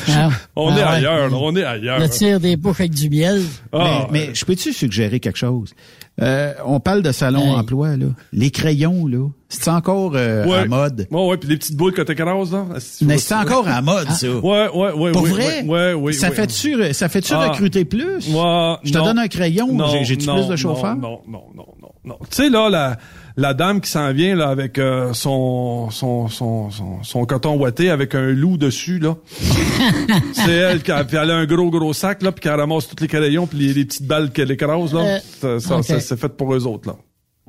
Ah. 0.09 0.31
on 0.57 0.77
est 0.77 0.83
ah 0.83 0.91
ailleurs, 0.91 1.31
on 1.41 1.55
est 1.55 1.63
ailleurs. 1.63 2.01
Le 2.01 2.09
tir 2.09 2.41
des 2.41 2.57
bouches 2.57 2.81
avec 2.81 2.93
du 2.93 3.09
miel. 3.09 3.43
Ah, 3.73 4.09
mais, 4.11 4.31
je 4.35 4.45
peux-tu 4.45 4.73
suggérer 4.73 5.21
quelque 5.21 5.39
chose? 5.39 5.73
Euh, 6.21 6.53
on 6.65 6.81
parle 6.81 7.03
de 7.03 7.13
salon 7.13 7.53
emploi, 7.53 7.97
là. 7.97 8.07
Les 8.33 8.51
crayons, 8.51 9.07
là. 9.07 9.29
C'est 9.49 9.71
encore 9.71 10.13
euh, 10.17 10.45
ouais. 10.47 10.57
à 10.57 10.67
mode? 10.67 11.07
Ouais, 11.11 11.27
ouais, 11.29 11.37
puis 11.37 11.49
les 11.49 11.57
petites 11.57 11.77
boules 11.77 11.93
que 11.93 12.03
t'écrases, 12.03 12.53
là. 12.53 12.67
Mais 13.03 13.19
c'est 13.19 13.35
encore 13.35 13.69
à 13.69 13.81
mode, 13.83 14.11
ça. 14.11 14.29
Ouais, 14.29 14.69
ouais, 14.75 14.93
ouais. 14.93 15.13
Pour 15.13 15.27
vrai? 15.27 15.63
Ouais, 15.63 15.95
ouais, 15.95 16.13
Ça 16.13 16.31
fait-tu, 16.31 16.93
ça 16.93 17.09
fait-tu 17.09 17.35
recruter 17.35 17.85
plus? 17.85 18.29
Ouais, 18.31 18.75
je 18.83 18.93
te 18.93 18.99
donne 18.99 19.19
un 19.19 19.29
crayon, 19.29 19.79
j'ai-tu 20.03 20.27
plus 20.27 20.49
de 20.49 20.57
chauffeurs? 20.57 20.97
Non, 20.97 21.21
non, 21.29 21.45
non, 21.55 21.67
non, 21.81 21.93
non. 22.05 22.19
Tu 22.31 22.37
sais, 22.37 22.51
là, 22.51 22.69
la, 22.69 22.97
la 23.39 23.55
dame 23.55 23.81
qui 23.81 23.89
s'en 23.89 24.13
vient 24.13 24.35
là 24.35 24.49
avec 24.49 24.79
euh, 24.79 25.13
son, 25.15 25.91
son, 25.91 26.29
son, 26.29 26.71
son, 27.03 27.25
coton 27.25 27.57
ouaté 27.57 27.89
avec 27.89 28.17
un 28.17 28.33
loup 28.33 28.57
dessus 28.59 28.99
là. 28.99 29.17
c'est 30.33 30.51
elle 30.51 30.83
qui 30.83 30.91
a, 30.91 31.05
puis 31.05 31.17
elle 31.17 31.31
a 31.31 31.37
un 31.37 31.47
gros 31.47 31.71
gros 31.71 31.93
sac 31.93 32.23
là 32.23 32.33
puis 32.33 32.43
qui 32.43 32.49
ramasse 32.49 32.89
tous 32.89 33.01
les 33.01 33.07
crayons 33.07 33.47
puis 33.47 33.73
les, 33.73 33.85
petites 33.85 34.07
balles 34.07 34.33
qu'elle 34.33 34.51
écrase 34.51 34.93
là. 34.93 35.21
Euh, 35.45 35.61
ça, 35.61 35.83
c'est 35.83 36.19
fait 36.19 36.29
pour 36.29 36.53
eux 36.53 36.67
autres 36.67 36.89
là. 36.89 36.97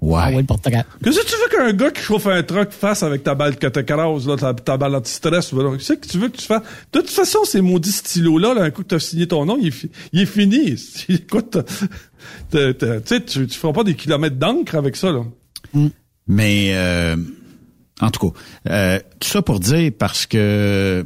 Ouais. 0.02 0.22
Ah 0.24 0.30
oui, 0.34 0.46
Qu'est-ce 1.04 1.20
que 1.20 1.26
tu 1.26 1.36
veux 1.36 1.58
qu'un 1.58 1.74
gars 1.74 1.92
qui 1.92 2.02
chauffe 2.02 2.28
un 2.28 2.42
truck 2.42 2.72
fasse 2.72 3.04
avec 3.04 3.24
ta 3.24 3.36
balle 3.36 3.58
que 3.58 3.68
t'écrases, 3.68 4.28
là, 4.28 4.38
ta, 4.38 4.54
ta 4.54 4.78
balle 4.78 4.96
anti-stress, 4.96 5.50
Qu'est-ce 5.50 5.94
que 5.94 6.08
tu 6.08 6.18
veux 6.20 6.30
que 6.30 6.38
tu 6.38 6.46
fasses? 6.46 6.62
De 6.94 7.02
toute 7.02 7.10
façon, 7.10 7.40
ces 7.44 7.60
maudits 7.60 7.92
stylos-là, 7.92 8.54
là, 8.54 8.62
un 8.62 8.70
coup 8.70 8.84
que 8.84 8.88
t'as 8.88 9.00
signé 9.00 9.28
ton 9.28 9.44
nom, 9.46 9.58
il 9.60 9.68
est, 9.68 9.90
il 10.14 10.22
est 10.22 10.26
fini. 10.26 10.76
Écoute, 11.10 11.58
tu 12.50 12.58
sais, 13.04 13.22
tu, 13.26 13.46
tu 13.46 13.60
feras 13.60 13.74
pas 13.74 13.84
des 13.84 13.96
kilomètres 13.96 14.38
d'encre 14.38 14.76
avec 14.76 14.96
ça, 14.96 15.12
là. 15.12 15.24
Mais 16.28 16.70
euh, 16.74 17.16
en 18.02 18.12
tout 18.12 18.30
cas, 18.30 18.40
euh, 18.70 19.00
tout 19.20 19.28
ça 19.28 19.42
pour 19.42 19.60
dire 19.60 19.92
parce 19.98 20.26
que 20.26 21.06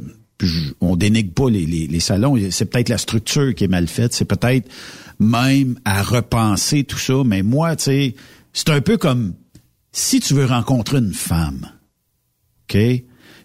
on 0.80 0.96
dénigre 0.96 1.32
pas 1.32 1.48
les, 1.48 1.64
les, 1.64 2.00
salons. 2.00 2.36
C'est 2.50 2.66
peut-être 2.66 2.88
la 2.88 2.98
structure 2.98 3.54
qui 3.54 3.64
est 3.64 3.68
mal 3.68 3.86
faite. 3.86 4.12
C'est 4.12 4.24
peut-être 4.24 4.68
même 5.18 5.78
à 5.84 6.02
repenser 6.02 6.84
tout 6.84 6.98
ça. 6.98 7.22
Mais 7.24 7.42
moi, 7.42 7.76
tu 7.76 7.84
sais, 7.84 8.14
c'est 8.52 8.70
un 8.70 8.80
peu 8.80 8.96
comme 8.96 9.34
si 9.92 10.20
tu 10.20 10.34
veux 10.34 10.44
rencontrer 10.44 10.98
une 10.98 11.14
femme, 11.14 11.70
ok, 12.64 12.76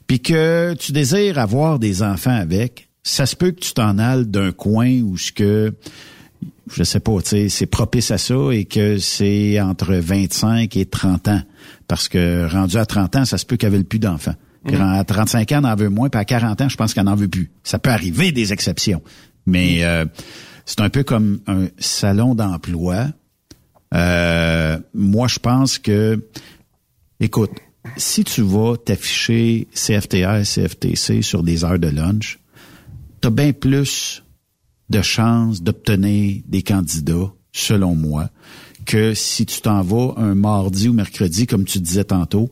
puis 0.08 0.20
que 0.20 0.74
tu 0.74 0.92
désires 0.92 1.38
avoir 1.38 1.78
des 1.78 2.02
enfants 2.02 2.36
avec, 2.36 2.90
ça 3.04 3.28
se 3.28 3.36
peut 3.36 3.52
que 3.52 3.60
tu 3.60 3.74
t'en 3.74 4.00
ailles 4.00 4.26
d'un 4.26 4.52
coin 4.52 5.02
où 5.02 5.16
ce 5.18 5.32
que 5.32 5.74
je 6.72 6.84
sais 6.84 7.00
pas, 7.00 7.22
tu 7.22 7.30
sais, 7.30 7.50
c'est 7.50 7.66
propice 7.66 8.12
à 8.12 8.18
ça 8.18 8.36
et 8.52 8.66
que 8.66 8.98
c'est 8.98 9.60
entre 9.60 9.96
25 9.96 10.76
et 10.78 10.86
30 10.86 11.28
ans. 11.28 11.42
Parce 11.88 12.08
que 12.08 12.48
rendu 12.52 12.78
à 12.78 12.86
30 12.86 13.16
ans, 13.16 13.26
ça 13.26 13.38
se 13.38 13.46
peut 13.46 13.58
qu'elle 13.58 13.72
veut 13.72 13.84
plus 13.84 14.00
d'enfants. 14.00 14.36
Puis 14.66 14.76
mhm. 14.76 14.82
à 14.82 15.04
35 15.04 15.52
ans, 15.54 15.60
elle 15.60 15.66
en 15.66 15.76
veut 15.76 15.90
moins, 15.90 16.10
puis 16.10 16.20
à 16.20 16.26
40 16.26 16.62
ans, 16.62 16.70
je 16.70 16.78
pense 16.78 16.94
qu'elle 16.94 17.06
n'en 17.06 17.16
veut 17.16 17.28
plus. 17.28 17.52
Ça 17.64 17.80
peut 17.80 17.90
arriver 17.90 18.32
des 18.32 18.54
exceptions. 18.54 19.02
Mais 19.46 19.78
mhm. 19.78 19.84
euh, 19.84 20.06
c'est 20.66 20.82
un 20.82 20.90
peu 20.90 21.04
comme 21.04 21.40
un 21.48 21.68
salon 21.80 22.36
d'emploi. 22.36 23.08
Euh, 23.94 24.78
moi, 24.94 25.28
je 25.28 25.40
pense 25.40 25.80
que, 25.80 26.24
écoute, 27.20 27.52
si 27.98 28.24
tu 28.24 28.42
vas 28.42 28.76
t'afficher 28.78 29.68
CFTR, 29.74 30.44
CFTC 30.44 31.22
sur 31.22 31.42
des 31.42 31.64
heures 31.64 31.80
de 31.80 31.88
lunch, 31.88 32.40
t'as 33.22 33.32
bien 33.32 33.54
plus 33.54 34.24
de 34.90 35.02
chances 35.02 35.62
d'obtenir 35.62 36.42
des 36.48 36.62
candidats, 36.62 37.34
selon 37.52 37.96
moi, 37.96 38.30
que 38.86 39.14
si 39.14 39.46
tu 39.46 39.62
t'en 39.62 39.82
vas 39.82 40.14
un 40.18 40.36
mardi 40.36 40.90
ou 40.90 40.94
mercredi, 40.94 41.48
comme 41.48 41.66
tu 41.66 41.80
disais 41.80 42.04
tantôt, 42.04 42.50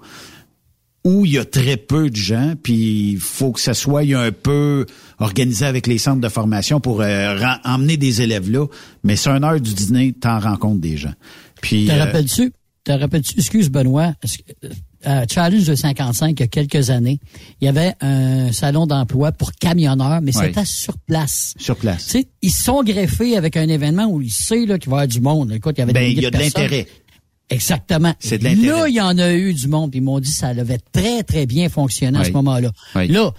où 1.04 1.26
il 1.26 1.34
y 1.34 1.38
a 1.38 1.46
très 1.46 1.78
peu 1.78 2.10
de 2.10 2.16
gens, 2.16 2.54
puis 2.62 3.12
il 3.12 3.20
faut 3.20 3.52
que 3.52 3.62
ça 3.62 3.74
soit 3.74 4.02
un 4.02 4.32
peu 4.32 4.86
organisé 5.20 5.66
avec 5.66 5.88
les 5.88 5.98
centres 5.98 6.20
de 6.20 6.30
formation 6.30 6.82
pour 6.82 7.02
euh, 7.02 7.40
emmener 7.64 7.96
des 7.96 8.22
élèves 8.22 8.52
là. 8.52 8.68
Mais 9.04 9.16
c'est 9.16 9.30
une 9.30 9.44
heure 9.44 9.60
du 9.60 9.74
dîner, 9.74 10.14
t'en 10.14 10.40
rencontres 10.40 10.82
des 10.82 10.98
gens. 10.98 11.14
Puis. 11.62 11.86
Te 11.86 11.94
euh, 11.94 11.98
rappelles-tu? 11.98 12.52
Te 12.84 12.92
rappelles-tu? 12.92 13.36
Excuse 13.38 13.70
Benoît 13.70 14.14
euh, 15.08 15.26
Challenge 15.30 15.66
de 15.66 15.76
55, 15.76 16.32
il 16.32 16.40
y 16.40 16.44
a 16.44 16.48
quelques 16.48 16.90
années, 16.90 17.20
il 17.62 17.66
y 17.66 17.68
avait 17.68 17.94
un 18.02 18.52
salon 18.52 18.86
d'emploi 18.86 19.32
pour 19.32 19.54
camionneurs, 19.54 20.22
mais 20.22 20.32
c'était 20.32 20.66
sur 20.66 20.98
place. 20.98 21.54
Sur 21.58 21.78
place. 21.78 22.06
Tu 22.06 22.12
sais, 22.12 22.28
ils 22.42 22.52
sont 22.52 22.84
greffés 22.84 23.38
avec 23.38 23.58
un 23.58 23.68
événement 23.68 24.06
où 24.06 24.22
il 24.22 24.32
sait 24.32 24.66
là, 24.66 24.78
qu'il 24.78 24.90
va 24.90 24.98
y 24.98 25.00
avoir 25.00 25.08
du 25.08 25.22
monde. 25.22 25.52
Écoute, 25.54 25.76
il 25.78 25.82
y 25.82 25.84
avait 25.84 25.94
ben, 25.94 26.04
il 26.04 26.22
y 26.22 26.26
a 26.26 26.32
de 26.32 26.38
l'intérêt. 26.38 26.88
Exactement. 27.50 28.14
C'est 28.20 28.40
de 28.40 28.44
l'intérêt. 28.44 28.68
Là, 28.68 28.88
il 28.90 28.96
y 28.96 29.02
en 29.02 29.18
a 29.18 29.34
eu 29.34 29.54
du 29.54 29.68
monde. 29.68 29.96
Ils 29.96 30.02
m'ont 30.02 30.20
dit 30.20 30.30
que 30.30 30.36
ça 30.36 30.48
avait 30.48 30.80
très, 30.92 31.24
très 31.24 31.46
bien 31.46 31.70
fonctionné 31.70 32.20
à 32.20 32.24
ce 32.26 32.32
moment-là. 32.32 32.72
Là, 32.96 33.34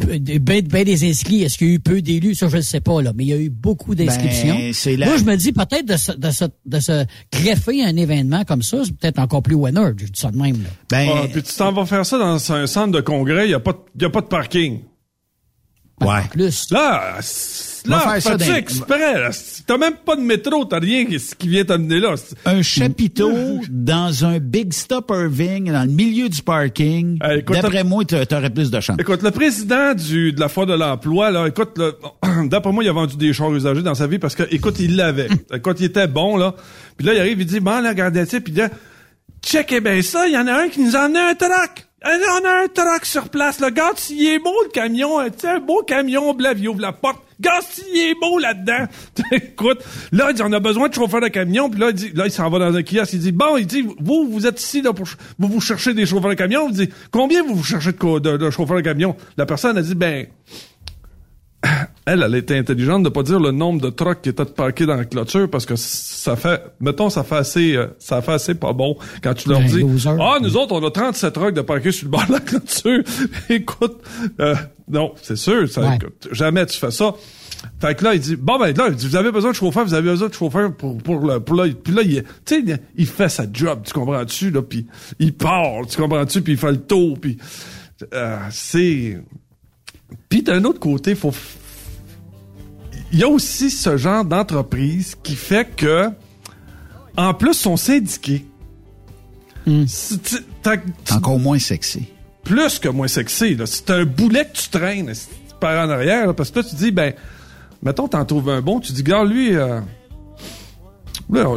ben, 0.00 0.62
ben 0.62 0.84
des 0.84 1.08
inscrits, 1.08 1.42
est-ce 1.42 1.56
qu'il 1.56 1.68
y 1.68 1.70
a 1.70 1.74
eu 1.74 1.80
peu 1.80 2.02
d'élus? 2.02 2.34
Ça, 2.34 2.48
je 2.48 2.56
ne 2.56 2.62
sais 2.62 2.80
pas, 2.80 3.00
là, 3.00 3.12
mais 3.14 3.24
il 3.24 3.28
y 3.28 3.32
a 3.32 3.38
eu 3.38 3.50
beaucoup 3.50 3.94
d'inscriptions. 3.94 4.54
Ben, 4.54 4.72
Moi, 5.06 5.16
je 5.18 5.24
me 5.24 5.36
dis 5.36 5.52
peut-être 5.52 5.86
de 5.86 5.96
se, 5.96 6.12
de, 6.12 6.30
se, 6.30 6.44
de 6.66 6.80
se 6.80 7.04
greffer 7.32 7.84
un 7.84 7.96
événement 7.96 8.44
comme 8.44 8.62
ça, 8.62 8.78
c'est 8.84 8.96
peut-être 8.96 9.18
encore 9.18 9.42
plus 9.42 9.54
winner, 9.54 9.92
je 9.96 10.06
dis 10.06 10.20
ça 10.20 10.30
de 10.30 10.36
même. 10.36 10.62
Là. 10.62 10.68
Ben, 10.90 11.08
ah, 11.14 11.26
puis 11.32 11.42
tu 11.42 11.54
t'en 11.54 11.72
vas 11.72 11.86
faire 11.86 12.04
ça 12.04 12.18
dans 12.18 12.52
un 12.52 12.66
centre 12.66 12.92
de 12.92 13.00
congrès, 13.00 13.44
il 13.46 13.48
n'y 13.48 13.54
a, 13.54 13.60
pas, 13.60 13.74
y 14.00 14.04
a 14.04 14.10
pas 14.10 14.20
de 14.20 14.26
parking. 14.26 14.80
Ouais. 16.04 16.22
plus. 16.30 16.70
Là, 16.70 17.18
là, 17.86 18.20
fais-tu 18.20 18.50
exprès, 18.50 19.20
là. 19.20 19.30
T'as 19.66 19.78
même 19.78 19.94
pas 20.04 20.16
de 20.16 20.20
métro, 20.20 20.64
t'as 20.64 20.78
rien 20.78 21.06
qui 21.06 21.48
vient 21.48 21.64
t'amener 21.64 22.00
là. 22.00 22.14
Un 22.44 22.62
chapiteau 22.62 23.32
dans 23.70 24.24
un 24.24 24.38
Big 24.38 24.72
Stop 24.72 25.10
Irving, 25.10 25.72
dans 25.72 25.84
le 25.84 25.92
milieu 25.92 26.28
du 26.28 26.42
parking. 26.42 27.18
D'après 27.18 27.84
moi, 27.84 28.04
t'aurais 28.04 28.50
plus 28.50 28.70
de 28.70 28.80
chance. 28.80 28.96
Écoute, 29.00 29.22
le 29.22 29.30
président 29.30 29.94
du, 29.94 30.32
de 30.32 30.40
la 30.40 30.48
Foire 30.48 30.66
de 30.66 30.74
l'Emploi, 30.74 31.30
là, 31.30 31.46
écoute, 31.46 31.80
d'après 32.44 32.72
moi, 32.72 32.84
il 32.84 32.88
a 32.88 32.92
vendu 32.92 33.16
des 33.16 33.32
chars 33.32 33.52
usagés 33.52 33.82
dans 33.82 33.94
sa 33.94 34.06
vie 34.06 34.18
parce 34.18 34.34
que, 34.34 34.42
écoute, 34.50 34.76
il 34.80 34.96
l'avait. 34.96 35.28
écoute, 35.54 35.78
il 35.80 35.86
était 35.86 36.06
bon, 36.06 36.36
là. 36.36 36.54
Puis 36.96 37.06
là, 37.06 37.14
il 37.14 37.20
arrive, 37.20 37.40
il 37.40 37.46
dit, 37.46 37.60
bon, 37.60 37.80
là, 37.80 37.90
regardez, 37.90 38.24
puis 38.24 38.42
il 38.48 38.54
dit, 38.54 38.60
checkez 39.42 39.80
bien 39.80 40.00
ça, 40.02 40.26
il 40.26 40.34
y 40.34 40.38
en 40.38 40.46
a 40.46 40.64
un 40.64 40.68
qui 40.68 40.80
nous 40.80 40.96
en 40.96 41.14
a 41.14 41.30
un 41.30 41.34
truck. 41.34 41.86
On 42.06 42.44
a 42.44 42.64
un 42.64 42.68
truck 42.68 43.06
sur 43.06 43.30
place, 43.30 43.60
le 43.60 43.70
gars, 43.70 43.92
s'il 43.96 44.26
est 44.26 44.38
beau, 44.38 44.52
le 44.64 44.68
camion, 44.68 45.24
tu 45.24 45.38
sais, 45.38 45.48
un 45.48 45.58
beau 45.58 45.82
camion 45.82 46.34
blanc, 46.34 46.52
il 46.56 46.68
ouvre 46.68 46.80
la 46.80 46.92
porte. 46.92 47.22
Gars, 47.40 47.60
s'il 47.68 47.96
est 47.96 48.14
beau 48.20 48.38
là-dedans. 48.38 48.86
Écoute, 49.32 49.82
là, 50.12 50.26
il 50.30 50.34
dit, 50.34 50.42
on 50.44 50.52
a 50.52 50.60
besoin 50.60 50.88
de 50.88 50.94
chauffeur 50.94 51.22
de 51.22 51.28
camion, 51.28 51.70
puis 51.70 51.80
là, 51.80 51.88
il 51.88 51.94
dit, 51.94 52.12
là, 52.14 52.26
il 52.26 52.30
s'en 52.30 52.50
va 52.50 52.58
dans 52.58 52.76
un 52.76 52.82
kiosque, 52.82 53.14
il 53.14 53.20
dit, 53.20 53.32
bon, 53.32 53.56
il 53.56 53.66
dit, 53.66 53.86
vous, 53.98 54.28
vous 54.28 54.46
êtes 54.46 54.60
ici, 54.60 54.82
là, 54.82 54.92
pour, 54.92 55.06
vous 55.38 55.48
vous 55.48 55.60
cherchez 55.62 55.94
des 55.94 56.04
chauffeurs 56.04 56.30
de 56.30 56.34
camion, 56.34 56.66
vous 56.66 56.74
dit, 56.74 56.90
combien 57.10 57.42
vous 57.42 57.54
vous 57.54 57.64
cherchez 57.64 57.92
de, 57.92 58.18
de, 58.18 58.36
de 58.36 58.50
chauffeurs 58.50 58.76
de 58.76 58.82
camion? 58.82 59.16
La 59.38 59.46
personne 59.46 59.78
a 59.78 59.82
dit, 59.82 59.94
ben, 59.94 60.26
elle, 62.06 62.22
elle 62.22 62.34
était 62.34 62.56
intelligente 62.56 63.02
de 63.02 63.08
pas 63.08 63.22
dire 63.22 63.40
le 63.40 63.50
nombre 63.50 63.80
de 63.80 63.90
trucks 63.90 64.22
qui 64.22 64.28
étaient 64.28 64.44
parqués 64.44 64.86
dans 64.86 64.96
la 64.96 65.04
clôture 65.04 65.48
parce 65.48 65.66
que 65.66 65.76
ça 65.76 66.36
fait, 66.36 66.62
mettons, 66.80 67.10
ça 67.10 67.24
fait 67.24 67.36
assez, 67.36 67.76
euh, 67.76 67.88
ça 67.98 68.22
fait 68.22 68.32
assez 68.32 68.54
pas 68.54 68.72
bon 68.72 68.96
quand 69.22 69.34
tu 69.34 69.48
leur 69.48 69.60
ben, 69.60 69.66
dis, 69.66 69.84
ah, 70.06 70.38
nous 70.40 70.56
autres, 70.56 70.72
on 70.72 70.86
a 70.86 70.90
37 70.90 71.32
trucks 71.32 71.54
de 71.54 71.62
parqués 71.62 71.92
sur 71.92 72.06
le 72.06 72.10
bord 72.10 72.26
de 72.26 72.32
la 72.32 72.40
clôture. 72.40 73.02
écoute, 73.48 74.02
euh, 74.40 74.54
non, 74.88 75.14
c'est 75.22 75.36
sûr, 75.36 75.68
ça, 75.68 75.98
jamais 76.30 76.66
tu 76.66 76.78
fais 76.78 76.90
ça. 76.90 77.14
Fait 77.80 77.94
que 77.94 78.04
là, 78.04 78.14
il 78.14 78.20
dit, 78.20 78.36
bon, 78.36 78.58
ben 78.58 78.76
là, 78.76 78.90
vous 78.90 79.16
avez 79.16 79.32
besoin 79.32 79.52
de 79.52 79.56
chauffeur, 79.56 79.84
vous 79.84 79.94
avez 79.94 80.10
besoin 80.10 80.28
de 80.28 80.34
chauffeur 80.34 80.74
pour, 80.76 80.98
pour, 80.98 81.20
le, 81.20 81.40
pour 81.40 81.56
là, 81.56 81.66
puis 81.72 81.94
là, 81.94 82.02
il, 82.02 82.22
tu 82.44 82.66
sais, 82.66 82.80
il 82.96 83.06
fait 83.06 83.30
sa 83.30 83.44
job, 83.50 83.80
tu 83.84 83.92
comprends-tu, 83.92 84.50
là, 84.50 84.60
puis 84.60 84.86
il 85.18 85.34
part, 85.34 85.86
tu 85.88 85.96
comprends-tu, 85.96 86.42
puis 86.42 86.52
il 86.54 86.58
fait 86.58 86.72
le 86.72 86.80
tour, 86.82 87.18
puis 87.18 87.38
euh, 88.12 88.38
c'est... 88.50 89.18
Puis 90.28 90.42
d'un 90.42 90.64
autre 90.64 90.80
côté, 90.80 91.14
faut 91.14 91.32
il 93.14 93.20
y 93.20 93.22
a 93.22 93.28
aussi 93.28 93.70
ce 93.70 93.96
genre 93.96 94.24
d'entreprise 94.24 95.14
qui 95.22 95.36
fait 95.36 95.76
que, 95.76 96.10
en 97.16 97.32
plus, 97.32 97.54
sont 97.54 97.76
syndiqués. 97.76 98.44
Hmm. 99.66 99.84
Encore 101.12 101.38
moins 101.38 101.60
sexy. 101.60 102.08
Plus 102.42 102.80
que 102.80 102.88
moins 102.88 103.06
sexy. 103.06 103.56
C'est 103.66 103.90
un 103.90 104.04
boulet 104.04 104.46
que 104.46 104.58
tu 104.58 104.68
traînes 104.68 105.12
par 105.60 105.86
en 105.86 105.90
arrière. 105.90 106.34
parce 106.34 106.50
que 106.50 106.54
toi, 106.54 106.64
tu 106.64 106.74
dis, 106.74 106.90
ben, 106.90 107.14
mettons, 107.84 108.08
t'en 108.08 108.24
trouves 108.24 108.50
un 108.50 108.60
bon, 108.60 108.80
tu 108.80 108.92
dis, 108.92 109.04
gars, 109.04 109.24
lui, 109.24 109.54
euh, 109.54 109.80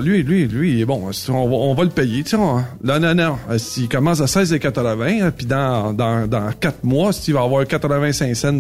lui, 0.02 0.24
lui, 0.24 0.48
lui, 0.48 0.74
il 0.74 0.82
est 0.82 0.86
bon. 0.86 1.10
On 1.30 1.74
va, 1.74 1.84
le 1.84 1.90
payer. 1.90 2.24
Tu 2.24 2.32
sais, 2.32 2.38
non, 2.38 2.64
non, 2.84 3.14
non. 3.14 3.38
S'il 3.58 3.88
commence 3.88 4.22
à 4.22 4.26
16,80, 4.26 5.24
hein, 5.24 5.32
puis 5.36 5.46
dans, 5.46 5.94
dans, 5.94 6.28
dans 6.28 6.52
4 6.52 6.84
mois, 6.84 7.14
s'il 7.14 7.34
va 7.34 7.42
avoir 7.42 7.66
85 7.66 8.36
cents 8.36 8.54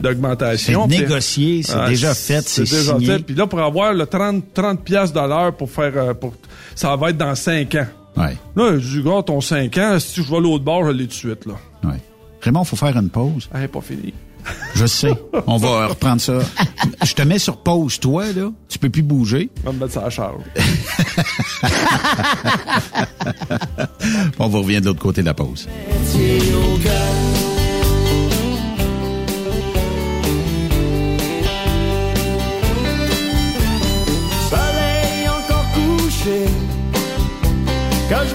d'augmentation. 0.00 0.88
C'est 0.88 1.00
négocié, 1.00 1.62
c'est 1.62 1.86
déjà 1.86 2.14
fait, 2.14 2.42
c'est 2.48 2.62
déjà 2.62 2.98
fait. 2.98 3.18
Puis 3.20 3.34
là, 3.34 3.46
pour 3.46 3.60
avoir 3.60 3.92
le 3.94 4.06
30, 4.06 4.44
30 4.52 4.82
piastres 4.82 5.20
de 5.20 5.28
l'heure 5.28 5.54
pour 5.54 5.70
faire... 5.70 5.92
Euh, 5.96 6.14
pour, 6.14 6.34
ça 6.74 6.94
va 6.96 7.10
être 7.10 7.16
dans 7.16 7.34
5 7.34 7.74
ans. 7.76 7.86
Ouais. 8.16 8.36
Là, 8.56 8.78
je 8.78 8.98
dis, 8.98 9.02
gars, 9.02 9.22
ton 9.22 9.40
5 9.40 9.76
ans, 9.78 9.98
si 9.98 10.22
je 10.22 10.30
vais 10.30 10.40
l'autre 10.40 10.64
bord, 10.64 10.86
je 10.86 10.90
l'ai 10.90 11.04
tout 11.04 11.10
de 11.10 11.12
suite, 11.12 11.46
là. 11.46 11.54
Ouais. 11.84 12.00
Raymond, 12.40 12.64
faut 12.64 12.76
faire 12.76 12.96
une 12.96 13.10
pause. 13.10 13.48
Ah, 13.52 13.66
pas 13.68 13.80
fini. 13.80 14.14
Je 14.74 14.86
sais. 14.86 15.12
On 15.46 15.56
va 15.56 15.86
reprendre 15.88 16.20
ça. 16.20 16.38
Je 17.02 17.14
te 17.14 17.22
mets 17.22 17.38
sur 17.38 17.56
pause, 17.58 17.98
toi, 17.98 18.26
là. 18.32 18.50
Tu 18.68 18.78
peux 18.78 18.90
plus 18.90 19.02
bouger. 19.02 19.50
On 19.64 19.68
va 19.68 19.72
me 19.72 19.78
mettre 19.80 19.92
ça 19.94 20.04
à 20.04 20.10
charge. 20.10 20.42
On 24.38 24.48
va 24.48 24.58
revenir 24.58 24.80
de 24.80 24.86
l'autre 24.86 25.00
côté 25.00 25.20
de 25.22 25.26
la 25.26 25.34
pause. 25.34 25.66
Soleil 34.50 35.28
encore 35.28 35.66
couché. 35.74 36.44
Quand 38.08 38.22
je 38.28 38.34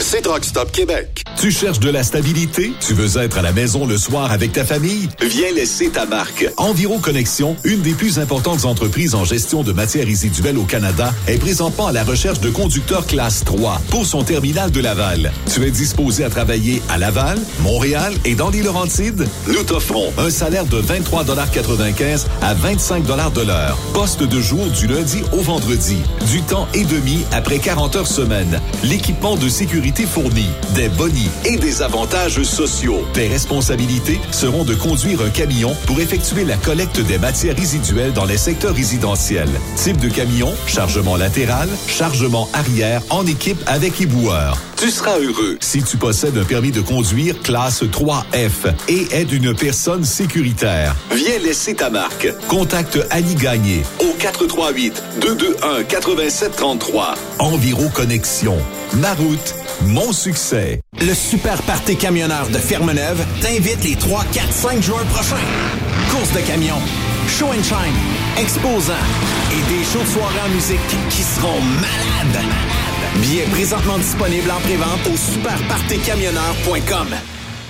C'est 0.00 0.26
Stop 0.42 0.70
Québec. 0.70 1.24
Tu 1.40 1.50
cherches 1.50 1.80
de 1.80 1.90
la 1.90 2.02
stabilité? 2.02 2.72
Tu 2.80 2.94
veux 2.94 3.20
être 3.20 3.38
à 3.38 3.42
la 3.42 3.52
maison 3.52 3.86
le 3.86 3.98
soir 3.98 4.30
avec 4.30 4.52
ta 4.52 4.64
famille? 4.64 5.08
Viens 5.20 5.52
laisser 5.52 5.88
ta 5.88 6.06
marque. 6.06 6.46
Environ 6.56 6.98
Connexion, 6.98 7.56
une 7.64 7.80
des 7.80 7.94
plus 7.94 8.18
importantes 8.18 8.64
entreprises 8.64 9.14
en 9.14 9.24
gestion 9.24 9.62
de 9.62 9.72
matières 9.72 10.06
résiduelles 10.06 10.58
au 10.58 10.64
Canada, 10.64 11.12
est 11.26 11.38
présentement 11.38 11.88
à 11.88 11.92
la 11.92 12.04
recherche 12.04 12.40
de 12.40 12.50
conducteurs 12.50 13.06
classe 13.06 13.44
3 13.44 13.80
pour 13.90 14.06
son 14.06 14.22
terminal 14.22 14.70
de 14.70 14.80
Laval. 14.80 15.32
Tu 15.52 15.64
es 15.64 15.70
disposé 15.70 16.24
à 16.24 16.30
travailler 16.30 16.80
à 16.88 16.98
Laval, 16.98 17.38
Montréal 17.60 18.14
et 18.24 18.34
dans 18.34 18.50
les 18.50 18.62
Laurentides? 18.62 19.26
Nous 19.46 19.62
t'offrons 19.64 20.12
un 20.18 20.30
salaire 20.30 20.66
de 20.66 20.80
23,95 20.80 22.26
à 22.42 22.54
25 22.54 23.04
de 23.32 23.42
l'heure. 23.42 23.76
Poste 23.94 24.22
de 24.22 24.40
jour 24.40 24.66
du 24.66 24.86
lundi 24.86 25.22
au 25.32 25.40
vendredi. 25.40 25.96
Du 26.30 26.42
temps 26.42 26.68
et 26.74 26.84
de 26.84 26.98
après 27.32 27.58
40 27.58 27.96
heures 27.96 28.06
semaine. 28.06 28.60
L'équipement 28.82 29.36
de 29.36 29.48
sécurité 29.48 29.87
fourni, 30.06 30.46
des 30.74 30.88
bonnies 30.88 31.30
et 31.44 31.56
des 31.56 31.82
avantages 31.82 32.42
sociaux. 32.42 33.04
Tes 33.12 33.28
responsabilités 33.28 34.20
seront 34.30 34.64
de 34.64 34.74
conduire 34.74 35.20
un 35.22 35.30
camion 35.30 35.74
pour 35.86 36.00
effectuer 36.00 36.44
la 36.44 36.56
collecte 36.56 37.00
des 37.00 37.18
matières 37.18 37.56
résiduelles 37.56 38.12
dans 38.12 38.24
les 38.24 38.36
secteurs 38.36 38.74
résidentiels. 38.74 39.48
Type 39.76 39.98
de 39.98 40.08
camion, 40.08 40.52
chargement 40.66 41.16
latéral, 41.16 41.68
chargement 41.86 42.48
arrière 42.52 43.02
en 43.10 43.26
équipe 43.26 43.58
avec 43.66 44.00
éboueur. 44.00 44.58
Tu 44.76 44.90
seras 44.90 45.18
heureux 45.18 45.56
si 45.60 45.82
tu 45.82 45.96
possèdes 45.96 46.38
un 46.38 46.44
permis 46.44 46.70
de 46.70 46.80
conduire 46.80 47.40
classe 47.42 47.82
3F 47.82 48.72
et 48.88 49.08
es 49.10 49.22
une 49.22 49.54
personne 49.54 50.04
sécuritaire. 50.04 50.94
Viens 51.12 51.38
laisser 51.42 51.74
ta 51.74 51.90
marque. 51.90 52.28
Contacte 52.46 52.98
Annie 53.10 53.34
Gagné 53.34 53.82
au 54.00 54.12
438 54.18 55.02
221 55.20 55.82
8733. 55.88 57.14
Enviro 57.40 57.88
Connexion. 57.88 58.56
Ma 58.94 59.14
route, 59.14 59.54
mon 59.82 60.12
succès. 60.12 60.80
Le 61.00 61.14
Super 61.14 61.62
Party 61.62 61.96
Camionneur 61.96 62.48
de 62.48 62.58
Fermeneuve 62.58 63.24
t'invite 63.40 63.82
les 63.84 63.94
3, 63.96 64.24
4, 64.32 64.52
5 64.52 64.82
juin 64.82 65.04
prochains. 65.12 65.36
Course 66.10 66.32
de 66.32 66.40
camion, 66.40 66.74
show 67.28 67.46
and 67.46 67.62
shine, 67.62 67.94
exposants 68.40 68.92
et 69.52 69.62
des 69.72 69.84
shows 69.84 70.02
de 70.02 70.06
soirée 70.06 70.40
en 70.46 70.50
musique 70.54 70.80
qui 71.10 71.22
seront 71.22 71.60
malades. 71.80 72.44
Billets 73.20 73.46
présentement 73.50 73.98
disponibles 73.98 74.50
en 74.50 74.60
prévente 74.60 75.06
au 75.12 75.16
superpartecamionneur.com. 75.16 77.08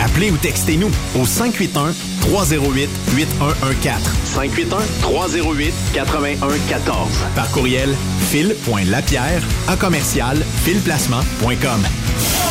Appelez 0.00 0.30
ou 0.30 0.36
textez-nous 0.36 0.90
au 1.18 1.24
581 1.24 1.94
308 2.20 2.90
8114. 3.16 4.02
581-308-8114. 4.34 7.32
Par 7.34 7.50
courriel, 7.50 7.96
fil.lapierre 8.30 9.42
à 9.68 9.76
commercial 9.76 10.36
filplacement.com. 10.64 11.86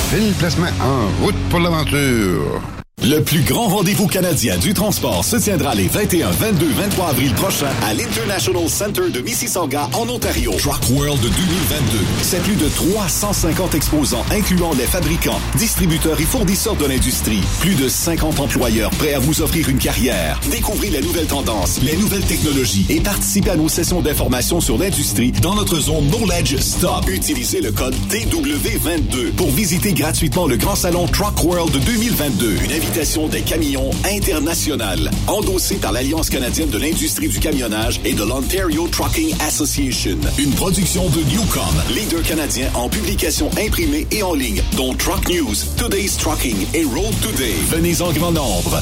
Phil 0.10 0.34
Placement 0.40 0.72
en 0.82 1.08
route 1.24 1.36
pour 1.50 1.60
l'aventure. 1.60 2.79
Le 3.02 3.22
plus 3.22 3.42
grand 3.44 3.70
rendez-vous 3.70 4.08
canadien 4.08 4.58
du 4.58 4.74
transport 4.74 5.24
se 5.24 5.38
tiendra 5.38 5.74
les 5.74 5.88
21, 5.88 6.32
22, 6.32 6.68
23 6.68 7.08
avril 7.08 7.34
prochains 7.34 7.72
à 7.86 7.94
l'International 7.94 8.68
Center 8.68 9.10
de 9.10 9.22
Mississauga 9.22 9.90
en 9.94 10.10
Ontario. 10.10 10.52
Truck 10.58 10.82
World 10.90 11.22
2022. 11.22 11.98
C'est 12.22 12.44
plus 12.44 12.58
de 12.58 12.68
350 12.68 13.74
exposants 13.74 14.26
incluant 14.32 14.74
les 14.74 14.84
fabricants, 14.84 15.40
distributeurs 15.56 16.20
et 16.20 16.26
fournisseurs 16.26 16.76
de 16.76 16.86
l'industrie. 16.88 17.42
Plus 17.62 17.76
de 17.76 17.88
50 17.88 18.42
employeurs 18.42 18.92
prêts 18.92 19.14
à 19.14 19.20
vous 19.20 19.42
offrir 19.42 19.70
une 19.70 19.80
carrière. 19.80 20.38
Découvrez 20.52 20.90
les 20.90 21.02
nouvelles 21.02 21.28
tendances, 21.28 21.82
les 21.82 21.96
nouvelles 21.96 22.26
technologies 22.26 22.86
et 22.90 23.00
participez 23.00 23.52
à 23.52 23.56
nos 23.56 23.70
sessions 23.70 24.02
d'information 24.02 24.60
sur 24.60 24.78
l'industrie 24.78 25.32
dans 25.32 25.56
notre 25.56 25.80
zone 25.80 26.10
Knowledge 26.10 26.58
Stop. 26.58 27.08
Utilisez 27.08 27.62
le 27.62 27.72
code 27.72 27.96
TW22 28.10 29.32
pour 29.38 29.50
visiter 29.52 29.94
gratuitement 29.94 30.48
le 30.48 30.58
grand 30.58 30.76
salon 30.76 31.06
Truck 31.08 31.42
World 31.46 31.72
2022. 31.86 32.58
Une 32.66 32.72
des 32.90 33.42
camions 33.42 33.92
internationales, 34.04 35.12
endossée 35.28 35.76
par 35.76 35.92
l'Alliance 35.92 36.30
canadienne 36.30 36.70
de 36.70 36.78
l'industrie 36.80 37.30
du 37.30 37.40
camionnage 37.40 38.02
et 38.04 38.14
de 38.14 38.24
l'Ontario 38.24 38.88
Trucking 38.88 39.36
Association. 39.42 40.18
Une 40.40 40.52
production 40.52 41.08
de 41.10 41.22
Newcom, 41.30 41.64
leader 41.94 42.24
canadien 42.24 42.68
en 42.74 42.90
publication 42.90 43.50
imprimée 43.64 44.08
et 44.12 44.24
en 44.24 44.34
ligne, 44.34 44.64
dont 44.76 44.96
Truck 44.96 45.30
News, 45.30 45.56
Today's 45.78 46.18
Trucking 46.18 46.66
et 46.74 46.84
Road 46.84 47.14
Today. 47.22 47.54
Venez 47.70 48.02
en 48.02 48.12
grand 48.12 48.32
nombre. 48.32 48.82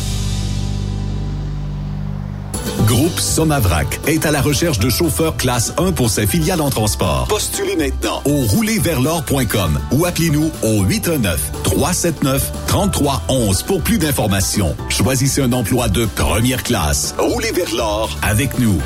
Groupe 2.88 3.20
Somavrac 3.20 4.00
est 4.08 4.26
à 4.26 4.32
la 4.32 4.42
recherche 4.42 4.80
de 4.80 4.90
chauffeurs 4.90 5.36
classe 5.36 5.74
1 5.78 5.92
pour 5.92 6.10
ses 6.10 6.26
filiales 6.26 6.62
en 6.62 6.70
transport. 6.70 7.28
Postulez 7.28 7.76
maintenant 7.76 8.22
au 8.24 8.46
roulerversl'or.com 8.46 9.78
ou 9.92 10.06
appelez-nous 10.06 10.50
au 10.64 10.86
819-379-3311 10.86 13.66
pour 13.66 13.82
plus 13.82 13.98
d'informations. 13.98 14.74
Choisissez 14.88 15.42
un 15.42 15.52
emploi 15.52 15.90
de 15.90 16.06
première 16.06 16.64
classe. 16.64 17.14
Roulez 17.18 17.52
vers 17.52 17.76
l'or 17.76 18.18
avec 18.22 18.58
nous. 18.58 18.80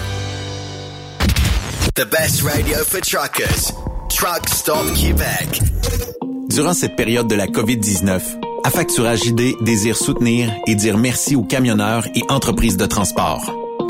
The 1.94 2.10
best 2.10 2.41
radio 2.41 2.80
for 2.84 3.02
truckers. 3.02 3.72
Truck 4.10 4.49
Stop 4.49 4.95
Québec. 4.95 5.61
Durant 6.49 6.73
cette 6.73 6.95
période 6.95 7.28
de 7.28 7.36
la 7.36 7.45
COVID-19, 7.45 8.19
Affacturage 8.64 9.26
ID 9.26 9.56
désire 9.61 9.98
soutenir 9.98 10.53
et 10.68 10.76
dire 10.76 10.98
merci 10.98 11.36
aux 11.36 11.44
camionneurs 11.44 12.06
et 12.15 12.22
entreprises 12.30 12.78
de 12.78 12.86
transport. 12.86 13.60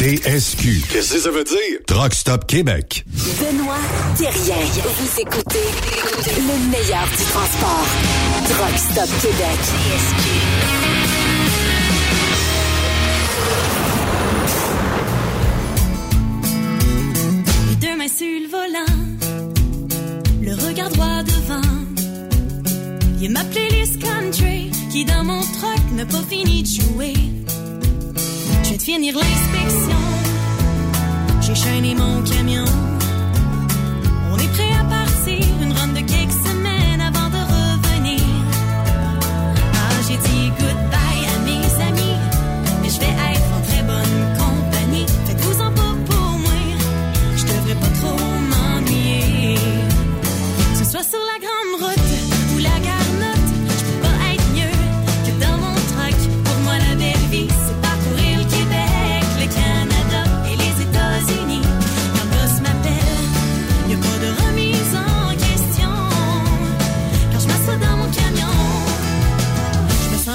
TSQ. 0.00 0.86
Qu'est-ce 0.88 1.12
que 1.12 1.20
ça 1.20 1.30
veut 1.30 1.44
dire? 1.44 1.78
Truck 1.86 2.14
Stop 2.14 2.46
Québec. 2.46 3.04
Benoît 3.38 3.76
Thérien. 4.16 4.56
Vous 4.82 5.20
écoutez 5.20 5.58
le 6.38 6.70
meilleur 6.70 7.04
du 7.04 7.24
transport. 7.24 7.86
Truck 8.48 8.78
Stop 8.78 9.10
Québec. 9.20 9.58
Les 17.68 17.76
deux 17.76 17.96
mains 17.98 18.08
sur 18.08 18.26
le 18.26 18.48
volant, 18.48 18.96
le 20.40 20.66
regard 20.66 20.88
droit 20.88 21.22
devant. 21.24 21.60
Il 23.18 23.24
y 23.24 23.26
a 23.26 23.30
ma 23.32 23.44
playlist 23.44 24.00
country 24.00 24.70
qui 24.90 25.04
dans 25.04 25.24
mon 25.24 25.42
truck 25.42 25.92
n'a 25.94 26.06
pas 26.06 26.22
fini 26.26 26.62
de 26.62 26.68
jouer. 26.68 27.39
Je 28.70 28.74
vais 28.76 28.84
finir 28.84 29.16
l'inspection, 29.16 29.98
j'ai 31.40 31.56
chaîné 31.56 31.92
mon 31.96 32.22
camion. 32.22 32.64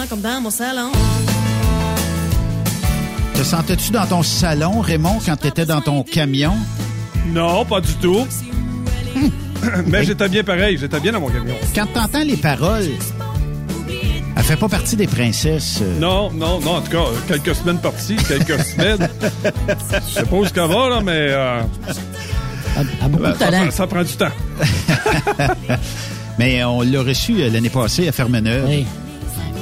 Comme 0.10 0.22
dans 0.22 0.42
mon 0.42 0.50
salon. 0.50 0.92
Te 3.34 3.44
sentais-tu 3.44 3.92
dans 3.92 4.06
ton 4.06 4.24
salon, 4.24 4.80
Raymond, 4.82 5.20
quand 5.26 5.36
tu 5.38 5.48
étais 5.48 5.66
dans 5.66 5.82
ton 5.82 6.04
camion? 6.04 6.54
Non, 7.28 7.66
pas 7.66 7.82
du 7.82 7.94
tout. 7.96 8.26
Mais 9.88 10.04
j'étais 10.06 10.30
bien 10.30 10.44
pareil, 10.44 10.78
j'étais 10.80 11.00
bien 11.00 11.12
dans 11.12 11.20
mon 11.20 11.30
camion. 11.30 11.56
Quand 11.74 11.88
t'entends 11.94 12.24
les 12.24 12.38
paroles, 12.38 12.86
elle 14.38 14.44
fait 14.44 14.56
pas 14.58 14.70
partie 14.70 14.96
des 14.96 15.08
princesses. 15.08 15.80
euh. 15.82 16.00
Non, 16.00 16.32
non, 16.32 16.60
non, 16.62 16.76
en 16.78 16.82
tout 16.82 16.92
cas, 16.92 17.04
quelques 17.28 17.56
semaines 17.56 17.80
parties, 17.80 18.16
quelques 18.16 18.60
semaines. 18.64 19.10
Je 20.08 20.14
sais 20.14 20.24
pas 20.24 20.36
où 20.36 20.46
ça 20.46 20.68
va, 20.68 20.90
là, 20.90 21.02
mais... 21.04 21.12
euh, 21.30 21.62
beaucoup 23.10 23.24
de 23.24 23.32
ça, 23.34 23.38
talent. 23.40 23.62
prend- 23.64 23.72
ça 23.72 23.88
prend 23.88 24.04
du 24.04 24.14
temps. 24.14 24.32
Mais 26.38 26.62
on 26.66 26.82
l'a 26.82 27.02
reçu 27.02 27.42
euh, 27.42 27.50
l'année 27.50 27.70
passée 27.70 28.10
à 28.10 28.12
Fermeneuve. 28.12 28.68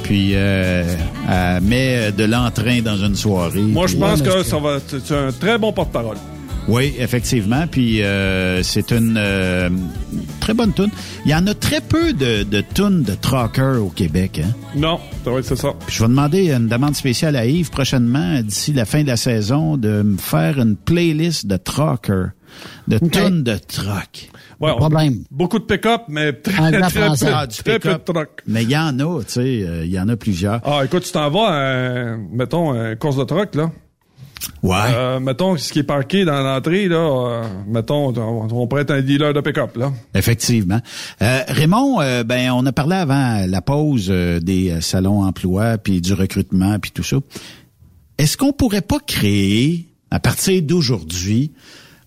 Puis, 0.04 0.32
euh, 0.34 0.84
elle 1.28 1.62
met 1.62 2.12
de 2.12 2.24
l'entrain 2.24 2.80
dans 2.80 2.96
une 2.96 3.16
soirée. 3.16 3.60
Moi, 3.60 3.88
je 3.88 3.96
pense 3.96 4.22
que 4.22 4.44
ça 4.44 4.58
va... 4.58 4.78
C'est 4.86 5.14
un 5.14 5.32
très 5.32 5.58
bon 5.58 5.72
porte-parole. 5.72 6.16
Oui, 6.66 6.94
effectivement. 6.98 7.66
Puis 7.70 8.02
euh, 8.02 8.62
c'est 8.62 8.90
une 8.90 9.16
euh, 9.18 9.68
très 10.40 10.54
bonne 10.54 10.72
tune. 10.72 10.90
Il 11.24 11.30
y 11.30 11.34
en 11.34 11.46
a 11.46 11.54
très 11.54 11.80
peu 11.80 12.12
de, 12.12 12.42
de 12.42 12.62
tunes 12.74 13.02
de 13.02 13.14
trucker 13.14 13.78
au 13.80 13.88
Québec. 13.88 14.40
Hein? 14.42 14.50
Non, 14.74 14.98
ça 15.24 15.30
va 15.30 15.38
être 15.40 15.44
c'est 15.44 15.56
ça. 15.56 15.74
Puis 15.86 15.96
je 15.96 16.02
vais 16.02 16.08
demander 16.08 16.50
une 16.52 16.68
demande 16.68 16.94
spéciale 16.94 17.36
à 17.36 17.44
Yves 17.44 17.70
prochainement, 17.70 18.40
d'ici 18.40 18.72
la 18.72 18.86
fin 18.86 19.02
de 19.02 19.08
la 19.08 19.16
saison, 19.16 19.76
de 19.76 20.02
me 20.02 20.16
faire 20.16 20.58
une 20.58 20.76
playlist 20.76 21.46
de 21.46 21.56
trucker, 21.58 22.28
de 22.88 22.98
tunes 22.98 23.42
de 23.42 23.56
truck. 23.56 24.30
Ouais, 24.60 24.70
on- 24.78 24.88
Beaucoup 25.30 25.58
de 25.58 25.64
pick-up, 25.64 26.02
mais 26.08 26.32
très, 26.42 26.52
très, 26.70 26.90
peu. 27.16 27.26
Ah, 27.32 27.46
très 27.46 27.62
peu 27.62 27.72
de 27.72 27.78
pick-up. 27.78 28.04
truck. 28.04 28.28
Mais 28.46 28.62
il 28.62 28.70
y 28.70 28.76
en 28.76 28.98
a, 28.98 29.22
tu 29.24 29.32
sais, 29.32 29.40
euh, 29.40 29.84
il 29.84 29.90
y 29.90 29.98
en 29.98 30.08
a 30.08 30.16
plusieurs. 30.16 30.60
Ah, 30.64 30.82
écoute, 30.84 31.02
tu 31.04 31.12
t'en 31.12 31.30
vas 31.30 31.48
à, 31.48 32.16
mettons, 32.16 32.72
à 32.72 32.90
une 32.90 32.96
course 32.96 33.16
de 33.16 33.24
truck, 33.24 33.54
là. 33.54 33.70
Ouais. 34.62 34.76
Euh, 34.94 35.20
mettons, 35.20 35.56
ce 35.56 35.72
qui 35.72 35.78
est 35.78 35.82
parqué 35.84 36.24
dans 36.26 36.42
l'entrée, 36.42 36.86
là, 36.88 36.96
euh, 36.96 37.42
mettons, 37.66 38.08
on, 38.14 38.48
on 38.50 38.66
pourrait 38.66 38.82
être 38.82 38.90
un 38.90 39.00
dealer 39.00 39.32
de 39.32 39.40
pick-up, 39.40 39.74
là. 39.76 39.90
Effectivement. 40.14 40.80
Euh, 41.22 41.40
Raymond, 41.48 42.00
euh, 42.02 42.24
ben 42.24 42.50
on 42.52 42.64
a 42.66 42.72
parlé 42.72 42.96
avant 42.96 43.46
la 43.46 43.62
pause 43.62 44.08
euh, 44.10 44.40
des 44.40 44.70
euh, 44.70 44.80
salons 44.82 45.22
emploi 45.24 45.78
puis 45.78 46.02
du 46.02 46.12
recrutement 46.12 46.78
puis 46.78 46.90
tout 46.90 47.02
ça. 47.02 47.16
Est-ce 48.18 48.36
qu'on 48.36 48.52
pourrait 48.52 48.82
pas 48.82 48.98
créer 49.00 49.88
à 50.10 50.20
partir 50.20 50.60
d'aujourd'hui 50.62 51.52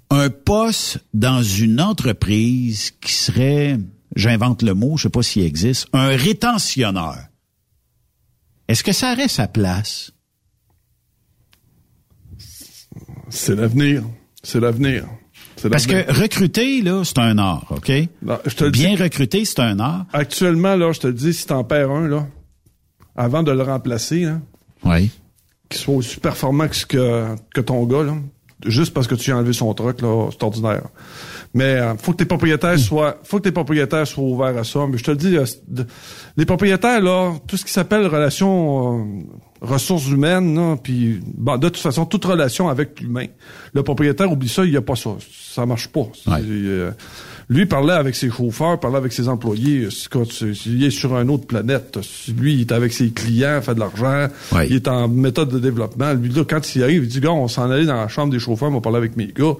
un 0.09 0.29
poste 0.29 0.99
dans 1.13 1.41
une 1.43 1.81
entreprise 1.81 2.91
qui 3.01 3.13
serait, 3.13 3.77
j'invente 4.15 4.61
le 4.61 4.73
mot, 4.73 4.97
je 4.97 5.03
sais 5.03 5.09
pas 5.09 5.21
s'il 5.23 5.43
existe, 5.43 5.88
un 5.93 6.07
rétentionneur. 6.15 7.17
Est-ce 8.67 8.84
que 8.84 8.91
ça 8.93 9.13
aurait 9.13 9.27
sa 9.27 9.47
place? 9.47 10.11
C'est 13.29 13.55
l'avenir. 13.55 14.03
C'est 14.43 14.59
l'avenir. 14.59 15.05
C'est 15.57 15.69
Parce 15.69 15.88
que 15.88 16.11
recruter, 16.13 16.81
là, 16.81 17.03
c'est 17.03 17.17
un 17.17 17.38
art, 17.39 17.65
OK? 17.71 17.91
Non, 18.21 18.38
je 18.45 18.53
te 18.55 18.63
le 18.65 18.69
Bien 18.69 18.95
dis. 18.95 19.01
recruter, 19.03 19.43
c'est 19.43 19.59
un 19.59 19.79
art. 19.79 20.05
Actuellement, 20.13 20.75
là, 20.75 20.91
je 20.91 20.99
te 20.99 21.07
le 21.07 21.13
dis, 21.13 21.34
si 21.34 21.45
t'en 21.47 21.63
perds 21.63 21.89
un, 21.91 22.07
là, 22.07 22.27
avant 23.15 23.41
de 23.41 23.51
le 23.51 23.63
remplacer, 23.63 24.21
là, 24.21 24.39
Oui. 24.84 25.09
qu'il 25.67 25.79
soit 25.81 25.95
aussi 25.95 26.19
performant 26.19 26.67
que, 26.67 27.35
que 27.53 27.61
ton 27.61 27.84
gars, 27.85 28.03
là, 28.03 28.15
juste 28.65 28.93
parce 28.93 29.07
que 29.07 29.15
tu 29.15 29.31
as 29.31 29.38
enlevé 29.38 29.53
son 29.53 29.73
truck, 29.73 30.01
là, 30.01 30.29
c'est 30.31 30.43
ordinaire. 30.43 30.84
Mais 31.53 31.63
euh, 31.75 31.95
faut 31.97 32.11
que 32.11 32.17
tes 32.17 32.25
propriétaires 32.25 32.77
soient, 32.79 33.17
faut 33.23 33.38
que 33.38 33.43
tes 33.43 33.51
propriétaires 33.51 34.05
soient 34.07 34.23
ouverts 34.23 34.57
à 34.57 34.63
ça. 34.63 34.85
Mais 34.89 34.97
je 34.97 35.03
te 35.03 35.11
le 35.11 35.17
dis, 35.17 35.38
euh, 35.38 35.45
de- 35.67 35.85
les 36.35 36.45
propriétaires 36.45 37.01
là, 37.01 37.34
tout 37.47 37.55
ce 37.57 37.65
qui 37.65 37.71
s'appelle 37.71 38.05
relation 38.07 38.99
euh, 38.99 39.03
ressources 39.61 40.07
humaines, 40.07 40.77
puis 40.84 41.19
bon, 41.35 41.57
de 41.57 41.69
toute 41.69 41.77
façon, 41.81 42.05
toute 42.05 42.25
relation 42.25 42.67
avec 42.69 42.99
l'humain, 42.99 43.25
le 43.73 43.81
propriétaire 43.84 44.31
oublie 44.31 44.49
ça, 44.49 44.63
il 44.65 44.71
y 44.71 44.77
a 44.77 44.81
pas 44.81 44.95
ça, 44.95 45.11
ça 45.31 45.65
marche 45.65 45.88
pas. 45.88 46.07
Lui 47.49 47.65
parlait 47.65 47.94
avec 47.94 48.14
ses 48.15 48.30
chauffeurs, 48.30 48.78
parlait 48.78 48.98
avec 48.98 49.14
ses 49.14 49.30
employés. 49.30 49.90
Scott, 49.90 50.44
il 50.65 50.84
est 50.84 50.90
sur 50.90 51.18
une 51.18 51.30
autre 51.30 51.48
planète. 51.48 51.98
Lui, 52.38 52.56
il 52.56 52.61
est 52.61 52.72
avec 52.74 52.91
ses 52.91 53.11
clients, 53.11 53.61
fait 53.61 53.74
de 53.74 53.80
l'argent. 53.80 54.28
Il 54.69 54.76
est 54.76 54.88
en 54.90 55.07
méthode 55.07 55.49
de 55.49 55.60
développement. 55.60 56.11
Lui, 56.14 56.28
là, 56.30 56.44
quand 56.44 56.76
il 56.76 56.84
arrive, 56.84 57.03
il 57.03 57.07
dit, 57.07 57.22
gars, 57.22 57.32
on 57.32 57.48
s'en 57.48 57.72
allait 57.72 57.86
dans 57.86 57.95
la 57.95 58.10
chambre 58.10 58.34
des 58.34 58.40
chauffeurs, 58.40 58.68
on 58.68 58.74
va 58.74 58.82
parler 58.82 58.98
avec 58.98 59.15
mes 59.15 59.28
gars, 59.28 59.53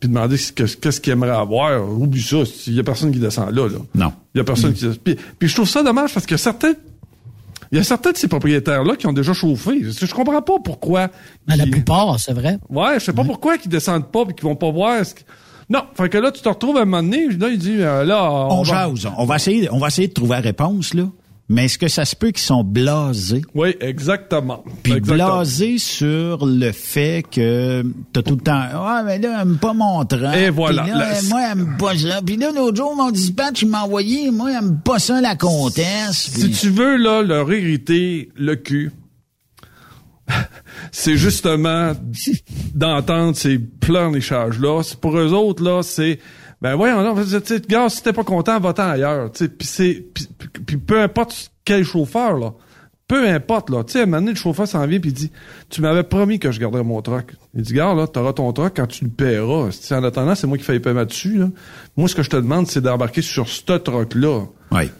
puis 0.00 0.08
demander 0.08 0.38
ce 0.38 0.52
que- 0.52 0.62
qu'est-ce 0.62 1.02
qu'il 1.02 1.12
aimerait 1.12 1.36
avoir. 1.36 1.86
Oublie 1.86 2.22
ça. 2.22 2.38
Il 2.66 2.74
y 2.74 2.80
a 2.80 2.82
personne 2.82 3.12
qui 3.12 3.18
descend 3.18 3.50
là, 3.54 3.68
là. 3.68 3.78
Non. 3.94 4.12
Il 4.34 4.38
y 4.38 4.40
a 4.40 4.44
personne 4.44 4.72
qui... 4.72 4.86
Puis, 5.04 5.16
puis 5.38 5.48
je 5.48 5.54
trouve 5.54 5.68
ça 5.68 5.82
dommage 5.82 6.14
parce 6.14 6.24
que 6.24 6.38
certains... 6.38 6.72
Il 7.72 7.78
y 7.78 7.80
a 7.80 7.84
certains 7.84 8.12
de 8.12 8.16
ces 8.16 8.28
propriétaires-là 8.28 8.94
qui 8.96 9.06
ont 9.06 9.12
déjà 9.12 9.32
chauffé. 9.32 9.82
Je, 9.82 10.06
je 10.06 10.14
comprends 10.14 10.40
pas 10.40 10.54
pourquoi... 10.64 11.08
Ben, 11.46 11.56
la 11.56 11.66
plupart, 11.66 12.18
c'est 12.20 12.32
vrai. 12.32 12.58
Ouais, 12.70 13.00
je 13.00 13.04
sais 13.04 13.12
pas 13.12 13.24
pourquoi 13.24 13.58
qu'ils 13.58 13.70
descendent 13.70 14.10
pas 14.10 14.22
et 14.30 14.32
qu'ils 14.32 14.44
vont 14.44 14.56
pas 14.56 14.70
voir... 14.70 15.02
Non, 15.70 15.80
fait 15.94 16.08
que 16.08 16.18
là, 16.18 16.30
tu 16.30 16.42
te 16.42 16.48
retrouves 16.48 16.76
à 16.76 16.82
un 16.82 16.84
moment 16.84 17.02
donné, 17.02 17.28
là, 17.28 17.48
il 17.48 17.58
dit, 17.58 17.76
euh, 17.78 18.04
là... 18.04 18.30
On, 18.30 18.62
va- 18.62 18.88
jase. 18.94 19.08
On 19.16 19.24
va 19.24 19.36
essayer, 19.36 19.68
on 19.72 19.78
va 19.78 19.86
essayer 19.88 20.08
de 20.08 20.12
trouver 20.12 20.34
la 20.36 20.40
réponse, 20.40 20.92
là. 20.94 21.04
Mais 21.50 21.66
est-ce 21.66 21.76
que 21.76 21.88
ça 21.88 22.06
se 22.06 22.16
peut 22.16 22.28
qu'ils 22.30 22.38
sont 22.42 22.64
blasés? 22.64 23.42
Oui, 23.54 23.76
exactement. 23.80 24.64
Puis 24.82 24.94
Exactement. 24.94 25.36
blasés 25.36 25.76
sur 25.76 26.46
le 26.46 26.72
fait 26.72 27.22
que 27.30 27.84
t'as 28.14 28.22
tout 28.22 28.36
le 28.36 28.40
temps, 28.40 28.52
ah, 28.72 29.02
mais 29.04 29.18
là, 29.18 29.40
elle 29.42 29.48
aime 29.48 29.58
pas 29.58 29.74
mon 29.74 30.02
train. 30.06 30.32
Et 30.32 30.48
voilà. 30.48 30.84
Puis 30.84 30.92
là, 30.92 30.98
La- 31.12 31.22
moi, 31.28 31.40
elle 31.44 31.58
aime 31.58 31.76
pas 31.78 31.98
ça. 31.98 32.20
Puis 32.24 32.38
là, 32.38 32.50
l'autre 32.50 32.76
jour, 32.78 32.96
mon 32.96 33.10
dispatch, 33.10 33.60
il 33.60 33.68
m'a 33.68 33.82
envoyé, 33.84 34.30
moi, 34.30 34.52
elle 34.52 34.56
aime 34.64 34.80
pas 34.82 34.98
ça, 34.98 35.20
la 35.20 35.36
comtesse. 35.36 36.30
Si 36.34 36.50
tu 36.50 36.70
veux, 36.70 36.96
là, 36.96 37.20
leur 37.22 37.52
irriter 37.52 38.30
le 38.36 38.56
cul, 38.56 38.90
c'est 40.92 41.16
justement 41.16 41.92
d'entendre 42.74 43.36
ces 43.36 43.58
pleurnicharges-là. 43.58 44.82
C'est 44.82 45.00
Pour 45.00 45.16
eux 45.18 45.32
autres, 45.32 45.62
là, 45.62 45.82
c'est... 45.82 46.18
Ben 46.62 46.76
voyons, 46.76 47.02
là, 47.02 47.12
tu 47.22 47.40
sais, 47.44 47.60
gars, 47.68 47.88
si 47.90 48.02
t'es 48.02 48.12
pas 48.12 48.24
content, 48.24 48.58
va-t'en 48.58 48.88
ailleurs. 48.88 49.30
tu 49.32 49.44
sais. 49.44 49.48
Puis 49.50 49.68
c'est... 49.68 50.06
Puis, 50.66 50.76
peu 50.78 51.00
importe 51.00 51.52
quel 51.64 51.84
chauffeur, 51.84 52.38
là. 52.38 52.54
Peu 53.06 53.28
importe, 53.28 53.68
là. 53.68 53.84
Tu 53.84 53.92
sais, 53.92 54.00
à 54.00 54.02
un 54.04 54.06
moment 54.06 54.18
donné, 54.20 54.32
le 54.32 54.38
chauffeur 54.38 54.66
s'en 54.66 54.86
vient 54.86 54.98
puis 54.98 55.10
il 55.10 55.14
dit 55.14 55.30
Tu 55.68 55.82
m'avais 55.82 56.04
promis 56.04 56.38
que 56.38 56.50
je 56.50 56.58
garderais 56.58 56.82
mon 56.82 57.02
truck. 57.02 57.34
Il 57.52 57.60
dit 57.60 57.74
Gars, 57.74 57.92
là, 57.92 58.06
t'auras 58.06 58.32
ton 58.32 58.50
truck 58.54 58.72
quand 58.76 58.86
tu 58.86 59.04
le 59.04 59.10
paieras. 59.10 59.72
Si 59.72 59.92
en 59.92 60.02
attendant, 60.04 60.34
c'est 60.34 60.46
moi 60.46 60.56
qui 60.56 60.64
fais 60.64 60.72
les 60.72 60.80
paiements 60.80 61.04
dessus, 61.04 61.36
là. 61.36 61.50
Moi, 61.98 62.08
ce 62.08 62.14
que 62.14 62.22
je 62.22 62.30
te 62.30 62.36
demande, 62.36 62.66
c'est 62.66 62.80
d'embarquer 62.80 63.20
sur 63.20 63.46
ce 63.46 63.60
truck-là. 63.76 64.46
Oui. 64.72 64.90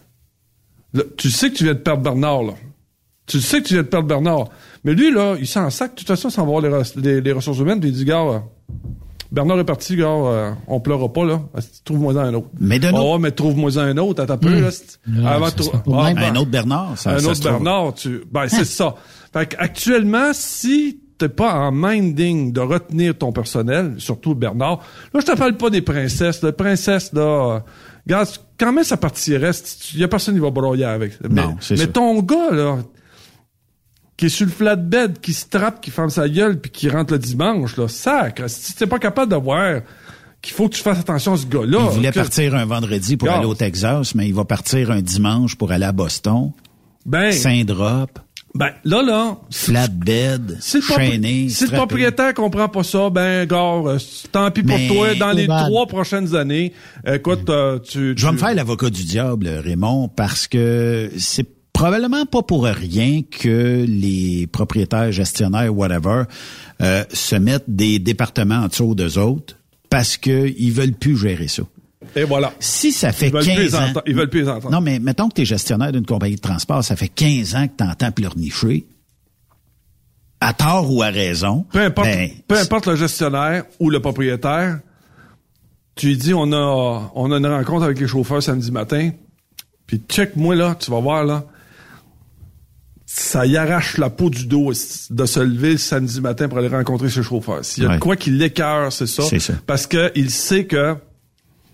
Là, 0.92 1.02
tu 1.16 1.30
sais 1.30 1.50
que 1.50 1.56
tu 1.56 1.64
viens 1.64 1.72
de 1.72 1.78
perdre 1.78 2.02
Bernard, 2.02 2.42
là. 2.42 2.54
Tu 3.26 3.40
sais 3.40 3.62
que 3.62 3.68
tu 3.68 3.74
viens 3.74 3.82
de 3.82 3.88
perdre 3.88 4.06
Bernard. 4.06 4.50
Mais 4.84 4.92
lui, 4.94 5.10
là, 5.12 5.36
il 5.38 5.46
s'en 5.46 5.70
sac. 5.70 5.92
De 5.92 5.98
toute 5.98 6.08
façon, 6.08 6.28
sans 6.30 6.44
voir 6.44 6.60
les, 6.60 6.68
res- 6.68 6.98
les, 7.00 7.20
les 7.20 7.32
ressources 7.32 7.58
humaines, 7.58 7.80
puis 7.80 7.88
il 7.90 7.94
dit, 7.94 8.04
gars, 8.04 8.20
euh, 8.20 8.38
Bernard 9.32 9.58
est 9.58 9.64
parti, 9.64 9.96
gars, 9.96 10.06
euh, 10.06 10.52
on 10.68 10.78
pleurera 10.80 11.12
pas, 11.12 11.24
là. 11.24 11.40
Trouve-moi 11.84 12.12
un 12.22 12.34
autre. 12.34 12.48
Mais 12.60 12.78
de 12.78 12.88
Oh, 12.94 13.18
mais 13.18 13.30
trouve-moi 13.32 13.78
un 13.78 13.96
autre, 13.96 14.22
attends 14.22 14.34
un 14.34 14.38
peu, 14.38 14.60
là. 14.60 14.70
c'est- 14.70 14.98
avant 15.26 15.46
de 15.48 15.50
trou- 15.54 15.70
Ah, 15.92 16.12
ben, 16.14 16.18
Un 16.18 16.36
autre 16.36 16.50
Bernard, 16.50 16.92
ça 16.96 17.10
un 17.14 17.18
ça 17.18 17.26
autre 17.28 17.36
se. 17.36 17.42
Bernard, 17.42 17.94
tu. 17.94 18.22
Ben, 18.30 18.46
c'est 18.48 18.64
ça. 18.64 18.94
Fait 19.32 19.56
actuellement, 19.58 20.30
si 20.32 21.00
t'es 21.18 21.28
pas 21.28 21.54
en 21.54 21.72
minding 21.72 22.52
de 22.52 22.60
retenir 22.60 23.16
ton 23.16 23.32
personnel, 23.32 23.94
surtout 23.98 24.34
Bernard, 24.34 24.80
là, 25.12 25.20
je 25.20 25.26
te 25.26 25.36
parle 25.36 25.56
pas 25.56 25.70
des 25.70 25.80
princesses. 25.82 26.42
Les 26.42 26.52
princesses, 26.52 27.12
là, 27.12 27.20
euh, 27.22 27.58
regarde, 28.06 28.28
quand 28.58 28.72
même 28.72 28.84
sa 28.84 28.96
partie 28.96 29.36
reste, 29.36 29.92
il 29.94 30.00
y 30.00 30.04
a 30.04 30.08
personne 30.08 30.34
qui 30.34 30.40
va 30.40 30.50
broyer 30.50 30.84
avec. 30.84 31.12
Mais, 31.28 31.42
Non, 31.42 31.56
c'est 31.60 31.74
mais 31.74 31.84
sûr. 31.84 31.92
ton 31.92 32.20
gars, 32.22 32.50
là, 32.52 32.78
qui 34.16 34.26
est 34.26 34.28
sur 34.28 34.46
le 34.46 34.52
flatbed, 34.52 35.20
qui 35.20 35.32
se 35.32 35.46
trappe, 35.48 35.80
qui 35.80 35.90
ferme 35.90 36.10
sa 36.10 36.28
gueule, 36.28 36.60
puis 36.60 36.70
qui 36.70 36.88
rentre 36.88 37.12
le 37.14 37.18
dimanche, 37.18 37.76
là, 37.76 37.88
sacre. 37.88 38.48
Si 38.48 38.74
t'es 38.74 38.86
pas 38.86 38.98
capable 38.98 39.32
de 39.32 39.36
voir 39.36 39.80
qu'il 40.40 40.54
faut 40.54 40.68
que 40.68 40.74
tu 40.76 40.82
fasses 40.82 41.00
attention 41.00 41.32
à 41.32 41.36
ce 41.36 41.46
gars-là. 41.46 41.78
Il 41.90 41.96
voulait 41.96 42.10
que- 42.10 42.14
partir 42.20 42.54
un 42.54 42.64
vendredi 42.66 43.16
pour 43.16 43.30
aller 43.30 43.46
au 43.46 43.54
Texas, 43.54 44.14
mais 44.14 44.26
il 44.28 44.34
va 44.34 44.44
partir 44.44 44.90
un 44.90 45.00
dimanche 45.00 45.56
pour 45.56 45.72
aller 45.72 45.86
à 45.86 45.92
Boston. 45.92 46.52
Ben, 47.06 47.32
Saint-Drop, 47.32 48.18
ben, 48.54 48.70
là, 48.84 49.02
là, 49.02 49.36
flatbed, 49.50 50.58
Si 50.60 50.76
le, 50.76 50.82
chaîné, 50.82 51.48
si 51.48 51.64
le 51.66 51.72
propriétaire 51.72 52.32
comprend 52.34 52.68
pas 52.68 52.82
ça, 52.82 53.10
ben, 53.10 53.46
gars, 53.46 53.56
euh, 53.86 53.98
tant 54.32 54.50
pis 54.50 54.62
pour 54.62 54.76
Mais- 54.76 54.88
toi. 54.88 55.14
Dans 55.14 55.32
les 55.32 55.46
trois 55.46 55.86
prochaines 55.86 56.34
années, 56.36 56.72
écoute, 57.06 57.48
euh, 57.50 57.78
tu, 57.78 57.98
Je 58.16 58.24
vais 58.24 58.28
tu- 58.28 58.32
me 58.34 58.38
faire 58.38 58.54
l'avocat 58.54 58.90
du 58.90 59.04
diable, 59.04 59.48
Raymond, 59.48 60.08
parce 60.08 60.46
que 60.46 61.10
c'est 61.18 61.46
probablement 61.74 62.24
pas 62.24 62.42
pour 62.42 62.64
rien 62.64 63.20
que 63.22 63.84
les 63.86 64.46
propriétaires, 64.46 65.12
gestionnaires, 65.12 65.76
whatever, 65.76 66.22
euh, 66.80 67.04
se 67.12 67.36
mettent 67.36 67.68
des 67.68 67.98
départements 67.98 68.60
en 68.60 68.68
dessous 68.68 68.94
d'eux 68.94 69.18
autres 69.18 69.58
parce 69.90 70.16
qu'ils 70.16 70.72
veulent 70.72 70.94
plus 70.94 71.18
gérer 71.18 71.48
ça. 71.48 71.64
Et 72.16 72.24
voilà. 72.24 72.52
Si 72.60 72.92
ça 72.92 73.12
fait 73.12 73.26
Ils 73.26 73.32
veulent 73.32 73.44
plus 73.44 73.54
15 73.54 73.58
les 73.58 73.74
ans... 73.74 74.02
ils 74.06 74.14
veulent 74.14 74.30
plus 74.30 74.42
les 74.42 74.48
entendre. 74.48 74.70
Non, 74.70 74.80
mais 74.80 74.98
mettons 74.98 75.28
que 75.28 75.34
tu 75.34 75.42
es 75.42 75.44
gestionnaire 75.44 75.92
d'une 75.92 76.06
compagnie 76.06 76.36
de 76.36 76.40
transport, 76.40 76.82
ça 76.84 76.96
fait 76.96 77.08
15 77.08 77.54
ans 77.56 77.66
que 77.66 77.72
tu 77.76 77.84
entends 77.84 78.12
pleurnicher, 78.12 78.86
à 80.40 80.52
tort 80.52 80.92
ou 80.92 81.02
à 81.02 81.08
raison. 81.08 81.66
Peu 81.72 81.80
importe, 81.80 82.08
ben, 82.08 82.30
peu 82.46 82.58
importe 82.58 82.86
le 82.86 82.96
gestionnaire 82.96 83.64
ou 83.80 83.90
le 83.90 84.00
propriétaire, 84.00 84.78
tu 85.96 86.06
lui 86.06 86.16
dis, 86.16 86.34
on 86.34 86.52
a, 86.52 87.10
on 87.14 87.32
a 87.32 87.36
une 87.36 87.46
rencontre 87.46 87.84
avec 87.84 87.98
les 87.98 88.06
chauffeurs 88.06 88.42
samedi 88.42 88.70
matin, 88.70 89.10
puis 89.86 90.00
check-moi 90.08 90.54
là, 90.54 90.76
tu 90.78 90.90
vas 90.90 91.00
voir 91.00 91.24
là, 91.24 91.44
ça 93.16 93.46
y 93.46 93.56
arrache 93.56 93.96
la 93.98 94.10
peau 94.10 94.28
du 94.28 94.46
dos 94.46 94.72
de 95.10 95.24
se 95.26 95.38
lever 95.40 95.72
le 95.72 95.78
samedi 95.78 96.20
matin 96.20 96.48
pour 96.48 96.58
aller 96.58 96.66
rencontrer 96.68 97.08
ses 97.08 97.22
chauffeurs. 97.22 97.64
S'il 97.64 97.84
y 97.84 97.86
a 97.86 97.90
Ouais. 97.90 97.94
de 97.96 98.00
quoi 98.00 98.16
qui 98.16 98.30
l'écœure, 98.30 98.92
c'est 98.92 99.06
ça. 99.06 99.22
C'est 99.22 99.38
ça. 99.38 99.52
Parce 99.66 99.86
que 99.86 100.10
il 100.16 100.30
sait 100.30 100.64
que 100.64 100.96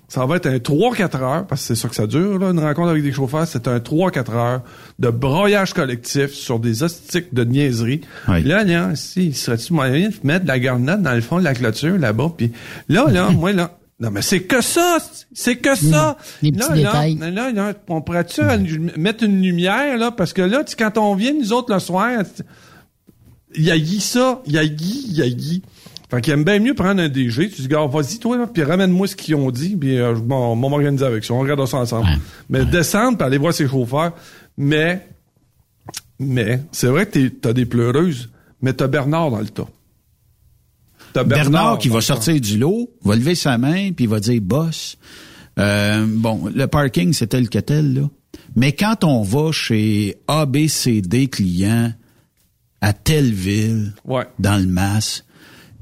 ça 0.07 0.27
va 0.27 0.37
être 0.37 0.47
un 0.47 0.59
3-4 0.59 1.23
heures, 1.23 1.47
parce 1.47 1.63
que 1.63 1.69
c'est 1.69 1.81
ça 1.81 1.89
que 1.89 1.95
ça 1.95 2.07
dure, 2.07 2.39
là, 2.39 2.51
une 2.51 2.59
rencontre 2.59 2.89
avec 2.91 3.03
des 3.03 3.13
chauffeurs, 3.13 3.47
c'est 3.47 3.69
un 3.69 3.79
3-4 3.79 4.35
heures 4.35 4.63
de 4.99 5.09
broyage 5.09 5.73
collectif 5.73 6.33
sur 6.33 6.59
des 6.59 6.83
hostiques 6.83 7.33
de 7.33 7.45
niaiserie. 7.45 8.03
Oui. 8.29 8.43
Là, 8.43 8.65
là, 8.65 8.91
si, 8.97 9.29
il 9.29 9.35
serait-tu 9.37 9.73
moyen 9.73 10.09
de 10.11 10.15
mettre 10.25 10.43
de 10.43 10.49
la 10.49 10.59
garnette 10.59 11.01
dans 11.01 11.15
le 11.15 11.21
fond 11.23 11.39
de 11.39 11.45
la 11.45 11.55
clôture, 11.55 11.97
là-bas, 11.97 12.33
puis 12.37 12.53
là, 12.91 13.07
là, 13.11 13.31
moi, 13.35 13.53
là, 13.53 13.79
non, 14.01 14.11
mais 14.11 14.23
c'est 14.23 14.41
que 14.45 14.61
ça! 14.63 14.99
C'est 15.33 15.57
que 15.57 15.75
ça! 15.75 16.17
Les 16.43 16.51
là, 16.53 16.69
là, 16.69 16.75
détails. 16.75 17.15
là, 17.17 17.51
là, 17.53 17.73
on 17.89 18.01
pourrait-tu 18.01 18.41
allu- 18.41 18.91
mettre 18.99 19.25
une 19.25 19.43
lumière, 19.43 19.97
là, 19.99 20.11
parce 20.11 20.33
que 20.33 20.43
là, 20.43 20.65
tu, 20.65 20.75
quand 20.77 20.97
on 20.99 21.15
vient, 21.15 21.35
nous 21.35 21.53
autres, 21.53 21.73
le 21.73 21.79
soir, 21.81 22.11
il 23.55 23.65
y 23.65 23.71
a 23.71 23.79
Guy 23.79 24.01
ça, 24.01 24.43
il 24.47 24.53
y 24.55 24.59
a 24.59 24.67
Guy, 24.67 25.05
il 25.09 25.17
y 25.17 25.23
a 25.23 25.29
Guy. 25.29 25.63
Fait 26.11 26.21
qu'il 26.21 26.33
aime 26.33 26.43
bien 26.45 26.59
mieux 26.59 26.75
prendre 26.75 27.01
un 27.01 27.09
DG. 27.09 27.51
Tu 27.51 27.63
dis, 27.63 27.69
gars, 27.69 27.87
vas-y, 27.87 28.19
toi, 28.19 28.37
là, 28.37 28.47
puis 28.49 28.63
ramène-moi 28.65 29.07
ce 29.07 29.15
qu'ils 29.15 29.37
ont 29.37 29.51
dit, 29.51 29.77
puis 29.77 29.97
euh, 29.99 30.17
je 30.17 30.21
m'en- 30.23 30.53
on 30.53 30.57
va 30.57 30.69
m'organiser 30.69 31.05
avec 31.05 31.25
ça. 31.25 31.35
On 31.35 31.41
regarde 31.41 31.65
ça 31.67 31.77
ensemble. 31.77 32.09
Mais 32.49 32.65
descendre, 32.65 33.17
puis 33.19 33.27
aller 33.27 33.39
voir 33.39 33.53
ses 33.55 33.69
chauffeurs. 33.69 34.13
Mais, 34.57 35.07
mais, 36.19 36.61
c'est 36.73 36.89
vrai 36.89 37.07
que 37.07 37.13
t'es- 37.13 37.31
t'as 37.31 37.53
des 37.53 37.65
pleureuses, 37.67 38.31
mais 38.61 38.73
t'as 38.73 38.89
Bernard 38.89 39.31
dans 39.31 39.39
le 39.41 39.49
tas. 39.49 39.69
Bernard, 41.15 41.79
qui 41.79 41.89
va 41.89 42.01
sortir 42.01 42.41
du 42.41 42.59
lot, 42.59 42.91
va 43.05 43.17
lever 43.17 43.35
sa 43.35 43.59
main, 43.59 43.93
puis 43.93 44.07
va 44.07 44.21
dire 44.21 44.41
boss. 44.41 44.97
Euh, 45.59 46.07
bon, 46.09 46.49
le 46.55 46.67
parking, 46.67 47.13
c'est 47.13 47.29
tel 47.29 47.49
que 47.49 47.59
tel, 47.59 47.95
là. 47.95 48.09
Mais 48.57 48.73
quand 48.73 49.05
on 49.05 49.23
va 49.23 49.53
chez 49.53 50.17
ABCD 50.29 51.29
client 51.29 51.93
à 52.81 52.93
telle 52.93 53.33
ville, 53.33 53.93
Ouais. 54.05 54.25
dans 54.39 54.57
le 54.57 54.67
Mass, 54.67 55.25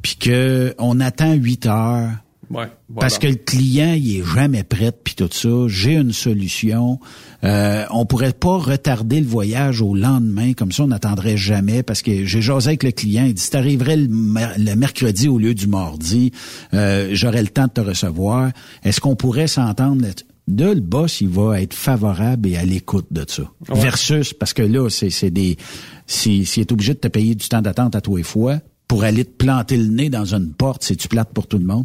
puis 0.03 0.17
que 0.17 0.75
on 0.79 1.01
attend 1.01 1.33
8 1.35 1.67
heures, 1.67 2.11
Ouais. 2.51 2.67
voilà. 2.89 3.01
parce 3.01 3.19
que 3.19 3.27
le 3.27 3.35
client, 3.37 3.95
il 3.95 4.19
est 4.21 4.25
jamais 4.25 4.65
prêt, 4.65 4.93
puis 4.93 5.15
tout 5.15 5.29
ça. 5.31 5.49
J'ai 5.69 5.95
une 5.95 6.13
solution. 6.13 6.99
Euh, 7.45 7.85
on 7.91 8.05
pourrait 8.05 8.33
pas 8.33 8.59
retarder 8.59 9.21
le 9.21 9.27
voyage 9.27 9.81
au 9.81 9.95
lendemain, 9.95 10.55
comme 10.55 10.73
ça 10.73 10.83
on 10.83 10.89
n'attendrait 10.89 11.37
jamais, 11.37 11.85
parce 11.85 12.03
que 12.03 12.25
j'ai 12.25 12.43
jasé 12.43 12.69
avec 12.69 12.83
le 12.83 12.91
client, 12.91 13.25
il 13.27 13.35
dit, 13.35 13.43
si 13.43 13.51
t'arriverais 13.51 13.97
le, 13.97 14.09
mer- 14.09 14.55
le 14.59 14.75
mercredi 14.75 15.29
au 15.29 15.39
lieu 15.39 15.55
du 15.55 15.69
mardi, 15.69 16.33
euh, 16.75 17.11
j'aurais 17.13 17.43
le 17.43 17.49
temps 17.49 17.67
de 17.67 17.73
te 17.73 17.81
recevoir. 17.81 18.51
Est-ce 18.83 19.01
qu'on 19.01 19.15
pourrait 19.15 19.47
s'entendre 19.47 20.05
de 20.49 20.65
le 20.65 20.81
boss, 20.81 21.21
il 21.21 21.29
va 21.29 21.61
être 21.61 21.75
favorable 21.75 22.49
et 22.49 22.57
à 22.57 22.65
l'écoute 22.65 23.07
de 23.11 23.25
ça. 23.29 23.43
Ouais. 23.69 23.79
Versus, 23.81 24.33
parce 24.33 24.55
que 24.55 24.63
là, 24.63 24.89
c'est 24.89 25.11
c'est 25.11 25.31
des... 25.31 25.59
S'il 26.07 26.47
si, 26.47 26.61
est 26.61 26.73
obligé 26.73 26.95
de 26.95 26.99
te 26.99 27.09
payer 27.09 27.35
du 27.35 27.47
temps 27.49 27.61
d'attente 27.61 27.95
à 27.95 28.01
tous 28.01 28.17
les 28.17 28.23
fois, 28.23 28.59
pour 28.89 29.05
aller 29.05 29.25
te 29.25 29.31
planter 29.37 29.77
le 29.77 29.87
nez 29.87 30.09
dans 30.09 30.35
une 30.35 30.53
porte, 30.53 30.83
c'est 30.83 30.97
tu 30.97 31.09
plate 31.09 31.31
pour 31.35 31.47
tout 31.47 31.59
le 31.59 31.65
monde? 31.67 31.85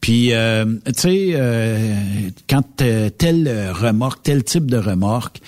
Puis, 0.00 0.32
euh, 0.32 0.64
tu 0.86 0.92
sais, 0.96 1.28
euh, 1.34 1.94
quand 2.48 2.62
telle 2.76 3.70
remorque, 3.72 4.22
tel 4.22 4.42
type 4.44 4.70
de 4.70 4.78
remorque, 4.78 5.40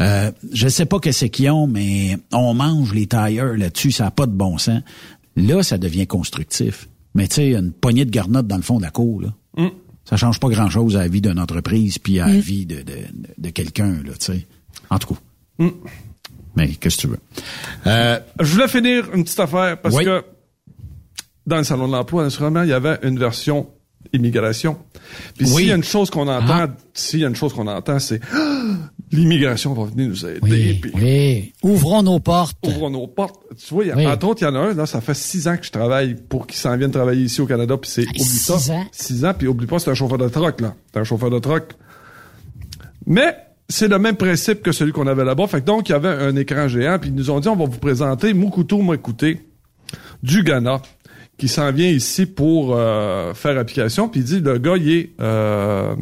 euh, 0.00 0.30
je 0.52 0.68
sais 0.68 0.86
pas 0.86 0.98
que 1.00 1.10
c'est 1.10 1.30
qu'ils 1.30 1.50
ont, 1.50 1.66
mais 1.66 2.16
on 2.32 2.54
mange 2.54 2.94
les 2.94 3.06
tailleurs 3.06 3.56
là-dessus, 3.56 3.90
ça 3.92 4.04
n'a 4.04 4.10
pas 4.10 4.26
de 4.26 4.32
bon 4.32 4.56
sens. 4.58 4.82
Là, 5.36 5.62
ça 5.62 5.78
devient 5.78 6.06
constructif. 6.06 6.88
Mais 7.14 7.26
tu 7.28 7.36
sais, 7.36 7.50
une 7.54 7.72
poignée 7.72 8.04
de 8.04 8.10
garnottes 8.10 8.46
dans 8.46 8.56
le 8.56 8.62
fond 8.62 8.78
de 8.78 8.82
la 8.84 8.90
cour, 8.90 9.22
là, 9.22 9.28
Mm. 9.56 9.68
ça 10.04 10.16
change 10.18 10.38
pas 10.38 10.48
grand-chose 10.50 10.96
à 10.96 11.00
la 11.00 11.08
vie 11.08 11.22
d'une 11.22 11.38
entreprise 11.40 11.98
puis 11.98 12.20
à 12.20 12.26
la 12.26 12.34
Mm. 12.34 12.38
vie 12.40 12.66
de, 12.66 12.76
de, 12.76 12.82
de, 12.82 13.28
de 13.38 13.48
quelqu'un, 13.50 13.90
là, 14.04 14.12
tu 14.20 14.26
sais. 14.32 14.46
En 14.90 14.98
tout 14.98 15.14
cas. 15.14 15.20
Mm. 15.64 15.68
Mais 16.56 16.68
qu'est-ce 16.68 16.96
que 16.96 17.00
tu 17.02 17.06
veux? 17.08 17.18
Euh, 17.86 18.18
Je 18.40 18.52
voulais 18.52 18.68
finir 18.68 19.12
une 19.14 19.24
petite 19.24 19.40
affaire 19.40 19.78
parce 19.80 19.94
Oui. 19.94 20.04
que 20.04 20.24
dans 21.46 21.56
le 21.58 21.64
salon 21.64 21.86
de 21.88 21.92
l'emploi, 21.92 22.24
naturellement, 22.24 22.62
il 22.62 22.68
y 22.70 22.72
avait 22.72 22.98
une 23.02 23.18
version 23.18 23.66
immigration. 24.12 24.76
Puis 25.36 25.46
Oui. 25.46 25.52
s'il 25.62 25.66
y 25.66 25.72
a 25.72 25.76
une 25.76 25.84
chose 25.84 26.10
qu'on 26.10 26.28
entend, 26.28 26.46
Ah. 26.48 26.68
s'il 26.94 27.20
y 27.20 27.24
a 27.24 27.28
une 27.28 27.34
chose 27.36 27.52
qu'on 27.52 27.66
entend, 27.66 27.98
c'est 27.98 28.20
Ah, 28.32 28.62
l'immigration 29.12 29.74
va 29.74 29.84
venir 29.84 30.08
nous 30.08 30.24
aider. 30.26 30.38
Oui, 30.42 30.74
puis 30.80 30.90
oui. 30.94 31.52
Ouvrons 31.62 32.02
nos 32.02 32.20
portes. 32.20 32.56
ouvrons 32.66 32.90
nos 32.90 33.06
portes. 33.08 33.40
Tu 33.56 33.74
vois, 33.74 33.84
a- 33.92 34.12
entre 34.14 34.28
autres, 34.28 34.42
il 34.42 34.44
y 34.44 34.48
en 34.48 34.54
a 34.54 34.58
un, 34.58 34.74
là, 34.74 34.86
ça 34.86 35.00
fait 35.00 35.14
six 35.14 35.48
ans 35.48 35.56
que 35.56 35.66
je 35.66 35.72
travaille 35.72 36.14
pour 36.14 36.46
qu'ils 36.46 36.58
s'en 36.58 36.76
viennent 36.76 36.90
travailler 36.92 37.22
ici 37.24 37.40
au 37.40 37.46
Canada, 37.46 37.76
puis 37.76 37.90
c'est, 37.90 38.06
oublie 38.06 38.20
six 38.22 38.38
ça. 38.58 38.72
ans? 38.72 38.86
Six 38.92 39.24
ans, 39.24 39.34
puis 39.36 39.48
oublie 39.48 39.66
pas, 39.66 39.78
c'est 39.80 39.90
un 39.90 39.94
chauffeur 39.94 40.18
de 40.18 40.28
truck, 40.28 40.60
là. 40.60 40.74
C'est 40.92 41.00
un 41.00 41.04
chauffeur 41.04 41.30
de 41.30 41.38
truck. 41.38 41.72
Mais, 43.06 43.36
c'est 43.68 43.88
le 43.88 43.98
même 43.98 44.16
principe 44.16 44.62
que 44.62 44.72
celui 44.72 44.92
qu'on 44.92 45.06
avait 45.06 45.24
là-bas. 45.24 45.46
Fait 45.48 45.60
que 45.60 45.66
donc, 45.66 45.88
il 45.88 45.92
y 45.92 45.94
avait 45.94 46.08
un 46.08 46.34
écran 46.36 46.68
géant, 46.68 46.98
puis 47.00 47.10
ils 47.10 47.14
nous 47.14 47.30
ont 47.30 47.40
dit, 47.40 47.48
on 47.48 47.56
va 47.56 47.64
vous 47.64 47.78
présenter 47.78 48.32
Mukutu 48.34 48.76
Mwekuté 48.76 49.40
du 50.22 50.42
Ghana, 50.42 50.80
qui 51.38 51.48
s'en 51.48 51.70
vient 51.72 51.88
ici 51.90 52.26
pour 52.26 52.74
euh, 52.76 53.34
faire 53.34 53.58
application. 53.58 54.08
Puis 54.08 54.20
il 54.20 54.24
dit, 54.24 54.40
le 54.40 54.58
gars, 54.58 54.76
il 54.76 54.90
est... 54.90 55.10
Euh, 55.20 55.94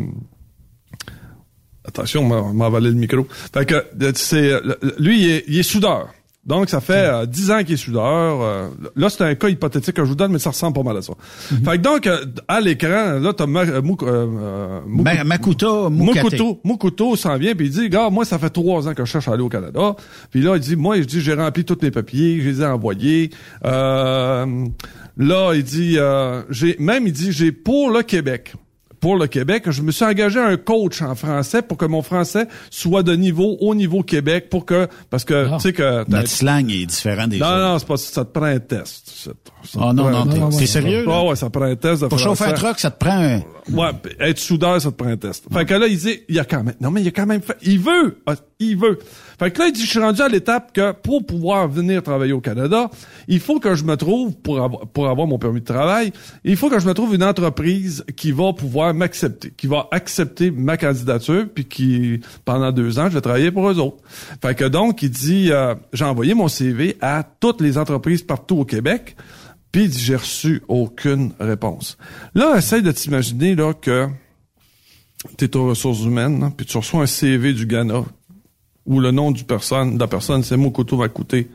Attention, 1.87 2.23
on 2.25 2.53
m'a- 2.55 2.65
avalé 2.67 2.89
le 2.89 2.95
micro. 2.97 3.27
Fait 3.53 3.67
que, 3.67 3.75
euh, 3.75 4.13
c'est, 4.15 4.53
euh, 4.53 4.75
lui, 4.99 5.23
il 5.23 5.31
est, 5.31 5.45
il 5.49 5.59
est 5.59 5.63
soudeur. 5.63 6.09
Donc, 6.47 6.69
ça 6.71 6.81
fait 6.81 7.07
euh, 7.09 7.27
10 7.27 7.51
ans 7.51 7.63
qu'il 7.65 7.75
est 7.75 7.77
soudeur. 7.79 8.41
Euh, 8.43 8.69
là, 8.97 9.09
c'est 9.11 9.23
un 9.25 9.35
cas 9.35 9.49
hypothétique 9.51 9.95
que 9.95 10.03
je 10.03 10.09
vous 10.09 10.15
donne, 10.15 10.33
mais 10.33 10.39
ça 10.39 10.51
ressemble 10.51 10.75
pas 10.75 10.83
mal 10.83 10.97
à 10.97 11.03
ça. 11.03 11.13
Fait 11.49 11.59
que 11.73 11.77
donc, 11.77 12.09
à 12.49 12.61
l'écran, 12.61 13.19
là, 13.21 13.33
t'as 13.35 13.47
Ma- 13.47 13.65
Mou- 13.83 13.97
Moukou- 13.97 14.07
Ma- 14.87 15.25
Makuta 15.25 15.89
Mukate. 15.91 16.25
Mokuto, 16.25 16.61
Mokuto 16.65 17.17
s'en 17.17 17.37
vient 17.37 17.55
puis 17.55 17.67
il 17.67 17.71
dit, 17.73 17.89
gars, 17.91 18.09
moi, 18.11 18.25
ça 18.25 18.39
fait 18.39 18.51
trois 18.51 18.89
ans 18.89 18.95
que 18.95 19.05
je 19.05 19.11
cherche 19.11 19.29
à 19.29 19.33
aller 19.33 19.43
au 19.43 19.49
Canada. 19.51 19.95
Puis 20.31 20.41
là, 20.43 20.57
il 20.57 20.61
dit, 20.61 20.77
moi, 20.77 20.97
je 20.97 21.05
dis, 21.05 21.21
j'ai 21.21 21.35
rempli 21.35 21.65
tous 21.67 21.79
mes 21.83 21.91
papiers, 21.91 22.41
je 22.41 22.49
les 22.49 22.61
ai 22.63 22.67
envoyés. 22.67 23.31
Euh, 23.65 24.67
là, 25.17 25.53
il 25.55 25.63
dit, 25.65 25.97
euh, 25.99 26.43
j'ai, 26.51 26.77
même, 26.79 27.07
il 27.07 27.13
dit, 27.13 27.33
j'ai 27.33 27.53
pour 27.53 27.91
le 27.91 28.03
Québec. 28.03 28.53
Pour 29.01 29.17
le 29.19 29.27
Québec, 29.27 29.65
je 29.71 29.83
me 29.83 29.93
suis 29.93 30.03
engagé 30.07 30.41
à 30.41 30.47
un 30.47 30.57
coach 30.57 31.03
en 31.03 31.15
français 31.15 31.61
pour 31.61 31.77
que 31.77 31.85
mon 31.85 32.01
français 32.01 32.47
soit 32.71 33.03
de 33.03 33.15
niveau 33.15 33.59
au 33.61 33.75
niveau 33.75 34.03
Québec 34.03 34.49
pour 34.49 34.65
que 34.65 34.89
parce 35.11 35.27
que 35.27 35.45
tu 35.57 35.61
sais 35.61 35.73
que 35.75 36.09
Notre 36.11 36.27
slang 36.29 36.71
est 36.71 36.87
différent 36.87 37.27
des 37.27 37.37
non, 37.39 37.45
autres. 37.47 37.59
non, 37.59 37.79
c'est 37.81 37.87
pas 37.87 37.97
ça 37.99 38.25
te 38.25 38.31
prend 38.33 38.47
un 38.47 38.61
test. 38.61 39.11
Ça 39.15 39.31
ça 39.63 39.79
Ah, 39.83 39.91
te 39.91 39.97
non, 39.97 40.09
non, 40.09 40.47
un 40.47 40.59
t'es- 40.59 40.65
sérieux, 40.65 41.05
là? 41.05 41.23
Ouais, 41.23 41.29
ouais, 41.29 41.37
ça 41.37 41.51
prend 41.51 41.65
un 41.65 41.77
test 41.77 42.01
de 42.01 42.07
Pour 42.07 42.19
chauffer 42.19 42.45
un 42.45 42.53
truck, 42.55 42.79
ça 42.79 42.91
te 42.91 42.99
prend 42.99 43.19
un... 43.23 43.43
Ouais, 43.71 43.91
être 44.21 44.39
soudeur, 44.39 44.81
ça 44.81 44.91
te 44.91 44.97
prend 44.97 45.11
un 45.11 45.19
test. 45.19 45.45
Fait 45.53 45.67
que 45.67 45.75
là, 45.75 45.87
il 45.87 45.99
dit, 45.99 46.21
il 46.31 46.37
y 46.37 46.39
a 46.39 46.47
quand 46.47 46.65
même, 46.65 46.75
non, 46.81 46.91
mais 46.91 47.03
il 47.03 47.05
y 47.05 47.09
a 47.09 47.13
quand 47.13 47.27
même 47.27 47.43
fait, 47.43 47.59
il 47.61 47.81
veut, 47.81 48.23
ah, 48.27 48.37
il 48.59 48.79
veut. 48.79 48.99
Fait 49.39 49.51
que 49.51 49.59
là, 49.59 49.67
il 49.69 49.73
dit, 49.73 49.83
je 49.83 49.91
suis 49.91 49.99
rendu 49.99 50.21
à 50.23 50.29
l'étape 50.29 50.73
que 50.73 50.93
pour 50.93 51.25
pouvoir 51.25 51.69
venir 51.69 52.03
travailler 52.03 52.33
au 52.33 52.41
Canada, 52.41 52.91
il 53.29 53.41
faut 53.41 53.59
que 53.59 53.75
je 53.75 53.85
me 53.85 53.97
trouve, 53.97 54.35
pour 54.35 54.63
avoir, 54.63 54.87
pour 54.87 55.09
avoir 55.09 55.27
mon 55.27 55.39
permis 55.39 55.61
de 55.61 55.65
travail, 55.65 56.13
il 56.45 56.57
faut 56.57 56.71
que 56.71 56.79
je 56.79 56.87
me 56.87 56.95
trouve 56.95 57.15
une 57.15 57.25
entreprise 57.25 58.05
qui 58.17 58.33
va 58.33 58.53
pouvoir 58.53 58.95
m'accepter, 58.95 59.53
qui 59.57 59.67
va 59.67 59.89
accepter 59.91 60.51
ma 60.51 60.77
candidature, 60.77 61.47
puis 61.53 61.65
qui, 61.65 62.21
pendant 62.45 62.73
deux 62.73 62.99
ans, 62.99 63.09
je 63.09 63.15
vais 63.15 63.21
travailler 63.21 63.51
pour 63.51 63.69
eux 63.69 63.79
autres. 63.79 63.99
Fait 64.41 64.55
que 64.55 64.65
donc, 64.65 65.03
il 65.03 65.11
dit, 65.11 65.51
euh, 65.51 65.75
j'ai 65.93 66.05
envoyé 66.05 66.35
mon 66.35 66.49
CV 66.49 66.97
à 67.01 67.23
toutes 67.41 67.61
les 67.61 67.79
entreprises 67.79 68.23
partout 68.23 68.59
au 68.59 68.65
Québec, 68.65 69.17
puis 69.73 69.91
j'ai 69.91 70.17
reçu 70.17 70.63
aucune 70.69 71.33
réponse. 71.41 71.99
Là, 72.35 72.57
essaye 72.57 72.83
de 72.83 72.93
t'imaginer 72.93 73.57
là 73.57 73.75
que 73.75 74.07
tu 75.37 75.47
es 75.47 75.57
aux 75.57 75.69
ressources 75.69 76.05
humaines, 76.05 76.41
là, 76.41 76.53
puis 76.57 76.67
tu 76.67 76.77
reçois 76.77 77.03
un 77.03 77.07
CV 77.07 77.53
du 77.53 77.67
Ghana 77.67 78.05
où 78.87 79.01
le 79.01 79.11
nom 79.11 79.31
du 79.31 79.45
personne, 79.45 79.95
de 79.95 80.01
la 80.01 80.07
personne, 80.07 80.43
c'est 80.43 80.57
Mokoto 80.57 80.97
va 80.97 81.09
coûter. 81.09 81.51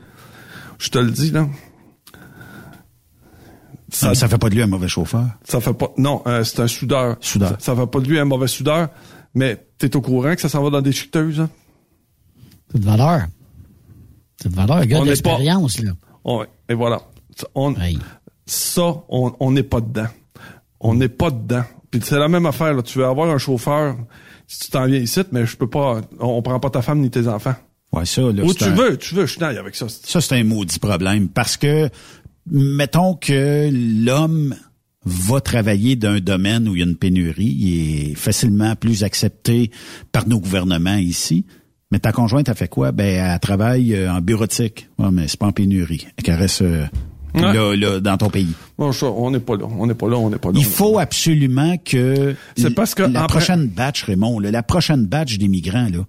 Je 0.78 0.88
te 0.90 0.98
le 0.98 1.10
dis, 1.10 1.30
là. 1.30 1.46
Ça, 3.92 4.10
Ah, 4.10 4.14
ça 4.14 4.28
fait 4.28 4.38
pas 4.38 4.48
de 4.48 4.54
lui 4.54 4.62
un 4.62 4.66
mauvais 4.66 4.88
chauffeur? 4.88 5.26
Ça 5.44 5.60
fait 5.60 5.74
pas. 5.74 5.90
Non, 5.96 6.22
euh, 6.26 6.44
c'est 6.44 6.60
un 6.60 6.68
soudeur. 6.68 7.16
Soudeur. 7.20 7.50
Ça, 7.50 7.56
ça 7.60 7.76
fait 7.76 7.86
pas 7.86 8.00
de 8.00 8.06
lui 8.06 8.18
un 8.18 8.24
mauvais 8.24 8.46
soudeur, 8.46 8.88
mais 9.34 9.66
t'es 9.78 9.94
au 9.96 10.00
courant 10.00 10.34
que 10.34 10.40
ça 10.40 10.48
s'en 10.48 10.62
va 10.62 10.70
dans 10.70 10.80
des 10.82 10.92
chiqueteuses, 10.92 11.40
hein? 11.40 11.50
C'est 12.72 12.78
de 12.80 12.84
valeur. 12.84 13.22
C'est 14.40 14.48
de 14.48 14.54
valeur. 14.54 14.86
Gars 14.86 15.00
On 15.00 15.04
d'expérience, 15.04 15.80
là. 15.80 15.92
Ouais, 16.24 16.46
et 16.68 16.74
voilà. 16.74 17.02
Ça, 17.36 17.46
on, 17.54 17.74
ça, 18.46 18.94
on 19.08 19.34
on 19.40 19.50
n'est 19.50 19.62
pas 19.64 19.80
dedans. 19.80 20.08
On 20.78 20.94
n'est 20.94 21.08
pas 21.08 21.30
dedans. 21.30 21.64
Puis 21.90 22.00
c'est 22.04 22.18
la 22.18 22.28
même 22.28 22.46
affaire, 22.46 22.72
là. 22.72 22.82
Tu 22.82 22.98
veux 22.98 23.06
avoir 23.06 23.28
un 23.30 23.38
chauffeur, 23.38 23.96
si 24.50 24.58
tu 24.58 24.70
t'en 24.70 24.84
viens 24.86 24.98
ici, 24.98 25.20
mais 25.30 25.46
je 25.46 25.56
peux 25.56 25.68
pas, 25.70 26.00
on, 26.18 26.42
prend 26.42 26.58
pas 26.58 26.70
ta 26.70 26.82
femme 26.82 27.00
ni 27.00 27.08
tes 27.08 27.28
enfants. 27.28 27.54
Ouais, 27.92 28.04
ça, 28.04 28.22
là, 28.22 28.42
Où 28.42 28.52
tu 28.52 28.64
un- 28.64 28.70
veux, 28.74 28.96
tu 28.96 29.14
veux, 29.14 29.26
je 29.26 29.32
suis 29.32 29.44
avec 29.44 29.76
ça. 29.76 29.86
Ça, 29.88 30.20
c'est 30.20 30.34
un 30.36 30.42
maudit 30.44 30.80
problème 30.80 31.28
parce 31.28 31.56
que, 31.56 31.88
mettons 32.50 33.14
que 33.14 33.70
l'homme 34.04 34.56
va 35.04 35.40
travailler 35.40 35.94
d'un 35.94 36.18
domaine 36.18 36.68
où 36.68 36.74
il 36.74 36.80
y 36.80 36.82
a 36.82 36.86
une 36.86 36.96
pénurie, 36.96 37.44
il 37.58 38.10
est 38.10 38.14
facilement 38.14 38.74
plus 38.74 39.04
accepté 39.04 39.70
par 40.10 40.26
nos 40.26 40.40
gouvernements 40.40 40.96
ici. 40.96 41.46
Mais 41.92 42.00
ta 42.00 42.10
conjointe 42.12 42.48
a 42.48 42.54
fait 42.54 42.68
quoi? 42.68 42.90
Ben, 42.92 43.06
elle 43.32 43.40
travaille 43.40 43.94
euh, 43.94 44.12
en 44.12 44.20
bureautique. 44.20 44.88
Ouais, 44.98 45.10
mais 45.12 45.28
c'est 45.28 45.38
pas 45.38 45.46
en 45.46 45.52
pénurie. 45.52 46.06
Elle 46.24 46.34
reste 46.34 46.62
euh, 46.62 46.86
Ouais. 47.34 47.52
là, 47.52 47.76
là, 47.76 48.00
dans 48.00 48.16
ton 48.16 48.28
pays. 48.30 48.48
Bon, 48.78 48.92
ça, 48.92 49.06
on 49.06 49.30
n'est 49.30 49.40
pas 49.40 49.56
là. 49.56 49.66
On 49.78 49.86
n'est 49.86 49.94
pas 49.94 50.08
là, 50.08 50.16
on 50.18 50.30
n'est 50.30 50.38
pas 50.38 50.48
là. 50.50 50.54
Il 50.58 50.64
faut 50.64 50.98
absolument 50.98 51.76
que, 51.78 52.34
C'est 52.56 52.74
parce 52.74 52.94
que 52.94 53.02
la 53.02 53.26
prochaine 53.26 53.66
batch, 53.66 54.04
Raymond, 54.04 54.38
là, 54.40 54.50
la 54.50 54.62
prochaine 54.62 55.06
batch 55.06 55.38
des 55.38 55.48
migrants, 55.48 55.88
là, 55.92 56.04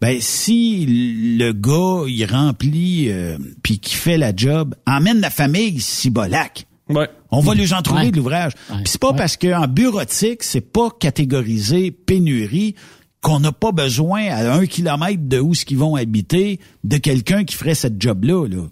ben 0.00 0.16
si 0.20 1.36
le 1.38 1.52
gars 1.52 2.04
il 2.08 2.24
remplit 2.24 3.06
euh, 3.10 3.36
puis 3.62 3.78
qui 3.78 3.94
fait 3.94 4.18
la 4.18 4.34
job, 4.34 4.74
emmène 4.86 5.20
la 5.20 5.30
famille 5.30 5.80
cibolac. 5.80 6.66
Ouais. 6.88 7.08
On 7.30 7.40
va 7.40 7.54
lui 7.54 7.72
en 7.72 7.80
trouver 7.82 8.02
Ouais. 8.06 8.10
de 8.10 8.16
l'ouvrage. 8.16 8.52
Puis 8.68 8.82
c'est 8.86 9.00
pas 9.00 9.12
parce 9.12 9.36
qu'en 9.36 9.66
bureautique, 9.68 10.42
c'est 10.42 10.60
pas 10.72 10.88
catégorisé 10.98 11.90
pénurie 11.90 12.74
qu'on 13.22 13.38
n'a 13.40 13.52
pas 13.52 13.70
besoin 13.72 14.24
à 14.26 14.52
un 14.54 14.66
kilomètre 14.66 15.22
de 15.22 15.38
où 15.38 15.54
ce 15.54 15.64
qu'ils 15.64 15.78
vont 15.78 15.94
habiter 15.94 16.58
de 16.82 16.96
quelqu'un 16.96 17.44
qui 17.44 17.54
ferait 17.54 17.74
cette 17.76 18.02
job-là. 18.02 18.48
Là. 18.48 18.64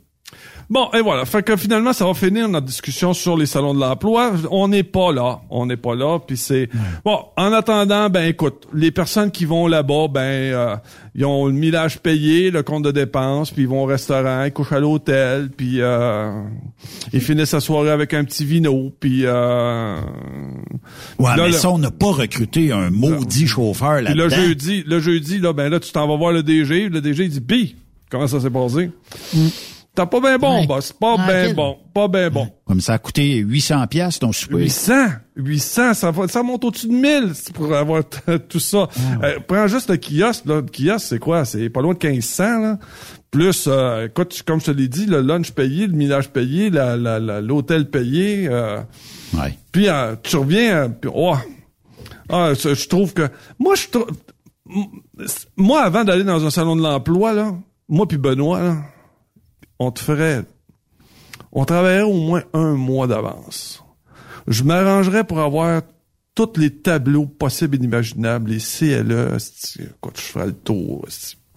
Bon, 0.71 0.89
et 0.93 1.01
voilà. 1.01 1.25
Fait 1.25 1.43
que 1.43 1.57
finalement, 1.57 1.93
ça 1.93 2.05
va 2.05 2.15
finir 2.15 2.49
notre 2.49 2.67
discussion 2.67 3.13
sur 3.13 3.37
les 3.37 3.47
salons 3.47 3.75
de 3.75 3.81
l'emploi. 3.81 4.31
On 4.53 4.69
n'est 4.69 4.85
pas 4.85 5.11
là. 5.13 5.41
On 5.51 5.67
n'est 5.67 5.77
pas 5.77 5.97
là. 5.97 6.21
Puis 6.25 6.37
c'est 6.37 6.69
bon. 7.05 7.19
En 7.37 7.53
attendant, 7.53 8.09
ben 8.09 8.27
écoute, 8.29 8.69
les 8.73 8.93
personnes 8.93 9.33
qui 9.33 9.47
vont 9.47 9.67
là-bas, 9.67 10.07
ben 10.09 10.21
euh, 10.21 10.77
ils 11.17 11.25
ont 11.25 11.47
le 11.47 11.53
millage 11.53 11.99
payé, 11.99 12.53
le 12.53 12.63
compte 12.63 12.85
de 12.85 12.93
dépenses, 12.93 13.51
puis 13.51 13.63
ils 13.63 13.69
vont 13.69 13.83
au 13.83 13.87
restaurant, 13.87 14.45
ils 14.45 14.53
couchent 14.53 14.71
à 14.71 14.79
l'hôtel, 14.79 15.51
puis 15.51 15.81
euh, 15.81 16.41
ils 17.13 17.21
finissent 17.21 17.53
la 17.53 17.59
soirée 17.59 17.91
avec 17.91 18.15
un 18.15 18.23
petit 18.23 18.45
vino, 18.45 18.93
puis 19.01 19.23
euh, 19.25 19.97
Ouais, 21.19 21.37
là, 21.37 21.47
mais 21.47 21.53
ça, 21.53 21.71
on 21.71 21.79
n'a 21.79 21.91
pas 21.91 22.13
recruté 22.13 22.71
un 22.71 22.91
maudit 22.91 23.49
chauffeur 23.49 23.97
puis 23.97 24.15
là-dedans. 24.15 24.23
le 24.23 24.29
jeudi, 24.29 24.85
le 24.87 25.01
jeudi, 25.01 25.39
là, 25.39 25.53
ben 25.53 25.69
là, 25.69 25.81
tu 25.81 25.91
t'en 25.91 26.07
vas 26.07 26.17
voir 26.17 26.31
le 26.33 26.45
DG. 26.45 26.89
Le 26.89 27.01
DG, 27.01 27.25
il 27.25 27.31
dit, 27.31 27.41
Bi, 27.41 27.75
comment 28.09 28.29
ça 28.29 28.41
s'est 28.41 28.51
passé? 28.51 28.91
T'as 30.01 30.07
pas 30.07 30.21
bien 30.21 30.39
bon, 30.39 30.61
Ouais. 30.61 30.67
boss. 30.67 30.95
Pas 30.95 31.17
bien 31.19 31.27
Tranquille. 31.27 31.55
bon. 31.55 31.77
Pas 31.93 32.09
bien 32.09 32.31
bon. 32.31 32.49
Comme 32.67 32.81
ça 32.81 32.95
a 32.95 32.99
coûté 32.99 33.37
800 33.37 33.87
pièces 33.87 34.19
ton 34.19 34.33
souper. 34.33 34.57
800, 34.57 34.95
800, 35.37 35.93
ça, 35.93 36.11
va- 36.11 36.27
ça 36.27 36.43
monte 36.43 36.65
au-dessus 36.65 36.87
de 36.89 36.95
1000 36.95 37.33
c'est 37.35 37.53
pour 37.53 37.75
avoir 37.75 38.03
tout 38.49 38.61
ça. 38.61 38.89
Euh, 39.23 39.39
prends 39.47 39.67
juste 39.67 39.91
le 39.91 39.99
kiosque, 39.99 40.47
là. 40.47 40.63
Le 40.63 40.63
kiosque, 40.63 41.07
c'est 41.07 41.19
quoi? 41.19 41.45
C'est 41.45 41.69
pas 41.69 41.83
loin 41.83 41.93
de 41.93 41.99
1500, 42.09 42.61
là. 42.61 42.79
Plus, 43.31 43.67
euh, 43.69 44.07
écoute, 44.07 44.43
comme 44.47 44.59
je 44.61 44.65
te 44.65 44.71
l'ai 44.71 44.89
dit, 44.89 45.05
le 45.05 45.21
lunch 45.21 45.51
payé, 45.51 45.87
le 45.87 45.93
millage 45.93 46.31
payé, 46.31 46.71
la- 46.71 46.97
la- 46.97 47.21
la- 47.21 47.43
l'hôtel 47.43 47.91
payé. 47.91 48.49
euh, 48.51 48.81
Ouais. 49.35 49.55
puis 49.71 49.87
euh, 49.91 50.17
tu 50.23 50.37
reviens, 50.37 50.89
puis, 50.89 51.11
oh, 51.15 51.35
ah, 52.31 52.53
je, 52.55 52.89
trouve 52.89 53.13
que... 53.13 53.29
Moi, 53.59 53.75
je 53.75 53.87
trouve... 53.89 54.07
Moi, 55.57 55.83
avant 55.83 56.05
d'aller 56.05 56.25
dans 56.25 56.45
un 56.47 56.51
salon 56.51 56.75
de 56.77 56.83
l'emploi, 56.83 57.33
là, 57.35 57.53
moi 57.89 58.07
puis 58.09 58.17
Benoît, 58.19 58.61
là, 58.63 58.77
on 59.81 59.91
te 59.91 60.01
ferait... 60.01 60.45
On 61.53 61.65
travaillerait 61.65 62.03
au 62.03 62.15
moins 62.15 62.45
un 62.53 62.75
mois 62.75 63.09
d'avance. 63.09 63.83
Je 64.47 64.63
m'arrangerais 64.63 65.25
pour 65.25 65.41
avoir 65.41 65.83
tous 66.37 66.53
les 66.59 66.71
tableaux 66.71 67.27
possibles 67.27 67.75
et 67.75 67.79
inimaginables, 67.79 68.51
les 68.51 68.59
CLE, 68.59 69.35
esti, 69.35 69.83
écoute, 69.83 70.17
je 70.17 70.23
ferais 70.23 70.47
le 70.47 70.53
tour, 70.53 71.05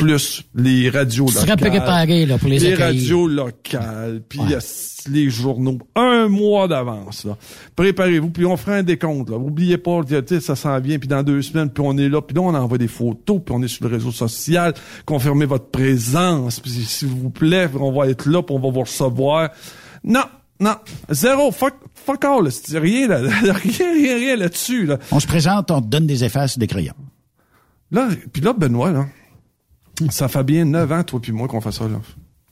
plus 0.03 0.43
les 0.55 0.89
radios 0.89 1.25
Tu 1.27 1.33
serais 1.33 1.47
locales. 1.51 1.69
préparé, 1.71 2.25
là, 2.25 2.37
pour 2.37 2.49
les 2.49 2.57
accueillir. 2.65 2.79
radios 2.85 3.27
locales, 3.27 4.21
puis 4.27 4.39
les 5.09 5.29
journaux. 5.29 5.77
Un 5.95 6.27
mois 6.27 6.67
d'avance, 6.67 7.25
là. 7.25 7.37
Préparez-vous, 7.75 8.29
puis 8.29 8.45
on 8.45 8.55
fera 8.57 8.77
un 8.77 8.83
décompte, 8.83 9.29
là. 9.29 9.37
Oubliez 9.37 9.77
pas, 9.77 10.01
ça 10.41 10.55
s'en 10.55 10.79
vient, 10.79 10.97
puis 10.99 11.07
dans 11.07 11.23
deux 11.23 11.41
semaines, 11.41 11.69
puis 11.69 11.83
on 11.85 11.97
est 11.97 12.09
là, 12.09 12.21
puis 12.21 12.35
là, 12.35 12.41
on 12.41 12.53
envoie 12.53 12.77
des 12.77 12.87
photos, 12.87 13.41
puis 13.45 13.55
on 13.55 13.61
est 13.61 13.67
sur 13.67 13.87
le 13.87 13.93
réseau 13.95 14.11
social, 14.11 14.73
confirmez 15.05 15.45
votre 15.45 15.67
présence, 15.67 16.59
puis 16.59 16.71
s'il 16.71 17.09
vous 17.09 17.29
plaît, 17.29 17.69
on 17.79 17.91
va 17.91 18.07
être 18.07 18.27
là, 18.29 18.41
puis 18.43 18.55
on 18.55 18.59
va 18.59 18.69
vous 18.71 18.81
recevoir. 18.81 19.49
Non, 20.03 20.23
non, 20.59 20.75
zéro, 21.09 21.51
fuck, 21.51 21.73
fuck 21.93 22.23
all, 22.23 22.51
c'est 22.51 22.79
rien, 22.79 23.07
là, 23.07 23.17
rien, 23.41 23.53
rien, 23.93 24.15
rien 24.15 24.35
là-dessus, 24.37 24.85
là. 24.85 24.99
On 25.11 25.19
se 25.19 25.27
présente, 25.27 25.71
on 25.71 25.81
te 25.81 25.87
donne 25.87 26.07
des 26.07 26.23
effaces 26.23 26.57
des 26.57 26.67
crayons. 26.67 26.93
Là, 27.91 28.07
puis 28.31 28.41
là, 28.41 28.53
Benoît, 28.53 28.91
là, 28.91 29.05
ça 30.09 30.27
fait 30.27 30.43
bien 30.43 30.65
neuf 30.65 30.91
ans, 30.91 31.03
toi 31.03 31.19
puis 31.21 31.31
moi, 31.31 31.47
qu'on 31.47 31.61
fait 31.61 31.71
ça, 31.71 31.83
là. 31.85 31.99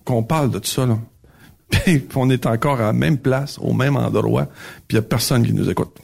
Qu'on 0.05 0.23
parle 0.23 0.51
de 0.51 0.59
tout 0.59 0.69
ça, 0.69 0.85
là. 0.85 0.97
Puis 1.72 2.03
on 2.15 2.30
est 2.30 2.45
encore 2.47 2.81
à 2.81 2.88
la 2.88 2.93
même 2.93 3.18
place, 3.18 3.57
au 3.61 3.72
même 3.72 3.95
endroit, 3.95 4.47
puis 4.89 4.97
il 4.97 4.99
a 4.99 5.01
personne 5.01 5.45
qui 5.45 5.53
nous 5.53 5.69
écoute. 5.69 5.95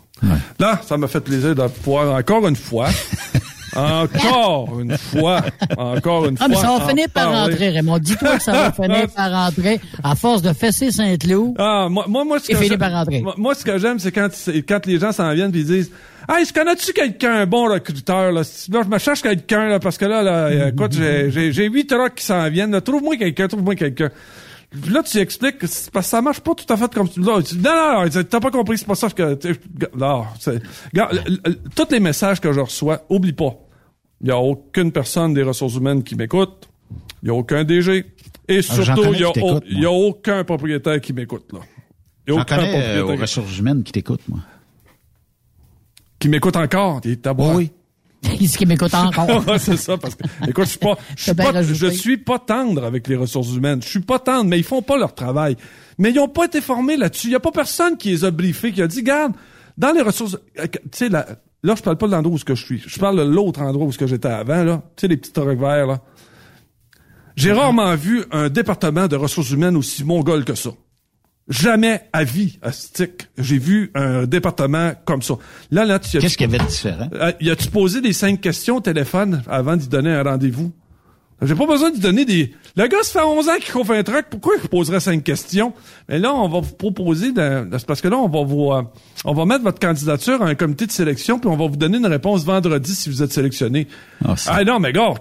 Là, 0.59 0.80
ça 0.88 0.97
m'a 0.97 1.07
fait 1.07 1.19
plaisir 1.19 1.53
de 1.55 1.68
pouvoir, 1.68 2.15
encore 2.15 2.47
une 2.47 2.55
fois, 2.55 2.88
encore 3.76 4.80
une 4.80 4.97
fois, 4.97 5.41
encore 5.77 6.26
une 6.27 6.35
Ah, 6.39 6.45
fois. 6.45 6.47
mais 6.47 6.55
ça 6.55 6.68
va 6.68 6.73
en 6.73 6.88
finir 6.88 7.07
par 7.14 7.31
parler. 7.31 7.51
rentrer, 7.51 7.69
Raymond. 7.69 7.99
Dis-toi 7.99 8.38
que 8.38 8.43
ça 8.43 8.51
va 8.53 8.72
finir 8.72 9.07
par 9.14 9.31
rentrer 9.31 9.80
à 10.03 10.15
force 10.15 10.41
de 10.41 10.53
fesser 10.53 10.91
Saint-Cloud. 10.91 11.55
Ah, 11.59 11.88
moi, 11.89 12.05
moi, 12.07 12.23
moi, 12.26 12.39
ce 12.39 12.51
Et 12.51 12.55
que 12.55 12.64
j'aime- 12.64 12.77
par 12.80 12.91
rentrer. 12.91 13.22
Moi, 13.22 13.35
moi, 13.38 13.53
ce 13.55 13.64
que 13.65 13.77
j'aime, 13.77 13.99
c'est 13.99 14.11
quand, 14.11 14.30
c'est 14.31 14.61
quand 14.64 14.85
les 14.85 14.99
gens 14.99 15.11
s'en 15.11 15.34
viennent 15.34 15.51
puis 15.51 15.61
ils 15.61 15.68
disent, 15.68 15.91
Hey, 16.29 16.45
je 16.45 16.51
connais-tu 16.53 16.91
quelqu'un, 16.91 17.35
un 17.35 17.45
bon 17.45 17.71
recruteur, 17.71 18.33
là? 18.33 18.41
Là, 18.41 18.81
je 18.83 18.89
me 18.89 18.97
cherche 18.97 19.21
quelqu'un, 19.21 19.69
là, 19.69 19.79
parce 19.79 19.97
que 19.97 20.05
là, 20.05 20.21
là, 20.21 20.47
euh, 20.47 20.71
écoute, 20.71 20.91
j'ai, 20.93 21.67
huit 21.67 21.87
trucks 21.87 22.15
qui 22.15 22.25
s'en 22.25 22.49
viennent, 22.49 22.71
là. 22.71 22.81
Trouve-moi 22.81 23.15
quelqu'un, 23.15 23.47
trouve-moi 23.47 23.75
quelqu'un. 23.75 24.09
Puis 24.69 24.91
là, 24.91 25.01
tu 25.03 25.17
expliques 25.19 25.59
parce 25.59 25.89
que 25.89 26.01
ça 26.01 26.21
marche 26.21 26.41
pas 26.41 26.53
tout 26.53 26.71
à 26.71 26.75
fait 26.75 26.93
comme 26.93 27.07
tu 27.07 27.21
non, 27.21 27.39
non, 27.39 28.03
non, 28.03 28.23
t'as 28.29 28.39
pas 28.41 28.51
compris, 28.51 28.77
c'est 28.77 28.85
pas 28.85 28.95
ça 28.95 29.09
que, 29.09 29.39
non, 29.97 30.25
regarde, 30.91 31.23
tous 31.73 31.87
les 31.89 32.01
messages 32.01 32.41
que 32.41 32.51
je 32.51 32.59
reçois, 32.59 33.05
oublie 33.09 33.31
pas. 33.31 33.55
Il 34.19 34.25
n'y 34.25 34.31
a 34.31 34.37
aucune 34.37 34.91
personne 34.91 35.33
des 35.33 35.43
ressources 35.43 35.75
humaines 35.75 36.03
qui 36.03 36.15
m'écoute. 36.15 36.67
Il 37.23 37.25
n'y 37.25 37.29
a 37.29 37.33
aucun 37.33 37.63
DG. 37.63 38.05
Et 38.49 38.61
surtout, 38.61 39.13
il 39.13 39.79
n'y 39.79 39.85
a, 39.85 39.91
aucun 39.91 40.43
propriétaire 40.43 40.99
qui 40.99 41.13
m'écoute, 41.13 41.45
là. 41.53 41.59
Il 42.27 42.33
y 42.33 42.37
a 42.37 42.41
aucun 42.41 42.57
euh, 42.57 42.71
propriétaire 42.71 43.07
aux 43.07 43.13
qui- 43.13 43.21
ressources 43.21 43.57
humaines 43.57 43.83
qui 43.83 43.93
t'écoutent, 43.93 44.27
moi. 44.27 44.39
Qui 46.19 46.30
m'écoute 46.30 46.56
encore. 46.56 47.02
Il 47.03 47.11
est 47.11 47.27
oui. 47.38 47.72
Il 48.39 48.48
dit 48.48 48.57
qu'il 48.57 48.68
m'écoute 48.68 48.94
encore. 48.94 49.44
C'est 49.60 49.77
ça, 49.77 49.98
parce 49.98 50.15
que, 50.15 50.23
écoute, 50.48 50.65
je 50.65 50.69
suis 50.72 50.80
pas, 50.80 50.98
je 51.15 51.23
suis 51.23 51.34
pas, 51.34 51.52
je 51.61 51.89
suis 51.89 52.18
pas 52.18 52.39
tendre 52.39 52.84
avec 52.84 53.07
les 53.07 53.15
ressources 53.15 53.53
humaines. 53.53 53.81
Je 53.81 53.88
suis 53.88 53.99
pas 53.99 54.19
tendre, 54.19 54.45
mais 54.45 54.57
ils 54.57 54.64
font 54.64 54.81
pas 54.81 54.98
leur 54.98 55.14
travail. 55.14 55.56
Mais 55.98 56.11
ils 56.11 56.19
ont 56.19 56.27
pas 56.27 56.45
été 56.45 56.61
formés 56.61 56.98
là-dessus. 56.98 57.27
Il 57.27 57.34
y 57.34 57.35
a 57.35 57.39
pas 57.39 57.52
personne 57.52 57.98
qui 57.98 58.10
les 58.10 58.26
a 58.26 58.31
briefés, 58.31 58.72
qui 58.72 58.81
a 58.81 58.88
dit, 58.88 59.03
garde, 59.03 59.34
dans 59.77 59.91
les 59.91 60.02
ressources, 60.02 60.38
euh, 60.60 60.68
tu 60.68 60.80
sais, 60.91 61.10
là, 61.10 61.27
là, 61.64 61.76
je 61.76 61.84
parle 61.84 61.98
pas 61.98 62.07
de 62.07 62.11
l'endroit 62.11 62.35
où 62.35 62.38
ce 62.38 62.45
que 62.45 62.56
je 62.56 62.65
suis. 62.65 62.84
Je 62.85 62.99
parle 62.99 63.18
de 63.18 63.23
l'autre 63.23 63.61
endroit 63.61 63.85
où 63.85 63.91
ce 63.91 63.98
que 63.98 64.07
j'étais 64.07 64.27
avant, 64.27 64.64
là. 64.64 64.84
Tu 64.95 65.02
sais, 65.02 65.07
les 65.07 65.18
petits 65.18 65.31
trucs 65.31 65.60
verts, 65.60 65.88
là. 65.88 66.02
J'ai 67.35 67.53
rarement 67.53 67.95
vu 67.95 68.23
un 68.31 68.49
département 68.49 69.07
de 69.07 69.15
ressources 69.15 69.52
humaines 69.52 69.77
aussi 69.77 70.03
mongol 70.03 70.44
que 70.44 70.56
ça. 70.56 70.72
Jamais 71.49 72.02
à 72.11 72.26
vie, 72.26 72.60
à 72.61 72.74
stick, 72.74 73.30
j'ai 73.38 73.57
vu 73.57 73.90
un 73.95 74.26
département 74.26 74.91
comme 75.06 75.22
ça. 75.22 75.36
Là, 75.72 75.86
là, 75.86 75.98
tu 75.98 76.18
Qu'est-ce 76.19 76.38
qu'il 76.38 76.52
y 76.52 76.56
avait 76.56 76.61
de 76.64 76.69
différent? 76.69 77.10
euh, 77.14 77.32
y 77.40 77.49
a-tu 77.49 77.69
posé 77.69 78.02
des 78.02 78.11
cinq 78.11 78.41
questions 78.41 78.78
au 78.78 78.82
téléphone 78.82 79.41
avant 79.48 79.78
d'y 79.78 79.88
donner 79.88 80.11
un 80.11 80.24
rendez-vous? 80.24 80.74
J'ai 81.41 81.53
pas 81.56 81.68
besoin 81.68 81.91
d'y 81.91 81.99
donner 81.99 82.26
des... 82.26 82.53
Le 82.76 82.88
gars, 82.88 82.98
ça 83.03 83.19
fait 83.22 83.26
11 83.26 83.48
ans 83.48 83.56
qu'il 83.57 83.65
chauffe 83.72 83.91
un 83.91 84.02
truck, 84.03 84.26
pourquoi 84.32 84.56
il 84.61 84.68
poserait 84.68 84.99
cinq 84.99 85.24
questions? 85.24 85.72
Mais 86.10 86.18
là, 86.19 86.34
on 86.34 86.49
va 86.49 86.60
vous 86.61 86.74
proposer... 86.74 87.32
De... 87.32 87.69
Parce 87.86 88.02
que 88.02 88.07
là, 88.07 88.18
on 88.18 88.28
va 88.28 88.44
vous... 88.44 88.72
euh, 88.74 88.82
On 89.24 89.34
va 89.34 89.45
mettre 89.45 89.64
votre 89.64 89.80
candidature 89.80 90.41
à 90.41 90.48
un 90.48 90.56
comité 90.56 90.88
de 90.88 90.91
sélection, 90.91 91.38
puis 91.40 91.48
on 91.48 91.56
va 91.56 91.68
vous 91.68 91.76
donner 91.78 91.99
une 91.99 92.07
réponse 92.07 92.44
vendredi 92.44 92.94
si 92.95 93.10
vous 93.10 93.22
êtes 93.22 93.32
sélectionné. 93.32 93.88
Ah, 94.48 94.64
non, 94.65 94.80
mais 94.80 94.91
gars... 94.91 95.14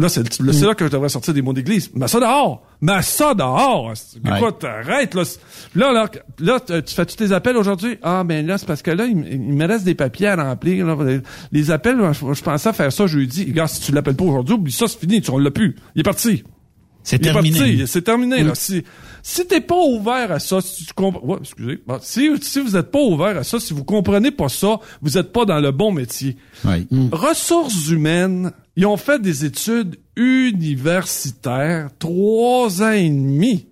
Là, 0.00 0.08
c'est 0.08 0.64
là 0.64 0.74
que 0.74 0.86
je 0.86 0.90
devrais 0.90 1.08
sortir 1.10 1.34
des 1.34 1.42
mots 1.42 1.52
d'église. 1.52 1.90
Mais 1.94 2.08
ça 2.08 2.20
dehors! 2.20 2.62
Mais 2.80 3.02
ça 3.02 3.34
dehors! 3.34 3.92
Écoute, 4.36 4.64
arrête, 4.64 5.14
là. 5.14 5.22
Là, 5.74 5.92
là, 5.92 6.10
là, 6.38 6.60
tu 6.60 6.82
tu 6.82 6.94
fais-tu 6.94 7.16
tes 7.16 7.32
appels 7.32 7.56
aujourd'hui? 7.56 7.98
Ah, 8.02 8.24
ben 8.24 8.46
là, 8.46 8.56
c'est 8.56 8.66
parce 8.66 8.82
que 8.82 8.90
là, 8.90 9.04
il, 9.04 9.16
me 9.16 9.66
reste 9.66 9.84
des 9.84 9.94
papiers 9.94 10.28
à 10.28 10.36
remplir. 10.36 10.86
là. 10.86 10.96
Les 11.52 11.70
appels, 11.70 11.98
je, 12.12 12.32
je 12.32 12.42
pensais 12.42 12.68
à 12.70 12.72
faire 12.72 12.92
ça 12.92 13.06
jeudi. 13.06 13.44
Regarde, 13.46 13.68
si 13.68 13.80
tu 13.82 13.92
l'appelles 13.92 14.16
pas 14.16 14.24
aujourd'hui, 14.24 14.54
oublie 14.54 14.72
ça, 14.72 14.88
c'est 14.88 14.98
fini, 14.98 15.20
tu 15.20 15.32
ne 15.32 15.38
l'as 15.40 15.50
plus. 15.50 15.76
Il 15.94 16.00
est 16.00 16.04
parti. 16.04 16.44
C'est 17.02 17.16
Il 17.16 17.26
est 17.28 17.32
terminé. 17.32 17.58
parti, 17.58 17.86
C'est 17.86 18.02
terminé, 18.02 18.42
là. 18.42 18.54
Si, 18.54 18.84
si 19.22 19.46
t'es 19.46 19.60
pas 19.60 19.76
ouvert 19.78 20.32
à 20.32 20.38
ça, 20.38 20.60
si 20.60 20.84
tu 20.86 20.92
comprends, 20.94 21.24
ouais, 21.26 21.38
excusez. 21.40 21.82
Bon, 21.86 21.98
si, 22.02 22.30
si 22.42 22.60
vous 22.60 22.76
êtes 22.76 22.90
pas 22.90 23.00
ouvert 23.00 23.36
à 23.38 23.44
ça, 23.44 23.60
si 23.60 23.72
vous 23.74 23.84
comprenez 23.84 24.30
pas 24.30 24.48
ça, 24.48 24.78
vous 25.02 25.18
êtes 25.18 25.32
pas 25.32 25.44
dans 25.44 25.60
le 25.60 25.70
bon 25.72 25.92
métier. 25.92 26.36
Oui. 26.64 26.86
Ressources 27.12 27.88
humaines, 27.88 28.52
ils 28.76 28.86
ont 28.86 28.96
fait 28.96 29.20
des 29.20 29.44
études 29.44 29.96
universitaires, 30.16 31.88
trois 31.98 32.82
ans 32.82 32.90
et 32.92 33.08
demi. 33.08 33.66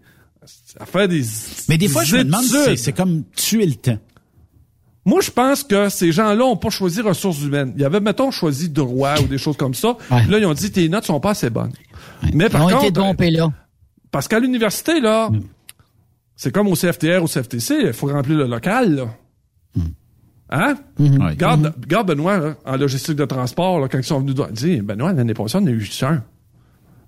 À 0.79 0.87
faire 0.87 1.09
des 1.09 1.23
Mais 1.69 1.79
des 1.79 1.89
fois, 1.89 2.05
je 2.05 2.17
me 2.19 2.25
demande 2.25 2.43
si 2.45 2.77
c'est- 2.77 2.93
comme 2.93 3.25
tuer 3.35 3.67
le 3.67 3.75
temps. 3.75 3.99
Moi, 5.05 5.21
je 5.23 5.31
pense 5.31 5.63
que 5.65 5.89
ces 5.89 6.13
gens-là 6.13 6.45
ont 6.45 6.57
pas 6.57 6.69
choisi 6.71 7.01
ressources 7.01 7.41
humaines. 7.41 7.73
Ils 7.79 7.85
avaient, 7.85 8.01
mettons, 8.01 8.31
choisi 8.31 8.69
droit 8.69 9.15
ou 9.23 9.27
des 9.27 9.39
choses 9.39 9.57
comme 9.57 9.73
ça. 9.75 9.97
Là, 10.11 10.39
ils 10.39 10.45
ont 10.45 10.53
dit, 10.53 10.71
tes 10.71 10.89
notes 10.89 11.07
sont 11.07 11.19
pas 11.21 11.31
assez 11.31 11.49
bonnes. 11.49 11.73
Mais 12.35 12.49
par 12.51 12.63
Ils 12.63 12.65
ont 12.65 12.69
contre, 12.77 12.83
été 12.85 12.93
dompés 12.93 13.31
là. 13.31 13.51
Parce 14.11 14.29
qu'à 14.29 14.41
l'université, 14.41 15.01
là, 15.01 15.31
c'est 16.37 16.53
comme 16.53 16.69
au 16.69 16.75
CFTR, 16.75 17.23
au 17.23 17.27
CFTC, 17.27 17.75
il 17.87 17.93
faut 17.93 18.07
remplir 18.07 18.39
le 18.39 18.47
local, 18.47 18.95
là. 18.95 19.09
Hein? 20.51 20.77
Garde, 21.37 21.75
garde 21.87 22.09
Benoît, 22.09 22.39
là, 22.39 22.55
en 22.65 22.77
logistique 22.77 23.17
de 23.17 23.25
transport, 23.27 23.81
là, 23.81 23.89
quand 23.89 23.99
ils 23.99 24.05
sont 24.05 24.21
venus, 24.21 24.35
il 24.49 24.55
dit, 24.55 24.81
Benoît, 24.81 25.13
l'année 25.13 25.35
passée, 25.35 25.59
on 25.61 25.67
a 25.67 25.71
eu 25.71 25.81
juste 25.81 26.03
un. 26.03 26.23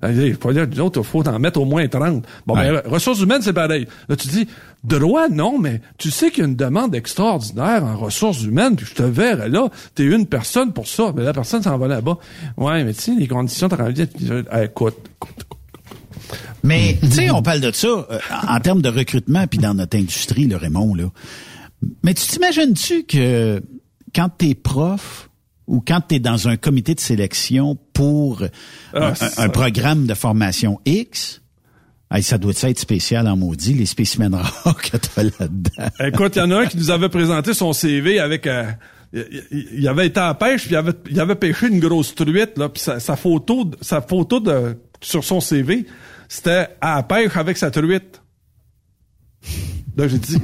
Il 0.02 0.34
faut 0.34 0.50
dire, 0.52 0.66
il 0.70 1.02
faut 1.04 1.28
en 1.28 1.38
mettre 1.38 1.60
au 1.60 1.66
moins 1.66 1.86
30. 1.86 2.24
Bon, 2.46 2.54
Ouais. 2.54 2.70
ben, 2.70 2.82
ressources 2.90 3.20
humaines, 3.20 3.42
c'est 3.42 3.52
pareil. 3.52 3.86
Là, 4.08 4.16
tu 4.16 4.28
dis, 4.28 4.48
droit, 4.82 5.28
non, 5.28 5.58
mais 5.58 5.82
tu 5.98 6.10
sais 6.10 6.30
qu'il 6.30 6.38
y 6.42 6.46
a 6.46 6.48
une 6.48 6.56
demande 6.56 6.94
extraordinaire 6.94 7.84
en 7.84 7.96
ressources 7.98 8.42
humaines, 8.42 8.76
puis 8.76 8.86
je 8.86 8.94
te 8.94 9.02
verrai 9.02 9.50
là, 9.50 9.68
t'es 9.94 10.04
une 10.04 10.26
personne 10.26 10.72
pour 10.72 10.86
ça, 10.86 11.12
mais 11.14 11.22
la 11.22 11.34
personne 11.34 11.62
s'en 11.62 11.76
va 11.76 11.86
là-bas. 11.86 12.16
Ouais, 12.56 12.82
mais 12.84 12.94
tu 12.94 13.00
sais, 13.02 13.14
les 13.14 13.28
conditions 13.28 13.68
de 13.68 13.74
travail, 13.74 13.94
euh, 14.30 14.64
écoute, 14.64 14.96
Mais, 16.62 16.98
tu 17.02 17.10
sais, 17.10 17.30
on 17.30 17.42
parle 17.42 17.60
de 17.60 17.72
ça 17.72 17.88
euh, 17.88 18.18
en 18.48 18.60
termes 18.60 18.82
de 18.82 18.88
recrutement 18.88 19.46
puis 19.46 19.58
dans 19.58 19.74
notre 19.74 19.96
industrie, 19.96 20.46
le 20.46 20.56
Raymond, 20.56 20.94
là. 20.94 21.04
Mais 22.02 22.12
tu 22.14 22.26
t'imagines-tu 22.26 23.04
que 23.04 23.62
quand 24.14 24.28
t'es 24.28 24.54
prof 24.54 25.30
ou 25.66 25.82
quand 25.86 26.00
t'es 26.00 26.18
dans 26.18 26.48
un 26.48 26.56
comité 26.56 26.94
de 26.94 27.00
sélection 27.00 27.78
pour 27.92 28.42
Ah, 28.92 29.14
un, 29.38 29.44
un 29.44 29.48
programme 29.48 30.06
de 30.06 30.14
formation 30.14 30.80
X, 30.84 31.40
hey, 32.10 32.22
ça 32.22 32.36
doit 32.38 32.52
être 32.62 32.78
spécial 32.78 33.26
en 33.28 33.36
maudit, 33.36 33.72
les 33.74 33.86
spécimens 33.86 34.30
rares 34.36 34.76
que 34.82 34.96
t'as 34.98 35.22
là-dedans. 35.22 35.88
Écoute, 36.06 36.36
il 36.36 36.40
y 36.40 36.42
en 36.42 36.50
a 36.50 36.60
un 36.62 36.66
qui 36.66 36.76
nous 36.76 36.90
avait 36.90 37.08
présenté 37.08 37.54
son 37.54 37.72
CV 37.72 38.18
avec... 38.18 38.46
euh, 38.46 38.64
il- 39.12 39.88
avait 39.88 40.06
été 40.06 40.20
à 40.20 40.26
la 40.28 40.34
pêche, 40.34 40.62
puis 40.62 40.72
il 40.72 40.76
avait, 40.76 40.92
il 41.10 41.18
avait 41.18 41.34
pêché 41.34 41.66
une 41.68 41.80
grosse 41.80 42.14
truite, 42.14 42.56
là, 42.58 42.68
puis 42.68 42.80
sa, 42.82 43.00
sa 43.00 43.16
photo, 43.16 43.68
sa 43.80 44.00
photo 44.00 44.38
de, 44.38 44.76
sur 45.00 45.24
son 45.24 45.40
CV, 45.40 45.86
c'était 46.30 46.68
à 46.80 46.94
la 46.94 47.02
pêche 47.02 47.36
avec 47.36 47.56
sa 47.56 47.72
truite. 47.72 48.22
Là, 49.96 50.06
j'ai 50.06 50.18
dit... 50.18 50.38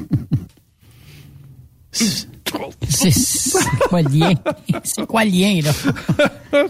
C'est 1.92 2.26
c'est 3.10 3.78
quoi 3.88 4.02
le 4.02 4.08
lien? 4.08 4.34
C'est 4.82 5.06
quoi 5.06 5.24
le 5.24 5.30
lien, 5.30 5.60
là? 5.62 6.66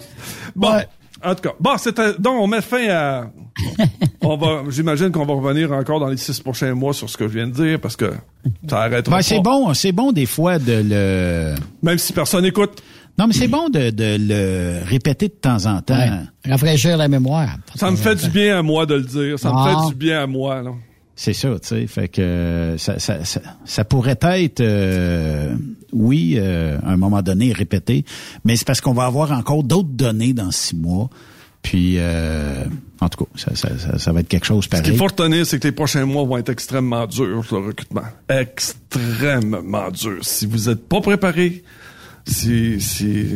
Bon, 0.54 0.80
en 1.24 1.34
tout 1.34 1.42
cas, 1.42 1.54
bon, 1.58 1.76
c'était 1.78 2.12
donc 2.18 2.40
on 2.40 2.46
met 2.46 2.60
fin 2.60 2.88
à. 2.90 3.30
on 4.20 4.36
va, 4.36 4.64
j'imagine 4.68 5.10
qu'on 5.10 5.24
va 5.24 5.34
revenir 5.34 5.72
encore 5.72 5.98
dans 5.98 6.08
les 6.08 6.16
six 6.16 6.38
prochains 6.40 6.74
mois 6.74 6.92
sur 6.92 7.08
ce 7.08 7.16
que 7.16 7.26
je 7.26 7.32
viens 7.34 7.46
de 7.46 7.52
dire 7.52 7.80
parce 7.80 7.96
que 7.96 8.12
ça 8.68 8.82
arrêtera 8.82 9.16
Ben, 9.16 9.22
c'est 9.22 9.40
bon, 9.40 9.72
c'est 9.74 9.92
bon 9.92 10.12
des 10.12 10.26
fois 10.26 10.58
de 10.58 10.82
le. 10.84 11.54
Même 11.82 11.98
si 11.98 12.12
personne 12.12 12.42
n'écoute. 12.42 12.82
Non, 13.18 13.26
mais 13.26 13.32
c'est 13.32 13.48
bon 13.48 13.68
de, 13.70 13.90
de 13.90 14.16
le 14.18 14.84
répéter 14.84 15.28
de 15.28 15.32
temps 15.34 15.64
en 15.66 15.80
temps. 15.80 15.96
Rafraîchir 16.46 16.96
la 16.96 17.08
mémoire. 17.08 17.56
Ça 17.74 17.90
me 17.90 17.96
fait 17.96 18.14
du 18.16 18.28
bien 18.28 18.58
à 18.58 18.62
moi 18.62 18.84
de 18.86 18.94
le 18.94 19.02
dire. 19.04 19.38
Ça 19.38 19.50
me 19.50 19.54
Ah. 19.56 19.82
fait 19.84 19.88
du 19.90 19.94
bien 19.94 20.22
à 20.22 20.26
moi. 20.26 20.62
Là. 20.62 20.72
C'est 21.18 21.32
ça, 21.32 21.48
tu 21.58 21.68
sais. 21.68 21.86
Fait 21.86 22.08
que 22.08 22.20
euh, 22.20 22.76
ça, 22.78 22.98
ça, 22.98 23.24
ça, 23.24 23.40
ça 23.64 23.84
pourrait 23.84 24.18
être, 24.22 24.60
euh, 24.60 25.54
oui, 25.94 26.34
euh, 26.36 26.76
à 26.84 26.90
un 26.92 26.98
moment 26.98 27.22
donné, 27.22 27.52
répété, 27.54 28.04
mais 28.44 28.54
c'est 28.56 28.66
parce 28.66 28.82
qu'on 28.82 28.92
va 28.92 29.06
avoir 29.06 29.32
encore 29.32 29.62
d'autres 29.64 29.88
données 29.88 30.34
dans 30.34 30.50
six 30.50 30.76
mois. 30.76 31.08
Puis, 31.62 31.94
euh, 31.96 32.64
en 33.00 33.08
tout 33.08 33.24
cas, 33.24 33.30
ça, 33.34 33.54
ça, 33.56 33.70
ça, 33.78 33.98
ça 33.98 34.12
va 34.12 34.20
être 34.20 34.28
quelque 34.28 34.44
chose 34.46 34.64
Ce 34.64 34.68
qu'il 34.68 34.78
pareil. 34.82 34.96
faut 34.96 35.06
retenir, 35.06 35.46
c'est 35.46 35.58
que 35.58 35.66
les 35.66 35.72
prochains 35.72 36.04
mois 36.04 36.22
vont 36.24 36.36
être 36.36 36.50
extrêmement 36.50 37.06
durs 37.06 37.42
le 37.50 37.56
recrutement. 37.58 38.02
Extrêmement 38.28 39.90
durs. 39.90 40.18
Si 40.22 40.46
vous 40.46 40.68
n'êtes 40.68 40.86
pas 40.86 41.00
préparé, 41.00 41.64
si, 42.26 42.80
si, 42.80 43.26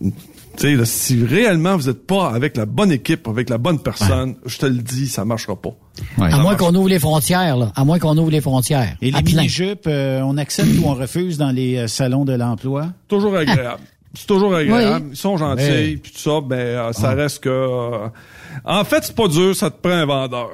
tu 0.00 0.12
sais, 0.56 0.74
là, 0.74 0.84
si 0.84 1.24
réellement 1.24 1.76
vous 1.76 1.86
n'êtes 1.88 2.06
pas 2.06 2.30
avec 2.30 2.56
la 2.56 2.66
bonne 2.66 2.92
équipe, 2.92 3.26
avec 3.28 3.48
la 3.50 3.58
bonne 3.58 3.78
personne, 3.80 4.36
je 4.46 4.58
te 4.58 4.66
le 4.66 4.78
dis, 4.78 5.08
ça 5.08 5.24
marchera 5.24 5.56
pas. 5.56 5.70
Ouais. 6.18 6.32
À 6.32 6.38
moins 6.38 6.54
qu'on 6.54 6.74
ouvre 6.74 6.88
les 6.88 6.98
frontières, 6.98 7.56
là. 7.56 7.72
À 7.74 7.84
moins 7.84 7.98
qu'on 7.98 8.16
ouvre 8.18 8.30
les 8.30 8.40
frontières. 8.40 8.96
Et 9.02 9.10
les 9.10 9.22
mini-jupes, 9.22 9.86
euh, 9.86 10.20
on 10.22 10.36
accepte 10.36 10.68
ou 10.82 10.86
on 10.86 10.94
refuse 10.94 11.38
dans 11.38 11.50
les 11.50 11.76
euh, 11.76 11.86
salons 11.88 12.24
de 12.24 12.34
l'emploi? 12.34 12.88
Toujours 13.08 13.34
agréable. 13.36 13.82
C'est 14.14 14.26
toujours 14.26 14.54
agréable. 14.54 15.04
Oui. 15.04 15.10
Ils 15.12 15.16
sont 15.16 15.36
gentils, 15.36 15.98
puis 16.02 16.12
tout 16.12 16.18
ça, 16.18 16.40
mais 16.48 16.56
euh, 16.56 16.92
ça 16.92 17.10
Ah. 17.10 17.14
reste 17.14 17.42
que... 17.42 17.48
euh, 17.50 18.08
en 18.64 18.84
fait, 18.84 19.04
c'est 19.04 19.14
pas 19.16 19.28
dur, 19.28 19.54
ça 19.54 19.70
te 19.70 19.78
prend 19.80 19.96
un 19.96 20.06
vendeur. 20.06 20.50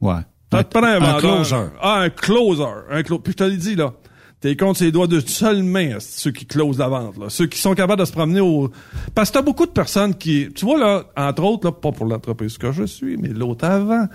Ouais. 0.00 0.20
Ça 0.52 0.62
te 0.62 0.78
prend 0.78 0.86
un, 0.86 0.96
un 0.96 0.98
vendeur. 0.98 1.18
closer. 1.20 1.56
Ah, 1.80 2.00
un 2.00 2.10
closer. 2.10 2.64
Un 2.90 3.00
clo- 3.00 3.18
Puis 3.18 3.32
je 3.32 3.36
te 3.36 3.44
l'ai 3.44 3.56
dit, 3.56 3.74
là. 3.76 3.92
T'es 4.46 4.54
compte 4.54 4.76
ses 4.76 4.92
doigts 4.92 5.08
de 5.08 5.18
seule 5.18 5.64
main, 5.64 5.98
ceux 5.98 6.30
qui 6.30 6.46
closent 6.46 6.78
la 6.78 6.86
vente, 6.86 7.18
là. 7.18 7.26
Ceux 7.30 7.46
qui 7.46 7.58
sont 7.58 7.74
capables 7.74 7.98
de 7.98 8.04
se 8.04 8.12
promener 8.12 8.38
au... 8.38 8.70
Parce 9.12 9.30
que 9.30 9.34
t'as 9.38 9.42
beaucoup 9.42 9.66
de 9.66 9.72
personnes 9.72 10.14
qui... 10.14 10.50
Tu 10.54 10.64
vois, 10.64 10.78
là, 10.78 11.02
entre 11.16 11.42
autres, 11.42 11.66
là, 11.66 11.72
pas 11.72 11.90
pour 11.90 12.06
l'entreprise 12.06 12.56
que 12.56 12.70
je 12.70 12.84
suis, 12.84 13.16
mais 13.16 13.30
l'autre 13.30 13.64
avant, 13.64 14.06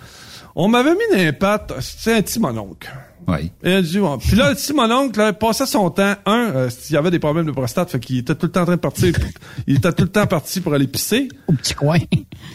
on 0.55 0.69
m'avait 0.69 0.93
mis 0.93 1.33
pattes, 1.33 1.73
c'est 1.81 2.13
un 2.13 2.21
petit 2.21 2.39
mononcle. 2.39 2.89
Oui. 3.27 3.51
Et 3.63 3.69
elle 3.69 3.83
dit, 3.83 3.99
bon. 3.99 4.17
Puis 4.17 4.35
là, 4.35 4.49
le 4.49 4.55
petit 4.55 4.73
mononcle, 4.73 5.19
là, 5.19 5.33
passait 5.33 5.65
son 5.65 5.89
temps, 5.89 6.13
un, 6.25 6.51
euh, 6.55 6.69
il 6.89 6.93
y 6.93 6.97
avait 6.97 7.11
des 7.11 7.19
problèmes 7.19 7.45
de 7.45 7.51
prostate, 7.51 7.91
fait 7.91 7.99
qu'il 7.99 8.17
était 8.17 8.35
tout 8.35 8.47
le 8.47 8.51
temps 8.51 8.61
en 8.61 8.65
train 8.65 8.75
de 8.75 8.81
partir, 8.81 9.13
il 9.67 9.77
était 9.77 9.93
tout 9.93 10.03
le 10.03 10.09
temps 10.09 10.27
parti 10.27 10.61
pour 10.61 10.73
aller 10.73 10.87
pisser. 10.87 11.29
Au 11.47 11.53
petit 11.53 11.73
coin. 11.73 11.99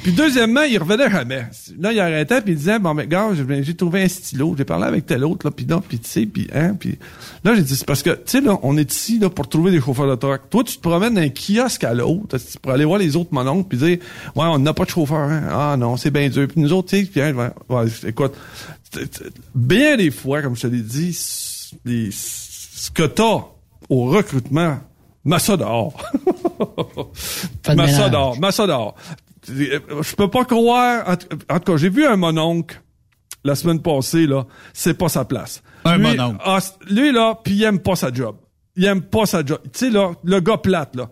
Puis 0.02 0.12
deuxièmement, 0.12 0.62
il 0.62 0.78
revenait 0.78 1.10
jamais. 1.10 1.46
Là, 1.78 1.92
il 1.92 2.00
arrêtait, 2.00 2.40
puis 2.40 2.52
il 2.52 2.58
disait, 2.58 2.78
bon, 2.78 2.94
mais 2.94 3.06
gars, 3.06 3.28
j'ai 3.60 3.74
trouvé 3.74 4.02
un 4.02 4.08
stylo, 4.08 4.54
j'ai 4.56 4.64
parlé 4.64 4.84
avec 4.84 5.06
tel 5.06 5.24
autre, 5.24 5.46
là, 5.46 5.50
puis 5.50 5.66
non, 5.66 5.80
puis 5.80 5.98
tu 5.98 6.08
sais, 6.08 6.26
puis 6.26 6.48
hein, 6.54 6.74
puis 6.78 6.98
là, 7.44 7.54
j'ai 7.54 7.62
dit, 7.62 7.76
c'est 7.76 7.86
parce 7.86 8.02
que, 8.02 8.10
tu 8.10 8.20
sais, 8.26 8.40
là, 8.40 8.58
on 8.62 8.76
est 8.76 8.92
ici, 8.92 9.18
là, 9.18 9.30
pour 9.30 9.48
trouver 9.48 9.70
des 9.70 9.80
chauffeurs 9.80 10.08
de 10.08 10.14
truck. 10.14 10.50
Toi, 10.50 10.64
tu 10.64 10.76
te 10.76 10.82
promènes 10.82 11.14
d'un 11.14 11.28
kiosque 11.28 11.84
à 11.84 11.94
l'autre, 11.94 12.36
pour 12.60 12.72
aller 12.72 12.84
voir 12.84 12.98
les 12.98 13.16
autres 13.16 13.32
mononcles, 13.32 13.68
puis 13.68 13.78
dire, 13.78 13.98
ouais, 14.34 14.46
on 14.46 14.58
n'a 14.58 14.74
pas 14.74 14.84
de 14.84 14.90
chauffeur, 14.90 15.30
hein. 15.30 15.44
Ah 15.50 15.76
non, 15.78 15.96
c'est 15.96 16.10
bien 16.10 16.28
dur. 16.28 16.46
Puis 16.48 16.60
nous 16.60 16.72
autres, 16.72 16.90
tu 16.90 17.04
sais, 17.04 17.10
puis, 17.10 17.20
hein, 17.20 17.34
ouais, 17.34 17.50
ouais, 17.68 17.84
écoute, 18.06 18.34
bien 19.54 19.96
des 19.96 20.10
fois, 20.10 20.42
comme 20.42 20.56
je 20.56 20.62
te 20.62 20.66
l'ai 20.68 20.80
dit, 20.82 21.16
les- 21.84 22.10
ce 22.12 22.90
que 22.90 23.02
t'as 23.04 23.44
au 23.88 24.04
recrutement 24.06 24.78
Massa 25.24 25.56
dehors. 25.56 25.92
Massa 27.74 28.08
dehors. 28.08 28.38
Massa 28.38 28.66
dehors. 28.66 28.94
Je 29.48 30.14
peux 30.14 30.30
pas 30.30 30.44
croire. 30.44 31.16
En 31.50 31.58
tout 31.58 31.72
cas, 31.72 31.76
j'ai 31.76 31.88
vu 31.90 32.06
un 32.06 32.16
mononcle 32.16 32.80
la 33.44 33.54
semaine 33.54 33.80
passée, 33.80 34.26
là. 34.26 34.46
C'est 34.72 34.94
pas 34.94 35.08
sa 35.08 35.24
place. 35.24 35.62
Un 35.84 35.98
lui, 35.98 36.16
mononcle. 36.16 36.38
ah, 36.44 36.58
lui, 36.88 37.12
là, 37.12 37.38
puis 37.42 37.54
il 37.54 37.62
aime 37.64 37.78
pas 37.80 37.96
sa 37.96 38.12
job. 38.12 38.36
Il 38.76 38.84
aime 38.84 39.02
pas 39.02 39.26
sa 39.26 39.44
job. 39.44 39.58
Tu 39.72 39.86
sais, 39.86 39.90
là, 39.90 40.12
le 40.24 40.40
gars 40.40 40.58
plate, 40.58 40.94
là. 40.96 41.08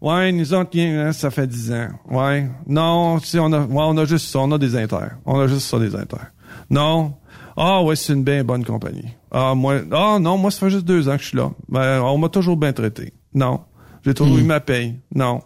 Ouais, 0.00 0.30
nous 0.32 0.54
autres, 0.54 0.78
hein, 0.78 1.12
ça 1.12 1.30
fait 1.30 1.46
10 1.46 1.72
ans. 1.72 1.88
Ouais. 2.08 2.48
Non, 2.66 3.18
tu 3.20 3.26
sais, 3.26 3.38
on 3.38 3.52
a, 3.52 3.60
ouais, 3.60 3.66
on 3.84 3.96
a 3.98 4.04
juste 4.04 4.28
ça. 4.28 4.38
On 4.38 4.52
a 4.52 4.58
des 4.58 4.76
inters. 4.76 5.18
On 5.26 5.40
a 5.40 5.46
juste 5.48 5.66
ça, 5.68 5.78
des 5.78 5.94
inters. 5.96 6.30
Non. 6.70 7.14
Ah, 7.60 7.82
ouais, 7.82 7.96
c'est 7.96 8.12
une 8.12 8.22
bien 8.22 8.44
bonne 8.44 8.64
compagnie. 8.64 9.08
Ah, 9.32 9.54
moi, 9.56 9.80
ah, 9.90 10.18
non, 10.20 10.38
moi, 10.38 10.52
ça 10.52 10.60
fait 10.60 10.70
juste 10.70 10.84
deux 10.84 11.08
ans 11.08 11.16
que 11.16 11.22
je 11.22 11.28
suis 11.28 11.36
là. 11.36 11.50
Ben, 11.68 12.00
on 12.02 12.16
m'a 12.16 12.28
toujours 12.28 12.56
bien 12.56 12.72
traité. 12.72 13.12
Non. 13.34 13.60
J'ai 14.04 14.14
toujours 14.14 14.38
eu 14.38 14.44
ma 14.44 14.60
paye. 14.60 14.94
Non. 15.12 15.42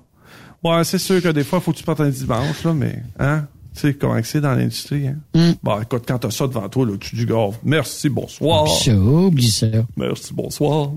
Ouais, 0.63 0.85
c'est 0.85 0.99
sûr 0.99 1.23
que 1.23 1.29
des 1.29 1.43
fois, 1.43 1.59
il 1.59 1.63
faut 1.63 1.73
que 1.73 1.79
tu 1.79 1.85
partes 1.85 2.01
un 2.01 2.11
dimanche, 2.11 2.65
là, 2.65 2.75
mais, 2.75 3.03
hein? 3.19 3.47
Tu 3.75 3.81
sais 3.81 3.95
comment 3.95 4.21
que 4.21 4.27
c'est 4.27 4.43
dans 4.43 4.55
l'industrie, 4.55 5.09
hein? 5.09 5.55
Bon, 5.63 5.81
écoute, 5.81 6.05
quand 6.07 6.19
t'as 6.19 6.31
ça 6.31 6.47
devant 6.47 6.69
toi, 6.69 6.85
là, 6.85 6.93
tu 7.01 7.17
dis, 7.17 7.25
gars, 7.25 7.49
merci, 7.65 8.11
bonsoir. 8.11 8.65
Oublie 8.65 8.75
ça, 8.75 8.95
oublie 8.95 9.51
ça. 9.51 9.67
Merci, 9.97 10.35
bonsoir. 10.35 10.91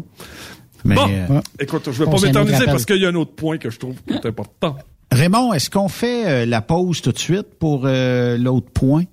Mais, 0.84 0.96
bon, 0.96 1.08
euh, 1.10 1.42
écoute, 1.60 1.90
je 1.92 2.04
vais 2.04 2.12
pas 2.12 2.20
m'éterniser 2.20 2.66
parce 2.66 2.86
qu'il 2.86 2.98
y 3.02 3.06
a 3.06 3.10
un 3.10 3.16
autre 3.16 3.34
point 3.34 3.58
que 3.58 3.70
je 3.70 3.80
trouve 3.80 3.96
qui 4.06 4.14
est 4.14 4.26
important. 4.26 4.76
Raymond, 5.12 5.54
est-ce 5.54 5.70
qu'on 5.70 5.88
fait 5.88 6.28
euh, 6.28 6.46
la 6.46 6.62
pause 6.62 7.02
tout 7.02 7.14
de 7.14 7.18
suite 7.18 7.58
pour 7.58 7.84
euh, 7.86 8.38
l'autre 8.38 8.70
point? 8.72 9.06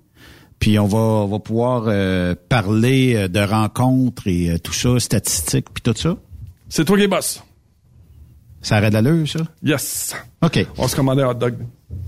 Puis 0.63 0.79
on 0.79 0.87
va, 0.87 0.97
on 0.97 1.27
va 1.27 1.41
pouvoir 1.41 1.87
euh, 1.89 2.37
parler 2.49 3.17
euh, 3.17 3.27
de 3.27 3.41
rencontres 3.41 4.29
et 4.29 4.49
euh, 4.49 4.59
tout 4.59 4.73
ça, 4.73 5.01
statistiques, 5.01 5.67
puis 5.75 5.83
tout 5.83 5.93
ça. 5.97 6.15
C'est 6.69 6.85
toi 6.85 6.97
qui 6.97 7.03
es 7.03 7.09
boss. 7.09 7.43
Ça 8.61 8.77
arrête 8.77 8.93
l'allure, 8.93 9.29
ça? 9.29 9.41
Yes. 9.65 10.15
OK. 10.41 10.65
On 10.79 10.87
se 10.87 10.95
commandait 10.95 11.23
un 11.23 11.31
hot 11.31 11.35
dog. 11.35 11.55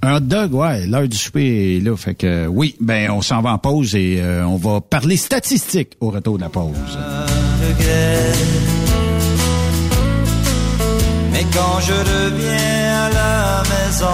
Un 0.03 0.19
hot 0.19 0.21
dog, 0.21 0.55
ouais, 0.55 0.87
l'heure 0.87 1.09
du 1.09 1.17
souper 1.17 1.79
est 1.79 1.81
là. 1.81 1.97
Fait 1.97 2.15
que 2.15 2.29
euh, 2.29 2.47
oui, 2.47 2.77
ben 2.81 3.11
on 3.11 3.23
s'en 3.23 3.43
va 3.43 3.55
en 3.55 3.59
pause 3.59 3.97
et 3.97 4.21
euh, 4.21 4.47
on 4.47 4.55
va 4.55 4.81
parler 4.81 5.17
statistiques 5.17 5.97
au 6.01 6.11
retour 6.11 6.37
de 6.37 6.43
la 6.43 6.49
pause. 6.49 6.77
regret. 7.61 8.33
Mais 11.33 11.45
quand 11.53 11.81
je 11.81 11.93
reviens 11.93 13.03
à 13.03 13.11
la 13.11 13.63
maison, 13.65 14.07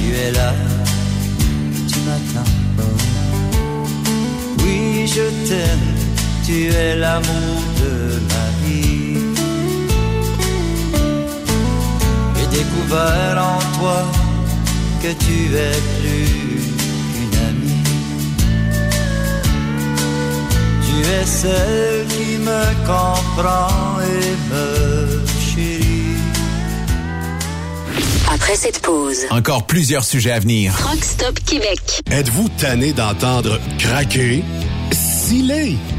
tu 0.00 0.12
es 0.12 0.32
là, 0.32 0.52
je 5.18 5.48
t'aime, 5.48 5.88
tu 6.46 6.56
es 6.68 6.94
l'amour 6.96 7.58
de 7.82 8.20
ma 8.30 8.46
vie. 8.62 9.18
J'ai 12.36 12.58
découvert 12.58 13.36
en 13.52 13.58
toi 13.78 13.98
que 15.02 15.08
tu 15.24 15.36
es 15.66 15.78
plus 15.98 16.28
qu'une 17.12 17.36
amie. 17.50 17.84
Tu 20.86 20.96
es 21.16 21.26
celle 21.26 22.06
qui 22.14 22.38
me 22.38 22.64
comprend 22.86 23.98
et 24.00 24.34
me 24.52 25.26
chérit. 25.48 26.18
Après 28.32 28.54
cette 28.54 28.80
pause, 28.82 29.22
Encore 29.30 29.66
plusieurs 29.66 30.04
sujets 30.04 30.32
à 30.32 30.38
venir. 30.38 30.74
Truck 30.78 31.02
Stop 31.02 31.40
Québec. 31.44 32.02
Êtes-vous 32.10 32.48
tanné 32.50 32.92
d'entendre 32.92 33.58
craquer, 33.78 34.44
Zilei. 35.28 35.97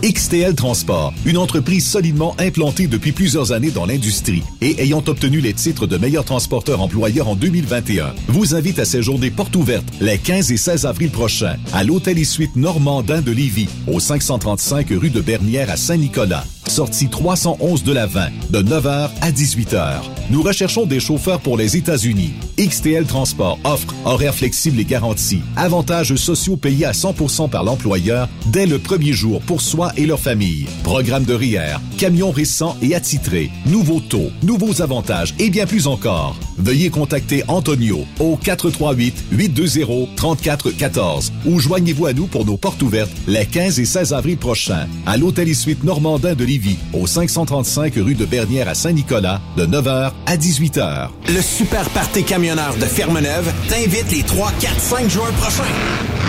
XTL 0.05 0.53
Transport, 0.53 1.15
une 1.25 1.37
entreprise 1.37 1.83
solidement 1.83 2.35
implantée 2.37 2.85
depuis 2.85 3.11
plusieurs 3.11 3.53
années 3.53 3.71
dans 3.71 3.87
l'industrie 3.87 4.43
et 4.61 4.79
ayant 4.83 5.03
obtenu 5.07 5.39
les 5.39 5.55
titres 5.55 5.87
de 5.87 5.97
meilleur 5.97 6.23
transporteur 6.23 6.79
employeur 6.79 7.27
en 7.27 7.35
2021, 7.35 8.13
vous 8.27 8.53
invite 8.53 8.77
à 8.77 8.85
séjourner 8.85 9.31
porte 9.31 9.55
ouverte 9.55 9.85
les 10.01 10.19
15 10.19 10.51
et 10.51 10.57
16 10.57 10.85
avril 10.85 11.09
prochains 11.09 11.57
à 11.73 11.83
l'Hôtel 11.83 12.19
et 12.19 12.23
Suite 12.23 12.55
Normandin 12.55 13.23
de 13.23 13.31
Lévis, 13.31 13.67
au 13.91 13.99
535 13.99 14.89
rue 14.91 15.09
de 15.09 15.21
Bernière 15.21 15.71
à 15.71 15.75
Saint-Nicolas. 15.75 16.43
Sortie 16.67 17.09
311 17.09 17.83
de 17.83 17.93
la 17.93 18.07
20, 18.07 18.29
de 18.49 18.61
9h 18.61 19.09
à 19.21 19.31
18h. 19.31 20.01
Nous 20.31 20.41
recherchons 20.41 20.87
des 20.87 20.99
chauffeurs 20.99 21.39
pour 21.39 21.55
les 21.57 21.77
États-Unis. 21.77 22.33
XTL 22.57 23.05
Transport 23.05 23.59
offre 23.63 23.93
horaires 24.05 24.33
flexibles 24.33 24.79
et 24.79 24.85
garantis, 24.85 25.41
avantages 25.55 26.15
sociaux 26.15 26.57
payés 26.57 26.85
à 26.85 26.93
100% 26.93 27.47
par 27.49 27.63
l'employeur 27.63 28.27
dès 28.47 28.65
le 28.65 28.79
premier 28.79 29.13
jour 29.13 29.39
pour 29.41 29.61
soi 29.61 29.91
et 29.97 30.07
leur 30.07 30.19
famille. 30.19 30.65
Programme 30.83 31.25
de 31.25 31.35
RIER, 31.35 31.75
camions 31.97 32.31
récents 32.31 32.75
et 32.81 32.95
attitrés, 32.95 33.51
nouveaux 33.67 33.99
taux, 33.99 34.31
nouveaux 34.41 34.81
avantages 34.81 35.35
et 35.37 35.51
bien 35.51 35.67
plus 35.67 35.85
encore. 35.85 36.35
Veuillez 36.57 36.89
contacter 36.89 37.43
Antonio 37.47 38.05
au 38.19 38.37
438-820-3414 38.37 41.31
ou 41.45 41.59
joignez-vous 41.59 42.07
à 42.07 42.13
nous 42.13 42.27
pour 42.27 42.45
nos 42.45 42.55
portes 42.57 42.81
ouvertes 42.81 43.11
les 43.27 43.45
15 43.45 43.79
et 43.79 43.85
16 43.85 44.13
avril 44.13 44.37
prochains 44.37 44.87
à 45.05 45.17
l'Hôtel 45.17 45.53
Suite 45.53 45.83
Normandin 45.83 46.33
de 46.33 46.45
Au 46.93 47.05
535 47.05 47.95
rue 47.95 48.15
de 48.15 48.23
Bernière 48.25 48.69
à 48.69 48.75
Saint-Nicolas 48.75 49.41
de 49.57 49.65
9h 49.65 50.11
à 50.25 50.37
18h. 50.37 51.09
Le 51.27 51.41
Super 51.41 51.89
Party 51.89 52.23
Camionneur 52.23 52.75
de 52.75 52.85
Fermeneuve 52.85 53.51
t'invite 53.67 54.09
les 54.11 54.23
3, 54.23 54.53
4, 54.59 54.79
5 54.79 55.09
juin 55.09 55.31
prochains. 55.39 55.63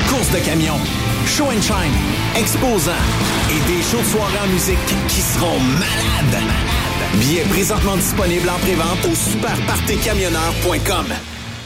Course 0.09 0.33
de 0.33 0.39
camions, 0.39 0.81
show 1.27 1.45
and 1.45 1.63
shine, 1.63 1.93
exposants 2.41 2.91
et 3.51 3.61
des 3.71 3.83
shows 3.83 3.99
de 3.99 4.19
en 4.19 4.49
musique 4.53 4.79
qui 5.09 5.21
seront 5.21 5.61
malades. 5.79 6.43
Billets 7.21 7.45
présentement 7.49 7.97
disponibles 7.97 8.49
en 8.49 8.59
prévente 8.59 9.05
au 9.05 9.15
superpartecamionneur.com. 9.15 11.36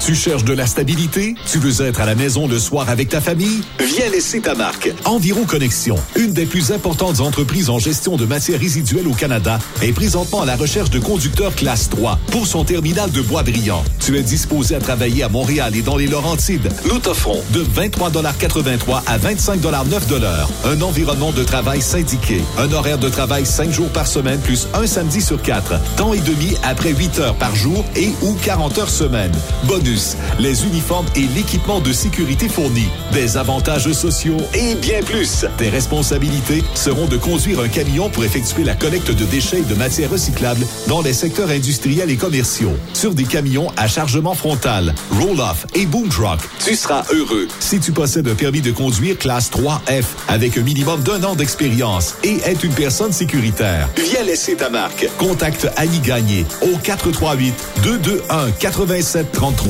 Tu 0.00 0.14
cherches 0.14 0.44
de 0.44 0.52
la 0.52 0.66
stabilité? 0.66 1.34
Tu 1.50 1.58
veux 1.58 1.84
être 1.84 2.00
à 2.00 2.06
la 2.06 2.14
maison 2.14 2.48
le 2.48 2.58
soir 2.58 2.88
avec 2.88 3.08
ta 3.08 3.20
famille? 3.20 3.62
Viens 3.78 4.10
laisser 4.10 4.40
ta 4.40 4.54
marque. 4.54 4.90
Environ 5.04 5.44
Connexion, 5.44 5.96
une 6.16 6.32
des 6.32 6.46
plus 6.46 6.72
importantes 6.72 7.20
entreprises 7.20 7.70
en 7.70 7.78
gestion 7.78 8.16
de 8.16 8.24
matières 8.24 8.58
résiduelles 8.58 9.06
au 9.06 9.14
Canada, 9.14 9.58
est 9.80 9.92
présentement 9.92 10.42
à 10.42 10.46
la 10.46 10.56
recherche 10.56 10.90
de 10.90 10.98
conducteurs 10.98 11.54
classe 11.54 11.88
3 11.90 12.18
pour 12.30 12.46
son 12.46 12.64
terminal 12.64 13.10
de 13.10 13.22
bois 13.22 13.42
brillant. 13.42 13.84
Tu 14.00 14.16
es 14.18 14.22
disposé 14.22 14.74
à 14.74 14.80
travailler 14.80 15.22
à 15.22 15.28
Montréal 15.28 15.76
et 15.76 15.82
dans 15.82 15.96
les 15.96 16.06
Laurentides. 16.06 16.68
Nous 16.86 16.98
t'offrons 16.98 17.40
de 17.50 17.62
23,83 17.62 19.02
à 19.06 19.18
25,9 19.18 19.92
un 20.64 20.82
environnement 20.82 21.32
de 21.32 21.44
travail 21.44 21.80
syndiqué, 21.80 22.40
un 22.58 22.72
horaire 22.72 22.98
de 22.98 23.08
travail 23.08 23.46
5 23.46 23.70
jours 23.70 23.88
par 23.88 24.06
semaine 24.06 24.40
plus 24.40 24.68
un 24.74 24.86
samedi 24.86 25.20
sur 25.20 25.40
4, 25.40 25.74
temps 25.96 26.12
et 26.12 26.20
demi 26.20 26.56
après 26.62 26.92
8 26.92 27.18
heures 27.20 27.34
par 27.36 27.54
jour 27.54 27.84
et 27.96 28.10
ou 28.22 28.34
40 28.42 28.78
heures 28.78 28.90
semaine. 28.90 29.32
Les 30.38 30.64
uniformes 30.64 31.06
et 31.16 31.26
l'équipement 31.34 31.80
de 31.80 31.92
sécurité 31.92 32.48
fournis, 32.48 32.86
des 33.12 33.36
avantages 33.36 33.90
sociaux 33.90 34.36
et 34.54 34.76
bien 34.76 35.02
plus. 35.02 35.44
Tes 35.58 35.70
responsabilités 35.70 36.62
seront 36.74 37.06
de 37.06 37.16
conduire 37.16 37.58
un 37.58 37.68
camion 37.68 38.08
pour 38.08 38.24
effectuer 38.24 38.62
la 38.62 38.76
collecte 38.76 39.10
de 39.10 39.24
déchets 39.24 39.58
et 39.58 39.62
de 39.62 39.74
matières 39.74 40.10
recyclables 40.10 40.64
dans 40.86 41.02
les 41.02 41.12
secteurs 41.12 41.50
industriels 41.50 42.10
et 42.10 42.16
commerciaux, 42.16 42.74
sur 42.92 43.12
des 43.12 43.24
camions 43.24 43.72
à 43.76 43.88
chargement 43.88 44.34
frontal, 44.34 44.94
roll-off 45.18 45.66
et 45.74 45.86
boom 45.86 46.08
truck. 46.08 46.38
Tu 46.64 46.76
seras 46.76 47.02
heureux 47.12 47.48
si 47.58 47.80
tu 47.80 47.90
possèdes 47.90 48.28
un 48.28 48.36
permis 48.36 48.60
de 48.60 48.70
conduire 48.70 49.18
classe 49.18 49.50
3F 49.50 50.04
avec 50.28 50.56
un 50.58 50.62
minimum 50.62 51.02
d'un 51.02 51.24
an 51.24 51.34
d'expérience 51.34 52.14
et 52.22 52.36
être 52.44 52.62
une 52.62 52.74
personne 52.74 53.12
sécuritaire. 53.12 53.88
Viens 53.96 54.22
laisser 54.22 54.54
ta 54.54 54.70
marque. 54.70 55.08
Contacte 55.18 55.66
Annie 55.76 55.98
Gagné 56.00 56.46
au 56.62 56.76
438 56.78 57.54
221 57.82 58.52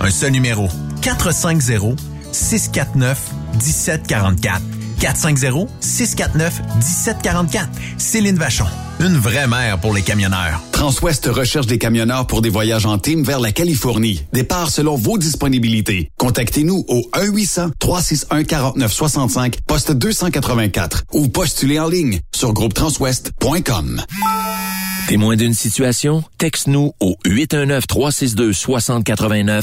Un 0.00 0.10
seul 0.10 0.32
numéro. 0.32 0.68
450 1.02 1.98
649 2.32 3.18
1744. 3.54 4.62
450-649-1744. 5.00 7.68
Céline 7.98 8.36
Vachon. 8.36 8.66
Une 9.00 9.18
vraie 9.18 9.46
mère 9.46 9.78
pour 9.78 9.92
les 9.92 10.00
camionneurs. 10.02 10.62
Transwest 10.72 11.26
recherche 11.26 11.66
des 11.66 11.76
camionneurs 11.78 12.26
pour 12.26 12.40
des 12.40 12.48
voyages 12.48 12.86
en 12.86 12.96
team 12.98 13.22
vers 13.22 13.40
la 13.40 13.52
Californie. 13.52 14.24
Départ 14.32 14.70
selon 14.70 14.96
vos 14.96 15.18
disponibilités. 15.18 16.08
Contactez-nous 16.16 16.86
au 16.88 17.02
1-800-361-4965, 17.14 19.56
poste 19.66 19.92
284 19.92 21.04
ou 21.12 21.28
postulez 21.28 21.78
en 21.78 21.88
ligne 21.88 22.20
sur 22.34 22.54
groupetranswest.com. 22.54 24.00
Témoin 25.08 25.36
d'une 25.36 25.54
situation? 25.54 26.24
Texte-nous 26.36 26.92
au 26.98 27.16
819-362-6089, 27.24 29.62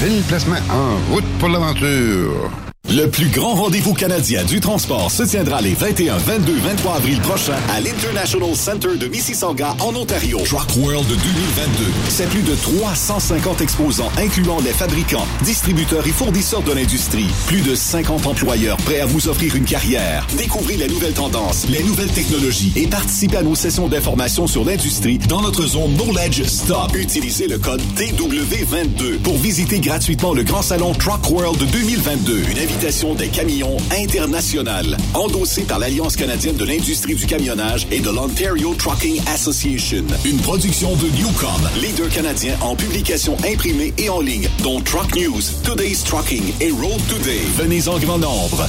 Phil 0.00 0.22
Placement 0.28 0.56
en 0.70 0.96
route 1.12 1.26
pour 1.38 1.48
l'aventure. 1.48 2.50
Le 2.90 3.06
plus 3.06 3.28
grand 3.28 3.54
rendez-vous 3.54 3.92
canadien 3.92 4.42
du 4.44 4.60
transport 4.60 5.10
se 5.10 5.22
tiendra 5.22 5.60
les 5.60 5.74
21, 5.74 6.16
22, 6.16 6.54
23 6.54 6.96
avril 6.96 7.20
prochains 7.20 7.58
à 7.68 7.82
l'International 7.82 8.56
Center 8.56 8.96
de 8.96 9.06
Mississauga 9.08 9.76
en 9.80 9.94
Ontario. 9.94 10.38
Truck 10.46 10.74
World 10.78 11.06
2022. 11.06 11.84
C'est 12.08 12.26
plus 12.30 12.40
de 12.40 12.54
350 12.54 13.60
exposants 13.60 14.10
incluant 14.16 14.58
les 14.64 14.72
fabricants, 14.72 15.26
distributeurs 15.42 16.06
et 16.06 16.12
fournisseurs 16.12 16.62
de 16.62 16.72
l'industrie. 16.72 17.26
Plus 17.46 17.60
de 17.60 17.74
50 17.74 18.26
employeurs 18.26 18.78
prêts 18.78 19.00
à 19.00 19.06
vous 19.06 19.28
offrir 19.28 19.54
une 19.54 19.66
carrière. 19.66 20.26
Découvrez 20.38 20.78
les 20.78 20.88
nouvelles 20.88 21.12
tendances, 21.12 21.68
les 21.68 21.82
nouvelles 21.82 22.12
technologies 22.12 22.72
et 22.74 22.86
participez 22.86 23.36
à 23.36 23.42
nos 23.42 23.54
sessions 23.54 23.88
d'information 23.88 24.46
sur 24.46 24.64
l'industrie 24.64 25.18
dans 25.18 25.42
notre 25.42 25.66
zone 25.66 25.94
Knowledge 25.94 26.44
Stop. 26.44 26.96
Utilisez 26.96 27.48
le 27.48 27.58
code 27.58 27.82
TW22 27.96 29.18
pour 29.18 29.36
visiter 29.36 29.78
gratuitement 29.78 30.32
le 30.32 30.42
grand 30.42 30.62
salon 30.62 30.94
Truck 30.94 31.28
World 31.28 31.62
2022. 31.70 32.44
Une 32.50 32.58
des 32.78 33.28
camions 33.28 33.76
internationales, 33.90 34.96
endossée 35.12 35.64
par 35.64 35.80
l'Alliance 35.80 36.14
canadienne 36.14 36.54
de 36.56 36.64
l'industrie 36.64 37.16
du 37.16 37.26
camionnage 37.26 37.88
et 37.90 37.98
de 37.98 38.08
l'Ontario 38.08 38.72
Trucking 38.74 39.20
Association. 39.26 40.04
Une 40.24 40.38
production 40.38 40.94
de 40.94 41.08
Newcom, 41.16 41.68
leader 41.80 42.08
canadien 42.08 42.54
en 42.60 42.76
publication 42.76 43.36
imprimée 43.44 43.92
et 43.98 44.08
en 44.08 44.20
ligne, 44.20 44.48
dont 44.62 44.80
Truck 44.80 45.16
News, 45.16 45.42
Today's 45.64 46.04
Trucking 46.04 46.52
et 46.60 46.70
Road 46.70 47.00
Today. 47.08 47.40
Venez 47.56 47.88
en 47.88 47.98
grand 47.98 48.18
nombre. 48.18 48.68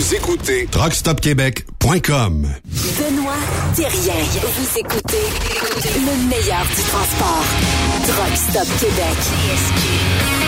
Vous 0.00 0.14
écoutez 0.14 0.66
TruckStopQuébec.com. 0.70 2.48
Benoît 2.64 3.34
Thérien. 3.76 4.14
Vous 4.40 4.78
écoutez 4.78 5.26
le 5.94 6.26
meilleur 6.26 6.64
du 6.64 6.82
transport. 6.88 7.44
Truck 8.06 8.34
Stop 8.34 8.66
Québec. 8.80 10.39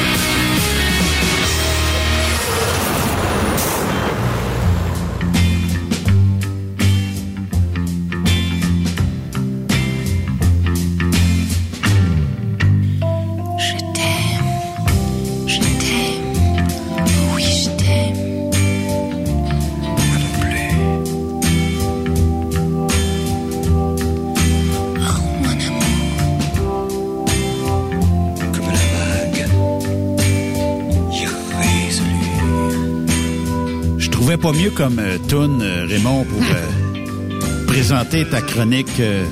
Pas 34.43 34.53
mieux 34.53 34.71
comme 34.71 34.99
euh, 34.99 35.19
tune, 35.29 35.63
euh, 35.63 35.87
Raymond, 35.89 36.25
pour 36.25 36.41
euh, 36.41 37.65
présenter 37.69 38.29
ta 38.29 38.41
chronique 38.41 38.99
euh, 38.99 39.25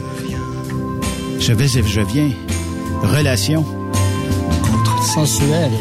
Je 1.41 1.53
vais 1.53 1.65
et 1.65 1.83
je 1.83 2.01
viens. 2.01 2.31
Relation. 3.03 3.65
Sensuel. 5.13 5.73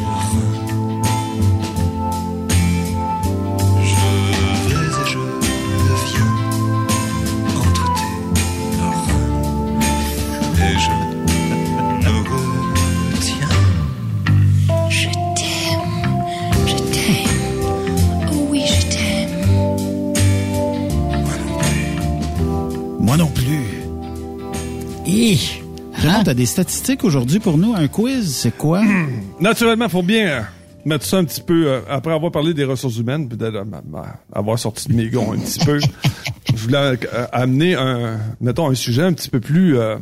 Des 26.36 26.46
statistiques 26.46 27.04
aujourd'hui 27.04 27.40
pour 27.40 27.58
nous? 27.58 27.74
Un 27.76 27.88
quiz, 27.88 28.34
c'est 28.36 28.56
quoi? 28.56 28.84
Naturellement, 29.40 29.86
il 29.86 29.92
faut 29.92 30.04
bien 30.04 30.28
euh, 30.28 30.42
mettre 30.86 31.04
ça 31.06 31.18
un 31.18 31.24
petit 31.26 31.42
peu, 31.42 31.68
euh, 31.68 31.82
après 31.90 32.14
avoir 32.14 32.32
parlé 32.32 32.54
des 32.54 32.64
ressources 32.64 32.98
humaines, 32.98 33.28
peut-être 33.28 33.56
euh, 33.56 33.66
ma- 33.66 33.82
ma- 33.82 34.16
avoir 34.32 34.58
sorti 34.60 34.88
de 34.90 34.94
mes 34.94 35.10
gonds 35.10 35.34
un 35.34 35.38
petit 35.40 35.60
peu, 35.66 35.80
je 36.54 36.56
voulais 36.56 36.78
euh, 36.78 37.26
amener 37.32 37.74
un, 37.76 38.20
mettons, 38.42 38.70
un 38.70 38.76
sujet 38.76 39.02
un 39.04 39.14
petit 39.14 39.30
peu 39.30 39.40
plus, 39.40 39.78
euh, 39.78 39.98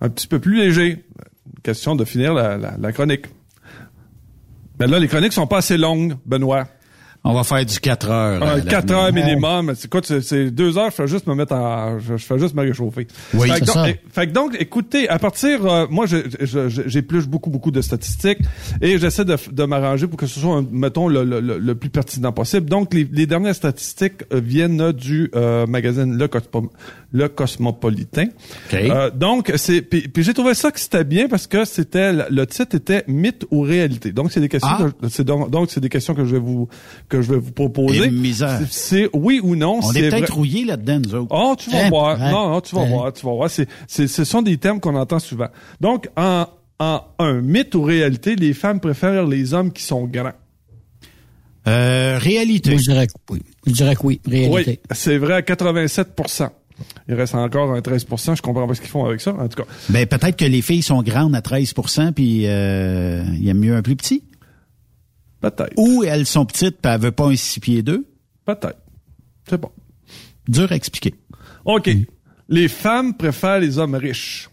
un 0.00 0.08
petit 0.08 0.28
peu 0.28 0.38
plus 0.38 0.56
léger. 0.56 1.04
Question 1.62 1.96
de 1.96 2.04
finir 2.04 2.32
la, 2.32 2.56
la- 2.56 2.76
la 2.80 2.92
chronique. 2.92 3.26
Mais 4.78 4.86
là, 4.86 4.98
les 5.00 5.08
chroniques 5.08 5.32
sont 5.32 5.46
pas 5.48 5.58
assez 5.58 5.76
longues, 5.76 6.14
Benoît. 6.26 6.68
On 7.28 7.34
va 7.34 7.42
faire 7.44 7.64
du 7.64 7.78
4 7.80 8.10
heures. 8.10 8.42
Euh, 8.42 8.56
à 8.56 8.60
4 8.60 8.90
l'avenir. 8.90 8.96
heures 8.98 9.12
minimum. 9.12 9.72
C'est 9.76 9.90
quoi, 9.90 10.00
c'est- 10.04 10.20
c'est 10.20 10.50
2 10.50 10.78
heures, 10.78 10.90
je 10.90 10.94
fais 10.94 11.06
juste 11.08 11.26
me 11.26 11.34
mettre 11.34 11.54
en, 11.54 11.98
je, 11.98 12.16
je 12.16 12.24
fais 12.24 12.38
juste 12.38 12.54
me 12.54 12.62
réchauffer. 12.62 13.06
Oui, 13.34 13.48
fait 13.50 13.60
donc, 13.60 13.68
ça. 13.74 13.84
fait 14.12 14.26
que 14.28 14.32
donc, 14.32 14.56
écoutez, 14.58 15.08
à 15.08 15.18
partir, 15.18 15.64
euh, 15.66 15.86
moi, 15.90 16.06
je- 16.06 16.16
je- 16.40 16.68
je- 16.68 16.82
j'épluche 16.86 17.26
beaucoup, 17.26 17.50
beaucoup 17.50 17.70
de 17.70 17.80
statistiques 17.80 18.38
et 18.80 18.98
j'essaie 18.98 19.24
de, 19.24 19.36
de 19.50 19.64
m'arranger 19.64 20.06
pour 20.06 20.18
que 20.18 20.26
ce 20.26 20.38
soit, 20.40 20.54
un- 20.56 20.66
mettons, 20.70 21.08
le, 21.08 21.24
le- 21.24 21.40
le- 21.40 21.58
le 21.58 21.74
plus 21.74 21.90
pertinent 21.90 22.32
possible. 22.32 22.68
Donc, 22.70 22.94
les, 22.94 23.08
les 23.10 23.26
dernières 23.26 23.54
statistiques 23.54 24.22
euh, 24.32 24.40
viennent 24.42 24.92
du 24.92 25.30
euh, 25.34 25.66
magazine 25.66 26.16
Le, 26.16 26.28
Cosmo- 26.28 26.70
Le 27.12 27.28
Cosmopolitain. 27.28 28.26
Euh, 28.74 29.10
donc, 29.10 29.52
c'est, 29.56 29.80
puis, 29.80 30.08
puis 30.08 30.22
j'ai 30.24 30.34
trouvé 30.34 30.54
ça 30.54 30.70
que 30.70 30.80
c'était 30.80 31.04
bien 31.04 31.28
parce 31.28 31.46
que 31.46 31.64
c'était, 31.64 32.12
le 32.30 32.44
titre 32.46 32.76
était 32.76 33.04
mythe 33.06 33.46
ou 33.50 33.60
réalité. 33.60 34.12
Donc, 34.12 34.32
c'est 34.32 34.40
des 34.40 34.48
questions, 34.48 34.68
Ah. 34.72 34.88
que- 35.00 35.08
c'est 35.08 35.24
donc, 35.24 35.50
donc 35.50 35.70
c'est 35.70 35.80
des 35.80 35.88
questions 35.88 36.14
que 36.14 36.24
je 36.24 36.32
vais 36.32 36.40
vous, 36.40 36.68
que 37.08 37.22
je 37.22 37.32
vais 37.32 37.38
vous 37.38 37.52
proposer. 37.52 38.10
C'est- 38.34 38.66
C'est 38.70 39.08
oui 39.14 39.40
ou 39.42 39.54
non. 39.56 39.78
On 39.78 39.82
c'est 39.92 40.00
est 40.00 40.10
peut-être 40.10 40.34
rouillés 40.34 40.64
là-dedans, 40.64 41.00
nous 41.00 41.14
autres. 41.14 41.26
Oh, 41.30 41.54
tu 41.56 41.70
vas 41.70 41.84
Hein? 41.86 41.88
voir. 41.90 42.18
Ouais. 42.20 42.30
Non, 42.30 42.50
non, 42.50 42.60
tu 42.60 42.74
vas 42.74 42.82
Ouais. 42.82 42.88
voir, 42.90 43.12
tu 43.12 43.24
vas 43.24 43.32
voir. 43.32 43.50
C'est, 43.50 43.68
c'est, 43.86 44.08
ce 44.08 44.24
sont 44.24 44.42
des 44.42 44.56
termes 44.58 44.80
qu'on 44.80 44.96
entend 44.96 45.18
souvent. 45.20 45.48
Donc, 45.80 46.08
en, 46.16 46.46
en 46.80 47.00
un 47.18 47.40
mythe 47.40 47.74
ou 47.76 47.82
réalité, 47.82 48.36
les 48.36 48.52
femmes 48.52 48.80
préfèrent 48.80 49.26
les 49.26 49.54
hommes 49.54 49.72
qui 49.72 49.84
sont 49.84 50.04
grands. 50.04 50.32
Euh, 51.68 52.18
réalité. 52.20 52.70
Moi, 52.70 52.78
je 52.84 52.90
dirais 52.90 53.06
que 53.06 53.12
oui. 53.30 53.42
Je 53.66 53.72
dirais 53.72 53.94
que 53.96 54.00
oui, 54.04 54.20
réalité. 54.26 54.80
Oui, 54.88 54.94
c'est 54.96 55.18
vrai 55.18 55.34
à 55.34 55.42
87 55.42 56.08
Il 57.08 57.14
reste 57.14 57.34
encore 57.34 57.72
un 57.72 57.80
13% 57.80 58.36
Je 58.36 58.42
comprends 58.42 58.66
pas 58.66 58.74
ce 58.74 58.80
qu'ils 58.80 58.90
font 58.90 59.04
avec 59.04 59.20
ça, 59.20 59.34
en 59.34 59.48
tout 59.48 59.62
cas. 59.62 59.68
Ben, 59.88 60.06
peut-être 60.06 60.36
que 60.36 60.44
les 60.44 60.62
filles 60.62 60.82
sont 60.82 61.02
grandes 61.02 61.34
à 61.34 61.40
13% 61.40 62.12
puis 62.12 62.46
euh, 62.46 63.24
il 63.38 63.48
aiment 63.48 63.60
mieux 63.60 63.74
un 63.74 63.82
plus 63.82 63.96
petit. 63.96 64.22
Peut-être. 65.40 65.72
Ou 65.76 66.04
elles 66.04 66.26
sont 66.26 66.44
petites 66.44 66.78
puis 66.80 66.92
elles 66.92 67.00
veulent 67.00 67.12
pas 67.12 67.28
un 67.28 67.36
6 67.36 67.60
pieds 67.60 67.82
2. 67.82 68.06
Peut-être. 68.44 68.78
C'est 69.48 69.60
bon. 69.60 69.70
Dur 70.48 70.70
à 70.70 70.76
expliquer. 70.76 71.14
OK. 71.64 71.90
Les 72.48 72.68
femmes 72.68 73.16
préfèrent 73.16 73.60
les 73.60 73.78
hommes 73.78 73.94
riches. 73.94 74.48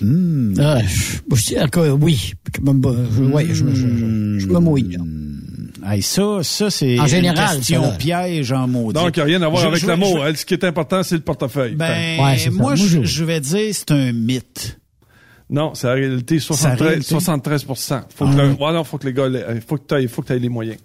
Hmm. 0.00 0.54
Ah, 0.58 0.80
je, 0.82 1.36
je 1.36 1.44
dirais 1.46 1.68
que 1.68 1.90
oui. 1.90 2.32
Je 2.54 3.22
ouais, 3.22 3.46
je, 3.48 3.54
je, 3.54 3.74
je, 3.74 4.38
je 4.38 4.46
me 4.46 4.58
mouille. 4.58 4.96
là. 4.96 5.04
Hey, 5.86 6.00
ça, 6.02 6.38
ça 6.42 6.70
c'est 6.70 6.98
En 6.98 7.06
général, 7.06 7.48
une 7.50 7.56
question 7.58 7.92
piège 7.98 8.52
en 8.52 8.66
maudit. 8.66 8.94
Donc, 8.94 9.16
il 9.16 9.20
n'y 9.20 9.22
a 9.22 9.24
rien 9.26 9.42
à 9.42 9.48
voir 9.48 9.62
Je- 9.62 9.68
avec 9.68 9.82
l'amour. 9.82 10.18
je- 10.22 10.28
Elle, 10.28 10.36
Ce 10.36 10.46
qui 10.46 10.54
est 10.54 10.64
important, 10.64 11.02
c'est 11.02 11.16
le 11.16 11.20
portefeuille. 11.22 11.74
Ben, 11.74 12.20
Ouais, 12.22 12.50
moi, 12.50 12.74
Moi, 12.74 12.74
je, 12.76 13.24
vais 13.24 13.40
dire 13.40 13.74
c'est 13.74 13.90
un 13.90 14.12
mythe. 14.12 14.78
Non, 15.50 15.74
c'est 15.74 15.86
la 15.86 15.92
réalité, 15.94 16.38
73, 16.40 16.88
réalité? 16.88 17.06
73 17.08 17.64
Faut 17.64 17.74
que 17.74 18.30
Ah. 18.32 18.34
le, 18.42 18.48
ouais, 18.52 18.72
non, 18.72 18.82
faut 18.82 18.96
que 18.98 19.06
les 19.06 19.12
gars, 19.12 19.26
il 19.28 19.60
faut 19.60 19.76
que 19.76 20.00
tu 20.00 20.08
faut 20.08 20.22
que 20.22 20.32
aies 20.32 20.38
les 20.38 20.48
moyens. 20.48 20.78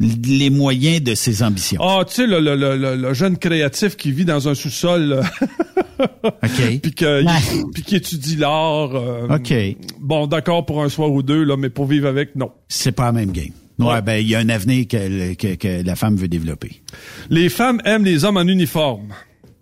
Les 0.00 0.50
moyens 0.50 1.02
de 1.02 1.14
ses 1.14 1.42
ambitions. 1.42 1.80
Ah, 1.82 2.04
tu 2.06 2.14
sais, 2.14 2.26
le, 2.26 2.38
le, 2.40 2.54
le, 2.56 2.76
le- 2.76 2.96
le 2.96 3.14
jeune 3.14 3.38
créatif 3.38 3.96
qui 3.96 4.12
vit 4.12 4.26
dans 4.26 4.46
un 4.48 4.54
sous-sol, 4.54 5.12
euh, 5.12 5.22
OK. 6.24 6.80
puis 6.82 6.92
que- 6.92 7.22
il- 7.22 7.64
puis 7.72 7.82
qui 7.82 7.96
étudie 7.96 8.36
l'art. 8.36 8.94
euh, 8.94 9.28
OK. 9.36 9.54
Bon, 10.00 10.26
d'accord 10.26 10.66
pour 10.66 10.82
un 10.82 10.88
soir 10.90 11.10
ou 11.10 11.22
deux, 11.22 11.44
là, 11.44 11.56
mais 11.56 11.70
pour 11.70 11.86
vivre 11.86 12.08
avec, 12.08 12.34
non. 12.36 12.50
C'est 12.68 12.92
pas 12.92 13.04
la 13.06 13.12
même 13.12 13.30
game. 13.32 13.52
Ouais, 13.78 14.00
ben, 14.02 14.14
il 14.16 14.28
y 14.28 14.34
a 14.34 14.38
un 14.38 14.48
avenir 14.48 14.86
que, 14.88 15.34
que, 15.34 15.54
que 15.56 15.82
la 15.84 15.96
femme 15.96 16.16
veut 16.16 16.28
développer. 16.28 16.82
Les 17.30 17.48
femmes 17.48 17.80
aiment 17.84 18.04
les 18.04 18.24
hommes 18.24 18.36
en 18.38 18.46
uniforme. 18.46 19.08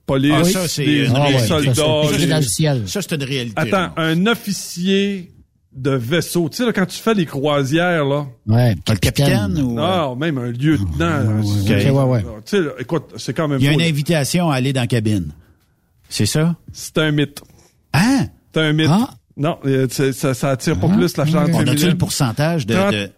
Police, 0.07 0.33
Ah, 0.37 0.45
ça, 0.45 0.69
c'est 0.69 0.85
les, 0.85 1.07
une 1.07 1.15
les 1.15 1.39
soldats. 1.39 1.75
Ça, 1.75 1.85
c'est 2.13 2.19
les- 2.19 2.27
dans 2.27 2.37
le 2.37 2.43
ciel. 2.43 2.83
Ça, 2.87 3.01
c'est 3.03 3.15
une 3.15 3.23
réalité. 3.25 3.55
Attends, 3.57 3.91
un 3.97 4.27
officier 4.27 5.31
de 5.75 5.91
vaisseau. 5.91 6.49
Tu 6.51 6.59
sais, 6.59 6.67
là, 6.67 6.73
quand 6.73 6.87
tu 6.87 6.99
fais 7.01 7.15
les 7.15 7.25
croisières, 7.27 8.05
là. 8.05 8.27
Ouais, 8.47 8.75
Le 8.75 8.95
capitaine 8.97 9.59
ou... 9.61 9.79
euh, 9.79 9.83
Non, 10.07 10.15
même 10.15 10.39
un 10.39 10.51
lieutenant. 10.53 11.41
Ok. 11.43 11.69
ouais, 11.69 11.91
ouais. 11.91 12.23
Tu 12.23 12.27
sais, 12.45 12.61
là, 12.61 12.71
écoute, 12.79 13.15
c'est 13.17 13.33
quand 13.33 13.49
même 13.49 13.59
Il 13.59 13.65
y 13.65 13.69
a 13.69 13.71
beau, 13.73 13.79
une 13.79 13.85
là. 13.85 13.89
invitation 13.91 14.51
à 14.51 14.57
aller 14.57 14.73
dans 14.73 14.83
la 14.83 14.87
cabine. 14.87 15.33
C'est 16.09 16.27
ça? 16.27 16.55
C'est 16.73 16.99
un 16.99 17.11
mythe. 17.11 17.41
Hein? 17.95 18.27
C'est 18.55 18.61
un 18.61 18.73
mythe. 18.73 18.87
Ah. 18.91 19.11
Non, 19.37 19.59
euh, 19.65 19.89
ça, 19.91 20.33
ça 20.33 20.51
attire 20.51 20.79
pas 20.79 20.89
plus 20.89 21.17
la 21.17 21.27
chance 21.27 21.51
On 21.53 21.67
a-tu 21.67 21.89
le 21.91 21.99
pourcentage 21.99 22.67
de... 22.67 22.75
30 22.75 22.93
de- 22.93 23.11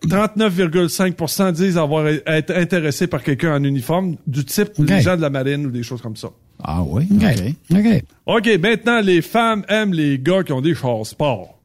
39,5 0.49 1.53
disent 1.53 1.77
avoir 1.77 2.07
être 2.09 2.51
intéressés 2.57 3.07
par 3.07 3.23
quelqu'un 3.23 3.55
en 3.55 3.63
uniforme 3.65 4.17
du 4.27 4.43
type 4.47 4.71
Ok. 4.79 4.89
les 4.89 5.03
gens 5.03 5.17
de 5.17 5.21
la 5.21 5.29
marine 5.29 5.67
ou 5.67 5.71
des 5.71 5.83
choses 5.83 6.01
comme 6.01 6.17
ça. 6.17 6.29
Ah 6.63 6.83
oui? 6.83 7.07
OK. 7.15 7.25
OK. 7.71 8.05
OK. 8.27 8.49
Maintenant, 8.63 9.01
les 9.03 9.21
femmes 9.21 9.63
aiment 9.69 9.93
les 9.93 10.19
gars 10.19 10.43
qui 10.43 10.53
ont 10.53 10.63
des 10.63 10.75
chars 10.75 11.05
sport. 11.05 11.61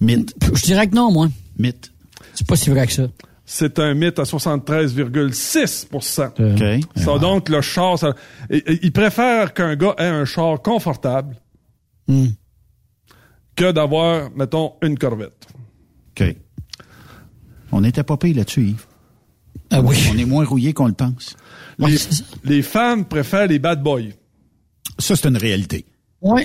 Mythe. 0.00 0.32
Je 0.54 0.62
dirais 0.62 0.86
que 0.88 0.94
non, 0.94 1.10
moi. 1.10 1.28
Mythe. 1.58 1.92
C'est 2.34 2.46
pas 2.46 2.54
si 2.56 2.70
vrai 2.70 2.86
que 2.86 2.92
ça. 2.92 3.08
c'est 3.44 3.78
un 3.80 3.94
mythe 3.94 4.18
à 4.20 4.22
73,6 4.22 5.86
OK. 6.38 6.84
Ça, 6.96 7.18
donc, 7.18 7.48
le 7.48 7.60
char, 7.60 7.98
ça, 7.98 8.14
il, 8.50 8.62
il 8.82 8.92
préfère 8.92 9.52
qu'un 9.52 9.74
gars 9.76 9.94
ait 9.98 10.04
un 10.06 10.24
char 10.24 10.62
confortable 10.62 11.36
Hmm. 12.08 12.26
Que 13.56 13.72
d'avoir, 13.72 14.30
mettons, 14.34 14.74
une 14.82 14.98
Corvette. 14.98 15.46
OK. 16.20 16.36
On 17.72 17.80
n'était 17.80 18.02
pas 18.02 18.16
payé 18.16 18.34
là-dessus, 18.34 18.68
Yves. 18.68 18.86
Ah 19.70 19.80
oui. 19.80 19.96
On 20.12 20.18
est 20.18 20.24
moins 20.24 20.44
rouillé 20.44 20.72
qu'on 20.74 20.86
le 20.86 20.92
pense. 20.92 21.36
Les, 21.78 21.96
les 22.44 22.62
femmes 22.62 23.04
préfèrent 23.06 23.46
les 23.46 23.58
bad 23.58 23.82
boys. 23.82 24.02
Ça, 24.98 25.16
c'est 25.16 25.28
une 25.28 25.36
réalité. 25.38 25.86
Oui. 26.20 26.42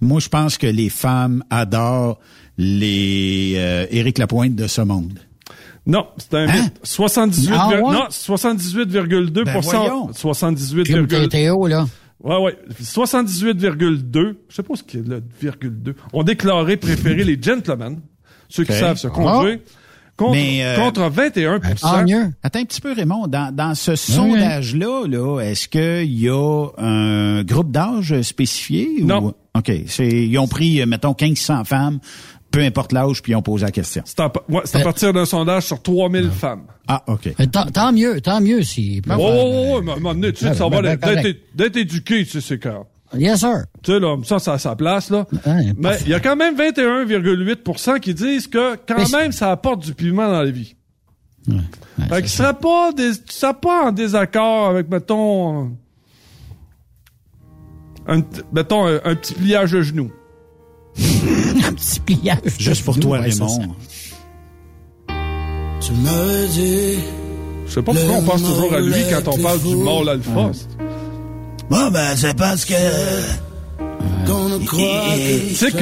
Moi, 0.00 0.20
je 0.20 0.28
pense 0.28 0.58
que 0.58 0.66
les 0.66 0.90
femmes 0.90 1.42
adorent 1.50 2.18
les 2.58 3.54
euh, 3.56 3.86
Éric 3.90 4.18
Lapointe 4.18 4.54
de 4.54 4.66
ce 4.66 4.80
monde. 4.82 5.18
Non, 5.86 6.06
c'est 6.18 6.34
un 6.34 6.46
mythe. 6.46 6.78
78, 6.82 7.50
Ah 7.54 7.68
ouais? 7.70 7.80
non, 7.80 8.04
78,2 8.10 9.44
Ben 9.44 9.60
voyons. 9.60 10.12
78, 10.12 10.84
Crime 10.84 11.28
Théo, 11.28 11.66
là. 11.66 11.86
Ouais, 12.22 12.36
ouais. 12.36 12.58
78,2. 12.80 14.36
Je 14.48 14.54
sais 14.54 14.62
pas 14.62 14.74
ce 14.74 14.82
qu'il 14.82 15.00
y 15.00 15.06
a 15.06 15.14
là, 15.14 15.20
virgule 15.40 15.82
2. 15.82 15.94
Ont 16.12 16.22
déclaré 16.24 16.76
préférer 16.76 17.24
les 17.24 17.40
gentlemen, 17.40 18.00
ceux 18.48 18.64
qui 18.64 18.72
savent 18.72 18.96
se 18.96 19.08
conduire, 19.08 19.58
contre, 20.16 20.32
Mais, 20.32 20.64
euh, 20.64 20.76
contre 20.76 21.08
21 21.08 21.60
Ah. 21.84 22.04
Attends 22.42 22.58
un 22.58 22.64
petit 22.64 22.80
peu, 22.80 22.92
Raymond. 22.92 23.28
Dans, 23.28 23.54
dans 23.54 23.76
ce 23.76 23.94
sondage-là, 23.94 25.06
là, 25.06 25.38
est-ce 25.40 25.68
qu'il 25.68 26.12
y 26.12 26.28
a 26.28 26.66
un 26.76 27.44
groupe 27.44 27.70
d'âge 27.70 28.20
spécifié? 28.22 28.88
Non. 29.02 29.26
Ou... 29.28 29.32
OK. 29.56 29.70
Ils 30.00 30.38
ont 30.38 30.48
pris, 30.48 30.80
euh, 30.82 30.86
mettons, 30.86 31.14
1500 31.18 31.64
femmes, 31.64 32.00
peu 32.50 32.60
importe 32.60 32.92
l'âge, 32.92 33.22
puis 33.22 33.32
ils 33.32 33.36
ont 33.36 33.42
posé 33.42 33.64
la 33.66 33.70
question. 33.70 34.02
C'est 34.06 34.20
à, 34.20 34.32
ouais, 34.48 34.62
c'est 34.64 34.80
à 34.80 34.84
partir 34.84 35.12
d'un 35.12 35.26
sondage 35.26 35.64
sur 35.66 35.82
3000 35.82 36.30
femmes. 36.30 36.64
Ah, 36.86 37.02
OK. 37.06 37.28
Mais 37.38 37.46
tant, 37.46 37.66
tant 37.66 37.92
mieux, 37.92 38.20
tant 38.20 38.40
mieux 38.40 38.62
si. 38.62 39.02
Oh, 39.08 39.12
oh, 39.18 39.74
oh, 39.76 39.82
mais 39.82 39.90
à 39.92 39.94
un 39.94 39.98
moment 39.98 40.14
donné, 40.14 40.32
tu 40.32 40.40
sais, 40.40 40.46
Ben, 40.50 40.54
ça 40.54 40.64
ben, 40.68 40.76
va 40.76 40.82
ben, 40.82 40.88
d'être- 40.96 41.00
correct. 41.22 41.38
d'être 41.54 41.76
éduqué, 41.76 42.24
tu 42.24 42.30
sais, 42.30 42.40
c'est 42.40 42.58
quand. 42.58 42.86
Yes, 43.14 43.40
sir. 43.40 43.64
Tu 43.82 43.92
sais, 43.92 44.00
là, 44.00 44.16
ça, 44.24 44.38
ça 44.38 44.52
a 44.54 44.58
sa 44.58 44.76
place, 44.76 45.10
là. 45.10 45.26
Ouais, 45.46 45.72
Mais 45.76 45.96
il 46.02 46.08
y 46.10 46.14
a 46.14 46.20
quand 46.20 46.36
même 46.36 46.56
21,8% 46.56 48.00
qui 48.00 48.12
disent 48.14 48.46
que 48.46 48.76
quand 48.86 48.96
Mais 48.98 49.18
même, 49.18 49.32
ça 49.32 49.50
apporte 49.50 49.82
du 49.82 49.94
piment 49.94 50.26
dans 50.28 50.42
la 50.42 50.50
vie. 50.50 50.74
fait 52.08 52.20
qu'ils 52.20 52.28
seraient 52.28 52.52
pas, 52.54 52.92
des, 52.92 53.10
tu 53.12 53.32
serais 53.34 53.54
pas 53.54 53.86
en 53.88 53.92
désaccord 53.92 54.68
avec, 54.68 54.88
mettons, 54.90 55.70
un, 58.06 58.22
mettons, 58.52 58.86
un, 58.86 59.00
un 59.04 59.14
petit 59.14 59.34
pliage 59.34 59.72
de 59.72 59.82
genou. 59.82 60.10
Un 61.78 61.80
petit 61.80 62.00
pliage. 62.00 62.38
Juste 62.58 62.84
pour 62.84 62.98
toi, 62.98 63.18
Raymond. 63.20 63.74
Tu 65.80 65.92
m'avais 65.92 66.48
dit. 66.48 66.98
Je 67.66 67.72
sais 67.72 67.82
pas 67.82 67.92
pourquoi 67.92 68.14
on 68.16 68.22
pense 68.22 68.42
toujours 68.42 68.72
à 68.74 68.80
lui 68.80 68.94
quand 69.10 69.28
on 69.32 69.38
parle 69.42 69.60
du 69.62 69.76
mâle 69.76 70.08
alpha. 70.08 70.50
Bon, 71.70 71.90
ben, 71.90 72.16
c'est 72.16 72.36
parce 72.36 72.64
que. 72.64 72.74
Qu'on 74.26 74.58
croit 74.64 75.04
Tu 75.16 75.54
sais 75.54 75.70
que. 75.70 75.78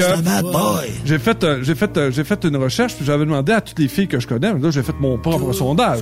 j'ai 1.05 1.19
fait, 1.19 1.43
euh, 1.45 1.63
j'ai 1.63 1.75
fait, 1.75 1.97
euh, 1.97 2.11
j'ai 2.11 2.25
fait 2.25 2.45
une 2.45 2.57
recherche 2.57 2.95
puis 2.95 3.05
j'avais 3.05 3.25
demandé 3.25 3.53
à 3.53 3.61
toutes 3.61 3.79
les 3.79 3.89
filles 3.89 4.07
que 4.09 4.21
je 4.21 4.27
connais. 4.27 4.53
Là, 4.53 4.71
j'ai 4.71 4.83
fait 4.83 4.95
mon 5.01 5.19
propre 5.19 5.53
sondage. 5.53 6.01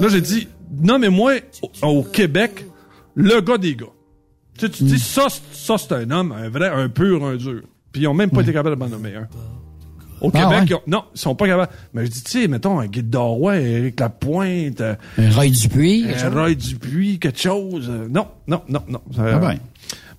Là, 0.00 0.08
j'ai 0.08 0.20
dit, 0.20 0.46
non 0.82 0.98
mais 0.98 1.08
moi, 1.08 1.34
au, 1.82 1.88
au 1.88 2.02
Québec, 2.04 2.66
le 3.14 3.40
gars 3.40 3.58
des 3.58 3.74
gars. 3.74 3.86
Tu 4.58 4.66
sais, 4.66 4.72
tu 4.72 4.84
dis 4.84 4.98
ça, 4.98 5.26
c'est- 5.28 5.42
ça 5.52 5.76
c'est 5.78 5.92
un 5.94 6.10
homme, 6.10 6.32
un 6.32 6.48
vrai, 6.48 6.68
un 6.68 6.88
pur, 6.88 7.24
un 7.24 7.36
dur. 7.36 7.62
Puis 7.96 8.02
ils 8.02 8.08
ont 8.08 8.12
même 8.12 8.28
pas 8.28 8.42
été 8.42 8.52
capables 8.52 8.76
de 8.76 8.78
m'en 8.78 8.90
nommer 8.90 9.14
un. 9.14 9.26
Au 10.20 10.28
Ah, 10.34 10.38
Québec, 10.38 10.58
ouais? 10.60 10.66
ils 10.68 10.74
ont- 10.74 10.82
non, 10.86 11.04
ils 11.14 11.18
sont 11.18 11.34
pas 11.34 11.46
capables. 11.46 11.72
Mais 11.94 12.04
je 12.04 12.10
dis, 12.10 12.22
tu 12.22 12.30
sais, 12.42 12.46
mettons 12.46 12.78
un 12.78 12.86
Guy 12.88 13.02
Roy, 13.14 13.56
Éric 13.56 13.98
Lapointe, 14.00 14.82
Un 14.82 15.30
Roy 15.30 15.48
Dupuis. 15.48 16.04
un. 16.22 16.28
Roy 16.28 16.54
Dupuis, 16.56 17.18
quelque 17.18 17.40
chose. 17.40 17.86
euh, 17.88 18.06
non, 18.06 18.26
non, 18.46 18.60
non, 18.68 18.82
non. 18.86 19.00
Ça- 19.14 19.22
Ah 19.36 19.38
ben. 19.38 19.54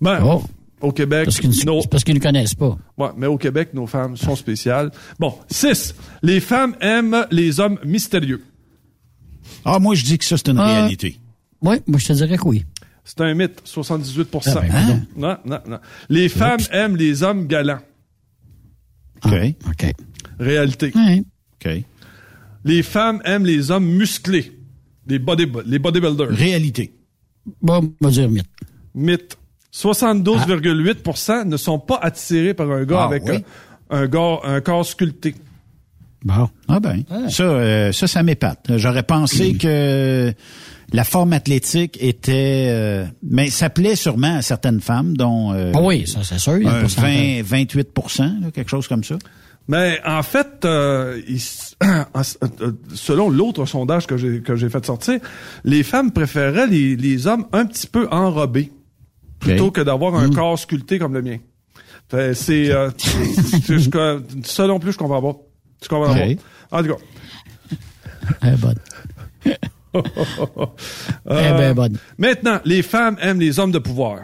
ben, 0.01 0.19
Oh. 0.25 0.41
au 0.81 0.91
Québec, 0.91 1.25
Parce 1.25 1.39
qu'ils 1.39 1.51
nos- 1.67 1.81
c'est 1.81 1.87
parce 1.87 2.03
qu'ils 2.03 2.15
ne 2.15 2.19
connaissent 2.19 2.55
pas. 2.55 2.75
Ouais, 2.97 3.09
mais 3.15 3.27
au 3.27 3.37
Québec, 3.37 3.69
nos 3.75 3.85
femmes 3.85 4.17
sont 4.17 4.35
spéciales. 4.35 4.89
Bon, 5.19 5.35
6. 5.51 5.93
Les 6.23 6.39
femmes 6.39 6.75
aiment 6.81 7.27
les 7.29 7.59
hommes 7.59 7.77
mystérieux. 7.85 8.43
Ah, 9.65 9.77
moi, 9.77 9.93
je 9.93 10.03
dis 10.03 10.17
que 10.17 10.25
ça, 10.25 10.35
c'est 10.37 10.49
une 10.49 10.57
Ah. 10.57 10.65
réalité. 10.81 11.19
Oui, 11.61 11.75
moi, 11.85 11.99
je 11.99 12.07
te 12.07 12.13
dirais 12.13 12.37
que 12.37 12.47
oui. 12.47 12.65
C'est 13.09 13.21
un 13.21 13.33
mythe, 13.33 13.61
78 13.63 14.27
Ah, 14.33 14.39
ben, 14.55 14.69
Hein? 14.75 14.99
Non, 15.15 15.37
non, 15.45 15.59
non. 15.65 15.79
Les 16.09 16.27
femmes 16.27 16.59
aiment 16.71 16.97
les 16.97 17.23
hommes 17.23 17.47
galants. 17.47 17.79
OK. 19.23 19.31
OK. 19.69 19.93
Réalité. 20.39 20.91
Ouais. 20.93 21.23
OK. 21.65 21.71
Les 22.65 22.83
femmes 22.83 23.21
aiment 23.23 23.45
les 23.45 23.71
hommes 23.71 23.87
musclés. 23.87 24.51
Les, 25.07 25.19
body, 25.19 25.47
les 25.65 25.79
bodybuilders. 25.79 26.27
Réalité. 26.31 26.93
Bon, 27.61 27.93
on 28.01 28.05
va 28.05 28.11
dire 28.11 28.29
mythe. 28.29 28.45
Mythe. 28.93 29.37
72,8% 29.73 31.45
ne 31.47 31.55
sont 31.55 31.79
pas 31.79 31.99
attirés 32.01 32.53
par 32.53 32.69
un 32.71 32.83
gars 32.83 33.03
Ah, 33.03 33.05
avec 33.05 33.23
oui? 33.25 33.37
un, 33.89 33.99
un 34.01 34.07
gars, 34.07 34.39
un 34.43 34.59
corps 34.59 34.85
sculpté. 34.85 35.33
Bon. 36.25 36.49
Ah 36.67 36.81
ben, 36.81 37.03
ça, 37.29 37.43
euh, 37.43 37.91
ça, 37.93 38.07
ça 38.07 38.21
m'épate. 38.21 38.65
J'aurais 38.77 39.03
pensé 39.03 39.55
que 39.55 40.33
la 40.93 41.03
forme 41.03 41.33
athlétique 41.33 41.97
était... 42.01 42.67
euh, 42.69 43.05
mais 43.23 43.49
ça 43.49 43.69
plaît 43.69 43.95
sûrement 43.95 44.35
à 44.37 44.41
certaines 44.41 44.79
femmes, 44.81 45.15
dont... 45.17 45.53
euh, 45.53 45.71
Ah 45.75 45.81
oui, 45.81 46.07
ça, 46.07 46.19
c'est 46.23 46.39
sûr. 46.39 46.57
il 46.57 46.63
y 46.63 46.67
a 46.67 46.75
un 46.75 46.81
pas 46.83 46.89
cent- 46.89 47.01
20, 47.01 47.41
28 47.43 47.89
là, 48.41 48.51
quelque 48.53 48.69
chose 48.69 48.87
comme 48.87 49.03
ça. 49.03 49.15
Mais 49.69 49.99
en 50.05 50.23
fait, 50.23 50.63
euh, 50.63 51.21
il 51.27 51.35
s- 51.35 51.75
euh, 51.83 52.71
selon 52.93 53.29
l'autre 53.29 53.65
sondage 53.65 54.07
que 54.07 54.15
j'ai 54.15 54.41
que 54.41 54.55
j'ai 54.55 54.69
fait 54.69 54.85
sortir, 54.85 55.19
les 55.65 55.83
femmes 55.83 56.11
préféraient 56.13 56.67
les, 56.67 56.95
les 56.95 57.27
hommes 57.27 57.45
un 57.51 57.65
petit 57.65 57.87
peu 57.87 58.07
enrobés 58.09 58.71
plutôt 59.39 59.69
que 59.71 59.81
d'avoir 59.81 60.15
un 60.15 60.29
corps 60.29 60.57
sculpté 60.57 60.99
comme 60.99 61.13
le 61.13 61.21
mien. 61.21 61.37
C'est 62.33 62.71
euh, 62.71 62.89
ça 64.45 64.67
non 64.67 64.79
plus 64.79 64.93
je 64.93 64.97
comprends 64.97 65.21
pas. 65.21 65.37
Je 65.83 65.89
comprends 65.89 66.13
pas? 66.13 66.77
En 66.79 66.81
tout 66.83 66.89
cas. 66.95 68.47
Euh, 71.29 71.57
ben, 71.57 71.73
bonne. 71.73 71.97
Maintenant, 72.17 72.59
les 72.65 72.81
femmes 72.81 73.17
aiment 73.21 73.39
les 73.39 73.59
hommes 73.59 73.71
de 73.71 73.79
pouvoir. 73.79 74.19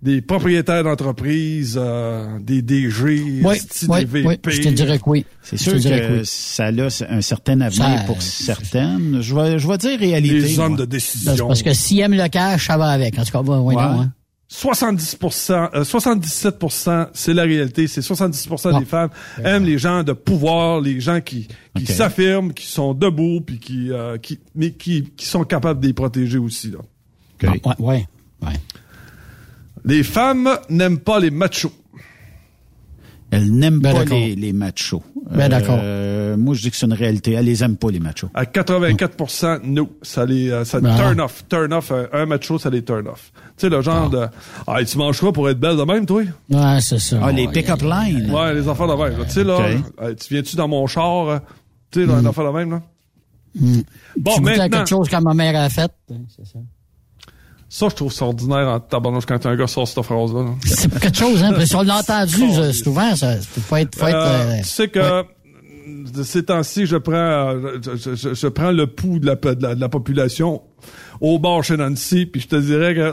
Des 0.00 0.22
propriétaires 0.22 0.84
d'entreprises, 0.84 1.76
euh, 1.76 2.38
des 2.38 2.62
DG, 2.62 2.92
Oui, 3.04 3.40
oui, 3.42 4.04
des 4.04 4.24
oui, 4.24 4.38
je 4.46 4.60
te 4.62 4.68
dirais 4.68 4.98
que 4.98 5.02
oui. 5.08 5.26
C'est 5.42 5.56
Je 5.56 5.62
sûr 5.64 5.72
te 5.72 5.76
que 5.78 5.82
dirais 5.82 6.08
oui. 6.12 6.20
ça 6.22 6.66
a 6.66 7.12
un 7.16 7.20
certain 7.20 7.60
avenir 7.60 7.98
Ça- 7.98 8.04
pour 8.06 8.22
certaines. 8.22 9.20
Je 9.20 9.34
vais, 9.34 9.58
je 9.58 9.66
vais 9.66 9.76
dire 9.76 9.98
réalité. 9.98 10.38
Les 10.38 10.58
hommes 10.60 10.68
moi. 10.76 10.78
de 10.78 10.84
décision. 10.84 11.48
parce 11.48 11.64
que 11.64 11.74
s'ils 11.74 11.98
aiment 11.98 12.14
le 12.14 12.28
cash, 12.28 12.68
ça 12.68 12.76
va 12.76 12.90
avec. 12.90 13.18
En 13.18 13.24
tout 13.24 13.32
cas, 13.32 13.42
bon, 13.42 13.58
oui, 13.58 13.74
Ouais. 13.74 13.82
non, 13.82 14.00
hein. 14.02 14.12
70%, 14.50 15.70
euh, 15.74 15.84
77%, 15.84 17.08
c'est 17.12 17.34
la 17.34 17.42
réalité. 17.42 17.86
C'est 17.86 18.00
70% 18.00 18.70
Ah. 18.74 18.78
des 18.78 18.86
femmes 18.86 19.10
aiment 19.44 19.64
les 19.64 19.76
gens 19.78 20.02
de 20.02 20.12
pouvoir, 20.12 20.80
les 20.80 21.00
gens 21.00 21.20
qui, 21.20 21.48
qui 21.76 21.84
s'affirment, 21.86 22.52
qui 22.54 22.66
sont 22.66 22.94
debout, 22.94 23.40
puis 23.42 23.58
qui, 23.58 23.92
euh, 23.92 24.16
qui, 24.16 24.38
mais 24.54 24.72
qui, 24.72 25.12
qui 25.16 25.26
sont 25.26 25.44
capables 25.44 25.80
de 25.80 25.86
les 25.88 25.92
protéger 25.92 26.38
aussi. 26.38 26.70
Là. 26.70 26.78
Ouais, 27.42 27.60
ouais, 27.78 28.06
ouais. 28.42 28.52
Les 29.84 30.02
femmes 30.02 30.48
n'aiment 30.70 30.98
pas 30.98 31.20
les 31.20 31.30
machos. 31.30 31.72
Elles 33.30 33.52
n'aiment 33.52 33.80
Ben 33.80 33.92
pas 33.92 33.98
d'accord. 34.00 34.18
les, 34.18 34.34
les 34.34 34.52
machos. 34.54 35.02
Ben 35.30 35.48
d'accord. 35.50 35.78
Euh, 35.82 36.36
moi, 36.38 36.54
je 36.54 36.62
dis 36.62 36.70
que 36.70 36.76
c'est 36.76 36.86
une 36.86 36.94
réalité. 36.94 37.32
Elles 37.32 37.44
les 37.44 37.62
aiment 37.62 37.76
pas, 37.76 37.90
les 37.90 38.00
machos. 38.00 38.30
À 38.32 38.44
84%, 38.44 39.60
no. 39.64 39.90
Ça 40.02 40.24
les, 40.24 40.50
euh, 40.50 40.64
ça 40.64 40.80
Ben 40.80 40.96
turn 40.96 41.20
off. 41.20 41.44
Turn 41.48 41.72
off. 41.74 41.92
Un, 41.92 42.06
un 42.12 42.26
macho, 42.26 42.58
ça 42.58 42.70
les 42.70 42.82
turn 42.82 43.06
off. 43.06 43.30
Tu 43.34 43.40
sais, 43.58 43.68
le 43.68 43.82
genre 43.82 44.08
de, 44.08 44.26
ah, 44.66 44.82
tu 44.84 44.96
manges 44.96 45.20
quoi 45.20 45.32
pour 45.32 45.48
être 45.50 45.60
belle 45.60 45.76
de 45.76 45.82
même, 45.82 46.06
toi? 46.06 46.22
Ouais, 46.50 46.78
c'est 46.80 46.98
ça. 46.98 47.18
Ah, 47.22 47.30
les 47.32 47.48
pick-up 47.48 47.82
lines. 47.82 48.30
Ouais, 48.30 48.54
les 48.54 48.66
enfants 48.68 48.86
de 48.86 49.02
même. 49.02 49.24
Tu 49.26 49.30
sais, 49.32 49.44
là, 49.44 49.58
euh, 50.00 50.14
tu 50.14 50.32
viens-tu 50.32 50.56
dans 50.56 50.68
mon 50.68 50.86
char? 50.86 51.28
euh, 51.28 51.38
Tu 51.90 52.00
sais, 52.00 52.06
là, 52.06 52.14
un 52.14 52.24
enfant 52.26 52.50
de 52.50 52.56
même, 52.58 52.70
là? 52.70 52.82
Bon, 54.16 54.34
tu 54.36 54.40
maintenant, 54.42 54.68
quelque 54.68 54.88
chose 54.88 55.08
que 55.08 55.16
ma 55.22 55.34
mère 55.34 55.60
a 55.60 55.68
fait. 55.68 55.90
C'est 56.34 56.46
ça. 56.46 56.58
Ça, 57.68 57.88
je 57.90 57.94
trouve 57.94 58.12
ça 58.12 58.24
ordinaire 58.24 58.66
en 58.68 58.80
tabarnouche 58.80 59.26
quand 59.26 59.44
un 59.44 59.56
gars 59.56 59.66
sort 59.66 59.86
cette 59.86 60.02
phrase-là. 60.02 60.42
là. 60.42 60.50
C'est 60.64 60.98
quelque 60.98 61.16
chose, 61.16 61.42
hein. 61.42 61.50
Parce 61.50 61.64
que 61.64 61.68
si 61.68 61.76
on 61.76 61.82
l'a 61.82 61.98
entendu 62.00 62.72
souvent, 62.72 63.14
ça, 63.16 63.36
faut 63.40 63.76
être, 63.76 63.94
faut 63.98 64.06
être, 64.06 64.16
Euh, 64.16 64.52
euh, 64.52 64.58
tu 64.62 64.68
sais 64.68 64.88
que 64.88 65.24
de 66.12 66.22
ces 66.22 66.44
temps-ci, 66.44 66.86
je 66.86 66.96
prends, 66.96 67.12
euh, 67.14 67.78
je, 67.82 68.14
je- 68.14 68.34
je 68.34 68.46
prends 68.48 68.70
le 68.70 68.86
pouls 68.86 69.18
de 69.18 69.26
la, 69.26 69.34
de 69.36 69.62
la, 69.62 69.74
de 69.74 69.80
la 69.80 69.88
population 69.88 70.62
au 71.20 71.38
bord 71.38 71.64
chez 71.64 71.76
Nancy, 71.76 72.26
puis 72.26 72.40
je 72.40 72.46
te 72.48 72.56
dirais 72.56 72.94
que. 72.94 73.12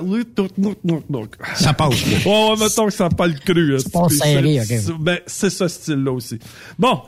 Ça 1.55 1.73
passe. 1.73 2.05
là. 2.05 2.17
Ouais, 2.25 2.49
ouais, 2.51 2.55
mettons 2.59 2.85
que 2.85 2.93
ça 2.93 3.09
pas 3.09 3.27
le 3.27 3.33
cru. 3.33 3.75
hein. 3.75 3.79
passe 3.91 4.13
serré, 4.13 4.61
c'est- 4.63 4.75
ok. 4.77 4.81
c'est- 4.85 5.03
Ben, 5.03 5.17
c'est 5.25 5.49
ce 5.49 5.67
style-là 5.67 6.11
aussi. 6.11 6.39
Bon. 6.79 7.01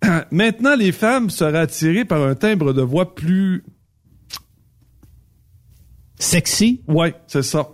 Maintenant, 0.30 0.76
les 0.76 0.92
femmes 0.92 1.28
seraient 1.30 1.58
attirées 1.58 2.04
par 2.04 2.22
un 2.22 2.34
timbre 2.34 2.72
de 2.72 2.82
voix 2.82 3.14
plus... 3.14 3.64
Sexy, 6.18 6.80
Ouais, 6.88 7.14
c'est 7.26 7.42
ça. 7.42 7.68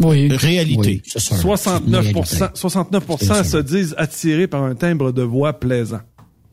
oui. 0.00 0.28
réalité. 0.28 0.78
Oui, 0.78 1.02
c'est 1.06 1.20
sûr. 1.20 1.36
69%, 1.36 2.52
69% 2.54 3.16
C'est 3.18 3.44
se 3.44 3.56
disent 3.58 3.94
attirés 3.98 4.46
par 4.46 4.64
un 4.64 4.74
timbre 4.74 5.12
de 5.12 5.22
voix 5.22 5.58
plaisant. 5.58 6.00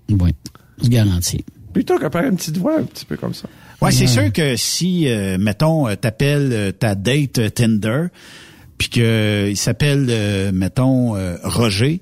Oui. 0.10 0.34
C'est 0.82 0.90
garanti. 0.90 1.44
Plutôt 1.74 1.98
qu'à 1.98 2.10
faire 2.10 2.26
une 2.26 2.38
petite 2.38 2.58
voix 2.58 2.80
un 2.80 2.84
petit 2.84 3.06
peu 3.06 3.18
comme 3.18 3.34
ça. 3.34 3.48
Ouais, 3.82 3.92
c'est 3.92 4.08
sûr 4.08 4.32
que 4.34 4.56
si, 4.56 5.08
euh, 5.08 5.38
mettons, 5.40 5.94
t'appelles 5.96 6.50
euh, 6.52 6.72
ta 6.72 6.96
date 6.96 7.38
euh, 7.38 7.50
Tinder, 7.50 8.06
puis 8.80 8.90
que 8.90 9.48
il 9.50 9.58
s'appelle, 9.58 10.08
euh, 10.10 10.52
mettons, 10.52 11.16
euh, 11.16 11.38
Roger, 11.44 12.02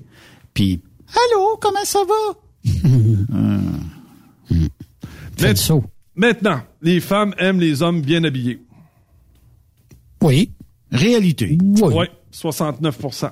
puis 0.54 0.80
Allô, 1.08 1.58
comment 1.60 1.84
ça 1.84 2.00
va? 2.06 2.64
Faites 5.36 5.58
ça. 5.58 5.74
Maintenant, 6.16 6.60
les 6.82 7.00
femmes 7.00 7.34
aiment 7.38 7.60
les 7.60 7.82
hommes 7.82 8.00
bien 8.00 8.24
habillés. 8.24 8.62
Oui. 10.22 10.50
Réalité. 10.90 11.58
Oui. 11.62 12.06
69% 12.32 13.30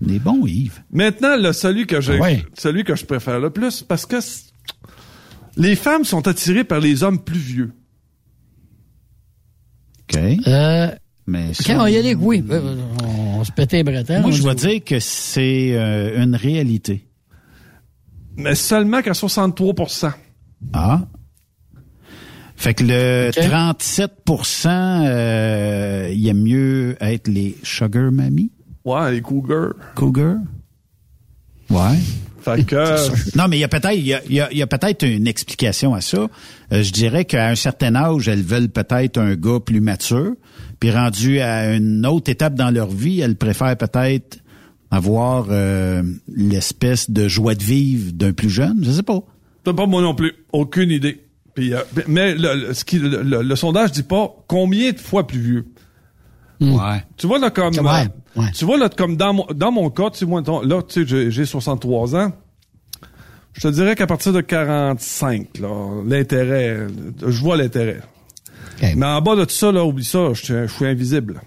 Les 0.00 0.18
bons, 0.18 0.46
Yves. 0.46 0.82
Maintenant, 0.90 1.36
le 1.36 1.52
celui 1.52 1.86
que 1.86 2.00
j'ai, 2.00 2.18
Ouais. 2.18 2.44
celui 2.54 2.84
que 2.84 2.94
je 2.94 3.04
préfère 3.04 3.38
le 3.40 3.50
plus, 3.50 3.82
parce 3.82 4.06
que 4.06 4.16
les 5.56 5.76
femmes 5.76 6.04
sont 6.04 6.26
attirées 6.28 6.64
par 6.64 6.80
les 6.80 7.02
hommes 7.02 7.22
plus 7.22 7.38
vieux. 7.38 7.72
OK. 10.02 10.18
Euh, 10.46 10.90
Mais 11.26 11.54
ça- 11.54 11.80
on 11.82 11.86
y 11.86 11.96
allait, 11.96 12.14
oui. 12.14 12.44
Euh, 12.50 12.76
On 13.36 13.44
se 13.44 13.52
pétait 13.52 13.78
les 13.78 13.84
bretelles. 13.84 14.22
Moi, 14.22 14.30
je 14.30 14.42
vais 14.42 14.54
dire 14.54 14.82
que 14.84 14.98
c'est 15.00 15.72
euh, 15.76 16.22
une 16.22 16.34
réalité. 16.34 17.06
Mais 18.36 18.54
seulement 18.54 19.02
qu'à 19.02 19.12
63% 19.14 20.12
Ah. 20.72 21.02
Fait 22.56 22.74
que 22.74 22.84
le 22.84 23.30
OK. 23.36 23.48
37 23.48 24.12
euh, 24.66 26.10
il 26.14 26.26
aime 26.28 26.42
mieux 26.42 26.96
être 27.00 27.28
les 27.28 27.56
sugar 27.62 28.12
mammy, 28.12 28.50
Ouais, 28.84 29.12
les 29.12 29.20
cougars. 29.22 29.72
cougar? 29.94 30.36
Ouais. 31.70 31.98
Fait 32.42 32.62
que, 32.64 33.36
Non, 33.38 33.48
mais 33.48 33.56
il 33.56 33.60
y 33.60 33.64
a 33.64 33.68
peut-être 33.68 33.94
il 33.94 34.04
y 34.06 34.12
a, 34.12 34.20
il 34.28 34.34
y 34.34 34.40
a- 34.40 34.52
y 34.52 34.60
a 34.60 34.66
peut-être 34.66 35.02
une 35.06 35.26
explication 35.26 35.94
à 35.94 36.02
ça. 36.02 36.28
Euh, 36.72 36.82
je 36.82 36.92
dirais 36.92 37.24
qu'à 37.24 37.48
un 37.48 37.54
certain 37.54 37.94
âge, 37.94 38.28
elles 38.28 38.42
veulent 38.42 38.68
peut-être 38.68 39.16
un 39.18 39.34
gars 39.34 39.60
plus 39.64 39.80
mature, 39.80 40.34
puis 40.78 40.90
rendu 40.90 41.40
à 41.40 41.74
une 41.74 42.04
autre 42.04 42.30
étape 42.30 42.54
dans 42.54 42.70
leur 42.70 42.88
vie, 42.88 43.20
elles 43.20 43.36
préfèrent 43.36 43.78
peut-être 43.78 44.38
avoir 44.90 45.46
euh, 45.50 46.02
l'espèce 46.28 47.10
de 47.10 47.28
joie 47.28 47.54
de 47.54 47.62
vivre 47.64 48.12
d'un 48.12 48.32
plus 48.34 48.50
jeune. 48.50 48.78
Je 48.82 48.90
sais 48.90 49.02
pas. 49.02 49.20
c'est 49.64 49.74
pas 49.74 49.86
moi 49.86 50.02
non 50.02 50.14
plus. 50.14 50.34
Aucune 50.52 50.90
idée. 50.90 51.23
Puis, 51.54 51.72
euh, 51.74 51.80
mais 52.08 52.34
le, 52.34 52.54
le- 52.68 52.74
ce 52.74 52.84
qui, 52.84 52.98
le, 52.98 53.22
le- 53.22 53.42
le 53.42 53.56
sondage 53.56 53.92
dit 53.92 54.02
pas 54.02 54.28
combien 54.48 54.90
de 54.92 54.98
fois 54.98 55.26
plus 55.26 55.38
vieux. 55.40 55.66
Ouais. 56.60 57.04
Tu 57.16 57.26
vois, 57.26 57.38
là, 57.38 57.50
comme, 57.50 57.74
Ouais, 57.76 58.06
euh, 58.36 58.40
ouais. 58.40 58.50
tu 58.52 58.64
vois, 58.64 58.76
là, 58.78 58.88
comme 58.88 59.16
dans 59.16 59.34
mon, 59.34 59.46
dans 59.54 59.70
mon 59.72 59.90
cas, 59.90 60.10
tu 60.10 60.18
sais, 60.20 60.26
moi, 60.26 60.42
ton- 60.42 60.62
là, 60.62 60.82
tu 60.82 61.02
sais, 61.02 61.06
j'ai- 61.06 61.30
j'ai 61.30 61.44
63 61.44 62.16
ans. 62.16 62.32
Je 63.52 63.60
te 63.60 63.68
dirais 63.68 63.94
qu'à 63.94 64.06
partir 64.08 64.32
de 64.32 64.40
45, 64.40 65.58
là, 65.60 66.02
l'intérêt, 66.06 66.86
je 67.24 67.40
vois 67.40 67.56
l'intérêt. 67.56 68.00
Mais 68.82 69.06
en 69.06 69.20
bas 69.22 69.36
de 69.36 69.44
tout 69.44 69.54
ça, 69.54 69.70
là, 69.70 69.84
oublie 69.84 70.04
ça, 70.04 70.32
je 70.32 70.42
suis- 70.44 70.54
je 70.54 70.66
suis 70.72 70.86
invisible. 70.86 71.40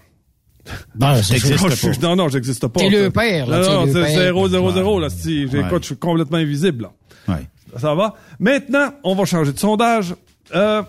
Bon, 0.95 1.15
c'est 1.21 1.33
T'existes 1.33 1.61
Non, 1.63 1.69
pas. 1.69 1.75
je 1.93 1.99
non, 2.01 2.15
non, 2.15 2.29
j'existe 2.29 2.67
pas. 2.67 2.79
T'es 2.79 2.89
ça. 2.91 3.01
le 3.03 3.09
père, 3.09 3.47
là, 3.47 3.59
Non, 3.61 3.85
non, 3.85 3.87
c'est 3.87 4.01
père. 4.01 4.09
0, 4.09 4.47
0, 4.49 4.71
0, 4.71 4.99
là, 4.99 5.09
si, 5.09 5.47
j'écoute, 5.49 5.71
Ouais. 5.71 5.77
je 5.81 5.85
suis 5.85 5.97
complètement 5.97 6.37
invisible, 6.37 6.89
là. 7.27 7.33
Ouais. 7.35 7.47
Ça 7.75 7.93
va? 7.95 8.15
Maintenant, 8.39 8.93
on 9.03 9.15
va 9.15 9.25
changer 9.25 9.51
de 9.53 9.59
sondage. 9.59 10.15
Euh, 10.55 10.81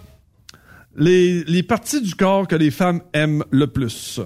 les, 0.96 1.44
les 1.44 1.62
parties 1.62 2.00
du 2.00 2.14
corps 2.14 2.46
que 2.46 2.56
les 2.56 2.70
femmes 2.70 3.00
aiment 3.12 3.44
le 3.50 3.66
plus 3.66 4.20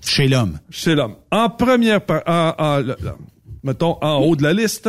Chez 0.00 0.28
l'homme. 0.28 0.58
chez 0.70 0.94
l'homme. 0.94 1.16
En 1.30 1.48
première, 1.50 2.04
par- 2.04 2.22
en, 2.26 2.54
en- 2.58 2.78
le- 2.78 2.96
le- 3.00 3.12
mettons, 3.62 3.96
en 4.02 4.18
haut 4.18 4.36
de 4.36 4.42
la 4.42 4.52
liste, 4.52 4.88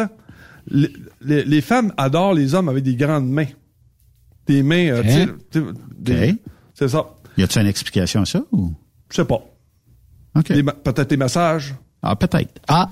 les, 0.68 0.92
les- 1.22 1.44
les 1.46 1.62
femmes 1.62 1.94
adorent 1.98 2.34
les 2.34 2.54
hommes 2.56 2.70
avec 2.70 2.84
des 2.84 2.96
grandes 2.96 3.30
mains. 3.30 3.48
Des 4.48 4.62
mains, 4.64 4.88
euh, 4.90 5.04
des- 6.00 6.32
Ok. 6.32 6.36
c'est 6.74 6.88
ça. 6.90 7.06
Y 7.38 7.44
a-t-il 7.44 7.62
une 7.64 7.68
explication 7.68 8.22
à 8.22 8.26
ça 8.26 8.42
ou? 8.52 8.74
Je 9.12 9.16
sais 9.18 9.26
pas. 9.26 9.44
OK. 10.36 10.52
Des 10.52 10.64
ma- 10.64 10.74
Peut-être 10.74 11.10
des 11.10 11.18
massages. 11.18 11.74
Ah, 12.02 12.16
peut-être. 12.16 12.60
Ah, 12.68 12.90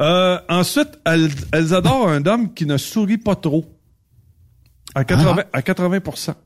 Euh, 0.00 0.38
ensuite, 0.48 0.98
elles, 1.04 1.28
elles 1.52 1.74
adorent 1.74 2.08
un 2.08 2.24
homme 2.26 2.52
qui 2.54 2.66
ne 2.66 2.76
sourit 2.76 3.18
pas 3.18 3.34
trop. 3.36 3.64
À 4.94 5.04
80, 5.04 5.44
à 5.52 5.62
80 5.62 6.00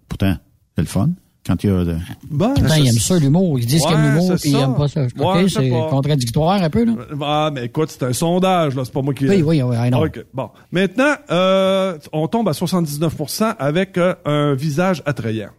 Pourtant, 0.08 0.36
c'est 0.74 0.82
le 0.82 0.86
fun. 0.88 1.10
Quand 1.46 1.62
il 1.62 1.70
y 1.70 1.72
a 1.72 1.84
de... 1.84 1.96
Bon, 2.28 2.54
pourtant, 2.54 2.68
c'est- 2.68 2.80
ils 2.80 2.88
aiment 2.88 2.94
ça, 2.98 3.18
l'humour. 3.20 3.58
Ils 3.60 3.66
disent 3.66 3.82
qu'ils 3.82 3.92
aiment 3.92 4.02
Ouais, 4.04 4.08
l'humour, 4.20 4.34
puis 4.40 4.50
ils 4.50 4.52
ça. 4.56 4.60
aiment 4.62 4.74
pas 4.74 4.88
ça. 4.88 5.00
Ouais, 5.02 5.42
OK, 5.44 5.48
c'est 5.50 5.68
contradictoire 5.70 6.60
un 6.62 6.70
peu, 6.70 6.84
là. 6.84 6.92
Ah, 7.22 7.50
mais 7.54 7.66
écoute, 7.66 7.90
c'est 7.92 8.02
un 8.02 8.12
sondage, 8.12 8.74
là. 8.74 8.84
C'est 8.84 8.92
pas 8.92 9.02
moi 9.02 9.14
qui. 9.14 9.28
Oui, 9.28 9.42
oui, 9.42 9.62
oui, 9.62 9.76
I 9.78 9.90
know. 9.90 10.04
OK. 10.06 10.24
Bon. 10.34 10.50
Maintenant, 10.72 11.14
euh, 11.30 11.98
on 12.12 12.26
tombe 12.26 12.48
à 12.48 12.52
79% 12.52 13.54
avec 13.60 13.96
euh, 13.96 14.14
un 14.24 14.54
visage 14.54 15.02
attrayant. 15.06 15.50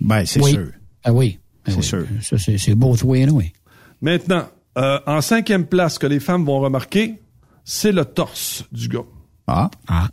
Ben, 0.00 0.24
c'est 0.24 0.40
oui. 0.42 0.52
sûr. 0.52 0.68
Ah 1.04 1.12
oui. 1.12 1.38
Ah 1.66 1.70
C'est 1.72 1.76
oui. 1.76 1.82
sûr. 1.82 2.06
Ça, 2.22 2.36
c'est, 2.38 2.74
both 2.74 3.02
way, 3.04 3.28
oui. 3.28 3.52
Maintenant, 4.00 4.44
euh, 4.78 4.98
en 5.06 5.20
cinquième 5.20 5.66
place 5.66 5.98
que 5.98 6.06
les 6.06 6.20
femmes 6.20 6.44
vont 6.44 6.60
remarquer, 6.60 7.20
c'est 7.64 7.92
le 7.92 8.04
torse 8.04 8.64
du 8.72 8.88
gars. 8.88 9.04
Ah. 9.46 9.70
Ah. 9.88 10.08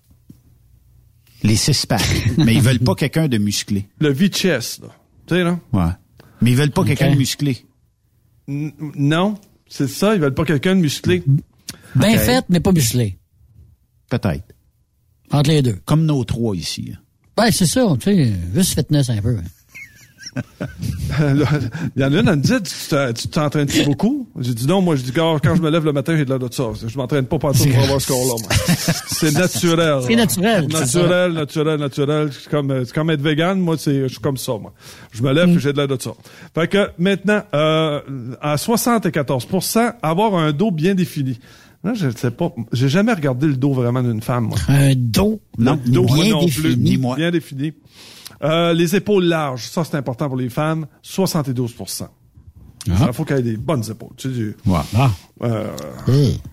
Les 1.44 1.56
six-packs. 1.56 2.38
Mais 2.38 2.56
ils 2.56 2.62
veulent 2.62 2.80
pas 2.80 2.96
quelqu'un 2.96 3.28
de 3.28 3.38
musclé. 3.38 3.88
Le 4.00 4.10
V-chest, 4.10 4.82
là. 4.82 4.88
Tu 5.28 5.36
sais, 5.36 5.44
là? 5.44 5.60
Ouais. 5.74 5.92
Mais 6.42 6.52
ils 6.52 6.58
veulent 6.58 6.72
pas 6.72 6.84
quelqu'un 6.84 7.12
de 7.12 7.18
musclé. 7.18 7.66
N- 8.48 8.72
non. 8.96 9.38
C'est 9.68 9.88
ça, 9.88 10.16
ils 10.16 10.22
veulent 10.22 10.34
pas 10.34 10.46
quelqu'un 10.46 10.76
de 10.76 10.82
musclé. 10.82 11.24
Bien 11.96 12.18
fait, 12.18 12.46
mais 12.50 12.60
pas 12.60 12.72
musclé. 12.72 13.18
Peut-être. 14.10 14.54
Entre 15.32 15.50
les 15.50 15.62
deux. 15.62 15.78
Comme 15.86 16.06
nos 16.06 16.24
trois 16.24 16.56
ici. 16.56 16.92
hein. 16.94 17.00
Ben, 17.36 17.52
c'est 17.52 17.66
ça, 17.68 17.86
tu 18.00 18.06
sais, 18.06 18.34
juste 18.56 18.74
fitness 18.76 19.10
un 19.10 19.22
peu. 19.22 19.36
Là, 19.36 19.42
Il 21.96 22.02
y 22.02 22.06
en 22.06 22.14
a 22.14 22.20
une, 22.20 22.28
elle 22.28 22.36
me 22.36 22.42
dit, 22.42 22.54
tu 22.64 22.90
t'en- 22.90 23.14
tu 23.14 23.28
t'entraînes 23.28 23.68
beaucoup? 23.86 24.28
J'ai 24.40 24.54
dit 24.54 24.68
non, 24.68 24.82
moi, 24.82 24.96
je 24.96 25.02
dis, 25.04 25.12
quand, 25.12 25.40
quand 25.44 25.56
je 25.56 25.62
me 25.62 25.70
lève 25.70 25.84
le 25.86 25.94
matin, 25.94 26.16
j'ai 26.18 26.26
de 26.26 26.30
l'air 26.30 26.40
de 26.40 26.54
ça. 26.54 26.66
Je 26.86 26.98
m'entraîne 26.98 27.26
pas 27.26 27.40
partout 27.40 27.64
pour 27.70 27.84
avoir 27.84 28.02
ce 28.02 28.08
corps-là, 28.08 28.34
moi. 28.42 28.76
C'est 29.08 29.32
naturel. 29.34 30.00
C'est 30.08 30.16
naturel, 30.16 30.68
Naturel, 30.68 31.32
naturel, 31.34 31.80
naturel. 31.80 32.30
C'est 32.34 32.94
comme, 32.94 33.10
être 33.10 33.22
vegan, 33.22 33.60
moi, 33.60 33.76
c'est, 33.78 34.04
je 34.04 34.08
suis 34.08 34.20
comme 34.20 34.38
ça, 34.38 34.54
moi. 34.60 34.74
Je 35.12 35.24
me 35.24 35.32
lève, 35.34 35.50
puis 35.52 35.60
j'ai 35.60 35.72
de 35.74 35.78
l'air 35.78 35.88
de 35.88 35.98
ça. 36.02 36.12
Fait 36.54 36.68
que, 36.68 36.90
maintenant, 37.00 37.42
euh, 37.54 38.00
à 38.42 38.56
74% 38.58 39.94
avoir 40.02 40.36
un 40.36 40.52
dos 40.52 40.72
bien 40.72 40.96
défini. 40.96 41.40
Là, 41.84 41.94
je 41.94 42.10
sais 42.10 42.32
pas. 42.32 42.54
J'ai 42.74 42.90
jamais 42.90 43.14
regardé 43.14 43.48
le 43.48 43.56
dos 43.56 43.72
vraiment 43.72 44.02
d'une 44.02 44.22
femme, 44.22 44.46
moi. 44.46 44.58
Un 44.68 44.94
dos, 44.96 45.40
Non, 45.58 45.80
moi 45.86 46.28
non 46.30 46.44
défini. 46.46 46.76
plus. 46.94 46.98
Moi. 46.98 47.16
Bien 47.16 47.32
défini. 47.32 47.74
Euh, 48.44 48.74
les 48.74 48.96
épaules 48.96 49.26
larges, 49.26 49.64
ça 49.64 49.84
c'est 49.84 49.96
important 49.98 50.28
pour 50.28 50.38
les 50.38 50.50
femmes, 50.50 50.86
72% 51.04 52.08
Il 52.86 52.94
faut 53.14 53.26
qu'elle 53.26 53.40
ait 53.40 53.42
des 53.42 53.58
bonnes 53.58 53.84
épaules. 53.90 54.12
Tu 54.16 54.30
sais, 54.30 54.34
du- 54.36 54.56
Ouais. 54.66 54.78
Ah. 54.96 55.12
euh, 55.44 55.74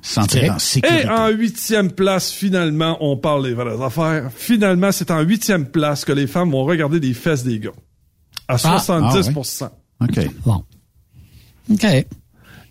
Sentir 0.02 0.54
en 0.54 0.58
sécurité. 0.58 1.02
Et 1.04 1.08
en 1.08 1.28
huitième 1.28 1.92
place, 1.92 2.32
finalement, 2.32 2.96
on 3.00 3.16
parle 3.16 3.44
des 3.44 3.54
vraies 3.54 3.80
affaires. 3.82 4.30
Finalement, 4.34 4.90
c'est 4.90 5.10
en 5.12 5.20
huitième 5.20 5.66
place 5.66 6.04
que 6.04 6.12
les 6.12 6.26
femmes 6.26 6.50
vont 6.50 6.64
regarder 6.64 6.98
les 6.98 7.14
fesses 7.14 7.44
des 7.44 7.60
gars. 7.60 7.70
À 8.48 8.56
70% 8.56 9.70
OK. 10.00 10.20
Bon. 10.44 10.64
OK. 11.72 11.86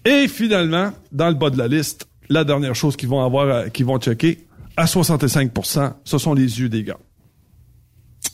Et 0.05 0.27
finalement, 0.27 0.91
dans 1.11 1.29
le 1.29 1.35
bas 1.35 1.49
de 1.49 1.57
la 1.57 1.67
liste, 1.69 2.07
la 2.29 2.43
dernière 2.43 2.75
chose 2.75 2.95
qu'ils 2.97 3.07
vont 3.09 3.23
avoir, 3.23 3.49
à- 3.49 3.69
qu'ils 3.69 3.85
vont 3.85 3.97
checker, 3.97 4.45
à 4.75 4.85
65% 4.87 5.93
ce 6.03 6.17
sont 6.17 6.33
les 6.33 6.59
yeux 6.59 6.67
des 6.69 6.83
gars. 6.83 6.97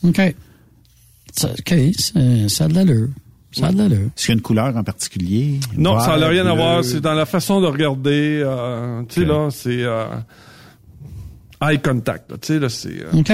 OK. 0.03 0.35
Ça, 1.35 1.49
OK, 1.51 1.75
ça, 2.49 2.65
a 2.65 2.67
de 2.67 2.73
l'allure. 2.75 3.07
Ça 3.51 3.67
a 3.67 3.71
de 3.71 3.77
l'allure. 3.77 4.07
Est-ce 4.15 4.25
qu'il 4.25 4.29
y 4.29 4.35
a 4.35 4.37
une 4.37 4.41
couleur 4.41 4.75
en 4.77 4.83
particulier? 4.83 5.59
Non, 5.75 5.93
Vert, 5.95 6.01
ça 6.05 6.17
n'a 6.17 6.27
rien 6.27 6.45
à 6.45 6.53
bleu? 6.53 6.61
voir. 6.61 6.83
C'est 6.83 7.01
dans 7.01 7.13
la 7.13 7.25
façon 7.25 7.61
de 7.61 7.67
regarder. 7.67 8.41
euh, 8.45 9.01
tu 9.09 9.15
sais, 9.15 9.21
Ok. 9.21 9.27
là, 9.27 9.49
c'est 9.51 9.83
euh, 9.83 10.05
eye 11.61 11.79
contact. 11.81 12.29
Tu 12.41 12.47
sais, 12.53 12.59
là, 12.59 12.69
c'est 12.69 13.01
euh, 13.01 13.11
OK. 13.19 13.29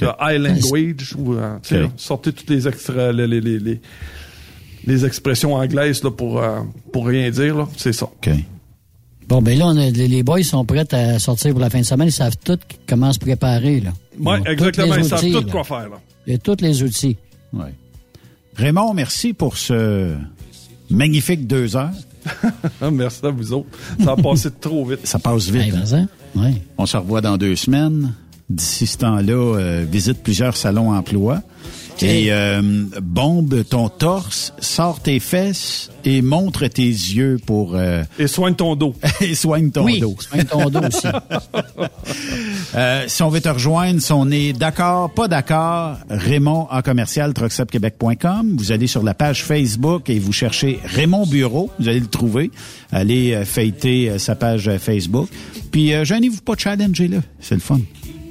le 0.00 0.08
eye 0.20 0.38
language. 0.38 1.14
Ou, 1.18 1.34
euh, 1.34 1.56
tu 1.62 1.68
sais, 1.70 1.76
Ok. 1.76 1.82
là, 1.82 1.88
sortez 1.96 2.32
toutes 2.32 2.50
les, 2.50 2.66
extra, 2.68 3.12
les, 3.12 3.26
les, 3.26 3.40
les, 3.40 3.80
les, 4.86 5.04
expressions 5.06 5.54
anglaises 5.54 6.02
là, 6.02 6.10
pour, 6.10 6.42
euh, 6.42 6.60
pour 6.92 7.06
rien 7.06 7.30
dire. 7.30 7.56
là. 7.56 7.68
C'est 7.76 7.92
ça. 7.92 8.06
OK. 8.06 8.30
Bon, 9.32 9.40
ben 9.40 9.56
là, 9.58 9.66
on 9.68 9.76
a- 9.78 9.88
les 9.88 10.22
boys 10.22 10.42
sont 10.42 10.62
prêts 10.66 10.84
à 10.94 11.18
sortir 11.18 11.52
pour 11.52 11.60
la 11.60 11.70
fin 11.70 11.80
de 11.80 11.86
semaine. 11.86 12.08
Ils 12.08 12.12
savent 12.12 12.36
tout 12.44 12.58
comment 12.86 13.10
se 13.14 13.18
préparer, 13.18 13.80
là. 13.80 13.92
Ils 14.20 14.28
Oui, 14.28 14.34
ont 14.38 14.42
tous 14.42 14.50
exactement. 14.50 14.94
les 14.94 15.00
Ils 15.02 15.08
savent 15.08 15.18
outils, 15.20 15.32
tout 15.32 15.50
quoi 15.50 15.64
faire. 15.64 15.88
Là. 15.88 16.00
Il 16.26 16.32
y 16.34 16.36
a 16.36 16.38
tous 16.38 16.56
les 16.60 16.82
outils. 16.82 17.16
Ouais. 17.54 17.72
Raymond, 18.56 18.92
merci 18.92 19.32
pour 19.32 19.56
ce 19.56 20.14
magnifique 20.90 21.46
deux 21.46 21.74
heures. 21.76 21.88
Ah, 22.82 22.90
Merci 22.90 23.24
à 23.24 23.30
vous 23.30 23.54
autres. 23.54 23.68
Ça 24.04 24.12
a 24.12 24.16
passé 24.16 24.50
trop 24.60 24.84
vite. 24.84 25.06
Ça 25.06 25.18
passe 25.18 25.48
vite. 25.48 25.62
Hey, 25.62 25.94
hein? 25.94 26.08
Ouais. 26.36 26.52
On 26.76 26.84
se 26.84 26.98
revoit 26.98 27.22
dans 27.22 27.38
deux 27.38 27.56
semaines. 27.56 28.12
D'ici 28.50 28.86
ce 28.86 28.98
temps-là, 28.98 29.32
euh, 29.56 29.86
visite 29.90 30.22
plusieurs 30.22 30.58
salons 30.58 30.92
emploi. 30.92 31.40
Et 32.00 32.32
euh, 32.32 32.62
bombe 33.00 33.64
ton 33.68 33.88
torse, 33.88 34.52
sort 34.58 35.00
tes 35.00 35.20
fesses 35.20 35.90
et 36.04 36.20
montre 36.20 36.66
tes 36.66 36.82
yeux 36.82 37.38
pour... 37.44 37.76
Euh, 37.76 38.02
et 38.18 38.26
soigne 38.26 38.54
ton 38.54 38.74
dos. 38.74 38.94
et 39.20 39.34
soigne 39.36 39.70
ton 39.70 39.84
oui, 39.84 40.00
dos. 40.00 40.16
soigne 40.18 40.44
ton 40.44 40.68
dos 40.68 40.80
aussi. 40.80 41.06
euh, 42.74 43.04
si 43.06 43.22
on 43.22 43.28
veut 43.28 43.40
te 43.40 43.48
rejoindre, 43.48 44.00
si 44.00 44.12
on 44.12 44.28
est 44.30 44.52
d'accord, 44.52 45.10
pas 45.12 45.28
d'accord, 45.28 45.96
Raymond 46.10 46.66
en 46.70 46.82
commercial 46.82 47.34
truckstopquebec.com. 47.34 48.56
Vous 48.56 48.72
allez 48.72 48.88
sur 48.88 49.04
la 49.04 49.14
page 49.14 49.44
Facebook 49.44 50.10
et 50.10 50.18
vous 50.18 50.32
cherchez 50.32 50.80
Raymond 50.84 51.26
Bureau. 51.26 51.70
Vous 51.78 51.88
allez 51.88 52.00
le 52.00 52.06
trouver. 52.06 52.50
Allez 52.90 53.34
euh, 53.34 53.44
fêter 53.44 54.10
euh, 54.10 54.18
sa 54.18 54.34
page 54.34 54.68
euh, 54.68 54.78
Facebook. 54.78 55.28
Puis, 55.70 55.94
euh, 55.94 56.04
gênez-vous 56.04 56.42
pas 56.42 56.54
de 56.54 56.60
challenger 56.60 57.08
là. 57.08 57.18
C'est 57.40 57.54
le 57.54 57.60
fun. 57.60 57.80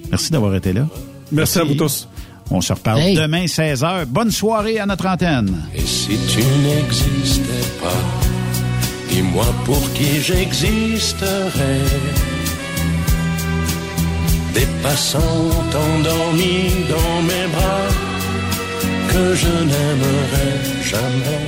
Merci 0.09 0.31
d'avoir 0.31 0.55
été 0.55 0.73
là. 0.73 0.88
Merci, 1.31 1.59
à 1.59 1.63
vous 1.63 1.75
tous. 1.75 2.07
On 2.53 2.60
se 2.61 2.73
reparle 2.73 2.99
Hey. 2.99 3.15
demain 3.15 3.45
16h. 3.45 4.06
Bonne 4.07 4.30
soirée 4.32 4.78
à 4.80 4.86
notre 4.86 5.07
antenne. 5.07 5.56
Et 5.73 5.82
si 5.82 6.18
tu 6.28 6.40
n'existais 6.40 7.68
pas, 7.82 8.03
dis-moi 9.10 9.45
pour 9.65 9.82
qui 9.94 10.19
j'existerais. 10.22 11.80
Des 14.53 14.68
passants 14.84 15.49
endormis 15.73 16.72
dans 16.90 17.22
mes 17.23 17.48
bras 17.56 17.88
que 19.07 19.34
je 19.36 19.48
n'aimerais 19.48 20.60
jamais. 20.84 21.48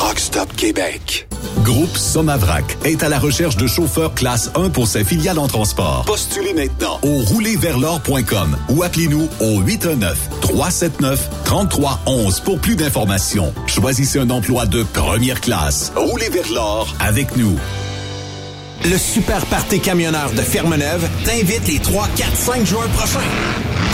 Truck 0.00 0.18
Stop 0.18 0.56
Québec. 0.56 1.28
Groupe 1.62 1.94
Somavrac 1.94 2.64
est 2.86 3.02
à 3.02 3.10
la 3.10 3.18
recherche 3.18 3.58
de 3.58 3.66
chauffeurs 3.66 4.14
classe 4.14 4.50
1 4.54 4.70
pour 4.70 4.86
ses 4.86 5.04
filiales 5.04 5.38
en 5.38 5.46
transport. 5.46 6.04
Postulez 6.06 6.54
maintenant 6.54 6.98
au 7.02 7.18
roulerversl'or.com 7.18 8.56
ou 8.70 8.82
appelez-nous 8.82 9.28
au 9.40 9.60
819-379-3311 9.60 12.42
pour 12.44 12.58
plus 12.60 12.76
d'informations. 12.76 13.52
Choisissez 13.66 14.18
un 14.18 14.30
emploi 14.30 14.64
de 14.64 14.84
première 14.84 15.42
classe. 15.42 15.92
Roulez 15.94 16.30
vers 16.30 16.50
l'or 16.50 16.88
avec 16.98 17.36
nous. 17.36 17.58
Le 18.86 18.96
Super 18.96 19.44
Party 19.46 19.80
Camionneur 19.80 20.30
de 20.30 20.40
Fermeneuve 20.40 21.06
t'invite 21.26 21.68
les 21.68 21.78
3, 21.78 22.08
4, 22.16 22.34
5 22.34 22.64
juin 22.64 22.88
prochains. 22.94 23.20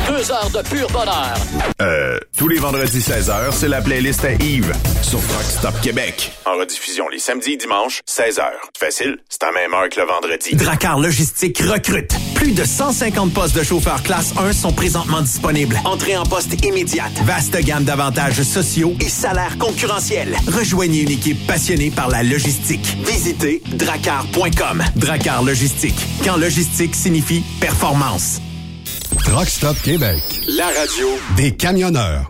Deux 0.07 0.31
heures 0.31 0.49
de 0.51 0.61
pur 0.69 0.87
bonheur. 0.91 1.33
Euh, 1.81 2.19
tous 2.37 2.47
les 2.47 2.59
vendredis 2.59 2.99
16h, 2.99 3.51
c'est 3.51 3.67
la 3.67 3.81
playlist 3.81 4.23
à 4.23 4.33
Yves 4.33 4.71
sur 5.01 5.19
Truck 5.19 5.43
Stop 5.43 5.81
Québec. 5.81 6.31
En 6.45 6.57
rediffusion 6.57 7.07
les 7.09 7.19
samedis 7.19 7.53
et 7.53 7.57
dimanches, 7.57 8.01
16h. 8.07 8.43
Facile, 8.77 9.17
c'est 9.29 9.43
à 9.43 9.51
même 9.51 9.73
heure 9.73 9.89
que 9.89 9.99
le 9.99 10.05
vendredi. 10.05 10.55
Dracar 10.55 10.99
Logistique 10.99 11.59
recrute. 11.59 12.13
Plus 12.35 12.51
de 12.53 12.63
150 12.63 13.33
postes 13.33 13.55
de 13.55 13.63
chauffeurs 13.63 14.03
classe 14.03 14.33
1 14.37 14.53
sont 14.53 14.73
présentement 14.73 15.21
disponibles. 15.21 15.79
Entrée 15.85 16.17
en 16.17 16.23
poste 16.23 16.63
immédiate. 16.63 17.11
Vaste 17.25 17.57
gamme 17.63 17.83
d'avantages 17.83 18.41
sociaux 18.43 18.93
et 18.99 19.09
salaires 19.09 19.50
concurrentiels. 19.57 20.35
Rejoignez 20.47 21.01
une 21.01 21.11
équipe 21.11 21.45
passionnée 21.47 21.91
par 21.91 22.09
la 22.09 22.23
logistique. 22.23 22.97
Visitez 23.05 23.61
dracar.com. 23.73 24.83
Dracar 24.95 25.43
Logistique. 25.43 25.95
Quand 26.23 26.37
logistique 26.37 26.95
signifie 26.95 27.43
performance. 27.59 28.41
Truck 29.25 29.47
Stop 29.47 29.77
Québec. 29.81 30.21
La 30.47 30.67
radio 30.67 31.07
Des 31.35 31.51
camionneurs. 31.51 32.29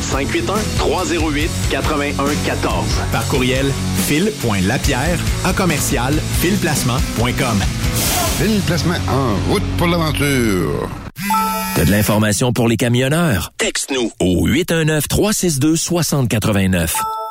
581 0.00 0.54
308 0.78 1.50
8114. 1.72 2.84
Par 3.12 3.26
courriel 3.28 3.70
fil.lapierre 4.06 5.18
à 5.44 5.52
commercial 5.52 6.14
filplacement.com. 6.40 7.62
Fil 8.38 8.60
Placement 8.66 8.94
en 9.08 9.36
route 9.52 9.62
pour 9.76 9.86
l'aventure. 9.86 10.88
T'as 11.76 11.84
de 11.84 11.90
l'information 11.90 12.52
pour 12.52 12.68
les 12.68 12.76
camionneurs? 12.76 13.52
Texte-nous 13.58 14.10
au 14.20 14.48
819-362-6089. 14.48 16.90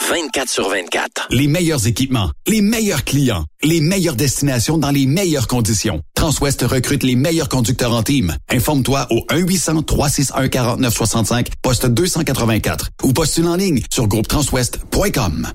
24 0.10 0.50
sur 0.50 0.70
24. 0.70 1.28
Les 1.30 1.48
meilleurs 1.48 1.88
équipements, 1.88 2.30
les 2.48 2.62
meilleurs 2.62 3.06
clients, 3.06 3.46
les 3.64 3.80
meilleures 3.80 4.16
destinations 4.16 4.78
dans 4.78 4.92
les 4.92 5.06
meilleures 5.06 5.48
conditions. 5.48 6.02
Transwest 6.24 6.62
recrute 6.62 7.04
les 7.04 7.18
meilleurs 7.18 7.50
conducteurs 7.50 7.92
en 7.92 8.02
team. 8.02 8.34
Informe-toi 8.50 9.08
au 9.10 9.26
1-800-361-4965, 9.30 11.48
poste 11.62 11.86
284 11.86 12.92
ou 13.04 13.12
postule 13.12 13.48
en 13.48 13.58
ligne 13.58 13.82
sur 13.92 14.08
groupetranswest.com. 14.08 15.50